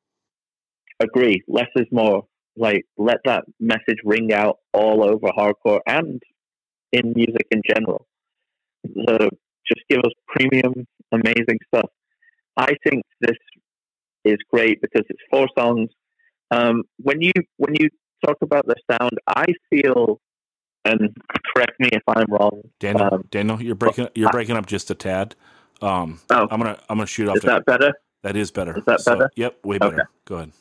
agree. 1.00 1.42
Less 1.48 1.70
is 1.78 1.88
more. 1.94 2.26
Like, 2.58 2.84
let 2.98 3.20
that 3.24 3.46
message 3.58 4.00
ring 4.04 4.34
out 4.34 4.58
all 4.74 5.02
over 5.02 5.30
hardcore 5.30 5.80
and 5.88 6.22
in 6.92 7.14
music 7.16 7.48
in 7.52 7.62
general. 7.70 8.06
So 9.08 9.18
just 9.66 9.82
give 9.90 10.00
us 10.00 10.12
premium, 10.28 10.86
amazing 11.14 11.60
stuff. 11.74 11.90
I 12.58 12.74
think 12.84 13.04
this 13.22 13.38
is 14.26 14.38
great 14.52 14.82
because 14.82 15.06
it's 15.08 15.24
four 15.32 15.48
songs. 15.58 15.90
Um, 16.52 16.84
when 16.98 17.22
you 17.22 17.32
when 17.56 17.76
you 17.80 17.88
talk 18.26 18.38
about 18.42 18.66
the 18.66 18.76
sound, 18.92 19.12
I 19.26 19.46
feel, 19.70 20.20
and 20.85 21.15
correct 21.53 21.80
me 21.80 21.89
if 21.91 22.03
I'm 22.07 22.26
wrong. 22.30 22.61
Daniel, 22.80 23.10
Um, 23.14 23.23
Daniel, 23.31 23.61
you're 23.61 23.76
breaking 23.76 24.10
you're 24.15 24.31
breaking 24.31 24.56
up 24.57 24.65
just 24.65 24.89
a 24.91 24.95
tad. 24.95 25.35
Um, 25.81 26.19
Oh. 26.30 26.47
I'm 26.51 26.60
gonna 26.60 26.77
I'm 26.89 26.97
gonna 26.97 27.06
shoot 27.07 27.27
off. 27.30 27.38
Is 27.38 27.43
that 27.43 27.65
better? 27.65 27.93
that 28.23 28.35
is 28.35 28.51
better. 28.51 28.77
is 28.77 28.84
that 28.85 28.99
So, 29.01 29.14
better? 29.14 29.31
Yep, 29.35 29.65
way 29.65 29.77
better. 29.77 29.88
Okay. 29.88 29.95
better. 29.97 30.10
Go 30.26 30.35
ahead. 30.35 30.51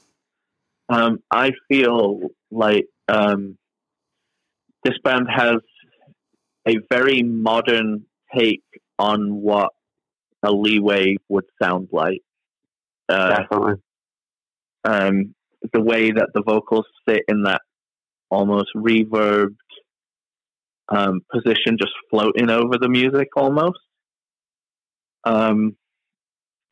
um, 0.91 1.19
I 1.31 1.53
feel 1.69 2.21
like 2.51 2.87
um, 3.09 3.59
this 4.85 4.95
band 5.03 5.27
has 5.29 5.57
a 6.67 6.77
very 6.91 7.23
modern 7.23 8.05
take 8.37 8.63
on 8.99 9.41
what 9.43 9.71
a 10.43 10.53
leeway 10.53 11.17
would 11.29 11.45
sound 11.61 11.89
like. 11.93 12.23
Uh, 13.09 13.39
Definitely. 13.39 13.75
um, 14.85 15.35
the 15.73 15.81
way 15.81 16.11
that 16.13 16.29
the 16.35 16.43
vocals 16.43 16.87
sit 17.09 17.23
in 17.29 17.43
that 17.45 17.63
almost 18.31 18.69
reverbed 18.77 19.57
um, 20.89 21.21
position, 21.33 21.77
just 21.79 21.93
floating 22.11 22.51
over 22.51 22.79
the 22.81 22.89
music 22.89 23.29
almost. 23.37 23.79
Um, 25.25 25.77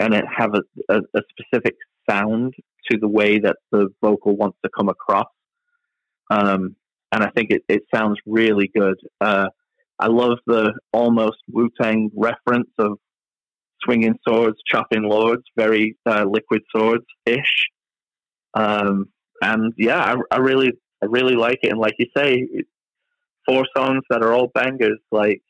and 0.01 0.15
it 0.15 0.25
have 0.35 0.55
a, 0.55 0.63
a, 0.93 1.01
a 1.15 1.21
specific 1.31 1.75
sound 2.09 2.55
to 2.91 2.99
the 2.99 3.09
way 3.09 3.39
that 3.39 3.57
the 3.73 3.89
vocal 4.03 4.37
wants 4.37 4.59
to 4.65 4.71
come 4.77 4.89
across. 4.89 5.29
Um, 6.31 6.77
and 7.13 7.23
I 7.23 7.31
think 7.31 7.51
it, 7.51 7.63
it 7.69 7.83
sounds 7.95 8.19
really 8.27 8.71
good. 8.75 8.97
Uh, 9.21 9.49
I 9.99 10.09
love 10.09 10.39
the 10.47 10.75
almost 10.93 11.39
Wu 11.51 11.71
Tang 11.81 12.11
reference 12.15 12.71
of 12.79 12.99
swinging 13.83 14.19
swords, 14.27 14.57
chopping 14.71 15.03
lords, 15.03 15.43
very 15.57 15.97
uh, 16.07 16.25
liquid 16.29 16.63
swords 16.75 17.05
ish. 17.25 17.67
Um, 18.55 19.07
and 19.43 19.73
yeah, 19.77 19.99
I, 19.99 20.37
I 20.37 20.39
really, 20.39 20.73
I 21.03 21.07
really 21.07 21.35
like 21.35 21.59
it. 21.63 21.71
And 21.71 21.81
like 21.81 21.95
you 21.99 22.07
say, 22.17 22.47
it- 22.51 22.67
four 23.47 23.65
songs 23.77 24.03
that 24.11 24.23
are 24.23 24.33
all 24.33 24.49
bangers, 24.55 24.99
like, 25.11 25.43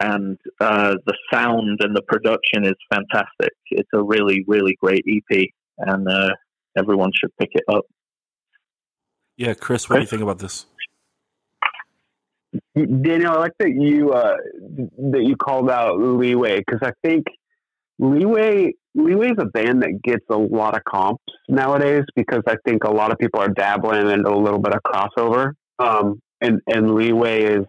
and 0.00 0.38
uh, 0.60 0.94
the 1.06 1.16
sound 1.32 1.80
and 1.80 1.96
the 1.96 2.02
production 2.02 2.64
is 2.64 2.76
fantastic. 2.90 3.52
It's 3.70 3.88
a 3.94 4.02
really, 4.02 4.44
really 4.46 4.76
great 4.80 5.04
EP, 5.08 5.48
and 5.78 6.08
uh, 6.08 6.30
everyone 6.76 7.10
should 7.14 7.36
pick 7.38 7.50
it 7.52 7.64
up. 7.68 7.84
Yeah, 9.36 9.54
Chris, 9.54 9.88
what 9.88 9.96
do 9.96 10.02
you 10.02 10.06
think 10.06 10.22
about 10.22 10.38
this? 10.38 10.66
Daniel, 12.74 13.32
I 13.32 13.36
like 13.36 13.52
that 13.58 13.70
you 13.70 14.12
uh, 14.12 14.36
that 15.12 15.22
you 15.22 15.36
called 15.36 15.70
out 15.70 15.98
Leeway 15.98 16.58
because 16.58 16.80
I 16.82 16.92
think 17.06 17.26
Leeway 17.98 18.72
Leeway 18.94 19.28
is 19.28 19.36
a 19.38 19.44
band 19.44 19.82
that 19.82 20.00
gets 20.02 20.24
a 20.30 20.36
lot 20.36 20.76
of 20.76 20.82
comps 20.84 21.22
nowadays 21.48 22.04
because 22.16 22.42
I 22.46 22.56
think 22.66 22.84
a 22.84 22.90
lot 22.90 23.12
of 23.12 23.18
people 23.18 23.40
are 23.40 23.48
dabbling 23.48 24.08
into 24.08 24.30
a 24.30 24.36
little 24.36 24.60
bit 24.60 24.74
of 24.74 24.80
crossover. 24.82 25.52
Um, 25.78 26.20
and 26.40 26.60
and 26.66 26.94
Leeway 26.94 27.42
is 27.42 27.64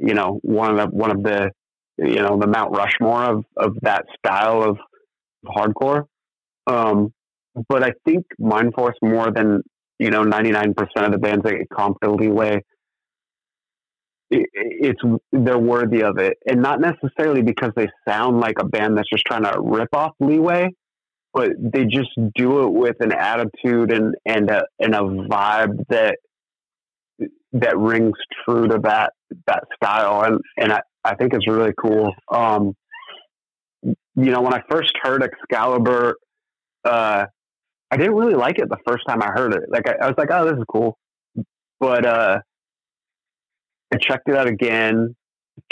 you 0.00 0.14
know 0.14 0.38
one 0.42 0.78
of 0.78 0.90
the 0.90 0.96
one 0.96 1.10
of 1.10 1.22
the 1.22 1.50
you 1.98 2.16
know 2.16 2.38
the 2.38 2.46
Mount 2.46 2.76
Rushmore 2.76 3.24
of 3.24 3.44
of 3.56 3.76
that 3.82 4.04
style 4.18 4.62
of 4.62 4.78
hardcore. 5.46 6.04
Um, 6.66 7.12
but 7.68 7.82
I 7.82 7.92
think 8.04 8.24
Mindforce 8.40 8.94
more 9.02 9.30
than 9.30 9.62
you 9.98 10.10
know 10.10 10.22
ninety 10.22 10.50
nine 10.50 10.74
percent 10.74 11.06
of 11.06 11.12
the 11.12 11.18
bands 11.18 11.44
that 11.44 11.52
get 11.52 11.68
to 12.02 12.10
Leeway 12.12 12.60
it, 14.30 14.48
it's 14.52 15.00
they're 15.32 15.58
worthy 15.58 16.02
of 16.02 16.18
it, 16.18 16.38
and 16.46 16.62
not 16.62 16.80
necessarily 16.80 17.42
because 17.42 17.72
they 17.76 17.88
sound 18.08 18.40
like 18.40 18.56
a 18.60 18.64
band 18.64 18.96
that's 18.96 19.10
just 19.10 19.24
trying 19.24 19.44
to 19.44 19.60
rip 19.60 19.88
off 19.92 20.12
Leeway, 20.20 20.68
but 21.34 21.50
they 21.58 21.84
just 21.84 22.10
do 22.34 22.64
it 22.64 22.72
with 22.72 22.96
an 23.00 23.12
attitude 23.12 23.92
and 23.92 24.14
and 24.24 24.50
a 24.50 24.64
and 24.78 24.94
a 24.94 25.00
vibe 25.00 25.84
that 25.88 26.18
that 27.52 27.78
rings 27.78 28.16
true 28.44 28.68
to 28.68 28.78
that 28.84 29.12
that 29.46 29.64
style, 29.74 30.22
and 30.22 30.40
and 30.56 30.72
I, 30.72 30.80
I 31.04 31.14
think 31.14 31.34
it's 31.34 31.46
really 31.48 31.74
cool. 31.80 32.12
Um, 32.32 32.74
you 33.82 34.30
know, 34.30 34.42
when 34.42 34.54
I 34.54 34.62
first 34.70 34.92
heard 35.02 35.22
Excalibur, 35.22 36.14
uh, 36.84 37.26
I 37.90 37.96
didn't 37.96 38.14
really 38.14 38.34
like 38.34 38.58
it 38.58 38.68
the 38.68 38.78
first 38.86 39.04
time 39.08 39.22
I 39.22 39.30
heard 39.34 39.54
it. 39.54 39.62
Like 39.68 39.88
I, 39.88 40.04
I 40.04 40.06
was 40.06 40.14
like, 40.18 40.28
oh, 40.30 40.44
this 40.44 40.58
is 40.58 40.64
cool, 40.70 40.98
but 41.78 42.06
uh. 42.06 42.40
I 43.92 43.96
checked 43.96 44.28
it 44.28 44.36
out 44.36 44.46
again, 44.46 45.16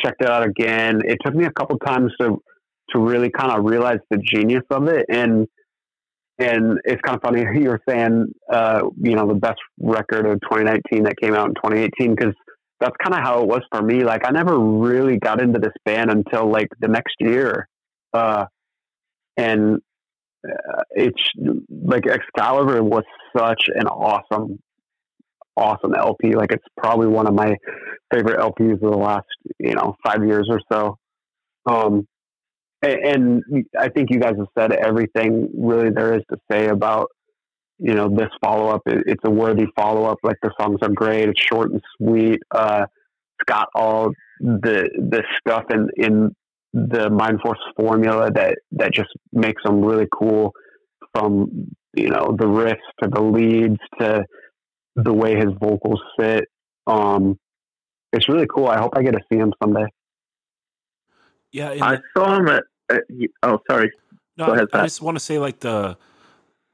checked 0.01 0.23
it 0.23 0.29
out 0.29 0.45
again. 0.45 1.03
It 1.05 1.19
took 1.25 1.37
me 1.37 1.45
a 1.45 1.53
couple 1.53 1.79
times 1.79 2.13
to 2.21 2.43
to 2.91 2.99
really 2.99 3.31
kind 3.31 3.53
of 3.53 3.65
realize 3.65 4.01
the 4.11 4.19
genius 4.19 4.65
of 4.71 4.89
it, 4.89 5.07
and 5.09 5.47
and 6.39 6.79
it's 6.85 7.01
kind 7.03 7.17
of 7.17 7.23
funny 7.23 7.45
you 7.61 7.69
were 7.71 7.81
saying, 7.89 8.27
uh, 8.53 8.83
you 8.97 9.15
know, 9.15 9.27
the 9.27 9.35
best 9.35 9.59
record 9.81 10.27
of 10.27 10.41
2019 10.43 11.05
that 11.05 11.17
came 11.21 11.35
out 11.35 11.49
in 11.49 11.55
2018 11.55 12.15
because 12.15 12.35
that's 12.81 12.97
kind 13.03 13.15
of 13.15 13.27
how 13.27 13.43
it 13.43 13.49
was 13.49 13.63
for 13.73 13.83
me. 13.83 14.05
Like 14.05 14.23
I 14.25 14.31
never 14.31 14.59
really 14.59 15.19
got 15.19 15.43
into 15.43 15.59
this 15.59 15.73
band 15.85 16.11
until 16.11 16.51
like 16.51 16.69
the 16.81 16.89
next 16.89 17.15
year, 17.19 17.69
uh, 18.13 18.47
and 19.37 19.79
uh, 20.47 20.83
it's 20.91 21.23
like 21.69 22.05
Excalibur 22.07 22.83
was 22.83 23.05
such 23.37 23.65
an 23.75 23.87
awesome, 23.89 24.59
awesome 25.57 25.95
LP. 25.95 26.37
Like 26.37 26.53
it's 26.53 26.65
probably 26.77 27.09
one 27.09 27.27
of 27.27 27.35
my 27.35 27.57
favorite 28.15 28.39
LPs 28.39 28.75
of 28.75 28.81
the 28.81 28.97
last 28.97 29.27
you 29.59 29.75
know 29.75 29.97
five 30.05 30.25
years 30.25 30.49
or 30.49 30.61
so. 30.71 30.97
Um, 31.67 32.07
and, 32.83 33.43
I 33.79 33.89
think 33.89 34.11
you 34.11 34.21
guys 34.21 34.35
have 34.39 34.47
said 34.57 34.73
everything 34.73 35.49
really 35.57 35.91
there 35.91 36.15
is 36.15 36.23
to 36.31 36.39
say 36.51 36.69
about 36.69 37.09
you 37.79 37.95
know 37.95 38.09
this 38.09 38.29
follow 38.43 38.69
up. 38.69 38.83
It, 38.87 39.05
it's 39.07 39.23
a 39.25 39.31
worthy 39.31 39.67
follow 39.77 40.05
up. 40.05 40.19
Like 40.23 40.37
the 40.43 40.53
songs 40.61 40.79
are 40.83 40.91
great. 40.91 41.29
It's 41.29 41.41
short 41.41 41.71
and 41.71 41.81
sweet. 41.97 42.41
Uh, 42.51 42.85
it's 42.85 43.45
got 43.47 43.69
all 43.75 44.11
the 44.41 44.89
the 44.97 45.23
stuff 45.41 45.65
in 45.71 45.89
in 45.97 46.35
the 46.73 47.11
Mind 47.11 47.41
Force 47.41 47.59
formula 47.77 48.31
that 48.33 48.59
that 48.73 48.93
just 48.93 49.11
makes 49.33 49.63
them 49.65 49.85
really 49.85 50.09
cool. 50.13 50.53
From 51.15 51.71
you 51.95 52.11
know 52.11 52.37
the 52.39 52.47
riffs 52.47 52.77
to 53.03 53.09
the 53.09 53.23
leads 53.23 53.79
to 54.01 54.25
the 54.97 55.13
way 55.13 55.37
his 55.37 55.53
vocals 55.61 56.03
fit. 56.19 56.45
Um, 56.87 57.39
it's 58.13 58.29
really 58.29 58.47
cool. 58.53 58.67
I 58.67 58.79
hope 58.79 58.93
I 58.97 59.03
get 59.03 59.13
to 59.13 59.21
see 59.31 59.39
him 59.39 59.53
someday. 59.63 59.87
Yeah, 61.53 61.71
I 61.81 61.97
the- 61.97 62.03
saw 62.17 62.37
him 62.39 62.49
at. 62.49 62.65
at 62.91 63.03
oh, 63.43 63.59
sorry. 63.71 63.91
no, 64.37 64.47
ahead, 64.53 64.69
I 64.73 64.79
Pat. 64.79 64.85
just 64.87 65.03
want 65.03 65.17
to 65.17 65.21
say 65.25 65.39
like 65.39 65.61
the 65.61 65.97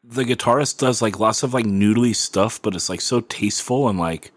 the 0.03 0.23
guitarist 0.25 0.79
does 0.79 1.01
like 1.01 1.19
lots 1.19 1.43
of 1.43 1.55
like 1.55 1.65
noodly 1.65 2.15
stuff, 2.15 2.61
but 2.61 2.75
it's 2.75 2.89
like 2.91 3.01
so 3.01 3.21
tasteful 3.21 3.89
and 3.89 3.99
like 3.99 4.33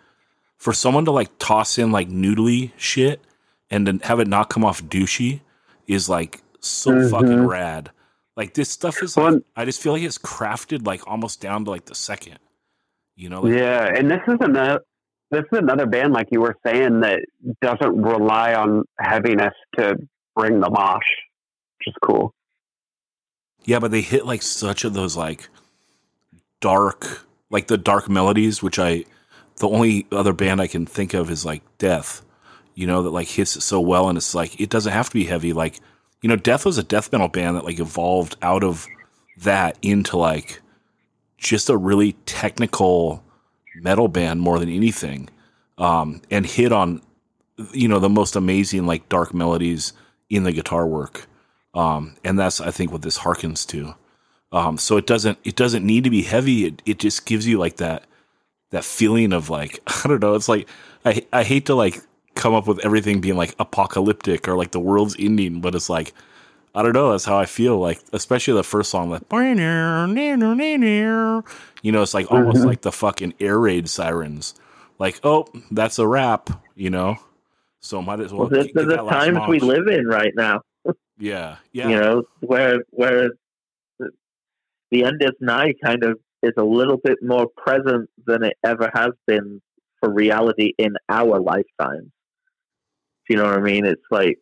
for 0.58 0.72
someone 0.74 1.06
to 1.06 1.12
like 1.12 1.30
toss 1.40 1.78
in 1.78 1.92
like 1.92 2.10
noodly 2.10 2.72
shit 2.78 3.22
and 3.70 3.86
then 3.86 4.00
have 4.00 4.20
it 4.20 4.28
not 4.28 4.50
come 4.50 4.64
off 4.64 4.82
douchey 4.84 5.42
is 5.88 6.08
like 6.10 6.42
so 6.62 6.92
Mhm. 6.92 7.12
fucking 7.12 7.46
rad. 7.48 7.92
Like 8.38 8.54
this 8.54 8.70
stuff 8.70 9.02
is 9.04 9.18
like 9.18 9.32
Well, 9.32 9.40
I 9.58 9.66
just 9.66 9.82
feel 9.82 9.94
like 9.94 10.04
it's 10.04 10.18
crafted 10.18 10.86
like 10.88 11.06
almost 11.08 11.42
down 11.42 11.66
to 11.66 11.72
like 11.72 11.86
the 11.86 11.96
second. 11.96 12.40
You 13.16 13.30
know, 13.30 13.42
like, 13.42 13.54
yeah, 13.56 13.92
and 13.96 14.10
this 14.10 14.22
is 14.28 14.38
another 14.40 14.82
this 15.32 15.44
is 15.52 15.58
another 15.60 15.86
band 15.86 16.14
like 16.14 16.28
you 16.32 16.40
were 16.40 16.56
saying 16.66 17.02
that 17.02 17.20
doesn't 17.62 18.02
rely 18.02 18.54
on 18.54 18.84
heaviness 19.00 19.54
to 19.78 19.98
bring 20.38 20.60
the 20.60 20.70
mosh, 20.70 21.04
which 21.80 21.88
is 21.88 21.96
cool. 22.04 22.34
Yeah, 23.66 23.80
but 23.80 23.92
they 23.92 24.02
hit 24.02 24.26
like 24.26 24.42
such 24.42 24.86
of 24.86 24.94
those 24.94 25.18
like 25.18 25.50
dark, 26.62 27.26
like 27.50 27.68
the 27.68 27.78
dark 27.78 28.10
melodies, 28.10 28.64
which 28.64 28.80
I, 28.80 29.06
the 29.58 29.68
only 29.68 30.08
other 30.12 30.34
band 30.34 30.62
I 30.62 30.68
can 30.68 30.86
think 30.86 31.14
of 31.14 31.30
is 31.30 31.46
like 31.46 31.64
Death, 31.78 32.22
you 32.76 32.88
know, 32.88 33.04
that 33.04 33.10
like 33.10 33.28
hits 33.28 33.56
it 33.56 33.62
so 33.62 33.82
well. 33.82 34.08
And 34.08 34.18
it's 34.18 34.36
like, 34.36 34.60
it 34.62 34.70
doesn't 34.70 34.94
have 34.94 35.08
to 35.08 35.14
be 35.14 35.26
heavy. 35.26 35.52
Like, 35.52 35.80
you 36.22 36.30
know, 36.30 36.36
Death 36.36 36.66
was 36.66 36.78
a 36.78 36.84
death 36.84 37.12
metal 37.12 37.28
band 37.28 37.58
that 37.58 37.66
like 37.66 37.80
evolved 37.80 38.38
out 38.42 38.64
of 38.64 38.88
that 39.38 39.78
into 39.82 40.18
like 40.18 40.62
just 41.38 41.70
a 41.70 41.78
really 41.78 42.14
technical 42.26 43.24
metal 43.76 44.08
band 44.08 44.40
more 44.40 44.60
than 44.60 44.70
anything. 44.70 45.30
Um, 45.78 46.22
and 46.32 46.46
hit 46.46 46.72
on, 46.72 47.02
you 47.74 47.88
know, 47.88 48.00
the 48.00 48.10
most 48.10 48.36
amazing 48.36 48.86
like 48.86 49.10
dark 49.10 49.34
melodies 49.34 49.94
in 50.30 50.44
the 50.44 50.52
guitar 50.52 50.86
work 50.88 51.28
um, 51.74 52.16
and 52.24 52.40
that's 52.40 52.60
I 52.60 52.72
think 52.72 52.91
what 52.91 53.04
this 53.04 53.20
harkens 53.20 53.66
to. 53.68 53.94
Um, 54.52 54.78
so 54.80 54.98
it 54.98 55.06
doesn't 55.06 55.38
it 55.44 55.56
doesn't 55.56 55.86
need 55.86 56.06
to 56.06 56.10
be 56.10 56.24
heavy. 56.24 56.66
It 56.66 56.82
it 56.86 56.98
just 56.99 57.26
gives 57.28 57.45
you 57.45 57.60
like 57.60 57.78
that 57.78 58.06
that 58.72 58.84
feeling 58.84 59.32
of 59.32 59.49
like 59.52 59.80
I 60.04 60.08
don't 60.08 60.22
know. 60.22 60.34
It's 60.34 60.49
like 60.49 60.68
I 61.06 61.24
I 61.32 61.44
hate 61.44 61.68
to 61.68 61.76
like 61.76 62.02
come 62.34 62.56
up 62.56 62.66
with 62.66 62.84
everything 62.84 63.22
being 63.22 63.36
like 63.36 63.54
apocalyptic 63.60 64.48
or 64.48 64.56
like 64.58 64.72
the 64.72 64.80
world's 64.80 65.16
ending, 65.20 65.62
but 65.62 65.76
it's 65.76 65.90
like 65.90 66.14
I 66.74 66.82
don't 66.82 66.94
know. 66.94 67.12
That's 67.12 67.26
how 67.26 67.38
I 67.38 67.45
feel. 67.45 67.78
Like 67.78 67.99
especially 68.14 68.56
the 68.56 68.64
first 68.64 68.90
song, 68.90 69.10
like 69.12 69.28
you 71.84 71.91
know, 71.91 72.02
it's 72.02 72.14
like 72.16 72.32
almost 72.32 72.62
Mhm. 72.64 72.66
like 72.66 72.82
the 72.82 72.91
fucking 72.91 73.34
air 73.40 73.60
raid 73.60 73.88
sirens. 73.90 74.56
Like 74.98 75.20
oh, 75.24 75.45
that's 75.70 75.99
a 75.99 76.08
wrap. 76.08 76.49
You 76.76 76.90
know. 76.90 77.18
So 77.88 78.02
might 78.02 78.20
as 78.20 78.34
well. 78.34 78.50
Well, 78.50 78.50
this 78.50 78.72
the 78.74 78.98
times 78.98 79.40
we 79.48 79.60
live 79.60 79.88
in 79.88 80.06
right 80.06 80.34
now. 80.36 80.62
Yeah, 81.20 81.56
yeah. 81.72 81.88
You 81.88 81.96
know, 81.96 82.24
where 82.42 82.84
where 82.92 83.32
the- 83.98 84.12
the 84.92 85.04
end 85.04 85.24
is 85.24 85.32
nigh 85.40 85.74
kind 85.84 86.04
of 86.04 86.20
is 86.44 86.54
a 86.58 86.64
little 86.64 86.98
bit 86.98 87.18
more 87.24 87.48
present 87.58 88.08
than 88.28 88.44
it 88.44 88.54
ever 88.64 88.92
has 88.94 89.14
been 89.26 89.60
for 90.00 90.14
reality 90.14 90.74
in 90.78 90.94
our 91.10 91.40
lifetime. 91.40 92.12
Do 93.28 93.30
you 93.30 93.38
know 93.38 93.46
what 93.46 93.56
I 93.56 93.62
mean? 93.62 93.84
It's 93.84 94.06
like 94.12 94.38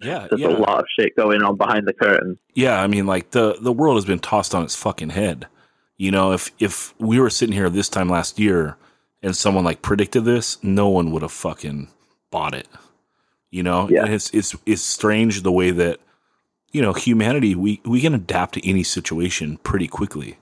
yeah, 0.00 0.28
there's 0.30 0.40
yeah. 0.40 0.48
a 0.48 0.58
lot 0.58 0.78
of 0.78 0.84
shit 0.96 1.16
going 1.16 1.42
on 1.42 1.56
behind 1.56 1.88
the 1.88 1.92
curtain. 1.92 2.38
Yeah, 2.54 2.80
I 2.80 2.86
mean, 2.86 3.04
like 3.04 3.32
the 3.32 3.56
the 3.60 3.72
world 3.72 3.96
has 3.96 4.04
been 4.04 4.20
tossed 4.20 4.54
on 4.54 4.62
its 4.62 4.76
fucking 4.76 5.10
head. 5.10 5.48
You 5.96 6.12
know, 6.12 6.32
if 6.32 6.52
if 6.60 6.94
we 7.00 7.18
were 7.18 7.30
sitting 7.30 7.54
here 7.54 7.68
this 7.68 7.88
time 7.88 8.08
last 8.08 8.38
year 8.38 8.76
and 9.22 9.36
someone 9.36 9.64
like 9.64 9.82
predicted 9.82 10.24
this, 10.24 10.62
no 10.64 10.88
one 10.88 11.10
would 11.12 11.22
have 11.22 11.32
fucking 11.32 11.88
bought 12.30 12.54
it. 12.54 12.68
You 13.50 13.62
know, 13.62 13.88
Yeah. 13.90 14.04
and 14.04 14.14
it's 14.14 14.30
it's 14.34 14.56
it's 14.66 14.82
strange 14.82 15.42
the 15.42 15.52
way 15.52 15.70
that 15.70 16.00
you 16.72 16.82
know 16.82 16.92
humanity 16.94 17.54
we 17.54 17.80
we 17.84 18.00
can 18.00 18.14
adapt 18.14 18.54
to 18.54 18.68
any 18.68 18.82
situation 18.82 19.58
pretty 19.58 19.88
quickly. 19.88 20.38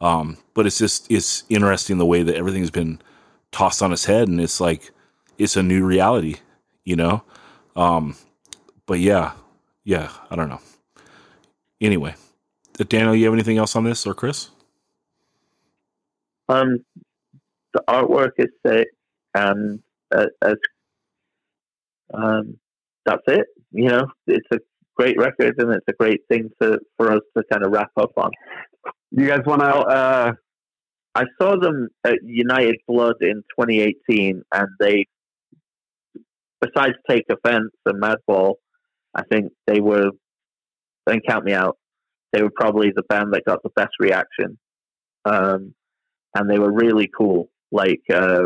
Um, 0.00 0.38
but 0.54 0.66
it's 0.66 0.78
just 0.78 1.10
it's 1.10 1.44
interesting 1.48 1.98
the 1.98 2.06
way 2.06 2.22
that 2.22 2.36
everything's 2.36 2.70
been 2.70 3.00
tossed 3.52 3.82
on 3.82 3.92
its 3.92 4.04
head, 4.04 4.28
and 4.28 4.40
it's 4.40 4.60
like 4.60 4.92
it's 5.38 5.56
a 5.56 5.62
new 5.62 5.84
reality. 5.84 6.36
You 6.84 6.96
know, 6.96 7.22
um, 7.76 8.16
but 8.86 9.00
yeah, 9.00 9.32
yeah, 9.84 10.10
I 10.30 10.36
don't 10.36 10.48
know. 10.48 10.60
Anyway, 11.80 12.14
Daniel, 12.88 13.14
you 13.14 13.24
have 13.24 13.34
anything 13.34 13.58
else 13.58 13.74
on 13.76 13.84
this 13.84 14.06
or 14.06 14.14
Chris? 14.14 14.50
Um, 16.48 16.84
the 17.74 17.82
artwork 17.88 18.30
is 18.38 18.48
sick, 18.66 18.88
and 19.34 19.80
uh, 20.14 20.26
as 20.42 20.56
um, 22.12 22.58
that's 23.04 23.22
it. 23.26 23.46
You 23.72 23.88
know, 23.88 24.06
it's 24.26 24.46
a 24.52 24.58
great 24.96 25.18
record, 25.18 25.54
and 25.58 25.72
it's 25.72 25.86
a 25.88 25.92
great 25.92 26.20
thing 26.28 26.50
to 26.62 26.78
for 26.96 27.12
us 27.12 27.20
to 27.36 27.42
kind 27.52 27.64
of 27.64 27.72
wrap 27.72 27.90
up 27.96 28.12
on. 28.16 28.30
You 29.10 29.26
guys 29.26 29.40
want 29.46 29.60
to? 29.60 29.66
Uh, 29.66 30.32
I 31.14 31.24
saw 31.40 31.56
them 31.58 31.88
at 32.04 32.18
United 32.24 32.76
Blood 32.88 33.16
in 33.20 33.44
2018, 33.58 34.42
and 34.52 34.68
they, 34.80 35.06
besides 36.60 36.94
Take 37.08 37.24
Offense 37.30 37.70
and 37.86 38.02
Madball, 38.02 38.54
I 39.14 39.22
think 39.30 39.52
they 39.68 39.80
were, 39.80 40.10
don't 41.06 41.24
count 41.26 41.44
me 41.44 41.52
out, 41.52 41.78
they 42.32 42.42
were 42.42 42.50
probably 42.54 42.90
the 42.94 43.04
band 43.04 43.32
that 43.32 43.44
got 43.46 43.62
the 43.62 43.70
best 43.76 43.92
reaction. 44.00 44.58
Um, 45.24 45.74
and 46.34 46.50
they 46.50 46.58
were 46.58 46.72
really 46.72 47.08
cool, 47.16 47.48
like, 47.74 48.00
uh, 48.12 48.44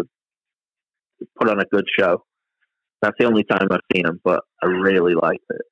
put 1.38 1.48
on 1.48 1.60
a 1.60 1.64
good 1.66 1.84
show. 1.98 2.24
That's 3.00 3.16
the 3.18 3.26
only 3.26 3.44
time 3.44 3.68
I've 3.70 3.80
seen 3.94 4.04
them, 4.04 4.20
but 4.24 4.42
I 4.62 4.66
really 4.66 5.14
liked 5.14 5.44
it. 5.50 5.62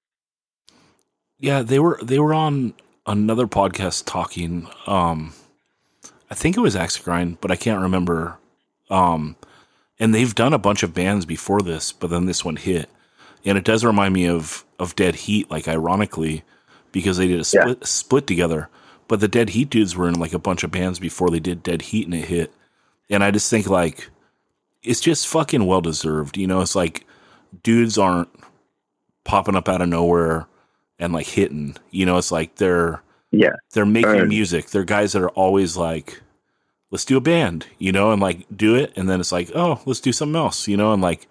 Yeah, 1.38 1.62
they 1.62 1.78
were 1.78 1.98
they 2.02 2.18
were 2.18 2.32
on 2.32 2.74
another 3.06 3.46
podcast 3.46 4.04
talking. 4.06 4.68
Um, 4.86 5.34
I 6.30 6.34
think 6.34 6.56
it 6.56 6.60
was 6.60 6.76
Axe 6.76 6.98
Grind, 6.98 7.40
but 7.40 7.50
I 7.50 7.56
can't 7.56 7.82
remember. 7.82 8.38
Um, 8.90 9.36
and 9.98 10.14
they've 10.14 10.34
done 10.34 10.52
a 10.52 10.58
bunch 10.58 10.82
of 10.82 10.94
bands 10.94 11.26
before 11.26 11.62
this, 11.62 11.92
but 11.92 12.10
then 12.10 12.26
this 12.26 12.44
one 12.44 12.56
hit, 12.56 12.88
and 13.44 13.58
it 13.58 13.64
does 13.64 13.84
remind 13.84 14.14
me 14.14 14.28
of 14.28 14.64
of 14.78 14.96
Dead 14.96 15.14
Heat, 15.14 15.50
like 15.50 15.68
ironically, 15.68 16.44
because 16.92 17.16
they 17.16 17.26
did 17.26 17.40
a 17.40 17.44
split 17.44 17.86
split 17.86 18.26
together. 18.26 18.68
But 19.08 19.20
the 19.20 19.28
Dead 19.28 19.50
Heat 19.50 19.70
dudes 19.70 19.96
were 19.96 20.08
in 20.08 20.18
like 20.18 20.32
a 20.32 20.38
bunch 20.38 20.64
of 20.64 20.70
bands 20.70 20.98
before 20.98 21.30
they 21.30 21.40
did 21.40 21.62
Dead 21.62 21.82
Heat, 21.82 22.06
and 22.06 22.14
it 22.14 22.26
hit. 22.26 22.52
And 23.10 23.22
I 23.24 23.30
just 23.30 23.50
think 23.50 23.68
like 23.68 24.08
it's 24.82 25.00
just 25.00 25.26
fucking 25.28 25.66
well 25.66 25.80
deserved. 25.80 26.36
You 26.36 26.46
know, 26.46 26.60
it's 26.60 26.74
like 26.74 27.06
dudes 27.62 27.98
aren't 27.98 28.28
popping 29.24 29.56
up 29.56 29.68
out 29.68 29.82
of 29.82 29.88
nowhere 29.88 30.46
and 30.98 31.12
like 31.12 31.26
hitting. 31.26 31.76
You 31.90 32.06
know, 32.06 32.18
it's 32.18 32.32
like 32.32 32.56
they're 32.56 33.02
Yeah. 33.30 33.54
they're 33.72 33.86
making 33.86 34.10
Earned. 34.10 34.28
music. 34.28 34.66
They're 34.70 34.84
guys 34.84 35.12
that 35.12 35.22
are 35.22 35.30
always 35.30 35.76
like, 35.76 36.20
let's 36.90 37.04
do 37.04 37.16
a 37.16 37.20
band, 37.20 37.66
you 37.78 37.92
know, 37.92 38.12
and 38.12 38.20
like 38.22 38.46
do 38.56 38.74
it, 38.76 38.92
and 38.96 39.08
then 39.08 39.20
it's 39.20 39.32
like, 39.32 39.50
oh, 39.54 39.80
let's 39.86 40.00
do 40.00 40.12
something 40.12 40.36
else, 40.36 40.68
you 40.68 40.76
know, 40.76 40.92
and 40.92 41.02
like 41.02 41.26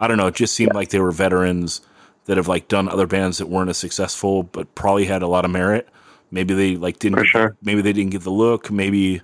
I 0.00 0.08
don't 0.08 0.16
know, 0.16 0.26
it 0.26 0.34
just 0.34 0.54
seemed 0.54 0.74
like 0.74 0.90
they 0.90 1.00
were 1.00 1.12
veterans 1.12 1.80
that 2.26 2.36
have 2.36 2.48
like 2.48 2.68
done 2.68 2.88
other 2.88 3.06
bands 3.06 3.38
that 3.38 3.48
weren't 3.48 3.70
as 3.70 3.78
successful, 3.78 4.42
but 4.44 4.74
probably 4.74 5.04
had 5.04 5.22
a 5.22 5.26
lot 5.28 5.44
of 5.44 5.50
merit. 5.50 5.88
Maybe 6.30 6.54
they 6.54 6.76
like 6.76 6.98
didn't 6.98 7.18
get- 7.18 7.26
sure. 7.26 7.56
maybe 7.62 7.80
they 7.82 7.92
didn't 7.92 8.10
get 8.12 8.22
the 8.22 8.30
look, 8.30 8.70
maybe 8.70 9.20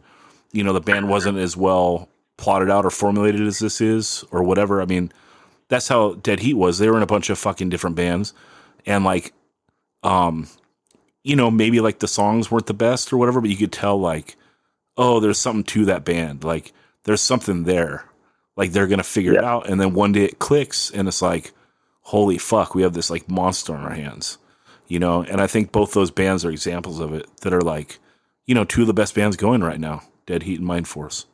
you 0.53 0.65
know 0.65 0.73
the 0.73 0.81
band 0.81 1.09
wasn't 1.09 1.39
as 1.39 1.57
well 1.57 2.09
plotted 2.37 2.71
out 2.71 2.87
or 2.87 2.91
formulated 2.91 3.43
as 3.43 3.59
this 3.59 3.81
is 3.81 4.25
or 4.31 4.43
whatever. 4.43 4.81
I 4.81 4.87
mean, 4.87 5.13
that's 5.69 5.89
how 5.89 6.15
Dead 6.15 6.41
Heat 6.41 6.55
was. 6.55 6.79
They 6.79 6.89
were 6.89 6.97
in 6.97 7.03
a 7.03 7.07
bunch 7.07 7.31
of 7.31 7.39
fucking 7.39 7.69
different 7.69 7.97
bands 7.97 8.33
and 8.87 9.05
like 9.05 9.33
um 10.03 10.49
you 11.23 11.37
know, 11.37 11.51
maybe 11.51 11.81
like 11.81 11.99
the 11.99 12.09
songs 12.09 12.51
weren't 12.51 12.67
the 12.67 12.75
best 12.75 13.13
or 13.13 13.19
whatever, 13.19 13.41
but 13.41 13.51
you 13.51 13.57
could 13.57 13.73
tell 13.73 14.01
like, 14.01 14.37
oh, 14.97 15.21
there's 15.21 15.39
something 15.39 15.65
to 15.65 15.85
that 15.87 16.05
band. 16.05 16.45
Like 16.45 16.73
there's 17.05 17.21
something 17.21 17.65
there. 17.65 18.05
Like 18.57 18.73
they're 18.73 18.87
gonna 18.87 19.03
figure 19.03 19.35
it 19.35 19.45
out, 19.45 19.69
and 19.69 19.81
then 19.81 19.95
one 19.95 20.13
day 20.13 20.25
it 20.25 20.39
clicks, 20.39 20.91
and 20.91 21.09
it's 21.09 21.23
like, 21.23 21.53
holy 22.03 22.37
fuck, 22.37 22.75
we 22.75 22.83
have 22.83 22.93
this 22.93 23.09
like 23.11 23.29
monster 23.29 23.75
on 23.75 23.85
our 23.85 23.95
hands, 23.95 24.39
you 24.87 24.99
know. 24.99 25.23
And 25.23 25.41
I 25.41 25.47
think 25.47 25.73
both 25.73 25.93
those 25.93 26.11
bands 26.11 26.45
are 26.45 26.51
examples 26.51 27.01
of 27.01 27.15
it 27.15 27.27
that 27.39 27.55
are 27.55 27.63
like, 27.63 27.99
you 28.47 28.55
know, 28.55 28.65
two 28.65 28.83
of 28.83 28.87
the 28.87 28.93
best 28.93 29.15
bands 29.15 29.37
going 29.37 29.63
right 29.63 29.81
now, 29.81 30.03
Dead 30.27 30.43
Heat 30.45 30.59
and 30.59 30.67
Mind 30.67 30.87
Force. 30.89 31.27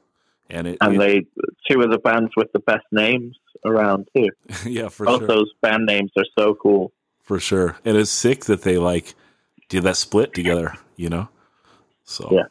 And 0.51 0.67
it, 0.67 0.79
And 0.81 0.95
it- 0.95 0.99
they 0.99 1.27
two 1.71 1.81
of 1.83 1.91
the 1.91 1.99
bands 1.99 2.31
with 2.37 2.53
the 2.53 2.61
best 2.61 2.85
names 2.93 3.37
around 3.65 4.09
too. 4.17 4.29
yeah, 4.67 4.89
for 4.89 5.05
sure. 5.07 5.19
Both 5.19 5.19
sure. 5.21 5.29
those 5.29 5.53
band 5.63 5.87
names 5.87 6.11
are 6.17 6.25
so 6.39 6.55
cool. 6.55 6.93
for 7.23 7.41
sure. 7.41 7.77
And 7.85 7.97
it's 7.97 8.11
sick 8.11 8.45
that 8.45 8.63
they 8.63 8.79
like 8.79 9.15
did 9.69 9.83
that 9.83 9.97
split 9.97 10.33
together, 10.35 10.75
you 10.97 11.09
know? 11.09 11.29
So 12.05 12.29
Yeah. 12.33 12.47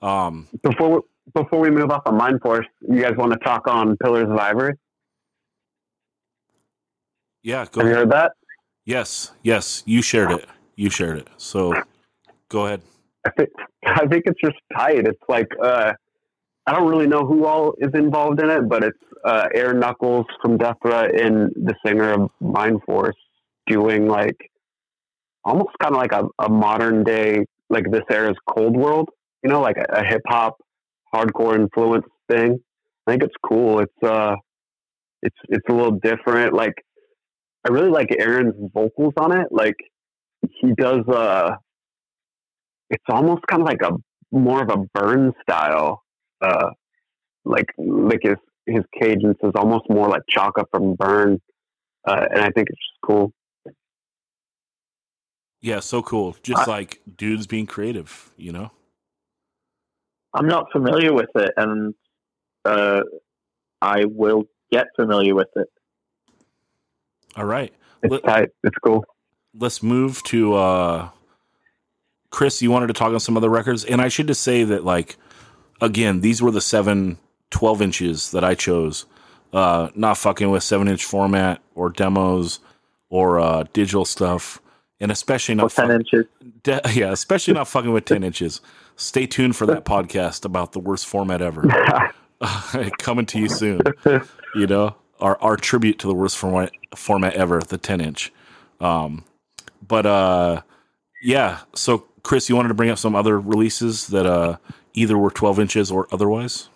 Um 0.00 0.48
Before 0.62 1.02
before 1.34 1.60
we 1.60 1.70
move 1.70 1.90
off 1.90 2.02
on 2.06 2.16
Mind 2.16 2.40
Force, 2.40 2.66
you 2.80 3.02
guys 3.02 3.14
want 3.16 3.32
to 3.32 3.38
talk 3.40 3.66
on 3.68 3.96
Pillars 3.98 4.30
of 4.30 4.38
Ivory? 4.38 4.74
yeah, 7.42 7.66
go 7.70 7.80
Have 7.80 7.88
you 7.88 7.94
ahead. 7.94 7.96
heard 8.06 8.10
that? 8.12 8.32
Yes, 8.84 9.32
yes, 9.42 9.82
you 9.86 10.00
shared 10.02 10.30
it. 10.32 10.46
You 10.76 10.88
shared 10.90 11.18
it. 11.18 11.28
So 11.36 11.74
go 12.48 12.66
ahead. 12.66 12.80
I 13.28 13.30
think 13.36 13.50
I 13.86 14.06
think 14.06 14.24
it's 14.26 14.40
just 14.42 14.56
tight. 14.76 15.06
It's 15.06 15.22
like 15.28 15.48
uh, 15.62 15.92
I 16.66 16.72
don't 16.72 16.88
really 16.88 17.06
know 17.06 17.26
who 17.26 17.44
all 17.44 17.74
is 17.78 17.90
involved 17.94 18.40
in 18.40 18.50
it, 18.50 18.68
but 18.68 18.84
it's 18.84 18.98
uh, 19.24 19.48
Air 19.54 19.74
Knuckles 19.74 20.26
from 20.42 20.56
Death 20.56 20.76
Threat 20.82 21.20
and 21.20 21.50
the 21.54 21.74
singer 21.84 22.12
of 22.12 22.30
Mind 22.40 22.80
Force 22.86 23.16
doing 23.66 24.06
like 24.06 24.36
almost 25.44 25.70
kind 25.80 25.94
of 25.94 26.00
like 26.00 26.12
a, 26.12 26.24
a 26.38 26.48
modern 26.48 27.04
day 27.04 27.44
like 27.70 27.84
this 27.90 28.02
era's 28.10 28.36
Cold 28.48 28.76
World, 28.76 29.08
you 29.42 29.50
know, 29.50 29.60
like 29.60 29.76
a, 29.76 30.00
a 30.00 30.04
hip 30.04 30.22
hop 30.26 30.56
hardcore 31.14 31.54
influence 31.54 32.06
thing. 32.30 32.58
I 33.06 33.10
think 33.10 33.22
it's 33.22 33.34
cool. 33.44 33.80
It's 33.80 34.02
uh, 34.02 34.36
it's 35.22 35.36
it's 35.48 35.64
a 35.68 35.72
little 35.72 35.98
different. 36.02 36.54
Like 36.54 36.74
I 37.66 37.72
really 37.72 37.90
like 37.90 38.14
Aaron's 38.18 38.54
vocals 38.72 39.14
on 39.18 39.38
it. 39.38 39.48
Like 39.50 39.76
he 40.60 40.72
does 40.76 41.06
uh 41.08 41.52
it's 42.90 43.04
almost 43.08 43.42
kind 43.46 43.62
of 43.62 43.68
like 43.68 43.82
a 43.82 43.92
more 44.30 44.62
of 44.62 44.70
a 44.70 44.78
burn 44.98 45.32
style 45.42 46.02
uh 46.42 46.70
like 47.44 47.66
like 47.78 48.20
his 48.22 48.36
his 48.66 48.84
cadence 49.00 49.38
is 49.42 49.52
almost 49.54 49.84
more 49.88 50.08
like 50.08 50.22
Chaka 50.28 50.64
from 50.70 50.94
Burn 50.94 51.40
uh 52.06 52.26
and 52.30 52.40
I 52.40 52.50
think 52.50 52.68
it's 52.70 52.78
just 52.78 53.00
cool 53.04 53.32
Yeah, 55.60 55.80
so 55.80 56.02
cool. 56.02 56.36
Just 56.42 56.68
I- 56.68 56.70
like 56.70 57.00
dudes 57.16 57.46
being 57.46 57.66
creative, 57.66 58.30
you 58.36 58.52
know? 58.52 58.70
I'm 60.34 60.46
not 60.46 60.70
familiar 60.70 61.12
with 61.14 61.30
it, 61.34 61.52
and 61.56 61.94
uh, 62.64 63.00
I 63.80 64.04
will 64.04 64.44
get 64.70 64.86
familiar 64.94 65.34
with 65.34 65.48
it. 65.56 65.66
All 67.34 67.46
right. 67.46 67.72
it's 68.02 68.12
Let- 68.12 68.24
tight 68.24 68.48
it's 68.62 68.76
cool 68.84 69.04
let's 69.54 69.82
move 69.82 70.22
to 70.24 70.54
uh 70.54 71.08
Chris, 72.30 72.60
you 72.62 72.70
wanted 72.70 72.88
to 72.88 72.92
talk 72.92 73.12
on 73.12 73.20
some 73.20 73.36
other 73.36 73.48
records. 73.50 73.84
And 73.84 74.00
I 74.00 74.08
should 74.08 74.26
just 74.28 74.42
say 74.42 74.64
that 74.64 74.84
like 74.84 75.16
again, 75.80 76.20
these 76.20 76.42
were 76.42 76.50
the 76.50 76.60
seven 76.60 77.18
12 77.50 77.82
inches 77.82 78.30
that 78.32 78.44
I 78.44 78.54
chose. 78.54 79.06
Uh 79.52 79.88
not 79.94 80.18
fucking 80.18 80.50
with 80.50 80.62
seven 80.62 80.88
inch 80.88 81.04
format 81.04 81.62
or 81.74 81.88
demos 81.90 82.60
or 83.08 83.40
uh 83.40 83.64
digital 83.72 84.04
stuff. 84.04 84.60
And 85.00 85.10
especially 85.12 85.54
not 85.54 85.70
ten 85.70 85.90
inches. 85.90 86.26
de- 86.64 86.80
yeah, 86.92 87.12
especially 87.12 87.54
not 87.54 87.68
fucking 87.68 87.92
with 87.92 88.04
ten 88.04 88.22
inches. 88.24 88.60
Stay 88.96 89.26
tuned 89.26 89.54
for 89.56 89.64
that 89.66 89.84
podcast 89.84 90.44
about 90.44 90.72
the 90.72 90.80
worst 90.80 91.06
format 91.06 91.40
ever. 91.40 91.62
Coming 92.98 93.26
to 93.26 93.38
you 93.38 93.48
soon. 93.48 93.80
You 94.54 94.66
know, 94.66 94.96
our 95.20 95.40
our 95.40 95.56
tribute 95.56 95.98
to 96.00 96.06
the 96.08 96.14
worst 96.14 96.36
format 96.36 96.72
format 96.96 97.34
ever, 97.34 97.60
the 97.60 97.78
ten 97.78 98.00
inch. 98.00 98.32
Um, 98.80 99.24
but 99.86 100.04
uh, 100.06 100.62
yeah. 101.22 101.60
So, 101.74 102.06
Chris, 102.28 102.50
you 102.50 102.56
wanted 102.56 102.68
to 102.68 102.74
bring 102.74 102.90
up 102.90 102.98
some 102.98 103.14
other 103.16 103.40
releases 103.40 104.08
that 104.08 104.26
uh 104.26 104.58
either 104.92 105.16
were 105.16 105.30
twelve 105.30 105.58
inches 105.58 105.90
or 105.90 106.06
otherwise. 106.12 106.68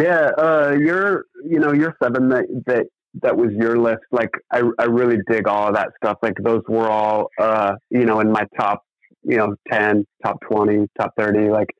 yeah 0.00 0.30
uh 0.38 0.70
your 0.78 1.24
you 1.44 1.58
know 1.58 1.72
your 1.72 1.96
seven 2.00 2.28
that 2.28 2.44
that 2.66 2.86
that 3.22 3.36
was 3.36 3.50
your 3.52 3.76
list 3.76 4.04
like 4.12 4.30
I 4.52 4.62
I 4.78 4.84
really 4.84 5.18
dig 5.28 5.48
all 5.48 5.66
of 5.66 5.74
that 5.74 5.88
stuff 5.96 6.18
like 6.22 6.36
those 6.44 6.62
were 6.68 6.88
all 6.88 7.28
uh 7.40 7.74
you 7.90 8.04
know 8.04 8.20
in 8.20 8.30
my 8.30 8.46
top 8.56 8.84
you 9.24 9.36
know 9.36 9.56
10 9.72 10.06
top 10.24 10.38
20 10.48 10.86
top 10.96 11.10
30 11.18 11.50
like 11.50 11.70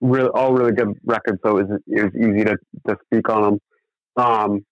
really 0.00 0.30
all 0.34 0.52
really 0.52 0.72
good 0.72 0.92
records 1.04 1.38
so 1.46 1.58
it 1.58 1.68
was, 1.68 1.80
it 1.86 2.02
was 2.02 2.14
easy 2.16 2.44
to, 2.44 2.56
to 2.88 2.96
speak 3.06 3.28
on 3.28 3.42
them 3.42 3.58
um 4.16 4.66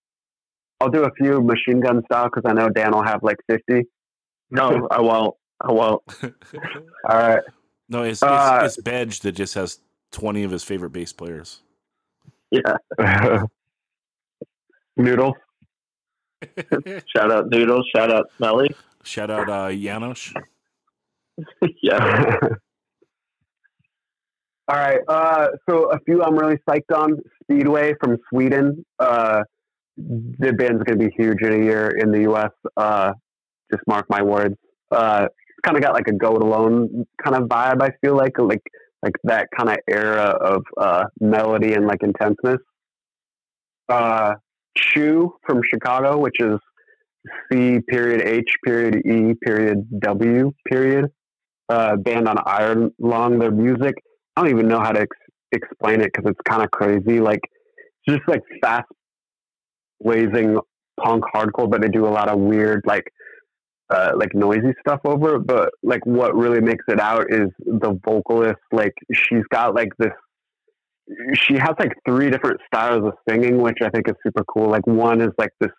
i'll 0.81 0.91
do 0.91 1.05
a 1.05 1.13
few 1.17 1.41
machine 1.41 1.81
gun 1.81 2.03
style 2.07 2.29
because 2.29 2.43
i 2.51 2.53
know 2.53 2.69
dan 2.69 2.91
will 2.91 3.05
have 3.05 3.23
like 3.23 3.37
50 3.49 3.85
No, 4.51 4.89
I 4.91 5.01
won't. 5.01 5.35
I 5.63 5.73
won't. 5.73 6.03
all 6.23 7.17
right 7.17 7.43
no, 7.93 8.03
it's 8.03 8.23
Uh, 8.23 8.63
it's, 8.65 8.79
it's 8.79 8.83
Bedge 8.83 9.21
that 9.21 9.33
just 9.33 9.55
has 9.55 9.79
twenty 10.11 10.43
of 10.45 10.51
his 10.51 10.65
favorite 10.65 10.91
bass 10.91 11.13
players. 11.13 11.61
Yeah. 12.51 12.77
Noodle. 14.97 15.37
Shout 17.07 17.31
out 17.31 17.51
Noodle. 17.51 17.83
Shout 17.95 18.11
out 18.11 18.31
Smelly. 18.37 18.71
Shout 19.05 19.31
out 19.31 19.49
uh, 19.49 19.69
Janosch. 19.69 20.35
yeah. 21.83 22.39
All 24.69 24.77
right. 24.77 25.01
Uh, 25.07 25.49
so 25.69 25.91
a 25.91 25.99
few 26.01 26.23
I'm 26.23 26.37
really 26.37 26.59
psyched 26.69 26.95
on. 26.95 27.19
Speedway 27.43 27.95
from 28.01 28.17
Sweden. 28.31 28.85
Uh, 28.99 29.43
the 29.97 30.53
band's 30.53 30.83
going 30.85 30.99
to 30.99 31.09
be 31.09 31.15
huge 31.17 31.43
in 31.43 31.53
a 31.53 31.65
year 31.65 31.91
in 31.91 32.11
the 32.11 32.21
U.S. 32.23 32.51
Uh, 32.77 33.13
just 33.71 33.83
mark 33.87 34.07
my 34.09 34.23
words. 34.23 34.57
Kind 35.65 35.77
of 35.77 35.83
got 35.83 35.95
like 35.95 36.09
a 36.09 36.13
go 36.13 36.37
it 36.37 36.43
alone 36.43 37.07
kind 37.23 37.37
of 37.37 37.49
vibe. 37.49 37.83
I 37.83 37.91
feel 38.01 38.17
like 38.17 38.39
like 38.39 38.63
like 39.03 39.15
that 39.25 39.49
kind 39.57 39.69
of 39.71 39.77
era 39.89 40.37
of 40.41 40.63
uh, 40.81 41.05
melody 41.21 41.75
and 41.75 41.87
like 41.87 42.03
intenseness. 42.03 42.61
Uh, 43.89 44.35
Chew 44.77 45.35
from 45.45 45.61
Chicago, 45.69 46.19
which 46.19 46.41
is 46.41 46.59
C 47.51 47.79
period 47.89 48.23
H 48.23 48.51
period 48.65 49.03
E 49.07 49.35
period 49.45 49.87
W 50.01 50.53
period. 50.69 51.07
Uh, 51.69 51.97
band 51.97 52.29
on 52.29 52.37
Iron 52.47 52.91
Lung, 52.99 53.39
Their 53.39 53.51
music 53.51 53.95
I 54.37 54.43
don't 54.43 54.51
even 54.51 54.69
know 54.69 54.81
how 54.81 54.93
to 54.93 55.01
ex- 55.01 55.17
explain 55.53 56.01
it 56.01 56.11
because 56.13 56.31
it's 56.31 56.41
kind 56.49 56.63
of 56.63 56.71
crazy. 56.71 57.21
Like 57.21 57.41
it's 58.07 58.17
just 58.17 58.29
like 58.29 58.43
fast 58.63 58.87
blazing 60.01 60.59
punk 61.01 61.25
hardcore, 61.35 61.71
but 61.71 61.81
they 61.81 61.89
do 61.89 62.07
a 62.07 62.09
lot 62.09 62.29
of 62.29 62.39
weird 62.39 62.83
like 62.87 63.05
uh, 63.91 64.13
like 64.17 64.35
noisy 64.35 64.73
stuff 64.81 65.01
over. 65.05 65.39
But 65.39 65.71
like 65.83 66.05
what 66.07 66.35
really 66.35 66.61
makes 66.61 66.85
it 66.89 67.01
out 67.01 67.27
is 67.31 67.49
the 67.59 67.99
vocalist. 68.05 68.61
Like 68.73 68.95
she's 69.13 69.45
got 69.51 69.75
like 69.75 69.91
this. 69.99 70.13
She 71.35 71.55
has 71.55 71.75
like 71.79 71.93
three 72.07 72.31
different 72.31 72.61
styles 72.67 73.05
of 73.05 73.13
singing, 73.29 73.59
which 73.59 73.79
I 73.83 73.91
think 73.91 74.09
is 74.09 74.15
super 74.23 74.45
cool. 74.45 74.71
Like 74.71 74.87
one 74.87 75.21
is 75.21 75.31
like 75.39 75.51
this 75.61 75.71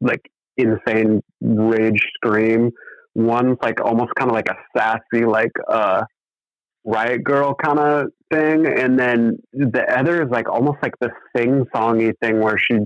like 0.00 0.20
insane 0.56 1.22
rage 1.40 2.02
scream. 2.14 2.70
One's 3.14 3.56
like 3.62 3.80
almost 3.80 4.12
kind 4.16 4.30
of 4.30 4.34
like 4.34 4.48
a 4.48 4.56
sassy 4.76 5.24
like 5.24 5.52
uh 5.68 6.02
riot 6.84 7.22
girl 7.22 7.54
kind 7.54 7.78
of 7.78 8.06
thing 8.32 8.66
and 8.66 8.98
then 8.98 9.36
the 9.52 9.84
other 9.94 10.22
is 10.22 10.30
like 10.30 10.48
almost 10.48 10.78
like 10.82 10.94
the 11.00 11.10
sing 11.36 11.64
songy 11.74 12.12
thing 12.22 12.40
where 12.40 12.58
she 12.58 12.78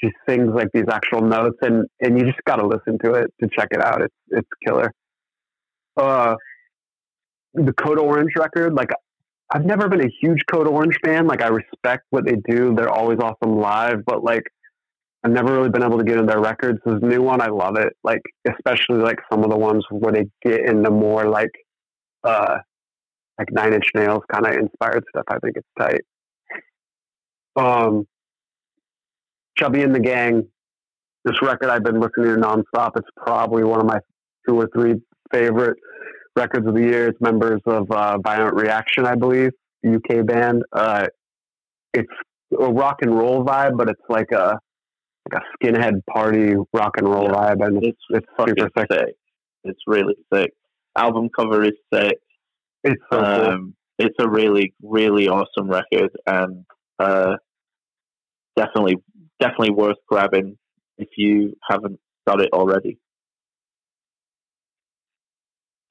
she 0.00 0.10
sings 0.28 0.52
like 0.54 0.68
these 0.72 0.88
actual 0.90 1.20
notes 1.20 1.56
and 1.62 1.86
and 2.00 2.18
you 2.18 2.24
just 2.24 2.42
got 2.44 2.56
to 2.56 2.66
listen 2.66 2.98
to 3.02 3.12
it 3.12 3.32
to 3.40 3.48
check 3.56 3.68
it 3.70 3.82
out 3.82 4.02
it's 4.02 4.14
it's 4.28 4.48
killer 4.66 4.92
uh 5.96 6.34
the 7.54 7.72
code 7.72 7.98
orange 7.98 8.32
record 8.36 8.74
like 8.74 8.90
i've 9.52 9.64
never 9.64 9.88
been 9.88 10.02
a 10.04 10.10
huge 10.20 10.40
code 10.50 10.66
orange 10.66 10.98
fan 11.04 11.26
like 11.26 11.42
i 11.42 11.48
respect 11.48 12.04
what 12.10 12.24
they 12.24 12.36
do 12.48 12.74
they're 12.74 12.90
always 12.90 13.18
awesome 13.18 13.58
live 13.58 14.04
but 14.06 14.22
like 14.22 14.44
I've 15.26 15.32
never 15.32 15.52
really 15.52 15.70
been 15.70 15.82
able 15.82 15.98
to 15.98 16.04
get 16.04 16.18
into 16.18 16.32
their 16.32 16.40
records. 16.40 16.78
This 16.86 17.00
new 17.02 17.20
one, 17.20 17.40
I 17.40 17.48
love 17.48 17.76
it. 17.76 17.94
Like, 18.04 18.22
especially 18.48 18.98
like 18.98 19.18
some 19.28 19.42
of 19.42 19.50
the 19.50 19.56
ones 19.56 19.84
where 19.90 20.12
they 20.12 20.26
get 20.40 20.64
into 20.68 20.88
more 20.88 21.28
like, 21.28 21.50
uh, 22.22 22.58
like 23.36 23.48
Nine 23.50 23.72
Inch 23.72 23.88
Nails 23.96 24.22
kind 24.32 24.46
of 24.46 24.54
inspired 24.54 25.02
stuff. 25.10 25.24
I 25.28 25.38
think 25.40 25.56
it's 25.56 25.66
tight. 25.76 26.02
Um, 27.56 28.06
Chubby 29.58 29.82
and 29.82 29.94
the 29.94 30.00
Gang. 30.00 30.46
This 31.24 31.40
record 31.42 31.70
I've 31.70 31.82
been 31.82 32.00
listening 32.00 32.34
to 32.34 32.40
nonstop. 32.40 32.92
It's 32.96 33.08
probably 33.16 33.64
one 33.64 33.80
of 33.80 33.86
my 33.86 33.98
two 34.48 34.56
or 34.60 34.68
three 34.74 34.94
favorite 35.32 35.76
records 36.36 36.66
of 36.68 36.74
the 36.74 36.82
year. 36.82 37.08
It's 37.08 37.20
members 37.20 37.60
of 37.66 37.90
uh, 37.90 38.18
Violent 38.18 38.54
Reaction, 38.54 39.06
I 39.06 39.16
believe, 39.16 39.50
UK 39.86 40.24
band. 40.24 40.62
Uh, 40.72 41.06
it's 41.94 42.08
a 42.60 42.72
rock 42.72 42.98
and 43.00 43.16
roll 43.16 43.44
vibe, 43.44 43.76
but 43.76 43.88
it's 43.88 44.00
like 44.08 44.30
a 44.32 44.58
like 45.32 45.42
a 45.42 45.66
skinhead 45.66 45.94
party 46.12 46.54
rock 46.72 46.92
and 46.98 47.08
roll 47.08 47.24
Yeah. 47.24 47.32
vibe, 47.54 47.66
and 47.66 47.82
it's, 47.84 47.98
It's 48.10 48.24
it's 48.38 48.48
super 48.50 48.70
sick. 48.78 48.86
sick. 48.92 49.14
It's 49.64 49.80
really 49.88 50.14
sick. 50.32 50.52
album 50.96 51.28
cover 51.36 51.64
is 51.64 51.72
sick. 51.92 52.18
It's 52.84 53.02
so 53.12 53.18
cool. 53.20 53.24
Um, 53.24 53.74
it's 53.98 54.14
a 54.20 54.28
really, 54.28 54.72
really 54.82 55.26
awesome 55.26 55.68
record, 55.68 56.10
and 56.26 56.64
uh, 57.00 57.34
definitely, 58.54 58.96
definitely 59.40 59.70
worth 59.70 59.96
grabbing 60.08 60.56
if 60.98 61.08
you 61.16 61.56
haven't 61.68 61.98
got 62.26 62.40
it 62.40 62.50
already. 62.52 62.98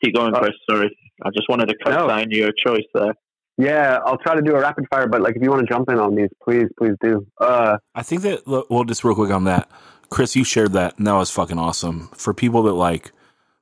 Keep 0.03 0.15
going, 0.15 0.35
Uh, 0.35 0.39
Chris. 0.39 0.53
Sorry, 0.69 0.97
I 1.23 1.30
just 1.30 1.47
wanted 1.49 1.67
to 1.69 1.76
cut 1.84 1.93
No. 1.93 2.07
down 2.07 2.30
your 2.31 2.51
choice 2.51 2.84
there. 2.93 3.13
Yeah, 3.57 3.99
I'll 4.05 4.17
try 4.17 4.35
to 4.35 4.41
do 4.41 4.53
a 4.55 4.59
rapid 4.59 4.85
fire, 4.91 5.07
but 5.07 5.22
like 5.22 5.35
if 5.38 5.41
you 5.41 5.49
want 5.49 5.65
to 5.65 5.73
jump 5.73 5.89
in 5.89 5.97
on 5.99 6.15
these, 6.15 6.30
please, 6.43 6.67
please 6.77 6.95
do. 7.01 7.26
Uh, 7.39 7.77
I 7.95 8.03
think 8.03 8.22
that 8.23 8.45
look, 8.47 8.69
well, 8.69 8.84
just 8.84 9.03
real 9.05 9.15
quick 9.15 9.31
on 9.31 9.45
that, 9.45 9.69
Chris, 10.09 10.35
you 10.35 10.43
shared 10.43 10.73
that, 10.73 10.97
and 10.97 11.07
that 11.07 11.13
was 11.13 11.31
fucking 11.31 11.57
awesome 11.57 12.09
for 12.13 12.34
people 12.34 12.63
that 12.63 12.73
like 12.73 13.11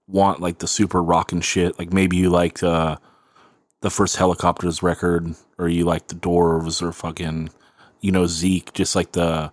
want 0.08 0.40
like 0.42 0.58
the 0.60 0.68
super 0.68 1.02
rock 1.04 1.32
and 1.32 1.44
shit. 1.46 1.78
Like 1.78 1.94
maybe 1.94 2.18
you 2.18 2.30
liked 2.32 2.64
uh, 2.64 2.98
the 3.82 3.92
first 3.92 4.18
Hellacopters 4.18 4.82
record, 4.82 5.36
or 5.60 5.70
you 5.70 5.86
like 5.86 6.08
the 6.08 6.16
Dwarves, 6.16 6.82
or 6.82 6.92
fucking 6.92 7.52
you 8.02 8.12
know 8.12 8.26
Zeke, 8.26 8.74
just 8.74 8.96
like 8.96 9.12
the 9.12 9.52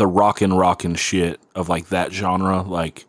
the 0.00 0.06
rock 0.06 0.40
and 0.40 0.56
rock 0.58 0.82
and 0.84 0.98
shit 0.98 1.38
of 1.54 1.68
like 1.68 1.90
that 1.90 2.10
genre. 2.10 2.62
Like 2.62 3.04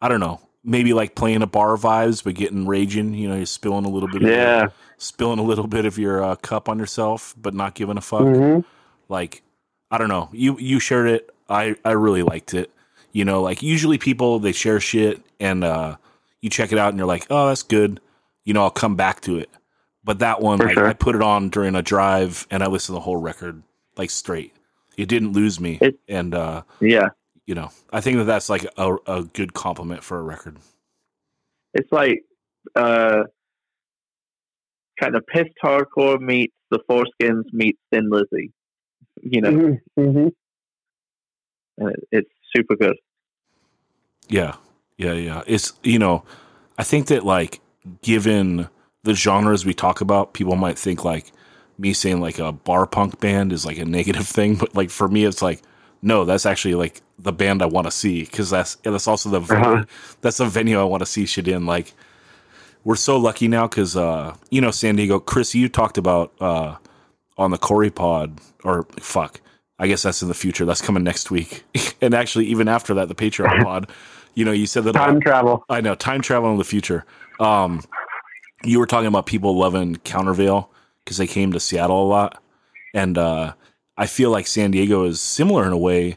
I 0.00 0.08
don't 0.08 0.20
know, 0.20 0.40
maybe 0.62 0.92
like 0.92 1.14
playing 1.14 1.40
a 1.40 1.46
bar 1.46 1.76
vibes, 1.76 2.22
but 2.22 2.34
getting 2.34 2.66
raging. 2.66 3.14
You 3.14 3.30
know, 3.30 3.36
you're 3.36 3.46
spilling 3.46 3.86
a 3.86 3.88
little 3.88 4.08
bit. 4.08 4.22
Of 4.22 4.28
your- 4.28 4.36
yeah. 4.36 4.68
spilling 4.98 5.38
a 5.38 5.42
little 5.42 5.66
bit 5.66 5.86
of 5.86 5.96
your 5.98 6.22
uh, 6.22 6.36
cup 6.36 6.68
on 6.68 6.78
yourself, 6.78 7.34
but 7.40 7.54
not 7.54 7.74
giving 7.74 7.96
a 7.96 8.02
fuck 8.02 8.22
hmm 8.22 8.60
like 9.08 9.42
i 9.90 9.98
don't 9.98 10.08
know 10.08 10.30
you 10.32 10.58
you 10.58 10.78
shared 10.80 11.08
it 11.08 11.28
i 11.48 11.74
i 11.84 11.90
really 11.90 12.22
liked 12.22 12.54
it 12.54 12.70
you 13.12 13.24
know 13.24 13.42
like 13.42 13.62
usually 13.62 13.98
people 13.98 14.38
they 14.38 14.52
share 14.52 14.80
shit 14.80 15.20
and 15.38 15.62
uh 15.62 15.96
you 16.40 16.48
check 16.48 16.72
it 16.72 16.78
out 16.78 16.88
and 16.88 16.98
you're 16.98 17.06
like 17.06 17.26
oh 17.28 17.48
that's 17.48 17.62
good 17.62 18.00
you 18.44 18.54
know 18.54 18.62
i'll 18.62 18.70
come 18.70 18.96
back 18.96 19.20
to 19.20 19.36
it 19.38 19.50
but 20.02 20.20
that 20.20 20.40
one 20.40 20.58
like 20.58 20.74
sure. 20.74 20.86
i 20.86 20.94
put 20.94 21.14
it 21.14 21.20
on 21.22 21.50
during 21.50 21.74
a 21.74 21.82
drive 21.82 22.46
and 22.50 22.62
i 22.62 22.66
listened 22.66 22.94
to 22.94 22.98
the 22.98 23.00
whole 23.00 23.18
record 23.18 23.62
like 23.98 24.08
straight 24.08 24.54
it 24.96 25.06
didn't 25.08 25.32
lose 25.32 25.58
me 25.60 25.78
It- 25.80 25.98
and 26.08 26.34
uh 26.34 26.62
Yeah, 26.80 27.08
you 27.46 27.54
know 27.54 27.70
i 27.92 28.00
think 28.00 28.18
that 28.18 28.24
that's 28.24 28.48
like 28.48 28.66
a, 28.76 28.96
a 29.06 29.22
good 29.22 29.54
compliment 29.54 30.02
for 30.02 30.18
a 30.18 30.22
record 30.22 30.56
it's 31.74 31.90
like 31.90 32.22
uh, 32.76 33.24
kind 35.00 35.16
of 35.16 35.26
pissed 35.26 35.54
hardcore 35.62 36.20
meets 36.20 36.54
the 36.70 36.78
4-Skins 36.90 37.46
meets 37.52 37.78
Thin 37.90 38.08
Lizzy. 38.10 38.52
You 39.22 39.40
know, 39.40 39.50
hmm 39.96 40.02
hmm 40.02 40.28
and 41.78 41.88
it, 41.90 42.08
it's 42.10 42.30
super 42.54 42.76
good. 42.76 42.96
Yeah, 44.28 44.56
yeah, 44.96 45.12
yeah. 45.12 45.42
It's 45.46 45.72
you 45.82 45.98
know, 45.98 46.24
I 46.78 46.84
think 46.84 47.06
that 47.08 47.24
like 47.24 47.60
given 48.02 48.68
the 49.04 49.14
genres 49.14 49.64
we 49.64 49.74
talk 49.74 50.00
about, 50.00 50.32
people 50.34 50.56
might 50.56 50.78
think 50.78 51.04
like 51.04 51.32
me 51.78 51.92
saying 51.92 52.20
like 52.20 52.38
a 52.38 52.52
bar 52.52 52.86
punk 52.86 53.20
band 53.20 53.52
is 53.52 53.64
like 53.66 53.78
a 53.78 53.84
negative 53.84 54.26
thing, 54.38 54.56
but 54.56 54.74
like 54.74 54.90
for 54.90 55.08
me, 55.08 55.24
it's 55.24 55.42
like 55.42 55.62
no, 56.04 56.24
that's 56.24 56.46
actually 56.46 56.74
like 56.74 57.00
the 57.18 57.32
band 57.32 57.62
I 57.62 57.66
want 57.66 57.86
to 57.86 57.90
see 57.92 58.22
because 58.24 58.50
that's 58.50 58.76
and 58.84 58.92
that's 58.94 59.06
also 59.06 59.30
the 59.30 59.40
Uh-huh. 59.54 59.84
that's 60.20 60.38
the 60.38 60.46
venue 60.46 60.80
I 60.80 60.84
want 60.84 61.00
to 61.02 61.06
see 61.06 61.26
shit 61.26 61.46
in. 61.48 61.66
Like 61.66 61.94
we're 62.84 62.96
so 62.96 63.16
lucky 63.16 63.46
now 63.46 63.68
because 63.68 63.96
uh, 63.96 64.34
you 64.50 64.60
know 64.60 64.70
San 64.72 64.96
Diego. 64.96 65.20
Chris, 65.20 65.54
you 65.54 65.68
talked 65.68 65.98
about 65.98 66.32
uh, 66.40 66.76
on 67.38 67.50
the 67.52 67.58
Corey 67.58 67.90
Pod 67.90 68.40
or 68.64 68.84
fuck. 69.00 69.40
I 69.78 69.86
guess 69.88 70.02
that's 70.02 70.22
in 70.22 70.28
the 70.28 70.34
future. 70.34 70.64
That's 70.64 70.80
coming 70.82 71.02
next 71.04 71.30
week. 71.30 71.64
and 72.00 72.14
actually, 72.14 72.46
even 72.46 72.68
after 72.68 72.94
that, 72.94 73.08
the 73.08 73.14
Patreon 73.16 73.62
pod, 73.64 73.90
you 74.34 74.44
know, 74.44 74.52
you 74.52 74.66
said 74.66 74.84
that 74.84 74.92
Time 74.94 75.20
travel. 75.20 75.64
I 75.68 75.80
know 75.80 75.94
time 75.94 76.20
travel 76.20 76.50
in 76.52 76.58
the 76.58 76.64
future. 76.64 77.04
Um, 77.40 77.82
you 78.64 78.78
were 78.78 78.86
talking 78.86 79.08
about 79.08 79.26
people 79.26 79.56
loving 79.56 79.96
Countervail 79.96 80.70
because 81.04 81.16
they 81.16 81.26
came 81.26 81.52
to 81.52 81.60
Seattle 81.60 82.04
a 82.04 82.08
lot, 82.08 82.42
and 82.94 83.18
uh, 83.18 83.54
I 83.96 84.06
feel 84.06 84.30
like 84.30 84.46
San 84.46 84.70
Diego 84.70 85.04
is 85.04 85.20
similar 85.20 85.66
in 85.66 85.72
a 85.72 85.78
way. 85.78 86.16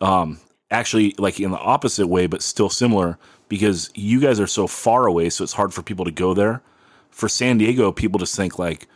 Um, 0.00 0.40
actually, 0.70 1.14
like 1.18 1.40
in 1.40 1.50
the 1.50 1.58
opposite 1.58 2.06
way, 2.06 2.26
but 2.26 2.42
still 2.42 2.70
similar 2.70 3.18
because 3.48 3.90
you 3.94 4.20
guys 4.20 4.40
are 4.40 4.46
so 4.46 4.66
far 4.66 5.06
away, 5.06 5.30
so 5.30 5.44
it's 5.44 5.52
hard 5.52 5.74
for 5.74 5.82
people 5.82 6.04
to 6.04 6.10
go 6.10 6.34
there. 6.34 6.62
For 7.10 7.28
San 7.28 7.58
Diego, 7.58 7.92
people 7.92 8.18
just 8.18 8.36
think 8.36 8.58
like, 8.58 8.86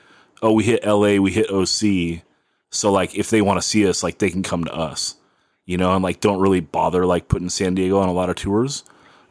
"Oh, 0.43 0.53
we 0.53 0.65
hit 0.65 0.85
LA, 0.87 1.19
we 1.19 1.33
hit 1.33 1.51
OC." 1.51 2.23
So 2.71 2.91
like, 2.91 3.15
if 3.15 3.31
they 3.31 3.43
want 3.43 3.61
to 3.61 3.67
see 3.67 3.87
us, 3.89 4.03
like 4.03 4.19
they 4.19 4.31
can 4.31 4.43
come 4.43 4.65
to 4.65 4.75
us, 4.75 5.17
you 5.65 5.77
know, 5.77 5.95
and 5.95 6.03
like 6.03 6.21
don't 6.21 6.41
really 6.41 6.61
bother 6.61 7.07
like 7.07 7.29
putting 7.29 7.49
San 7.49 7.75
Diego 7.75 7.99
on 7.99 8.09
a 8.09 8.13
lot 8.13 8.31
of 8.31 8.37
tours. 8.37 8.85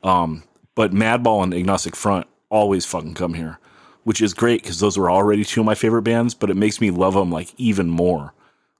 Um, 0.03 0.43
but 0.75 0.91
Madball 0.91 1.43
and 1.43 1.53
Agnostic 1.53 1.95
Front 1.95 2.27
always 2.49 2.85
fucking 2.85 3.15
come 3.15 3.33
here, 3.33 3.59
which 4.03 4.21
is 4.21 4.33
great 4.33 4.61
because 4.61 4.79
those 4.79 4.97
were 4.97 5.09
already 5.11 5.43
two 5.43 5.61
of 5.61 5.65
my 5.65 5.75
favorite 5.75 6.01
bands. 6.03 6.33
But 6.33 6.49
it 6.49 6.57
makes 6.57 6.79
me 6.81 6.91
love 6.91 7.13
them 7.13 7.31
like 7.31 7.53
even 7.57 7.89
more. 7.89 8.33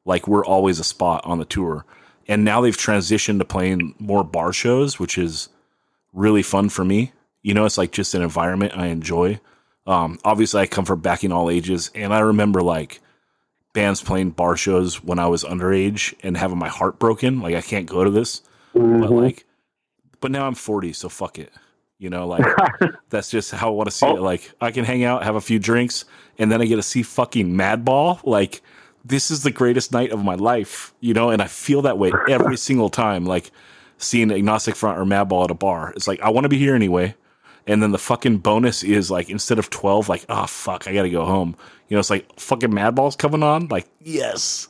Like 0.05 0.27
we're 0.27 0.45
always 0.45 0.79
a 0.79 0.83
spot 0.83 1.23
on 1.25 1.39
the 1.39 1.45
tour, 1.45 1.85
and 2.27 2.43
now 2.43 2.59
they've 2.61 2.75
transitioned 2.77 3.39
to 3.39 3.45
playing 3.45 3.95
more 3.99 4.23
bar 4.23 4.51
shows, 4.51 4.99
which 4.99 5.17
is 5.17 5.49
really 6.11 6.43
fun 6.43 6.69
for 6.69 6.83
me. 6.83 7.13
You 7.41 7.53
know, 7.53 7.65
it's 7.65 7.77
like 7.77 7.91
just 7.91 8.13
an 8.13 8.21
environment 8.21 8.77
I 8.77 8.87
enjoy. 8.87 9.39
Um, 9.87 10.19
obviously, 10.25 10.61
I 10.61 10.67
come 10.67 10.85
from 10.85 10.99
backing 11.01 11.31
all 11.31 11.49
ages, 11.49 11.89
and 11.95 12.13
I 12.13 12.19
remember 12.19 12.61
like 12.61 12.99
bands 13.73 14.01
playing 14.01 14.31
bar 14.31 14.55
shows 14.55 15.03
when 15.03 15.19
I 15.19 15.27
was 15.27 15.43
underage 15.43 16.13
and 16.21 16.37
having 16.37 16.57
my 16.59 16.69
heart 16.69 16.99
broken. 16.99 17.39
Like 17.41 17.55
I 17.55 17.61
can't 17.61 17.85
go 17.87 18.03
to 18.03 18.09
this, 18.09 18.41
but 18.73 18.81
Mhm. 18.81 19.21
like, 19.21 19.45
but 20.19 20.31
now 20.31 20.45
I'm 20.47 20.53
40, 20.55 20.93
so 20.93 21.09
fuck 21.09 21.39
it. 21.39 21.51
You 22.03 22.09
know, 22.09 22.27
like 22.27 22.45
that's 23.09 23.31
just 23.31 23.51
how 23.51 23.69
I 23.69 23.71
want 23.71 23.87
to 23.89 23.95
see 23.95 24.05
Oh. 24.05 24.17
it. 24.17 24.21
Like 24.21 24.51
I 24.59 24.71
can 24.71 24.83
hang 24.83 25.05
out, 25.05 25.23
have 25.23 25.35
a 25.35 25.41
few 25.41 25.57
drinks, 25.57 26.03
and 26.37 26.51
then 26.51 26.61
I 26.61 26.65
get 26.65 26.75
to 26.75 26.83
see 26.83 27.01
fucking 27.01 27.47
Madball. 27.53 28.19
Like 28.25 28.61
this 29.05 29.31
is 29.31 29.43
the 29.43 29.51
greatest 29.51 29.91
night 29.93 30.11
of 30.11 30.23
my 30.23 30.35
life, 30.35 30.93
you 30.99 31.13
know, 31.13 31.29
and 31.29 31.41
I 31.41 31.47
feel 31.47 31.81
that 31.83 31.97
way 31.97 32.11
every 32.29 32.57
single 32.67 32.89
time. 32.89 33.25
Like 33.25 33.51
seeing 33.97 34.31
Agnostic 34.31 34.75
Front 34.75 34.99
or 34.99 35.05
Madball 35.05 35.45
at 35.45 35.51
a 35.51 35.53
bar. 35.55 35.93
It's 35.95 36.07
like 36.07 36.19
I 36.21 36.29
want 36.29 36.43
to 36.43 36.49
be 36.49 36.57
here 36.57 36.75
anyway. 36.75 37.15
And 37.67 37.81
then 37.81 37.91
the 37.93 37.97
fucking 37.97 38.39
bonus 38.39 38.83
is 38.83 39.09
like 39.09 39.29
instead 39.29 39.57
of 39.57 39.69
12, 39.69 40.09
like, 40.09 40.25
oh 40.27 40.45
fuck, 40.45 40.85
I 40.89 40.93
gotta 40.93 41.09
go 41.09 41.23
home. 41.23 41.55
You 41.87 41.95
know, 41.95 41.99
it's 41.99 42.09
like 42.09 42.27
fucking 42.37 42.71
Madball's 42.71 43.15
coming 43.15 43.43
on. 43.43 43.67
Like, 43.69 43.87
yes. 44.01 44.67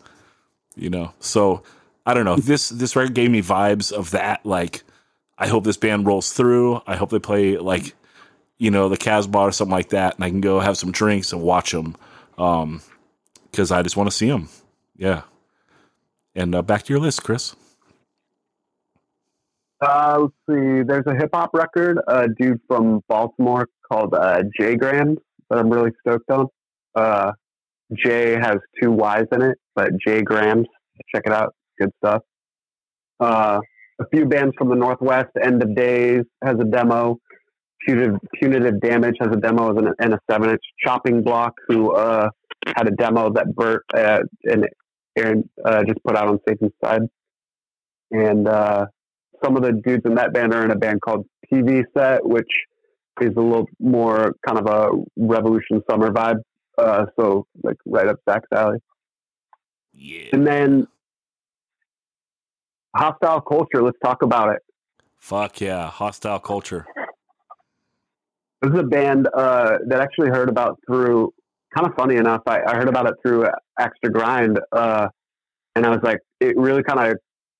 You 0.76 0.91
know. 0.91 1.14
So 1.19 1.64
I 2.05 2.14
don't 2.14 2.26
know. 2.26 2.35
This 2.45 2.69
this 2.69 2.95
record 2.95 3.15
gave 3.15 3.31
me 3.31 3.41
vibes 3.41 3.91
of 3.91 4.11
that. 4.11 4.45
Like, 4.45 4.84
I 5.38 5.47
hope 5.47 5.64
this 5.64 5.77
band 5.77 6.05
rolls 6.05 6.31
through. 6.31 6.81
I 6.85 6.95
hope 6.95 7.10
they 7.10 7.19
play 7.19 7.57
like, 7.57 7.95
you 8.57 8.72
know, 8.72 8.89
the 8.89 8.97
Casbah 8.97 9.39
or 9.39 9.51
something 9.51 9.72
like 9.72 9.89
that, 9.89 10.15
and 10.15 10.23
I 10.23 10.30
can 10.30 10.41
go 10.41 10.60
have 10.60 10.77
some 10.77 10.91
drinks 10.91 11.34
and 11.34 11.41
watch 11.41 11.72
them. 11.72 11.95
Um, 12.38 12.81
because 13.53 13.72
I 13.72 13.84
just 13.84 13.95
want 13.95 14.10
to 14.10 14.15
see 14.15 14.27
them. 14.27 14.49
Yeah. 14.97 15.22
And 16.35 16.55
uh, 16.55 16.64
back 16.64 16.84
to 16.84 16.93
your 16.93 16.99
list, 16.99 17.23
Chris. 17.23 17.55
Uh, 19.80 20.18
let's 20.22 20.34
see. 20.49 20.81
There's 20.81 21.05
a 21.05 21.14
hip 21.14 21.30
hop 21.34 21.51
record, 21.53 21.99
a 22.07 22.27
dude 22.27 22.60
from 22.68 23.01
Baltimore 23.07 23.69
called 23.88 24.15
uh, 24.15 24.41
J 24.60 24.76
Grams 24.76 25.19
that 25.49 25.60
I'm 25.60 25.69
really 25.69 25.91
stoked 26.01 26.31
on. 26.31 26.47
Uh, 26.95 27.34
J 27.93 28.31
has 28.31 28.57
two 28.81 28.91
Y's 28.91 29.26
in 29.31 29.43
it, 29.43 29.57
but 29.76 29.91
J 30.05 30.23
Grams. 30.23 30.68
Check 31.14 31.23
it 31.27 31.34
out. 31.34 31.53
Good 31.80 31.91
stuff. 31.97 32.23
Uh, 33.19 33.60
a 33.99 34.06
few 34.14 34.26
bands 34.26 34.53
from 34.57 34.70
the 34.70 34.76
Northwest. 34.76 35.30
End 35.41 35.61
of 35.61 35.76
Days 35.76 36.24
has 36.44 36.56
a 36.60 36.65
demo. 36.65 37.18
Punitive, 37.86 38.15
Punitive 38.40 38.80
Damage 38.80 39.15
has 39.20 39.30
a 39.32 39.40
demo 39.40 39.76
and 39.78 39.88
a, 39.90 39.94
and 39.99 40.14
a 40.14 40.20
seven 40.30 40.49
inch. 40.49 40.61
Chopping 40.84 41.22
Block, 41.22 41.53
who 41.68 41.94
uh, 41.94 42.30
had 42.76 42.88
a 42.88 42.91
demo 42.91 43.32
that 43.34 43.53
Bert 43.56 43.84
uh, 43.94 44.20
and 44.45 44.68
Aaron 45.18 45.49
uh, 45.65 45.84
just 45.84 46.03
put 46.06 46.15
out 46.15 46.28
on 46.28 46.40
Satan's 46.48 46.72
Side. 46.84 47.03
And 48.11 48.48
uh, 48.48 48.86
some 49.44 49.57
of 49.57 49.64
the 49.64 49.74
dudes 49.74 50.03
in 50.06 50.15
that 50.15 50.34
band 50.34 50.53
are 50.53 50.64
in 50.64 50.72
a 50.72 50.76
band 50.76 51.02
called 51.02 51.26
TV 51.52 51.84
Set, 51.95 52.26
which 52.26 52.49
is 53.22 53.32
a 53.36 53.41
little 53.41 53.68
more 53.80 54.34
kind 54.48 54.60
of 54.60 54.68
a 54.68 54.90
Revolution 55.18 55.82
Summer 55.90 56.11
vibe. 56.11 56.40
Uh, 56.78 57.06
so 57.20 57.45
like 57.64 57.78
right 57.86 58.07
up 58.07 58.18
Zach's 58.28 58.48
alley. 58.56 58.80
Yeah. 59.91 60.30
And 60.34 60.48
then 60.48 60.88
hostile 62.95 63.41
culture. 63.41 63.82
Let's 63.82 63.98
talk 64.03 64.22
about 64.22 64.49
it. 64.56 64.61
Fuck 65.18 65.61
yeah. 65.61 65.90
Hostile 65.90 66.40
culture. 66.40 66.86
This 68.61 68.74
is 68.74 68.80
a 68.80 68.84
band 68.84 69.28
uh, 69.34 69.78
that 69.88 69.99
I 69.99 70.03
actually 70.03 70.30
heard 70.30 70.49
about 70.49 70.80
through. 70.88 71.34
Kind 71.76 71.88
of 71.88 71.95
funny 71.95 72.18
enough, 72.18 72.41
I, 72.45 72.61
I 72.61 72.76
heard 72.76 72.88
about 72.88 73.07
it 73.07 73.15
through 73.26 73.48
Extra 73.80 74.11
Grind, 74.11 74.60
uh, 74.72 75.07
and 75.76 75.86
I 75.86 75.90
was 75.90 76.02
like, 76.03 76.20
it 76.40 76.56
really 76.56 76.84
kind 76.84 76.99
of 76.99 77.18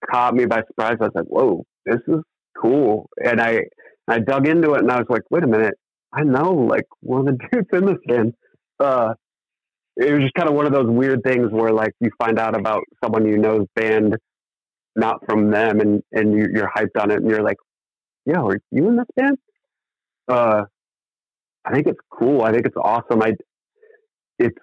caught 0.10 0.36
me 0.36 0.46
by 0.46 0.62
surprise. 0.68 0.98
I 1.02 1.06
was 1.06 1.12
like, 1.16 1.26
"Whoa, 1.26 1.66
this 1.86 2.00
is 2.08 2.22
cool!" 2.62 3.10
And 3.24 3.42
I 3.42 3.62
I 4.08 4.20
dug 4.20 4.48
into 4.48 4.74
it, 4.74 4.82
and 4.82 4.92
I 4.92 4.98
was 4.98 5.08
like, 5.10 5.24
"Wait 5.32 5.44
a 5.44 5.48
minute, 5.48 5.74
I 6.14 6.24
know 6.24 6.52
like 6.52 6.86
one 7.00 7.28
of 7.28 7.38
the 7.38 7.48
dudes 7.52 7.70
in 7.74 7.86
this 7.86 7.98
band." 8.06 8.34
Uh, 8.80 9.14
it 9.96 10.12
was 10.12 10.22
just 10.22 10.34
kind 10.36 10.50
of 10.50 10.56
one 10.56 10.66
of 10.66 10.74
those 10.74 10.88
weird 10.88 11.22
things 11.24 11.52
where 11.52 11.72
like 11.72 11.94
you 12.00 12.10
find 12.18 12.40
out 12.40 12.56
about 12.56 12.84
someone 13.04 13.28
you 13.28 13.38
know's 13.38 13.68
band, 13.76 14.16
not 14.96 15.20
from 15.26 15.52
them, 15.52 15.80
and 15.80 16.04
and 16.12 16.34
you, 16.34 16.48
you're 16.54 16.72
hyped 16.76 17.00
on 17.02 17.12
it, 17.12 17.18
and 17.18 17.30
you're 17.30 17.44
like, 17.44 17.58
"Yo, 18.26 18.48
are 18.48 18.60
you 18.72 18.88
in 18.90 18.98
this 18.98 19.08
band?" 19.16 19.38
Uh, 20.28 20.64
I 21.66 21.74
think 21.74 21.88
it's 21.88 22.00
cool. 22.12 22.42
I 22.42 22.52
think 22.52 22.66
it's 22.66 22.78
awesome. 22.78 23.22
I 23.22 23.34
it's 24.40 24.58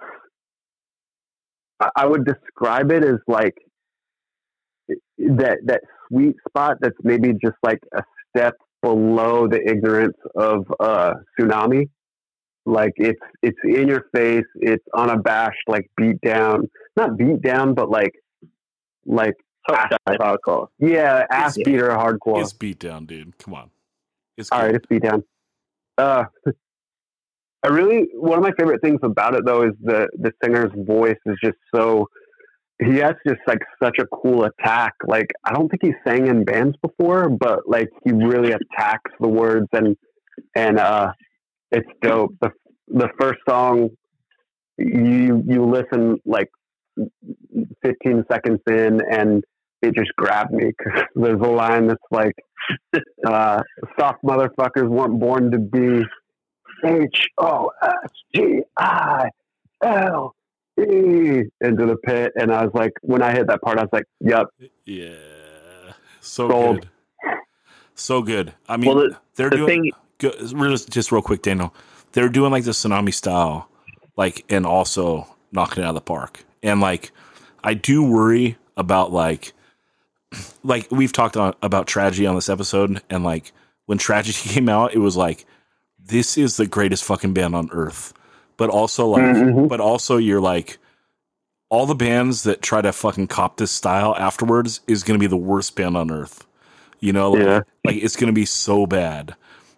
I 1.97 2.07
would 2.07 2.25
describe 2.25 2.93
it 2.93 3.05
as 3.05 3.19
like 3.27 3.55
that 5.19 5.59
that 5.65 5.81
sweet 6.09 6.37
spot 6.49 6.77
that's 6.81 6.97
maybe 7.03 7.33
just 7.43 7.57
like 7.63 7.79
a 7.95 8.03
step 8.37 8.55
below 8.83 9.47
the 9.49 9.61
ignorance 9.67 10.17
of 10.37 10.67
uh 10.81 11.15
Sunami. 11.39 11.89
Like 12.67 12.93
it's 12.97 13.21
it's 13.43 13.59
in 13.65 13.89
your 13.89 14.05
face, 14.15 14.45
it's 14.57 14.85
unabashed, 14.95 15.69
like 15.69 15.91
beat 15.97 16.21
down. 16.21 16.69
Not 16.97 17.17
beat 17.17 17.41
down, 17.41 17.75
but 17.75 17.91
like 17.91 18.13
like 19.07 19.35
Touch 19.69 19.91
dive 20.07 20.19
hardcore. 20.19 20.69
yeah, 20.79 21.27
ass 21.31 21.57
It's- 21.59 21.65
beater 21.73 21.89
hardcore. 21.91 22.41
It's 22.41 22.53
beat 22.53 22.79
down, 22.79 23.07
dude. 23.07 23.37
Come 23.39 23.55
on. 23.55 23.71
It's 24.37 24.51
All 24.51 24.61
good. 24.61 24.67
right, 24.67 24.75
it's 24.77 24.87
beat 24.87 25.03
down. 25.03 25.23
Uh, 25.99 26.25
I 27.63 27.69
really 27.69 28.09
one 28.15 28.39
of 28.39 28.43
my 28.43 28.53
favorite 28.59 28.81
things 28.81 29.01
about 29.03 29.35
it 29.35 29.45
though 29.45 29.63
is 29.65 29.73
the 29.83 30.09
the 30.15 30.33
singer's 30.43 30.73
voice 30.75 31.19
is 31.27 31.37
just 31.45 31.59
so 31.75 32.09
he 32.83 32.97
has 32.97 33.15
just 33.27 33.41
like 33.47 33.59
such 33.83 33.99
a 33.99 34.07
cool 34.07 34.45
attack. 34.45 34.95
Like 35.07 35.27
I 35.45 35.53
don't 35.53 35.69
think 35.69 35.83
he 35.83 35.93
sang 36.09 36.27
in 36.29 36.45
bands 36.45 36.75
before, 36.81 37.29
but 37.29 37.69
like 37.69 37.89
he 38.05 38.13
really 38.13 38.53
attacks 38.73 39.11
the 39.21 39.29
words 39.29 39.69
and 39.73 39.95
and 40.57 40.79
uh, 40.79 41.13
it's 41.71 41.89
dope. 42.01 42.35
The 42.41 42.51
the 42.89 43.11
first 43.21 43.41
song 43.47 43.91
you 44.79 45.43
you 45.47 45.67
listen 45.67 46.19
like 46.25 46.49
15 47.83 48.25
seconds 48.31 48.61
in 48.69 49.01
and 49.11 49.45
it 49.83 49.95
just 49.95 50.15
grabbed 50.17 50.53
me 50.53 50.73
because 50.77 51.03
there's 51.15 51.41
a 51.41 51.49
line 51.49 51.87
that's 51.87 52.03
like 52.11 52.35
uh, 53.27 53.63
soft 53.99 54.23
motherfuckers 54.23 54.89
weren't 54.89 55.19
born 55.19 55.51
to 55.51 55.59
be 55.59 56.03
H 56.85 57.27
O 57.39 57.71
S 57.83 58.11
G 58.35 58.61
I 58.79 59.29
L 59.83 60.35
E 60.79 61.43
into 61.61 61.87
the 61.87 61.97
pit. 62.05 62.33
And 62.37 62.53
I 62.53 62.65
was 62.65 62.73
like, 62.75 62.93
when 63.03 63.23
I 63.23 63.33
hit 63.33 63.47
that 63.49 63.61
part, 63.63 63.79
I 63.79 63.83
was 63.83 63.91
like, 63.93 64.05
yep. 64.21 64.47
Yeah. 64.85 65.15
So 66.21 66.49
Sold. 66.49 66.81
good. 66.81 66.89
So 67.95 68.23
good. 68.23 68.53
I 68.69 68.77
mean, 68.77 68.95
Well, 68.95 69.09
the- 69.09 69.17
they're 69.37 69.51
The 69.51 69.57
doing 69.57 69.83
thing, 69.85 69.93
good, 70.19 70.35
just 70.39 70.91
just 70.91 71.13
real 71.13 71.23
quick, 71.23 71.43
Daniel. 71.43 71.75
They're 72.13 72.29
doing 72.29 72.51
like 72.51 72.65
the 72.65 72.73
Sunami 72.73 73.13
style, 73.15 73.69
like 74.17 74.45
and 74.51 74.67
also 74.67 75.27
knocking 75.53 75.83
it 75.83 75.87
out 75.87 75.91
of 75.91 75.95
the 75.97 76.01
park. 76.03 76.45
And 76.63 76.81
like, 76.81 77.11
I 77.65 77.75
do 77.75 78.03
worry 78.03 78.57
about 78.77 79.13
like, 79.13 79.53
like 80.63 80.89
we've 80.91 81.13
talked 81.13 81.37
on, 81.37 81.55
about 81.63 81.87
tragedy 81.87 82.27
on 82.27 82.35
this 82.35 82.49
episode, 82.49 83.01
and 83.11 83.25
like 83.25 83.53
when 83.87 83.99
tragedy 83.99 84.39
came 84.51 84.69
out, 84.69 84.95
it 84.95 84.99
was 84.99 85.17
like, 85.17 85.45
this 85.99 86.37
is 86.39 86.57
the 86.57 86.67
greatest 86.67 87.05
fucking 87.05 87.35
band 87.35 87.55
on 87.55 87.69
earth. 87.73 88.13
But 88.57 88.71
also 88.71 89.07
like, 89.07 89.23
Mhm. 89.23 89.69
but 89.69 89.81
also 89.81 90.17
you're 90.17 90.41
like, 90.41 90.79
all 91.71 91.87
the 91.87 91.95
bands 91.95 92.43
that 92.43 92.63
try 92.63 92.83
to 92.83 92.93
fucking 92.93 93.29
cop 93.29 93.57
this 93.57 93.71
style 93.71 94.15
afterwards 94.19 94.81
is 94.89 95.03
going 95.05 95.19
to 95.19 95.23
be 95.23 95.29
the 95.29 95.37
worst 95.37 95.77
band 95.77 95.97
on 95.97 96.11
earth. 96.11 96.45
You 96.99 97.13
know, 97.13 97.31
like, 97.31 97.43
Yeah. 97.47 97.61
like 97.85 97.97
it's 97.97 98.17
going 98.17 98.27
to 98.27 98.33
be 98.35 98.45
so 98.45 98.87
bad, 98.87 99.35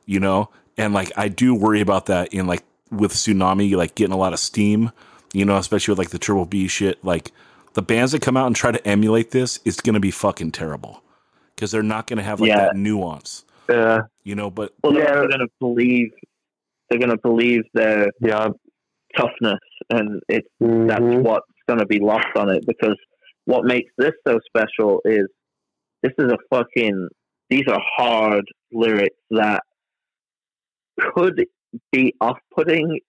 you 0.06 0.18
know? 0.18 0.48
And 0.78 0.94
like, 0.94 1.12
I 1.16 1.28
do 1.28 1.54
worry 1.54 1.80
about 1.80 2.06
that 2.06 2.32
in 2.32 2.46
like 2.46 2.64
with 2.90 3.12
Sunami, 3.12 3.76
like 3.76 3.94
getting 3.94 4.14
a 4.14 4.18
lot 4.18 4.32
of 4.32 4.38
steam, 4.40 4.90
you 5.32 5.44
know, 5.44 5.56
especially 5.56 5.92
with 5.92 5.98
like 5.98 6.10
the 6.10 6.18
Triple 6.18 6.46
B 6.46 6.68
shit. 6.68 7.02
Like 7.04 7.32
the 7.74 7.82
bands 7.82 8.12
that 8.12 8.22
come 8.22 8.36
out 8.36 8.46
and 8.46 8.56
try 8.56 8.70
to 8.70 8.86
emulate 8.86 9.30
this, 9.30 9.60
it's 9.64 9.80
going 9.80 9.94
to 9.94 10.00
be 10.00 10.10
fucking 10.10 10.52
terrible 10.52 11.02
because 11.54 11.70
they're 11.70 11.82
not 11.82 12.06
going 12.06 12.18
to 12.18 12.22
have 12.22 12.40
like 12.40 12.48
Yeah. 12.48 12.58
that 12.66 12.76
nuance, 12.76 13.44
Uh, 13.68 14.02
you 14.24 14.34
know? 14.34 14.50
But 14.50 14.74
well, 14.82 14.92
Yeah. 14.94 15.04
they're 15.14 15.28
going 15.28 15.40
to 15.40 15.48
believe 15.60 16.10
they're 16.90 16.98
going 16.98 17.10
to 17.10 17.18
believe 17.22 17.62
their 17.72 18.10
yeah. 18.20 18.48
toughness, 19.16 19.60
and 19.88 20.20
it's 20.28 20.48
that's 20.60 21.00
Mhm. 21.00 21.22
what's 21.22 21.46
going 21.66 21.78
to 21.78 21.86
be 21.86 21.98
lost 21.98 22.26
on 22.36 22.50
it. 22.50 22.66
Because 22.66 22.96
what 23.46 23.64
makes 23.64 23.90
this 23.96 24.12
so 24.26 24.38
special 24.46 25.00
is 25.06 25.26
this 26.02 26.12
is 26.18 26.30
a 26.30 26.36
fucking. 26.50 27.08
These 27.48 27.64
are 27.68 27.80
hard 27.96 28.44
lyrics 28.72 29.16
that 29.30 29.62
could 31.14 31.46
be 31.90 32.14
off-putting 32.20 33.00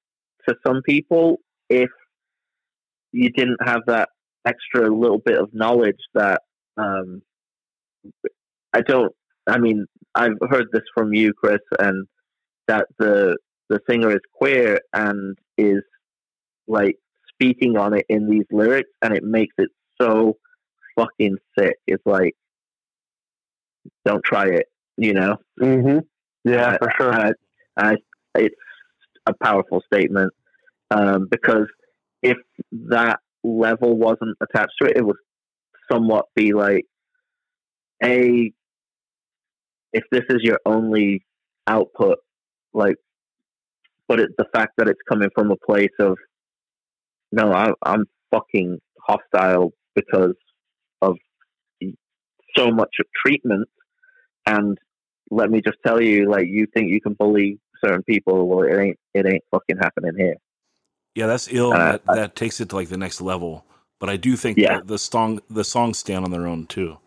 to 0.47 0.55
some 0.65 0.81
people 0.83 1.39
if 1.69 1.89
you 3.13 3.29
didn't 3.31 3.59
have 3.65 3.81
that 3.87 4.09
extra 4.45 4.89
little 4.93 5.19
bit 5.19 5.37
of 5.39 5.49
knowledge 5.53 5.99
that 6.15 6.41
um, 6.77 7.21
I 8.73 8.81
don't. 8.81 9.13
I 9.47 9.57
mean, 9.59 9.85
I've 10.15 10.37
heard 10.49 10.67
this 10.73 10.83
from 10.95 11.13
you, 11.13 11.33
Chris, 11.33 11.59
and 11.79 12.07
that 12.67 12.87
the 12.99 13.37
the 13.69 13.79
singer 13.89 14.11
is 14.11 14.21
queer 14.33 14.79
and 14.93 15.37
is 15.57 15.83
like 16.67 16.97
speaking 17.29 17.77
on 17.77 17.93
it 17.93 18.05
in 18.09 18.29
these 18.29 18.45
lyrics, 18.51 18.89
and 19.01 19.15
it 19.15 19.23
makes 19.23 19.53
it 19.57 19.69
so 20.01 20.37
fucking 20.97 21.37
sick. 21.57 21.75
It's 21.87 22.05
like, 22.05 22.35
don't 24.05 24.23
try 24.23 24.47
it, 24.47 24.67
you 24.97 25.13
know. 25.13 25.37
Mhm. 25.59 26.03
Yeah, 26.45 26.71
Uh, 26.71 26.77
for 26.79 26.91
sure. 26.97 27.13
I, 27.13 27.31
I, 27.77 27.95
it's 28.35 28.55
a 29.25 29.33
powerful 29.41 29.81
statement 29.91 30.33
um, 30.91 31.27
because 31.29 31.67
if 32.23 32.37
that 32.71 33.19
level 33.43 33.97
wasn't 33.97 34.37
attached 34.41 34.73
to 34.81 34.87
it, 34.89 34.97
it 34.97 35.05
would 35.05 35.17
somewhat 35.91 36.25
be 36.35 36.53
like 36.53 36.85
a. 38.03 38.51
If 39.91 40.03
this 40.11 40.23
is 40.29 40.39
your 40.41 40.59
only 40.65 41.23
output, 41.67 42.17
like, 42.73 42.95
but 44.07 44.19
the 44.37 44.45
fact 44.55 44.73
that 44.77 44.87
it's 44.87 44.99
coming 45.07 45.29
from 45.35 45.51
a 45.51 45.55
place 45.55 45.91
of, 45.99 46.17
no, 47.31 47.53
I, 47.53 47.73
I'm 47.83 48.05
fucking 48.31 48.79
hostile 48.99 49.71
because 49.93 50.33
of 51.03 51.15
so 52.57 52.71
much 52.71 52.95
of 52.99 53.05
treatment, 53.23 53.67
and 54.47 54.77
let 55.29 55.51
me 55.51 55.61
just 55.61 55.77
tell 55.85 56.01
you, 56.01 56.29
like 56.29 56.47
you 56.47 56.65
think 56.73 56.89
you 56.89 57.01
can 57.01 57.13
bully 57.13 57.59
certain 57.85 58.03
people, 58.03 58.47
well, 58.47 58.63
it 58.63 58.79
ain't 58.79 58.99
it 59.13 59.27
ain't 59.27 59.43
fucking 59.51 59.77
happening 59.79 60.13
here. 60.17 60.35
Yeah, 61.15 61.27
that's 61.27 61.47
ill. 61.51 61.73
Uh, 61.73 61.91
that, 61.93 62.05
that 62.07 62.35
takes 62.35 62.59
it 62.61 62.69
to 62.69 62.75
like 62.75 62.89
the 62.89 62.97
next 62.97 63.21
level. 63.21 63.65
But 63.99 64.09
I 64.09 64.17
do 64.17 64.35
think 64.35 64.57
Yeah. 64.57 64.81
the 64.83 64.97
song, 64.97 65.39
the 65.49 65.63
songs 65.63 65.97
stand 65.97 66.25
on 66.25 66.31
their 66.31 66.47
own 66.47 66.65
too. 66.67 66.97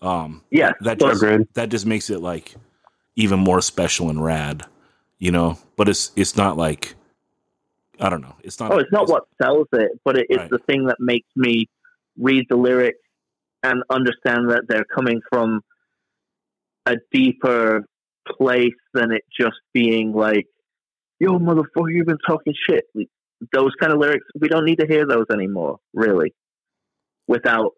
Um, 0.00 0.42
Yeah, 0.50 0.72
that 0.80 0.98
just 0.98 1.22
that 1.54 1.68
just 1.68 1.86
makes 1.86 2.10
it 2.10 2.20
like 2.20 2.54
even 3.14 3.38
more 3.38 3.60
special 3.60 4.10
and 4.10 4.22
rad, 4.24 4.64
you 5.18 5.30
know. 5.30 5.58
But 5.76 5.88
it's 5.88 6.10
it's 6.16 6.36
not 6.36 6.56
like 6.56 6.94
I 8.00 8.08
don't 8.08 8.22
know. 8.22 8.34
It's 8.42 8.58
not. 8.58 8.72
Oh, 8.72 8.78
it's 8.78 8.90
not 8.90 9.08
what 9.08 9.24
sells 9.40 9.68
it, 9.72 9.92
but 10.04 10.18
it, 10.18 10.26
it's 10.28 10.38
Right. 10.40 10.50
the 10.50 10.58
thing 10.60 10.86
that 10.86 10.96
makes 10.98 11.28
me 11.36 11.68
read 12.18 12.46
the 12.48 12.56
lyrics 12.56 12.98
and 13.62 13.84
understand 13.90 14.50
that 14.50 14.62
they're 14.66 14.84
coming 14.84 15.20
from 15.30 15.60
a 16.86 16.96
deeper 17.12 17.84
place 18.26 18.74
than 18.92 19.12
it 19.12 19.22
just 19.30 19.60
being 19.72 20.12
like, 20.12 20.46
"Yo, 21.20 21.38
motherfucker, 21.38 21.92
you've 21.94 22.06
been 22.06 22.18
talking 22.26 22.54
shit." 22.68 22.86
We- 22.94 23.08
Those 23.52 23.72
kind 23.80 23.92
of 23.92 23.98
lyrics, 23.98 24.26
we 24.38 24.48
don't 24.48 24.64
need 24.64 24.78
to 24.80 24.86
hear 24.86 25.06
those 25.06 25.26
anymore, 25.32 25.78
really, 25.92 26.34
without 27.26 27.72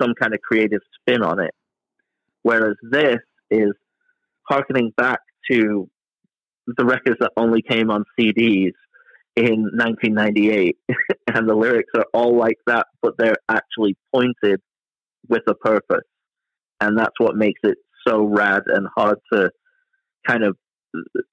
some 0.00 0.14
kind 0.20 0.34
of 0.34 0.40
creative 0.40 0.80
spin 1.00 1.22
on 1.22 1.40
it. 1.40 1.52
Whereas 2.42 2.76
this 2.82 3.18
is 3.50 3.72
harkening 4.48 4.92
back 4.96 5.20
to 5.50 5.88
the 6.66 6.84
records 6.84 7.18
that 7.20 7.30
only 7.36 7.62
came 7.62 7.90
on 7.90 8.04
CDs 8.18 8.72
in 9.36 9.70
1998, 9.74 10.76
and 11.34 11.48
the 11.48 11.54
lyrics 11.54 11.90
are 11.96 12.06
all 12.12 12.36
like 12.36 12.58
that, 12.66 12.86
but 13.02 13.14
they're 13.18 13.36
actually 13.48 13.96
pointed 14.14 14.60
with 15.28 15.42
a 15.48 15.54
purpose, 15.54 16.06
and 16.80 16.98
that's 16.98 17.18
what 17.18 17.36
makes 17.36 17.60
it 17.64 17.78
so 18.06 18.24
rad 18.24 18.62
and 18.66 18.86
hard 18.94 19.18
to 19.32 19.50
kind 20.26 20.44
of 20.44 20.56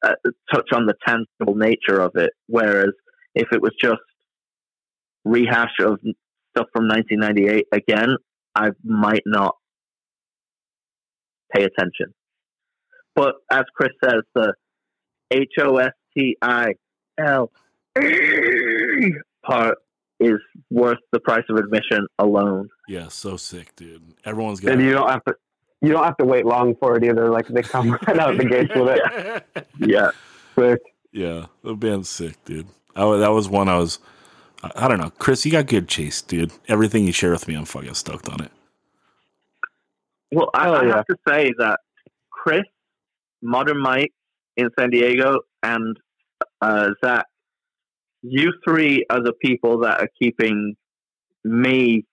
uh, 0.04 0.14
touch 0.52 0.70
on 0.74 0.86
the 0.86 0.96
tangible 1.06 1.56
nature 1.56 2.00
of 2.00 2.12
it. 2.16 2.32
Whereas 2.48 2.94
if 3.36 3.48
it 3.52 3.62
was 3.62 3.72
just 3.82 4.02
rehash 5.24 5.80
of 5.80 6.00
stuff 6.56 6.68
from 6.74 6.88
1998 6.88 7.68
again, 7.72 8.16
I 8.56 8.70
might 8.84 9.24
not 9.26 9.56
pay 11.54 11.64
attention. 11.64 12.14
But 13.16 13.36
as 13.52 13.64
Chris 13.76 13.92
says, 14.04 14.22
the 14.36 14.54
H 15.32 15.54
O 15.60 15.78
S 15.78 15.92
T 16.18 16.38
I 16.42 16.74
L 17.18 17.52
E 18.02 19.12
part 19.46 19.78
is 20.20 20.40
worth 20.70 21.00
the 21.12 21.20
price 21.20 21.44
of 21.50 21.58
admission 21.58 22.08
alone. 22.20 22.70
Yeah, 22.88 23.08
so 23.08 23.38
sick, 23.38 23.76
dude. 23.76 24.02
Everyone's 24.24 24.60
got. 24.60 24.74
And 24.74 24.82
you 24.82 24.92
don't 24.92 25.10
have 25.10 25.24
to 25.26 25.36
you 25.82 25.92
don't 25.92 26.04
have 26.04 26.18
to 26.18 26.26
wait 26.26 26.46
long 26.46 26.76
for 26.80 26.96
it 26.98 27.04
either. 27.04 27.30
Like 27.30 27.48
they 27.48 27.64
come 27.64 27.92
right 28.08 28.20
out 28.20 28.32
of 28.32 28.38
the 28.38 28.46
gates 28.46 28.72
with 28.76 28.98
it. 28.98 29.68
Yeah. 29.80 30.12
Quick. 30.54 30.80
yeah, 31.12 31.46
the 31.64 31.74
band's 31.74 32.10
sick, 32.10 32.36
dude. 32.46 32.68
I, 32.96 33.18
that 33.18 33.32
was 33.32 33.50
one 33.50 33.68
I 33.70 33.78
was. 33.78 34.00
I, 34.64 34.72
I 34.76 34.88
don't 34.88 35.00
know, 35.00 35.12
Chris. 35.20 35.46
You 35.46 35.52
got 35.52 35.68
good 35.68 35.88
chase, 35.88 36.22
dude. 36.22 36.52
Everything 36.68 37.06
you 37.06 37.12
share 37.12 37.32
with 37.32 37.48
me, 37.48 37.56
I'm 37.56 37.66
fucking 37.66 37.94
stoked 37.96 38.30
on 38.30 38.42
it. 38.44 38.52
Well, 40.32 40.50
I, 40.54 40.70
Oh, 40.70 40.74
I 40.74 40.86
yeah. 40.86 40.96
have 40.98 41.06
to 41.08 41.18
say 41.28 41.52
that 41.58 41.80
Chris, 42.32 42.64
Modern 43.42 43.80
Mike 43.80 44.12
in 44.58 44.70
San 44.78 44.90
Diego, 44.90 45.40
and 45.64 45.98
uh, 46.62 46.90
Zach, 47.04 47.26
you 48.22 48.54
three 48.66 49.06
are 49.10 49.22
the 49.22 49.34
people 49.34 49.80
that 49.80 50.00
are 50.02 50.10
keeping 50.22 50.76
me 51.44 52.06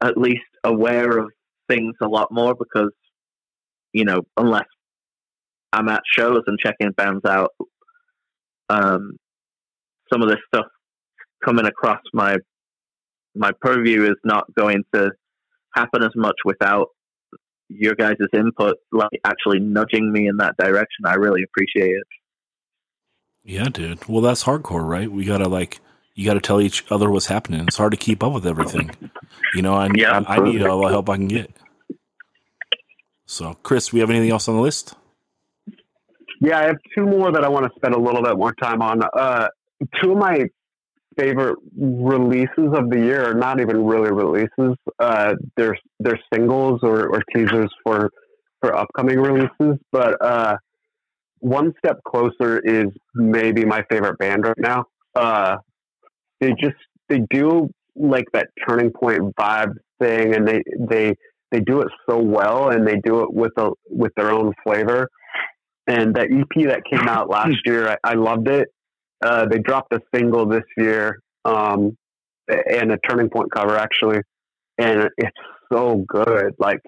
at 0.00 0.16
least 0.16 0.42
aware 0.64 1.18
of 1.18 1.30
things 1.68 1.94
a 2.02 2.06
lot 2.06 2.28
more 2.30 2.54
because, 2.54 2.90
you 3.92 4.04
know, 4.04 4.22
unless 4.36 4.66
I'm 5.72 5.88
at 5.88 6.02
shows 6.06 6.42
and 6.46 6.58
checking 6.58 6.92
bands 6.92 7.24
out, 7.24 7.50
um, 8.68 9.16
some 10.12 10.22
of 10.22 10.28
this 10.28 10.38
stuff 10.52 10.66
coming 11.44 11.66
across 11.66 12.00
my 12.12 12.36
my 13.34 13.50
purview 13.60 14.04
is 14.04 14.16
not 14.24 14.44
going 14.54 14.84
to 14.94 15.10
happen 15.74 16.02
as 16.02 16.12
much 16.14 16.36
without 16.44 16.88
your 17.68 17.94
guys' 17.94 18.16
input, 18.34 18.76
like 18.92 19.08
actually 19.24 19.58
nudging 19.58 20.12
me 20.12 20.28
in 20.28 20.36
that 20.36 20.54
direction. 20.58 21.06
I 21.06 21.14
really 21.14 21.42
appreciate 21.42 21.92
it. 21.92 22.06
Yeah, 23.44 23.64
dude. 23.64 24.06
Well, 24.06 24.20
that's 24.20 24.44
hardcore, 24.44 24.86
right? 24.86 25.10
We 25.10 25.24
gotta 25.24 25.48
like, 25.48 25.80
you 26.14 26.26
gotta 26.26 26.40
tell 26.40 26.60
each 26.60 26.84
other 26.90 27.10
what's 27.10 27.26
happening. 27.26 27.64
It's 27.66 27.76
hard 27.76 27.92
to 27.92 27.96
keep 27.96 28.22
up 28.22 28.32
with 28.32 28.46
everything. 28.46 28.90
You 29.54 29.62
know, 29.62 29.74
I, 29.74 29.88
Yeah, 29.94 30.22
I, 30.26 30.36
I 30.36 30.44
need 30.44 30.62
all 30.62 30.82
the 30.82 30.88
help 30.88 31.08
I 31.08 31.16
can 31.16 31.28
get. 31.28 31.50
So, 33.26 33.54
Chris, 33.62 33.92
we 33.92 34.00
have 34.00 34.10
anything 34.10 34.30
else 34.30 34.46
on 34.46 34.56
the 34.56 34.60
list? 34.60 34.94
Yeah, 36.40 36.58
I 36.58 36.62
have 36.64 36.76
two 36.94 37.06
more 37.06 37.32
that 37.32 37.44
I 37.44 37.48
want 37.48 37.64
to 37.64 37.72
spend 37.76 37.94
a 37.94 37.98
little 37.98 38.22
bit 38.22 38.36
more 38.36 38.52
time 38.54 38.82
on. 38.82 39.00
Uh, 39.02 39.48
two 40.00 40.12
of 40.12 40.18
my 40.18 40.46
favorite 41.18 41.58
releases 41.76 42.72
of 42.74 42.90
the 42.90 42.98
year 42.98 43.30
are 43.30 43.34
not 43.34 43.60
even 43.60 43.84
really 43.84 44.10
releases. 44.10 44.76
Uh, 44.98 45.34
they're 45.56 45.76
they're 46.00 46.20
singles 46.32 46.80
or, 46.82 47.08
or 47.08 47.22
teasers 47.34 47.70
for 47.84 48.10
for 48.60 48.74
upcoming 48.76 49.18
releases. 49.18 49.78
But 49.90 50.24
uh, 50.24 50.56
one 51.40 51.74
step 51.78 51.98
closer 52.06 52.60
is 52.60 52.86
maybe 53.14 53.64
my 53.64 53.84
favorite 53.90 54.18
band 54.18 54.44
right 54.44 54.58
now. 54.58 54.84
Uh, 55.14 55.56
they 56.40 56.50
just 56.60 56.76
they 57.08 57.20
do 57.30 57.68
like 57.94 58.26
that 58.32 58.48
turning 58.66 58.90
point 58.90 59.34
vibe 59.36 59.74
thing, 60.00 60.34
and 60.34 60.46
they 60.46 60.62
they 60.78 61.14
they 61.50 61.60
do 61.60 61.82
it 61.82 61.88
so 62.08 62.18
well, 62.18 62.70
and 62.70 62.86
they 62.86 62.96
do 63.04 63.22
it 63.22 63.32
with 63.32 63.52
a 63.58 63.70
with 63.88 64.12
their 64.16 64.30
own 64.30 64.52
flavor. 64.64 65.08
And 65.88 66.14
that 66.14 66.28
EP 66.30 66.68
that 66.68 66.82
came 66.90 67.08
out 67.08 67.28
last 67.28 67.56
year, 67.66 67.88
I, 68.04 68.12
I 68.12 68.14
loved 68.14 68.48
it. 68.48 68.68
Uh, 69.22 69.46
they 69.46 69.58
dropped 69.58 69.92
a 69.92 70.00
single 70.14 70.46
this 70.46 70.64
year 70.76 71.20
um, 71.44 71.96
and 72.48 72.92
a 72.92 72.98
turning 73.08 73.28
point 73.30 73.50
cover 73.52 73.76
actually, 73.76 74.18
and 74.78 75.08
it's 75.16 75.36
so 75.72 76.04
good. 76.08 76.54
Like 76.58 76.80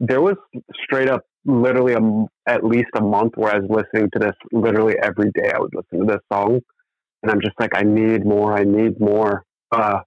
there 0.00 0.20
was 0.20 0.36
straight 0.84 1.08
up 1.08 1.22
literally 1.44 1.94
a 1.94 2.50
at 2.50 2.64
least 2.64 2.88
a 2.96 3.02
month 3.02 3.32
where 3.36 3.54
I 3.54 3.58
was 3.58 3.68
listening 3.68 4.10
to 4.14 4.18
this 4.18 4.34
literally 4.52 4.94
every 5.02 5.30
day. 5.34 5.50
I 5.54 5.58
would 5.58 5.74
listen 5.74 6.06
to 6.06 6.12
this 6.12 6.22
song, 6.32 6.60
and 7.22 7.30
I'm 7.30 7.40
just 7.40 7.58
like, 7.58 7.72
I 7.74 7.82
need 7.82 8.24
more. 8.24 8.56
I 8.56 8.64
need 8.64 9.00
more. 9.00 9.44
Uh, 9.72 10.00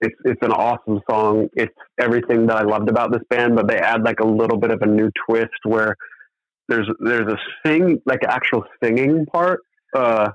it's 0.00 0.16
it's 0.24 0.40
an 0.42 0.52
awesome 0.52 1.00
song. 1.08 1.48
It's 1.54 1.74
everything 2.00 2.46
that 2.46 2.56
I 2.56 2.62
loved 2.62 2.88
about 2.88 3.12
this 3.12 3.22
band, 3.30 3.56
but 3.56 3.68
they 3.68 3.76
add 3.78 4.02
like 4.02 4.20
a 4.20 4.26
little 4.26 4.58
bit 4.58 4.70
of 4.72 4.82
a 4.82 4.86
new 4.86 5.10
twist 5.28 5.50
where 5.64 5.96
there's 6.68 6.88
there's 7.00 7.32
a 7.32 7.36
sing 7.64 8.00
like 8.04 8.20
actual 8.24 8.64
singing 8.82 9.26
part. 9.26 9.60
Uh, 9.94 10.30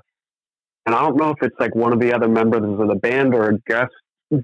and 0.88 0.94
I 0.94 1.00
don't 1.00 1.18
know 1.18 1.28
if 1.28 1.36
it's 1.42 1.54
like 1.60 1.74
one 1.74 1.92
of 1.92 2.00
the 2.00 2.14
other 2.14 2.28
members 2.28 2.62
of 2.62 2.88
the 2.88 2.94
band 2.94 3.34
or 3.34 3.50
a 3.50 3.58
guest 3.66 3.92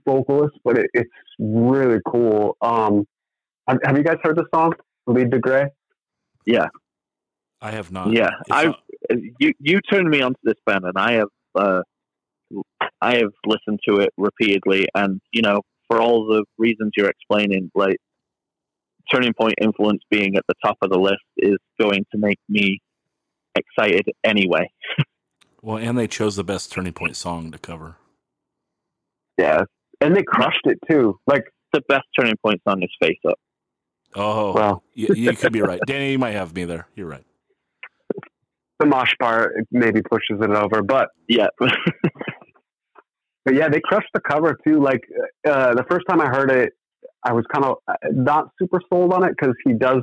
vocalist, 0.06 0.54
but 0.62 0.76
it, 0.76 0.90
it's 0.92 1.10
really 1.38 2.00
cool. 2.06 2.54
Um, 2.60 3.06
have, 3.66 3.78
have 3.82 3.96
you 3.96 4.04
guys 4.04 4.18
heard 4.22 4.36
the 4.36 4.44
song 4.54 4.74
"Lead 5.06 5.30
to 5.30 5.38
Gray"? 5.38 5.64
Yeah, 6.44 6.66
I 7.62 7.70
have 7.70 7.90
not. 7.90 8.12
yeah. 8.12 8.28
It's 8.40 8.50
I 8.50 8.64
not- 8.64 8.80
you 9.40 9.54
you 9.58 9.80
turned 9.90 10.10
me 10.10 10.20
onto 10.20 10.38
this 10.42 10.58
band, 10.66 10.84
and 10.84 10.98
I 10.98 11.12
have 11.12 11.28
uh, 11.54 11.80
I 13.00 13.16
have 13.16 13.32
listened 13.46 13.80
to 13.88 14.00
it 14.00 14.10
repeatedly, 14.18 14.86
and 14.94 15.22
you 15.32 15.40
know, 15.40 15.62
for 15.88 15.98
all 15.98 16.26
the 16.26 16.44
reasons 16.58 16.90
you're 16.94 17.08
explaining, 17.08 17.70
like 17.74 17.96
Turning 19.10 19.32
Point 19.32 19.54
influence 19.62 20.02
being 20.10 20.36
at 20.36 20.42
the 20.46 20.54
top 20.62 20.76
of 20.82 20.90
the 20.90 20.98
list 20.98 21.24
is 21.38 21.56
going 21.80 22.04
to 22.12 22.18
make 22.18 22.38
me 22.50 22.80
excited 23.56 24.10
anyway. 24.24 24.70
well, 25.64 25.78
and 25.78 25.98
they 25.98 26.06
chose 26.06 26.36
the 26.36 26.44
best 26.44 26.70
turning 26.72 26.92
point 26.92 27.16
song 27.16 27.50
to 27.52 27.58
cover. 27.58 27.96
Yeah, 29.38 29.64
and 30.00 30.14
they 30.16 30.22
crushed 30.22 30.60
it 30.64 30.78
too. 30.88 31.18
Like, 31.26 31.44
The 31.72 31.80
best 31.88 32.04
Turning 32.18 32.36
Point 32.44 32.60
song 32.68 32.82
is 32.82 32.90
Face 33.02 33.18
Up. 33.28 33.38
Oh, 34.14 34.52
well, 34.52 34.84
you, 34.94 35.08
you 35.14 35.32
could 35.34 35.52
be 35.52 35.60
right, 35.60 35.80
Danny. 35.86 36.12
You 36.12 36.18
might 36.20 36.32
have 36.32 36.54
me 36.54 36.64
there. 36.64 36.86
You're 36.94 37.08
right. 37.08 37.24
the 38.78 38.86
mosh 38.86 39.12
part 39.20 39.54
maybe 39.72 40.02
pushes 40.02 40.38
it 40.40 40.50
over, 40.50 40.82
but 40.82 41.08
Yeah, 41.28 41.48
but 41.58 43.54
yeah, 43.54 43.68
they 43.68 43.80
crushed 43.80 44.10
the 44.14 44.20
cover 44.20 44.56
too. 44.64 44.80
Like 44.80 45.00
uh, 45.48 45.74
the 45.74 45.84
first 45.90 46.06
time 46.08 46.20
I 46.20 46.26
heard 46.26 46.50
it, 46.50 46.74
I 47.24 47.32
was 47.32 47.44
kind 47.52 47.64
of 47.64 47.78
not 48.12 48.50
super 48.58 48.80
sold 48.92 49.12
on 49.12 49.24
it 49.24 49.34
because 49.36 49.56
he 49.64 49.72
does 49.72 50.02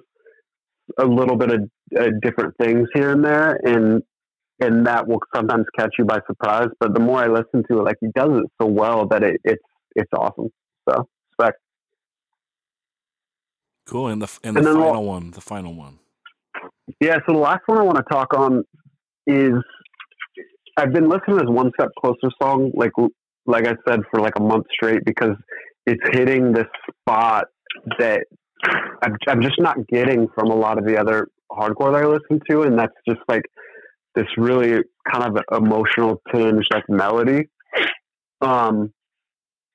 a 0.98 1.06
little 1.06 1.38
bit 1.38 1.52
of 1.52 1.70
uh, 1.98 2.10
different 2.22 2.54
things 2.60 2.90
here 2.94 3.12
and 3.12 3.24
there, 3.24 3.60
and 3.64 4.04
and 4.62 4.86
that 4.88 5.08
will 5.08 5.20
sometimes 5.36 5.66
catch 5.78 5.94
you 5.98 6.06
by 6.06 6.20
surprise. 6.28 6.68
But 6.80 6.94
the 6.94 7.00
more 7.00 7.20
I 7.24 7.28
listen 7.28 7.64
to 7.70 7.80
it, 7.80 7.84
like 7.84 7.98
he 8.02 8.08
does 8.16 8.30
it 8.32 8.46
so 8.62 8.68
well 8.68 9.08
that 9.08 9.24
it, 9.24 9.42
it's 9.44 9.64
it's 9.96 10.12
awesome. 10.18 10.50
So 10.90 11.08
respect. 11.38 11.60
Cool. 13.88 14.08
And 14.08 14.22
the 14.22 14.28
and 14.44 14.56
the 14.56 14.60
And 14.60 14.68
then 14.68 14.74
final 14.76 14.92
we'll- 14.92 15.04
one, 15.04 15.32
the 15.32 15.42
final 15.42 15.74
one. 15.74 16.00
Yeah, 17.00 17.16
so 17.26 17.34
the 17.34 17.40
last 17.40 17.62
one 17.68 17.78
I 17.78 17.84
want 17.84 17.98
to 17.98 18.04
talk 18.12 18.34
on 18.34 18.64
is 19.26 19.54
I've 20.78 20.92
been 20.94 21.08
listening 21.10 21.38
to 21.40 21.46
this 21.46 21.50
One 21.50 21.72
Step 21.80 21.90
Closer 22.00 22.30
song, 22.42 22.72
like 22.76 22.92
like 23.46 23.66
I 23.66 23.76
said, 23.88 24.02
for 24.12 24.20
like 24.20 24.34
a 24.38 24.42
month 24.44 24.66
straight 24.74 25.04
because 25.06 25.36
it's 25.86 26.02
hitting 26.12 26.52
this 26.54 26.68
spot 27.02 27.46
that 27.98 28.26
I'm, 29.04 29.16
I'm 29.28 29.42
just 29.42 29.60
not 29.60 29.78
getting 29.88 30.28
from 30.36 30.50
a 30.52 30.56
lot 30.56 30.78
of 30.78 30.86
the 30.86 30.98
other 31.00 31.28
hardcore 31.52 31.92
that 31.94 32.04
I 32.04 32.06
listen 32.06 32.40
to, 32.50 32.64
and 32.64 32.78
that's 32.78 32.94
just 33.08 33.22
like 33.28 33.44
this 34.16 34.28
really 34.38 34.84
kind 35.12 35.24
of 35.24 35.64
emotional 35.64 36.22
tinge, 36.34 36.66
like 36.74 36.84
melody. 36.90 37.48
Um, 38.42 38.92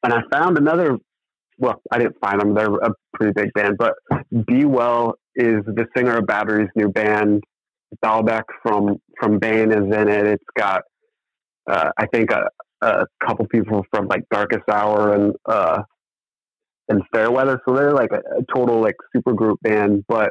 and 0.03 0.13
I 0.13 0.21
found 0.33 0.59
another. 0.59 0.97
Well, 1.59 1.81
I 1.91 1.99
didn't 1.99 2.17
find 2.21 2.41
them; 2.41 2.55
they're 2.55 2.75
a 2.75 2.93
pretty 3.15 3.33
big 3.33 3.53
band, 3.55 3.77
but 3.79 3.95
Be 4.47 4.65
Well 4.65 5.15
is 5.35 5.65
the 5.65 5.87
singer 5.97 6.19
of 6.19 6.27
Battery's 6.27 6.69
new 6.77 6.89
band. 6.89 7.43
Dalbec 8.05 8.43
from 8.63 8.97
from 9.19 9.39
Bane 9.39 9.71
is 9.71 9.85
in 9.85 10.09
it. 10.09 10.27
It's 10.27 10.45
got 10.57 10.83
uh, 11.69 11.91
I 11.97 12.07
think 12.07 12.31
a, 12.31 12.49
a 12.83 13.07
couple 13.25 13.47
people 13.47 13.85
from 13.91 14.07
like 14.09 14.23
Darkest 14.31 14.69
Hour 14.71 15.15
and 15.15 15.35
uh, 15.47 15.83
and 16.89 17.03
Fairweather, 17.13 17.61
so 17.67 17.75
they're 17.75 17.93
like 17.93 18.13
a, 18.13 18.19
a 18.39 18.43
total 18.55 18.81
like 18.81 18.97
super 19.15 19.33
group 19.33 19.59
band. 19.63 20.05
But 20.09 20.31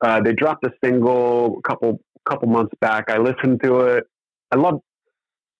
uh, 0.00 0.20
they 0.20 0.32
dropped 0.32 0.64
a 0.64 0.70
single 0.84 1.58
a 1.58 1.68
couple 1.68 2.00
couple 2.28 2.48
months 2.48 2.72
back. 2.80 3.04
I 3.08 3.18
listened 3.18 3.60
to 3.62 3.80
it. 3.80 4.04
I 4.52 4.56
love. 4.56 4.80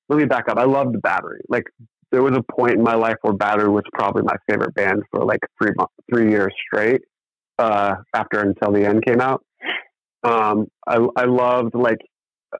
Let 0.08 0.18
me 0.18 0.24
back 0.24 0.48
up. 0.48 0.58
I 0.58 0.64
loved 0.64 1.00
Battery. 1.02 1.40
Like 1.48 1.64
there 2.12 2.22
was 2.22 2.36
a 2.36 2.52
point 2.52 2.74
in 2.74 2.82
my 2.82 2.94
life 2.94 3.16
where 3.22 3.34
Battery 3.34 3.68
was 3.68 3.82
probably 3.92 4.22
my 4.22 4.36
favorite 4.48 4.74
band 4.74 5.02
for 5.10 5.24
like 5.24 5.40
three 5.60 5.72
months, 5.76 5.94
three 6.12 6.30
years 6.30 6.52
straight. 6.66 7.02
Uh, 7.58 7.96
after 8.14 8.40
Until 8.40 8.72
the 8.72 8.84
End 8.84 9.02
came 9.04 9.20
out, 9.20 9.42
um, 10.22 10.66
I 10.86 10.98
I 11.16 11.24
loved 11.24 11.74
like 11.74 11.98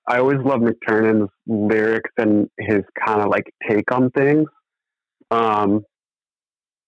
I 0.09 0.19
always 0.19 0.39
loved 0.45 0.65
McTernan's 0.65 1.31
lyrics 1.47 2.11
and 2.16 2.49
his 2.59 2.83
kind 3.05 3.20
of 3.20 3.28
like 3.28 3.45
take 3.69 3.93
on 3.93 4.11
things. 4.11 4.47
Um, 5.31 5.83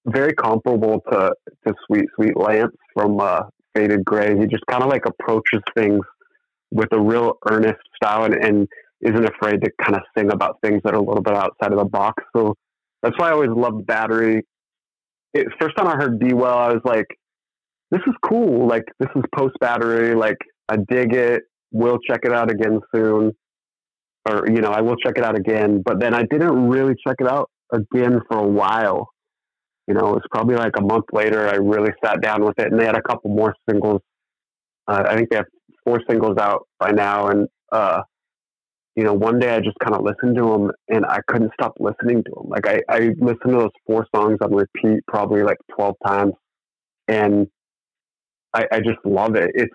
very 0.06 0.32
comparable 0.32 1.02
to 1.10 1.32
to 1.66 1.74
Sweet 1.86 2.06
Sweet 2.16 2.36
Lance 2.36 2.74
from 2.94 3.20
uh, 3.20 3.42
Faded 3.74 4.04
Gray. 4.04 4.38
He 4.38 4.46
just 4.46 4.64
kind 4.70 4.82
of 4.82 4.88
like 4.88 5.04
approaches 5.06 5.60
things 5.76 6.00
with 6.70 6.88
a 6.92 7.00
real 7.00 7.34
earnest 7.50 7.80
style 7.96 8.24
and, 8.24 8.34
and 8.34 8.68
isn't 9.00 9.28
afraid 9.28 9.62
to 9.62 9.70
kind 9.82 9.94
of 9.94 10.02
sing 10.16 10.32
about 10.32 10.58
things 10.62 10.80
that 10.84 10.94
are 10.94 10.98
a 10.98 11.02
little 11.02 11.22
bit 11.22 11.34
outside 11.34 11.72
of 11.72 11.78
the 11.78 11.84
box. 11.84 12.22
So 12.36 12.54
that's 13.02 13.16
why 13.18 13.28
I 13.28 13.32
always 13.32 13.50
loved 13.50 13.86
Battery. 13.86 14.44
It, 15.34 15.46
first 15.60 15.76
time 15.76 15.86
I 15.86 15.96
heard 15.96 16.18
Be 16.18 16.34
Well, 16.34 16.58
I 16.58 16.72
was 16.72 16.82
like, 16.84 17.06
this 17.90 18.00
is 18.06 18.14
cool. 18.28 18.66
Like 18.66 18.84
this 18.98 19.08
is 19.14 19.22
post 19.34 19.54
Battery. 19.60 20.14
Like 20.14 20.38
I 20.68 20.76
dig 20.76 21.14
it. 21.14 21.42
We'll 21.70 21.98
check 21.98 22.20
it 22.24 22.32
out 22.32 22.50
again 22.50 22.80
soon. 22.94 23.32
Or, 24.28 24.46
you 24.48 24.60
know, 24.60 24.70
I 24.70 24.80
will 24.80 24.96
check 24.96 25.16
it 25.16 25.24
out 25.24 25.38
again. 25.38 25.82
But 25.84 26.00
then 26.00 26.14
I 26.14 26.24
didn't 26.24 26.68
really 26.68 26.94
check 27.06 27.16
it 27.20 27.28
out 27.28 27.50
again 27.72 28.20
for 28.28 28.38
a 28.38 28.46
while. 28.46 29.08
You 29.86 29.94
know, 29.94 30.08
it 30.08 30.14
was 30.16 30.26
probably 30.30 30.56
like 30.56 30.74
a 30.78 30.82
month 30.82 31.06
later 31.12 31.48
I 31.48 31.54
really 31.54 31.92
sat 32.04 32.20
down 32.20 32.44
with 32.44 32.58
it 32.58 32.70
and 32.70 32.78
they 32.78 32.84
had 32.84 32.96
a 32.96 33.02
couple 33.02 33.30
more 33.30 33.54
singles. 33.68 34.02
Uh, 34.86 35.04
I 35.06 35.16
think 35.16 35.30
they 35.30 35.36
have 35.36 35.46
four 35.84 36.00
singles 36.08 36.38
out 36.38 36.66
by 36.78 36.90
now. 36.92 37.28
And, 37.28 37.48
uh, 37.72 38.02
you 38.96 39.04
know, 39.04 39.14
one 39.14 39.38
day 39.38 39.54
I 39.54 39.60
just 39.60 39.78
kind 39.78 39.94
of 39.94 40.02
listened 40.02 40.36
to 40.36 40.42
them 40.44 40.70
and 40.88 41.06
I 41.06 41.20
couldn't 41.28 41.52
stop 41.54 41.74
listening 41.78 42.24
to 42.24 42.30
them. 42.36 42.48
Like 42.48 42.66
I, 42.66 42.80
I 42.88 42.98
listened 43.20 43.52
to 43.52 43.58
those 43.58 43.70
four 43.86 44.06
songs 44.14 44.38
on 44.42 44.54
repeat 44.54 45.00
probably 45.06 45.42
like 45.42 45.58
12 45.76 45.94
times. 46.04 46.32
And 47.06 47.46
I, 48.54 48.66
I 48.72 48.78
just 48.80 48.98
love 49.04 49.36
it. 49.36 49.50
It's, 49.54 49.74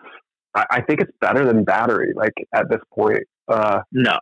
I, 0.56 0.66
I 0.72 0.82
think 0.82 1.02
it's 1.02 1.12
better 1.22 1.46
than 1.46 1.64
Battery, 1.64 2.14
like 2.16 2.34
at 2.54 2.70
this 2.70 2.82
point. 2.94 3.24
Uh, 3.48 3.82
No. 3.92 4.18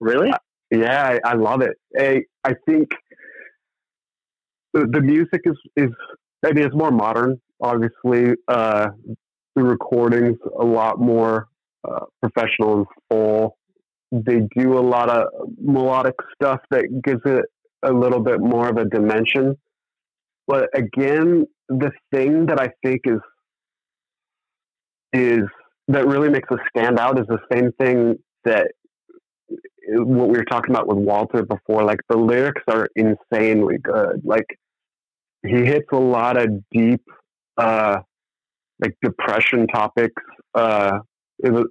Really? 0.00 0.32
yeah, 0.70 1.18
I, 1.24 1.30
I 1.30 1.34
love 1.34 1.62
it. 1.62 1.76
I, 1.98 2.22
I 2.44 2.54
think 2.66 2.90
the, 4.72 4.86
the 4.90 5.00
music 5.00 5.40
is, 5.44 5.56
is, 5.76 5.90
I 6.44 6.52
mean, 6.52 6.64
it's 6.64 6.74
more 6.74 6.90
modern, 6.90 7.40
obviously. 7.60 8.34
Uh, 8.48 8.88
the 9.60 9.68
recording's 9.68 10.38
a 10.58 10.64
lot 10.64 10.98
more 10.98 11.48
uh, 11.88 12.06
professional 12.22 12.78
and 12.78 12.86
full. 13.10 13.56
They 14.12 14.40
do 14.56 14.78
a 14.78 14.80
lot 14.80 15.08
of 15.10 15.28
melodic 15.62 16.14
stuff 16.34 16.60
that 16.70 16.84
gives 17.04 17.20
it 17.24 17.44
a 17.82 17.92
little 17.92 18.20
bit 18.20 18.40
more 18.40 18.68
of 18.68 18.76
a 18.76 18.84
dimension. 18.84 19.56
But 20.46 20.68
again, 20.74 21.46
the 21.68 21.92
thing 22.12 22.46
that 22.46 22.58
I 22.58 22.70
think 22.84 23.02
is 23.04 23.20
is 25.12 25.42
that 25.88 26.06
really 26.06 26.28
makes 26.28 26.48
us 26.50 26.58
stand 26.74 26.98
out 26.98 27.18
is 27.18 27.26
the 27.26 27.40
same 27.52 27.72
thing 27.80 28.16
that 28.44 28.68
what 29.88 30.28
we 30.28 30.38
were 30.38 30.44
talking 30.44 30.74
about 30.74 30.86
with 30.86 30.98
Walter 30.98 31.44
before. 31.44 31.84
Like 31.84 32.00
the 32.08 32.16
lyrics 32.16 32.62
are 32.68 32.88
insanely 32.94 33.78
good. 33.82 34.22
Like 34.24 34.46
he 35.46 35.64
hits 35.64 35.86
a 35.92 35.96
lot 35.96 36.36
of 36.36 36.48
deep, 36.70 37.02
uh, 37.56 37.98
like 38.80 38.94
depression 39.02 39.66
topics. 39.66 40.22
Uh, 40.54 40.98
was, 41.42 41.66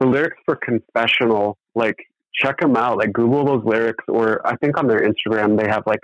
the 0.00 0.06
lyrics 0.06 0.36
for 0.44 0.56
confessional, 0.56 1.56
like 1.74 1.96
check 2.34 2.58
them 2.60 2.76
out. 2.76 2.98
Like 2.98 3.12
Google 3.12 3.44
those 3.44 3.64
lyrics, 3.64 4.04
or 4.08 4.46
I 4.46 4.56
think 4.56 4.78
on 4.78 4.86
their 4.86 5.00
Instagram 5.00 5.58
they 5.58 5.68
have 5.68 5.82
like 5.86 6.00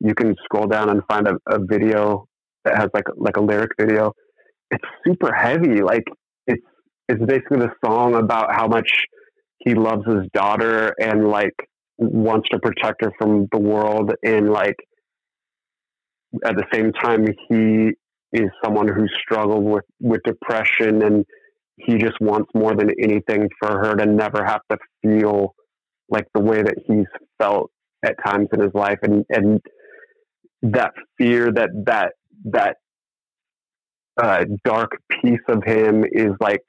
you 0.00 0.14
can 0.14 0.34
scroll 0.44 0.66
down 0.66 0.90
and 0.90 1.02
find 1.08 1.26
a, 1.26 1.34
a 1.48 1.58
video 1.58 2.26
that 2.64 2.76
has 2.76 2.88
like 2.94 3.04
like 3.16 3.36
a 3.36 3.42
lyric 3.42 3.70
video. 3.78 4.12
It's 4.70 4.84
super 5.06 5.32
heavy. 5.34 5.82
Like 5.82 6.04
it's 6.46 6.62
it's 7.08 7.24
basically 7.24 7.58
the 7.58 7.70
song 7.84 8.14
about 8.14 8.54
how 8.54 8.66
much 8.66 8.90
he 9.58 9.74
loves 9.74 10.02
his 10.06 10.28
daughter 10.32 10.94
and 11.00 11.28
like 11.28 11.54
wants 11.98 12.48
to 12.50 12.58
protect 12.58 13.02
her 13.02 13.12
from 13.18 13.46
the 13.52 13.58
world 13.58 14.12
and 14.22 14.50
like 14.50 14.76
at 16.44 16.54
the 16.56 16.64
same 16.72 16.92
time 16.92 17.26
he 17.48 17.92
is 18.32 18.50
someone 18.64 18.88
who 18.88 19.06
struggled 19.22 19.64
with 19.64 19.84
with 20.00 20.20
depression 20.24 21.02
and 21.02 21.24
he 21.76 21.98
just 21.98 22.18
wants 22.20 22.50
more 22.54 22.74
than 22.74 22.90
anything 23.02 23.48
for 23.60 23.78
her 23.78 23.94
to 23.94 24.06
never 24.06 24.44
have 24.44 24.62
to 24.70 24.78
feel 25.02 25.54
like 26.08 26.26
the 26.34 26.40
way 26.40 26.62
that 26.62 26.76
he's 26.86 27.06
felt 27.38 27.70
at 28.04 28.16
times 28.24 28.48
in 28.52 28.60
his 28.60 28.72
life. 28.74 28.98
And 29.02 29.24
and 29.28 29.60
that 30.62 30.92
fear 31.18 31.52
that 31.52 31.70
that 31.86 32.12
that 32.44 32.76
uh, 34.20 34.44
dark 34.64 34.92
piece 35.22 35.40
of 35.48 35.62
him 35.64 36.04
is 36.10 36.32
like 36.40 36.62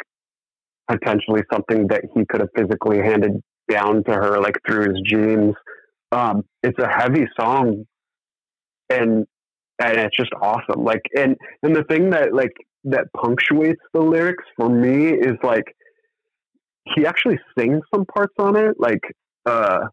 potentially 0.90 1.42
something 1.52 1.88
that 1.88 2.04
he 2.14 2.26
could 2.30 2.42
have 2.42 2.50
physically 2.56 2.98
handed 2.98 3.42
down 3.70 4.04
to 4.04 4.14
her 4.14 4.40
like 4.40 4.58
through 4.68 4.90
his 4.90 5.02
genes. 5.06 5.56
Um, 6.12 6.44
it's 6.64 6.80
a 6.80 6.88
heavy 6.88 7.28
song. 7.40 7.86
And 8.90 9.26
and 9.80 9.98
it's 9.98 10.16
just 10.18 10.32
awesome. 10.42 10.84
Like 10.84 11.02
and 11.16 11.36
and 11.64 11.76
the 11.76 11.84
thing 11.86 12.10
that 12.12 12.34
like 12.34 12.54
that 12.86 13.06
punctuates 13.16 13.82
the 13.94 14.02
lyrics 14.02 14.44
for 14.58 14.70
me 14.70 15.08
is 15.10 15.36
like 15.44 15.66
he 16.96 17.06
actually 17.06 17.40
sings 17.58 17.82
some 17.94 18.06
parts 18.06 18.34
on 18.40 18.56
it 18.56 18.76
like 18.80 19.02
uh 19.46 19.88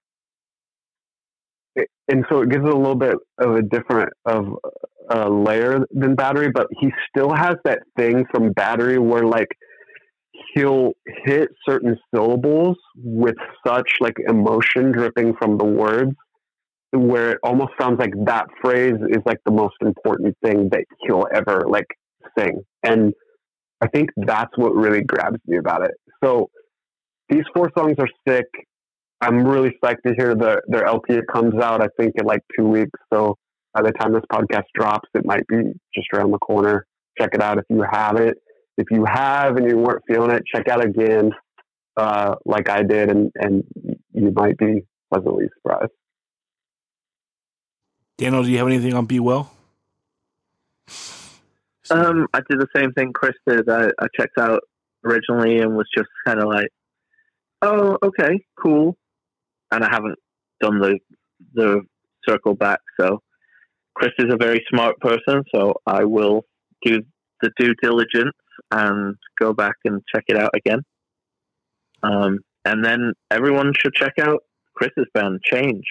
it- 1.77 1.89
and 2.09 2.25
so 2.31 2.43
it 2.43 2.51
gives 2.51 2.65
it 2.65 2.73
a 2.73 2.77
little 2.77 2.95
bit 2.95 3.17
of 3.39 3.57
a 3.57 3.63
different 3.63 4.11
of 4.27 4.47
a 5.11 5.29
layer 5.29 5.81
than 5.91 6.15
battery 6.15 6.51
but 6.53 6.67
he 6.81 6.91
still 7.09 7.35
has 7.35 7.57
that 7.65 7.81
thing 7.97 8.25
from 8.33 8.53
battery 8.53 8.99
where 8.99 9.25
like 9.25 9.49
he'll 10.55 10.93
hit 11.25 11.49
certain 11.69 11.97
syllables 12.15 12.77
with 12.97 13.37
such 13.67 13.91
like 14.01 14.17
emotion 14.29 14.93
dripping 14.93 15.35
from 15.37 15.59
the 15.59 15.65
words 15.65 16.13
where 16.95 17.33
it 17.33 17.39
almost 17.43 17.73
sounds 17.81 17.99
like 17.99 18.13
that 18.27 18.47
phrase 18.63 18.95
is 19.11 19.23
like 19.27 19.39
the 19.45 19.53
most 19.53 19.75
important 19.81 20.37
thing 20.45 20.69
that 20.71 20.85
he'll 21.01 21.27
ever 21.35 21.65
like 21.69 21.87
sing. 22.39 22.63
And 22.83 23.13
I 23.81 23.89
think 23.89 24.11
that's 24.17 24.51
what 24.57 24.75
really 24.75 25.03
grabs 25.03 25.39
me 25.47 25.59
about 25.59 25.85
it. 25.85 25.93
So 26.23 26.51
these 27.29 27.45
four 27.55 27.71
songs 27.77 27.97
are 27.99 28.09
sick. 28.29 28.47
I'm 29.21 29.45
really 29.45 29.71
psyched 29.83 30.03
to 30.07 30.15
hear 30.17 30.35
the, 30.35 30.61
their 30.69 30.85
LP. 30.85 31.15
It 31.15 31.25
comes 31.33 31.55
out, 31.63 31.83
I 31.83 31.89
think, 31.99 32.13
in 32.19 32.27
like 32.27 32.41
two 32.59 32.67
weeks. 32.67 32.99
So 33.13 33.37
by 33.73 33.83
the 33.83 33.93
time 33.93 34.13
this 34.13 34.23
podcast 34.33 34.65
drops, 34.75 35.09
it 35.15 35.25
might 35.25 35.47
be 35.49 35.57
just 35.95 36.09
around 36.15 36.31
the 36.31 36.39
corner. 36.39 36.87
Check 37.19 37.31
it 37.33 37.43
out 37.43 37.59
if 37.59 37.65
you 37.69 37.85
have 37.91 38.17
it. 38.17 38.35
If 38.77 38.87
you 38.91 39.05
have 39.07 39.57
and 39.57 39.69
you 39.69 39.79
weren't 39.79 40.03
feeling 40.09 40.31
it, 40.31 40.43
check 40.53 40.69
out 40.69 40.85
again, 40.85 41.31
uh, 41.97 42.35
like 42.45 42.69
I 42.69 42.83
did, 42.83 43.11
and, 43.11 43.31
and 43.37 43.63
you 44.13 44.33
might 44.35 44.59
be 44.59 44.85
pleasantly 45.13 45.47
surprised. 45.57 45.93
Daniel, 48.17 48.45
do 48.45 48.51
you 48.51 48.59
have 48.59 48.67
anything 48.67 48.95
on 48.95 49.07
Be 49.07 49.19
Well? 49.19 49.51
Um, 51.91 52.27
I 52.33 52.41
did 52.49 52.61
the 52.61 52.69
same 52.75 52.93
thing 52.93 53.13
Chris 53.13 53.35
did. 53.47 53.69
I, 53.69 53.89
I 53.99 54.07
checked 54.19 54.39
out 54.39 54.61
originally 55.05 55.59
and 55.59 55.77
was 55.77 55.89
just 55.95 56.09
kind 56.25 56.41
of 56.41 56.49
like, 56.49 56.69
"Oh, 57.61 57.99
okay, 58.03 58.41
cool," 58.57 58.97
and 59.71 59.85
I 59.85 59.89
haven't 59.91 60.19
done 60.61 60.79
the 60.79 60.99
the 61.55 61.83
circle 62.27 62.55
back. 62.55 62.81
So 62.99 63.21
Chris 63.95 64.13
is 64.19 64.33
a 64.33 64.37
very 64.37 64.65
smart 64.71 64.99
person, 65.01 65.43
so 65.55 65.75
I 65.87 66.05
will 66.05 66.47
do 66.83 67.03
the 67.43 67.51
due 67.59 67.75
diligence 67.83 68.37
and 68.71 69.17
go 69.39 69.53
back 69.53 69.75
and 69.85 70.01
check 70.15 70.25
it 70.29 70.37
out 70.37 70.53
again. 70.55 70.81
Um, 72.03 72.39
and 72.65 72.85
then 72.85 73.13
everyone 73.31 73.73
should 73.79 73.95
check 73.95 74.15
out 74.21 74.43
Chris's 74.75 75.07
band 75.13 75.41
Change. 75.43 75.85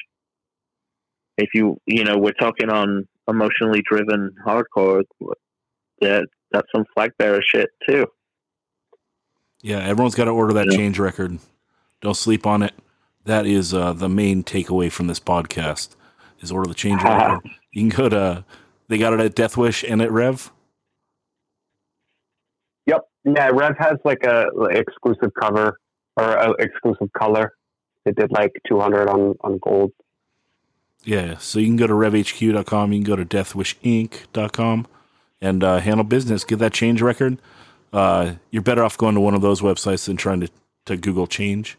If 1.38 1.49
you 1.53 1.77
you 1.85 2.03
know 2.03 2.18
we're 2.18 2.31
talking 2.34 2.69
on 2.69 3.07
emotionally 3.27 3.81
driven 3.89 4.35
hardcore, 4.45 5.03
that 6.01 6.27
that's 6.51 6.68
some 6.76 6.85
flag 6.93 7.11
bearer 7.18 7.41
shit 7.45 7.69
too. 7.88 8.05
Yeah, 9.61 9.80
everyone's 9.80 10.15
got 10.15 10.26
to 10.26 10.31
order 10.31 10.53
that 10.53 10.68
Yeah. 10.72 10.77
change 10.77 10.99
record. 10.99 11.39
Don't 12.01 12.18
sleep 12.18 12.45
on 12.45 12.61
it. 12.64 12.73
That 13.26 13.45
is 13.45 13.73
uh, 13.73 13.93
the 13.93 14.10
main 14.10 14.43
takeaway 14.43 14.91
from 14.91 15.07
this 15.07 15.19
podcast 15.22 15.95
is 16.41 16.51
order 16.51 16.68
the 16.68 16.76
change 16.76 17.01
record. 17.03 17.39
You 17.72 17.89
can 17.89 17.97
go 17.97 18.10
to 18.10 18.45
they 18.89 18.97
got 18.97 19.14
it 19.14 19.19
at 19.22 19.34
Death 19.35 19.55
Wish 19.57 19.84
and 19.84 20.01
at 20.01 20.11
Rev. 20.11 20.51
Yep. 22.85 23.01
Yeah, 23.26 23.49
Rev 23.53 23.76
has 23.80 23.97
like 24.03 24.23
a 24.26 24.47
like, 24.55 24.76
exclusive 24.76 25.31
cover 25.39 25.80
or 26.18 26.23
a 26.34 26.51
exclusive 26.60 27.11
color. 27.18 27.53
It 28.05 28.18
did 28.18 28.31
like 28.31 28.51
200 28.68 29.07
on, 29.07 29.35
on 29.41 29.60
gold. 29.64 29.91
Yeah, 31.05 31.38
so 31.38 31.59
you 31.59 31.67
can 31.67 31.75
go 31.75 31.88
to 31.88 31.93
revhq.com, 31.93 32.93
you 32.93 32.99
can 32.99 33.03
go 33.03 33.15
to 33.15 33.25
deathwishinc.com 33.25 34.88
and 35.41 35.63
uh, 35.63 35.80
handle 35.80 36.05
business. 36.05 36.43
Get 36.45 36.59
that 36.59 36.73
change 36.73 37.01
record. 37.01 37.38
Uh, 37.91 38.35
you're 38.49 38.61
better 38.61 38.84
off 38.84 38.97
going 38.97 39.15
to 39.15 39.21
one 39.21 39.34
of 39.35 39.41
those 39.41 39.61
websites 39.61 40.05
than 40.05 40.17
trying 40.17 40.39
to, 40.39 40.49
to 40.85 40.97
Google 40.97 41.27
change. 41.27 41.77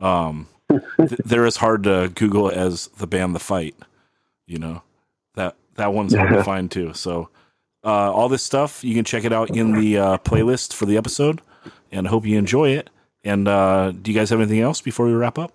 Um, 0.00 0.46
th- 0.70 1.20
they're 1.24 1.46
as 1.46 1.56
hard 1.56 1.82
to 1.84 2.12
Google 2.14 2.50
as 2.50 2.88
the 2.98 3.06
band 3.06 3.34
The 3.34 3.40
Fight. 3.40 3.74
You 4.46 4.58
know 4.58 4.82
that 5.34 5.56
that 5.74 5.92
one's 5.92 6.14
hard 6.14 6.30
to 6.30 6.44
find 6.44 6.70
too. 6.70 6.94
So 6.94 7.30
uh, 7.84 8.12
all 8.12 8.28
this 8.28 8.42
stuff 8.42 8.84
you 8.84 8.94
can 8.94 9.04
check 9.04 9.24
it 9.24 9.32
out 9.32 9.50
in 9.50 9.72
the 9.72 9.98
uh, 9.98 10.18
playlist 10.18 10.74
for 10.74 10.86
the 10.86 10.96
episode, 10.96 11.40
and 11.90 12.06
I 12.06 12.10
hope 12.10 12.24
you 12.24 12.38
enjoy 12.38 12.70
it. 12.70 12.90
And 13.24 13.48
uh, 13.48 13.90
do 13.90 14.12
you 14.12 14.18
guys 14.18 14.30
have 14.30 14.40
anything 14.40 14.60
else 14.60 14.80
before 14.80 15.06
we 15.06 15.12
wrap 15.12 15.38
up? 15.38 15.52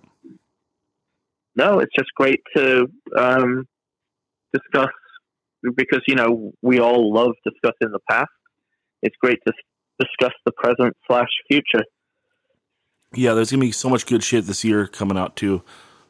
No, 1.55 1.79
it's 1.79 1.91
just 1.97 2.09
great 2.15 2.41
to 2.55 2.87
um, 3.17 3.67
discuss 4.53 4.89
because 5.75 6.01
you 6.07 6.15
know 6.15 6.51
we 6.61 6.79
all 6.79 7.13
love 7.13 7.31
discussing 7.45 7.91
the 7.91 7.99
past. 8.09 8.29
It's 9.01 9.15
great 9.21 9.39
to 9.47 9.53
discuss 9.99 10.33
the 10.45 10.51
present 10.53 10.95
slash 11.07 11.29
future. 11.49 11.83
Yeah, 13.13 13.33
there's 13.33 13.51
gonna 13.51 13.61
be 13.61 13.71
so 13.71 13.89
much 13.89 14.05
good 14.07 14.23
shit 14.23 14.45
this 14.45 14.63
year 14.63 14.87
coming 14.87 15.17
out 15.17 15.35
too. 15.35 15.61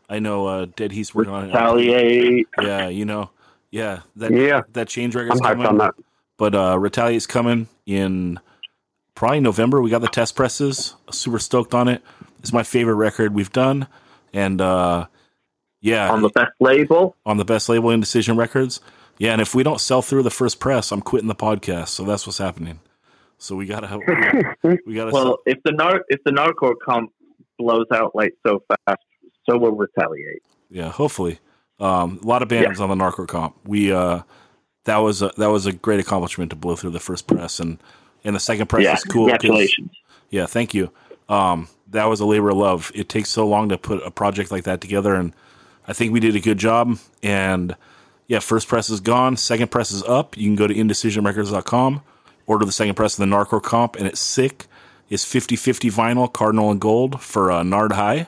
I 0.09 0.19
know 0.19 0.45
uh, 0.47 0.65
Dead 0.75 0.91
Heat's 0.91 1.13
working 1.13 1.33
on 1.33 1.45
it. 1.45 1.47
Retaliate. 1.47 2.47
Yeah, 2.61 2.87
you 2.87 3.05
know, 3.05 3.31
yeah, 3.71 4.01
that 4.15 4.31
Yeah. 4.31 4.61
that 4.73 4.87
change 4.87 5.15
I'm 5.15 5.27
hyped 5.27 5.41
coming. 5.41 5.65
on 5.67 5.77
that. 5.79 5.93
But 6.37 6.55
uh, 6.55 6.77
Retaliate's 6.79 7.27
coming 7.27 7.67
in 7.85 8.39
probably 9.15 9.39
November. 9.41 9.81
We 9.81 9.89
got 9.89 10.01
the 10.01 10.07
test 10.07 10.35
presses. 10.35 10.95
Super 11.11 11.39
stoked 11.39 11.73
on 11.73 11.87
it. 11.87 12.01
It's 12.39 12.53
my 12.53 12.63
favorite 12.63 12.95
record 12.95 13.33
we've 13.33 13.51
done, 13.51 13.87
and 14.33 14.59
uh, 14.61 15.07
yeah, 15.83 16.09
on 16.09 16.21
the 16.21 16.29
best 16.29 16.51
label. 16.59 17.15
on 17.25 17.37
the 17.37 17.45
best 17.45 17.69
label, 17.69 17.89
Indecision 17.91 18.37
Records. 18.37 18.79
Yeah, 19.19 19.33
and 19.33 19.41
if 19.41 19.53
we 19.53 19.61
don't 19.61 19.79
sell 19.79 20.01
through 20.01 20.23
the 20.23 20.31
first 20.31 20.59
press, 20.59 20.91
I'm 20.91 21.01
quitting 21.01 21.27
the 21.27 21.35
podcast. 21.35 21.89
So 21.89 22.03
that's 22.03 22.25
what's 22.25 22.39
happening. 22.39 22.79
So 23.37 23.55
we 23.55 23.65
gotta 23.65 23.99
we 24.85 24.95
gotta 24.95 25.11
Well, 25.11 25.37
if 25.45 25.59
the 25.63 25.73
nar- 25.73 26.05
if 26.07 26.23
the 26.23 26.31
nardcore 26.31 26.75
comp 26.83 27.11
blows 27.59 27.85
out 27.93 28.15
like 28.15 28.33
so 28.45 28.63
fast, 28.67 29.01
so 29.47 29.57
will 29.57 29.75
retaliate. 29.75 30.41
Yeah, 30.69 30.89
hopefully. 30.89 31.39
Um, 31.79 32.19
a 32.23 32.25
lot 32.25 32.41
of 32.41 32.47
bands 32.47 32.79
on 32.79 32.89
the 32.89 32.95
Nardcore 32.95 33.27
Comp. 33.27 33.55
We 33.65 33.91
uh, 33.91 34.21
that 34.85 34.97
was 34.97 35.21
a, 35.21 35.31
that 35.37 35.49
was 35.49 35.65
a 35.65 35.73
great 35.73 35.99
accomplishment 35.99 36.51
to 36.51 36.55
blow 36.55 36.75
through 36.75 36.91
the 36.91 36.99
first 36.99 37.27
press, 37.27 37.59
and 37.59 37.77
and 38.23 38.35
the 38.35 38.39
second 38.39 38.67
press 38.67 38.83
yeah, 38.83 38.93
is 38.93 39.03
cool. 39.03 39.25
congratulations. 39.25 39.91
Yeah, 40.29 40.45
thank 40.45 40.73
you. 40.73 40.91
Um, 41.29 41.67
that 41.89 42.05
was 42.05 42.19
a 42.19 42.25
labor 42.25 42.49
of 42.49 42.57
love. 42.57 42.91
It 42.95 43.09
takes 43.09 43.29
so 43.29 43.47
long 43.47 43.69
to 43.69 43.77
put 43.77 44.01
a 44.03 44.11
project 44.11 44.51
like 44.51 44.63
that 44.63 44.81
together, 44.81 45.13
and 45.15 45.33
I 45.87 45.93
think 45.93 46.13
we 46.13 46.19
did 46.19 46.35
a 46.35 46.39
good 46.39 46.57
job. 46.57 46.97
And 47.21 47.75
yeah, 48.27 48.39
first 48.39 48.67
press 48.67 48.89
is 48.89 48.99
gone, 48.99 49.37
second 49.37 49.71
press 49.71 49.91
is 49.91 50.03
up. 50.03 50.37
You 50.37 50.47
can 50.47 50.55
go 50.55 50.67
to 50.67 50.73
indecisionrecords.com, 50.73 52.01
order 52.45 52.65
the 52.65 52.71
second 52.71 52.95
press 52.95 53.17
of 53.17 53.27
the 53.27 53.35
Nardcore 53.35 53.61
comp, 53.61 53.95
and 53.95 54.07
it's 54.07 54.19
sick. 54.19 54.67
It's 55.09 55.25
50 55.25 55.55
50 55.55 55.91
vinyl, 55.91 56.31
cardinal 56.31 56.71
and 56.71 56.79
gold 56.79 57.21
for 57.21 57.51
uh, 57.51 57.63
Nard 57.63 57.91
High. 57.91 58.27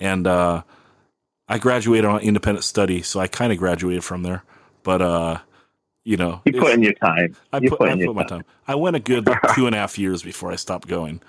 And 0.00 0.26
uh, 0.26 0.62
I 1.48 1.58
graduated 1.58 2.06
on 2.06 2.20
independent 2.20 2.64
study, 2.64 3.02
so 3.02 3.20
I 3.20 3.28
kind 3.28 3.52
of 3.52 3.58
graduated 3.58 4.02
from 4.02 4.22
there. 4.22 4.42
But, 4.82 5.02
uh, 5.02 5.38
you 6.04 6.16
know, 6.16 6.40
You 6.44 6.60
put 6.60 6.72
in 6.72 6.82
your 6.82 6.94
time. 6.94 7.36
I 7.52 7.58
you 7.58 7.70
put, 7.70 7.80
put 7.80 7.88
I 7.90 8.04
put 8.04 8.14
my 8.14 8.24
time. 8.24 8.44
I 8.66 8.74
went 8.74 8.96
a 8.96 9.00
good 9.00 9.26
like, 9.26 9.54
two 9.54 9.66
and 9.66 9.74
a 9.74 9.78
half 9.78 9.98
years 9.98 10.22
before 10.22 10.50
I 10.50 10.56
stopped 10.56 10.88
going. 10.88 11.20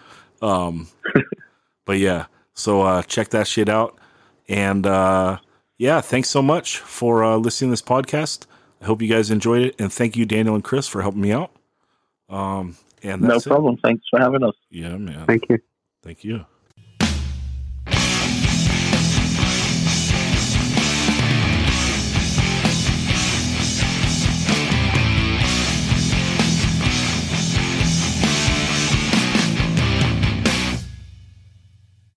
Um, 0.42 0.88
but 1.86 1.98
yeah, 1.98 2.26
so 2.54 2.82
uh, 2.82 3.04
check 3.04 3.30
that 3.30 3.48
shit 3.48 3.70
out. 3.70 3.98
And 4.48 4.86
uh, 4.86 5.40
yeah, 5.78 6.02
thanks 6.02 6.30
so 6.30 6.42
much 6.42 6.78
for 6.80 7.24
uh, 7.24 7.38
listening 7.38 7.70
to 7.70 7.74
this 7.74 7.82
podcast. 7.82 8.46
I 8.82 8.86
hope 8.86 9.02
you 9.02 9.08
guys 9.10 9.32
enjoyed 9.32 9.62
it, 9.64 9.76
and 9.80 9.92
thank 9.92 10.16
you, 10.16 10.26
Daniel 10.26 10.56
and 10.56 10.64
Chris, 10.64 10.88
for 10.88 11.02
helping 11.02 11.22
me 11.22 11.32
out. 11.32 11.52
Um, 12.30 12.78
and 13.04 13.22
No 13.22 13.30
that's 13.30 13.46
it. 13.46 13.50
problem. 13.50 13.78
Thanks 13.78 14.06
for 14.10 14.20
having 14.20 14.44
us. 14.44 14.56
Yeah, 14.70 14.98
man. 14.98 15.26
Thank 15.26 15.50
you. 15.50 15.60
Thank 16.04 16.24
you. 16.24 16.46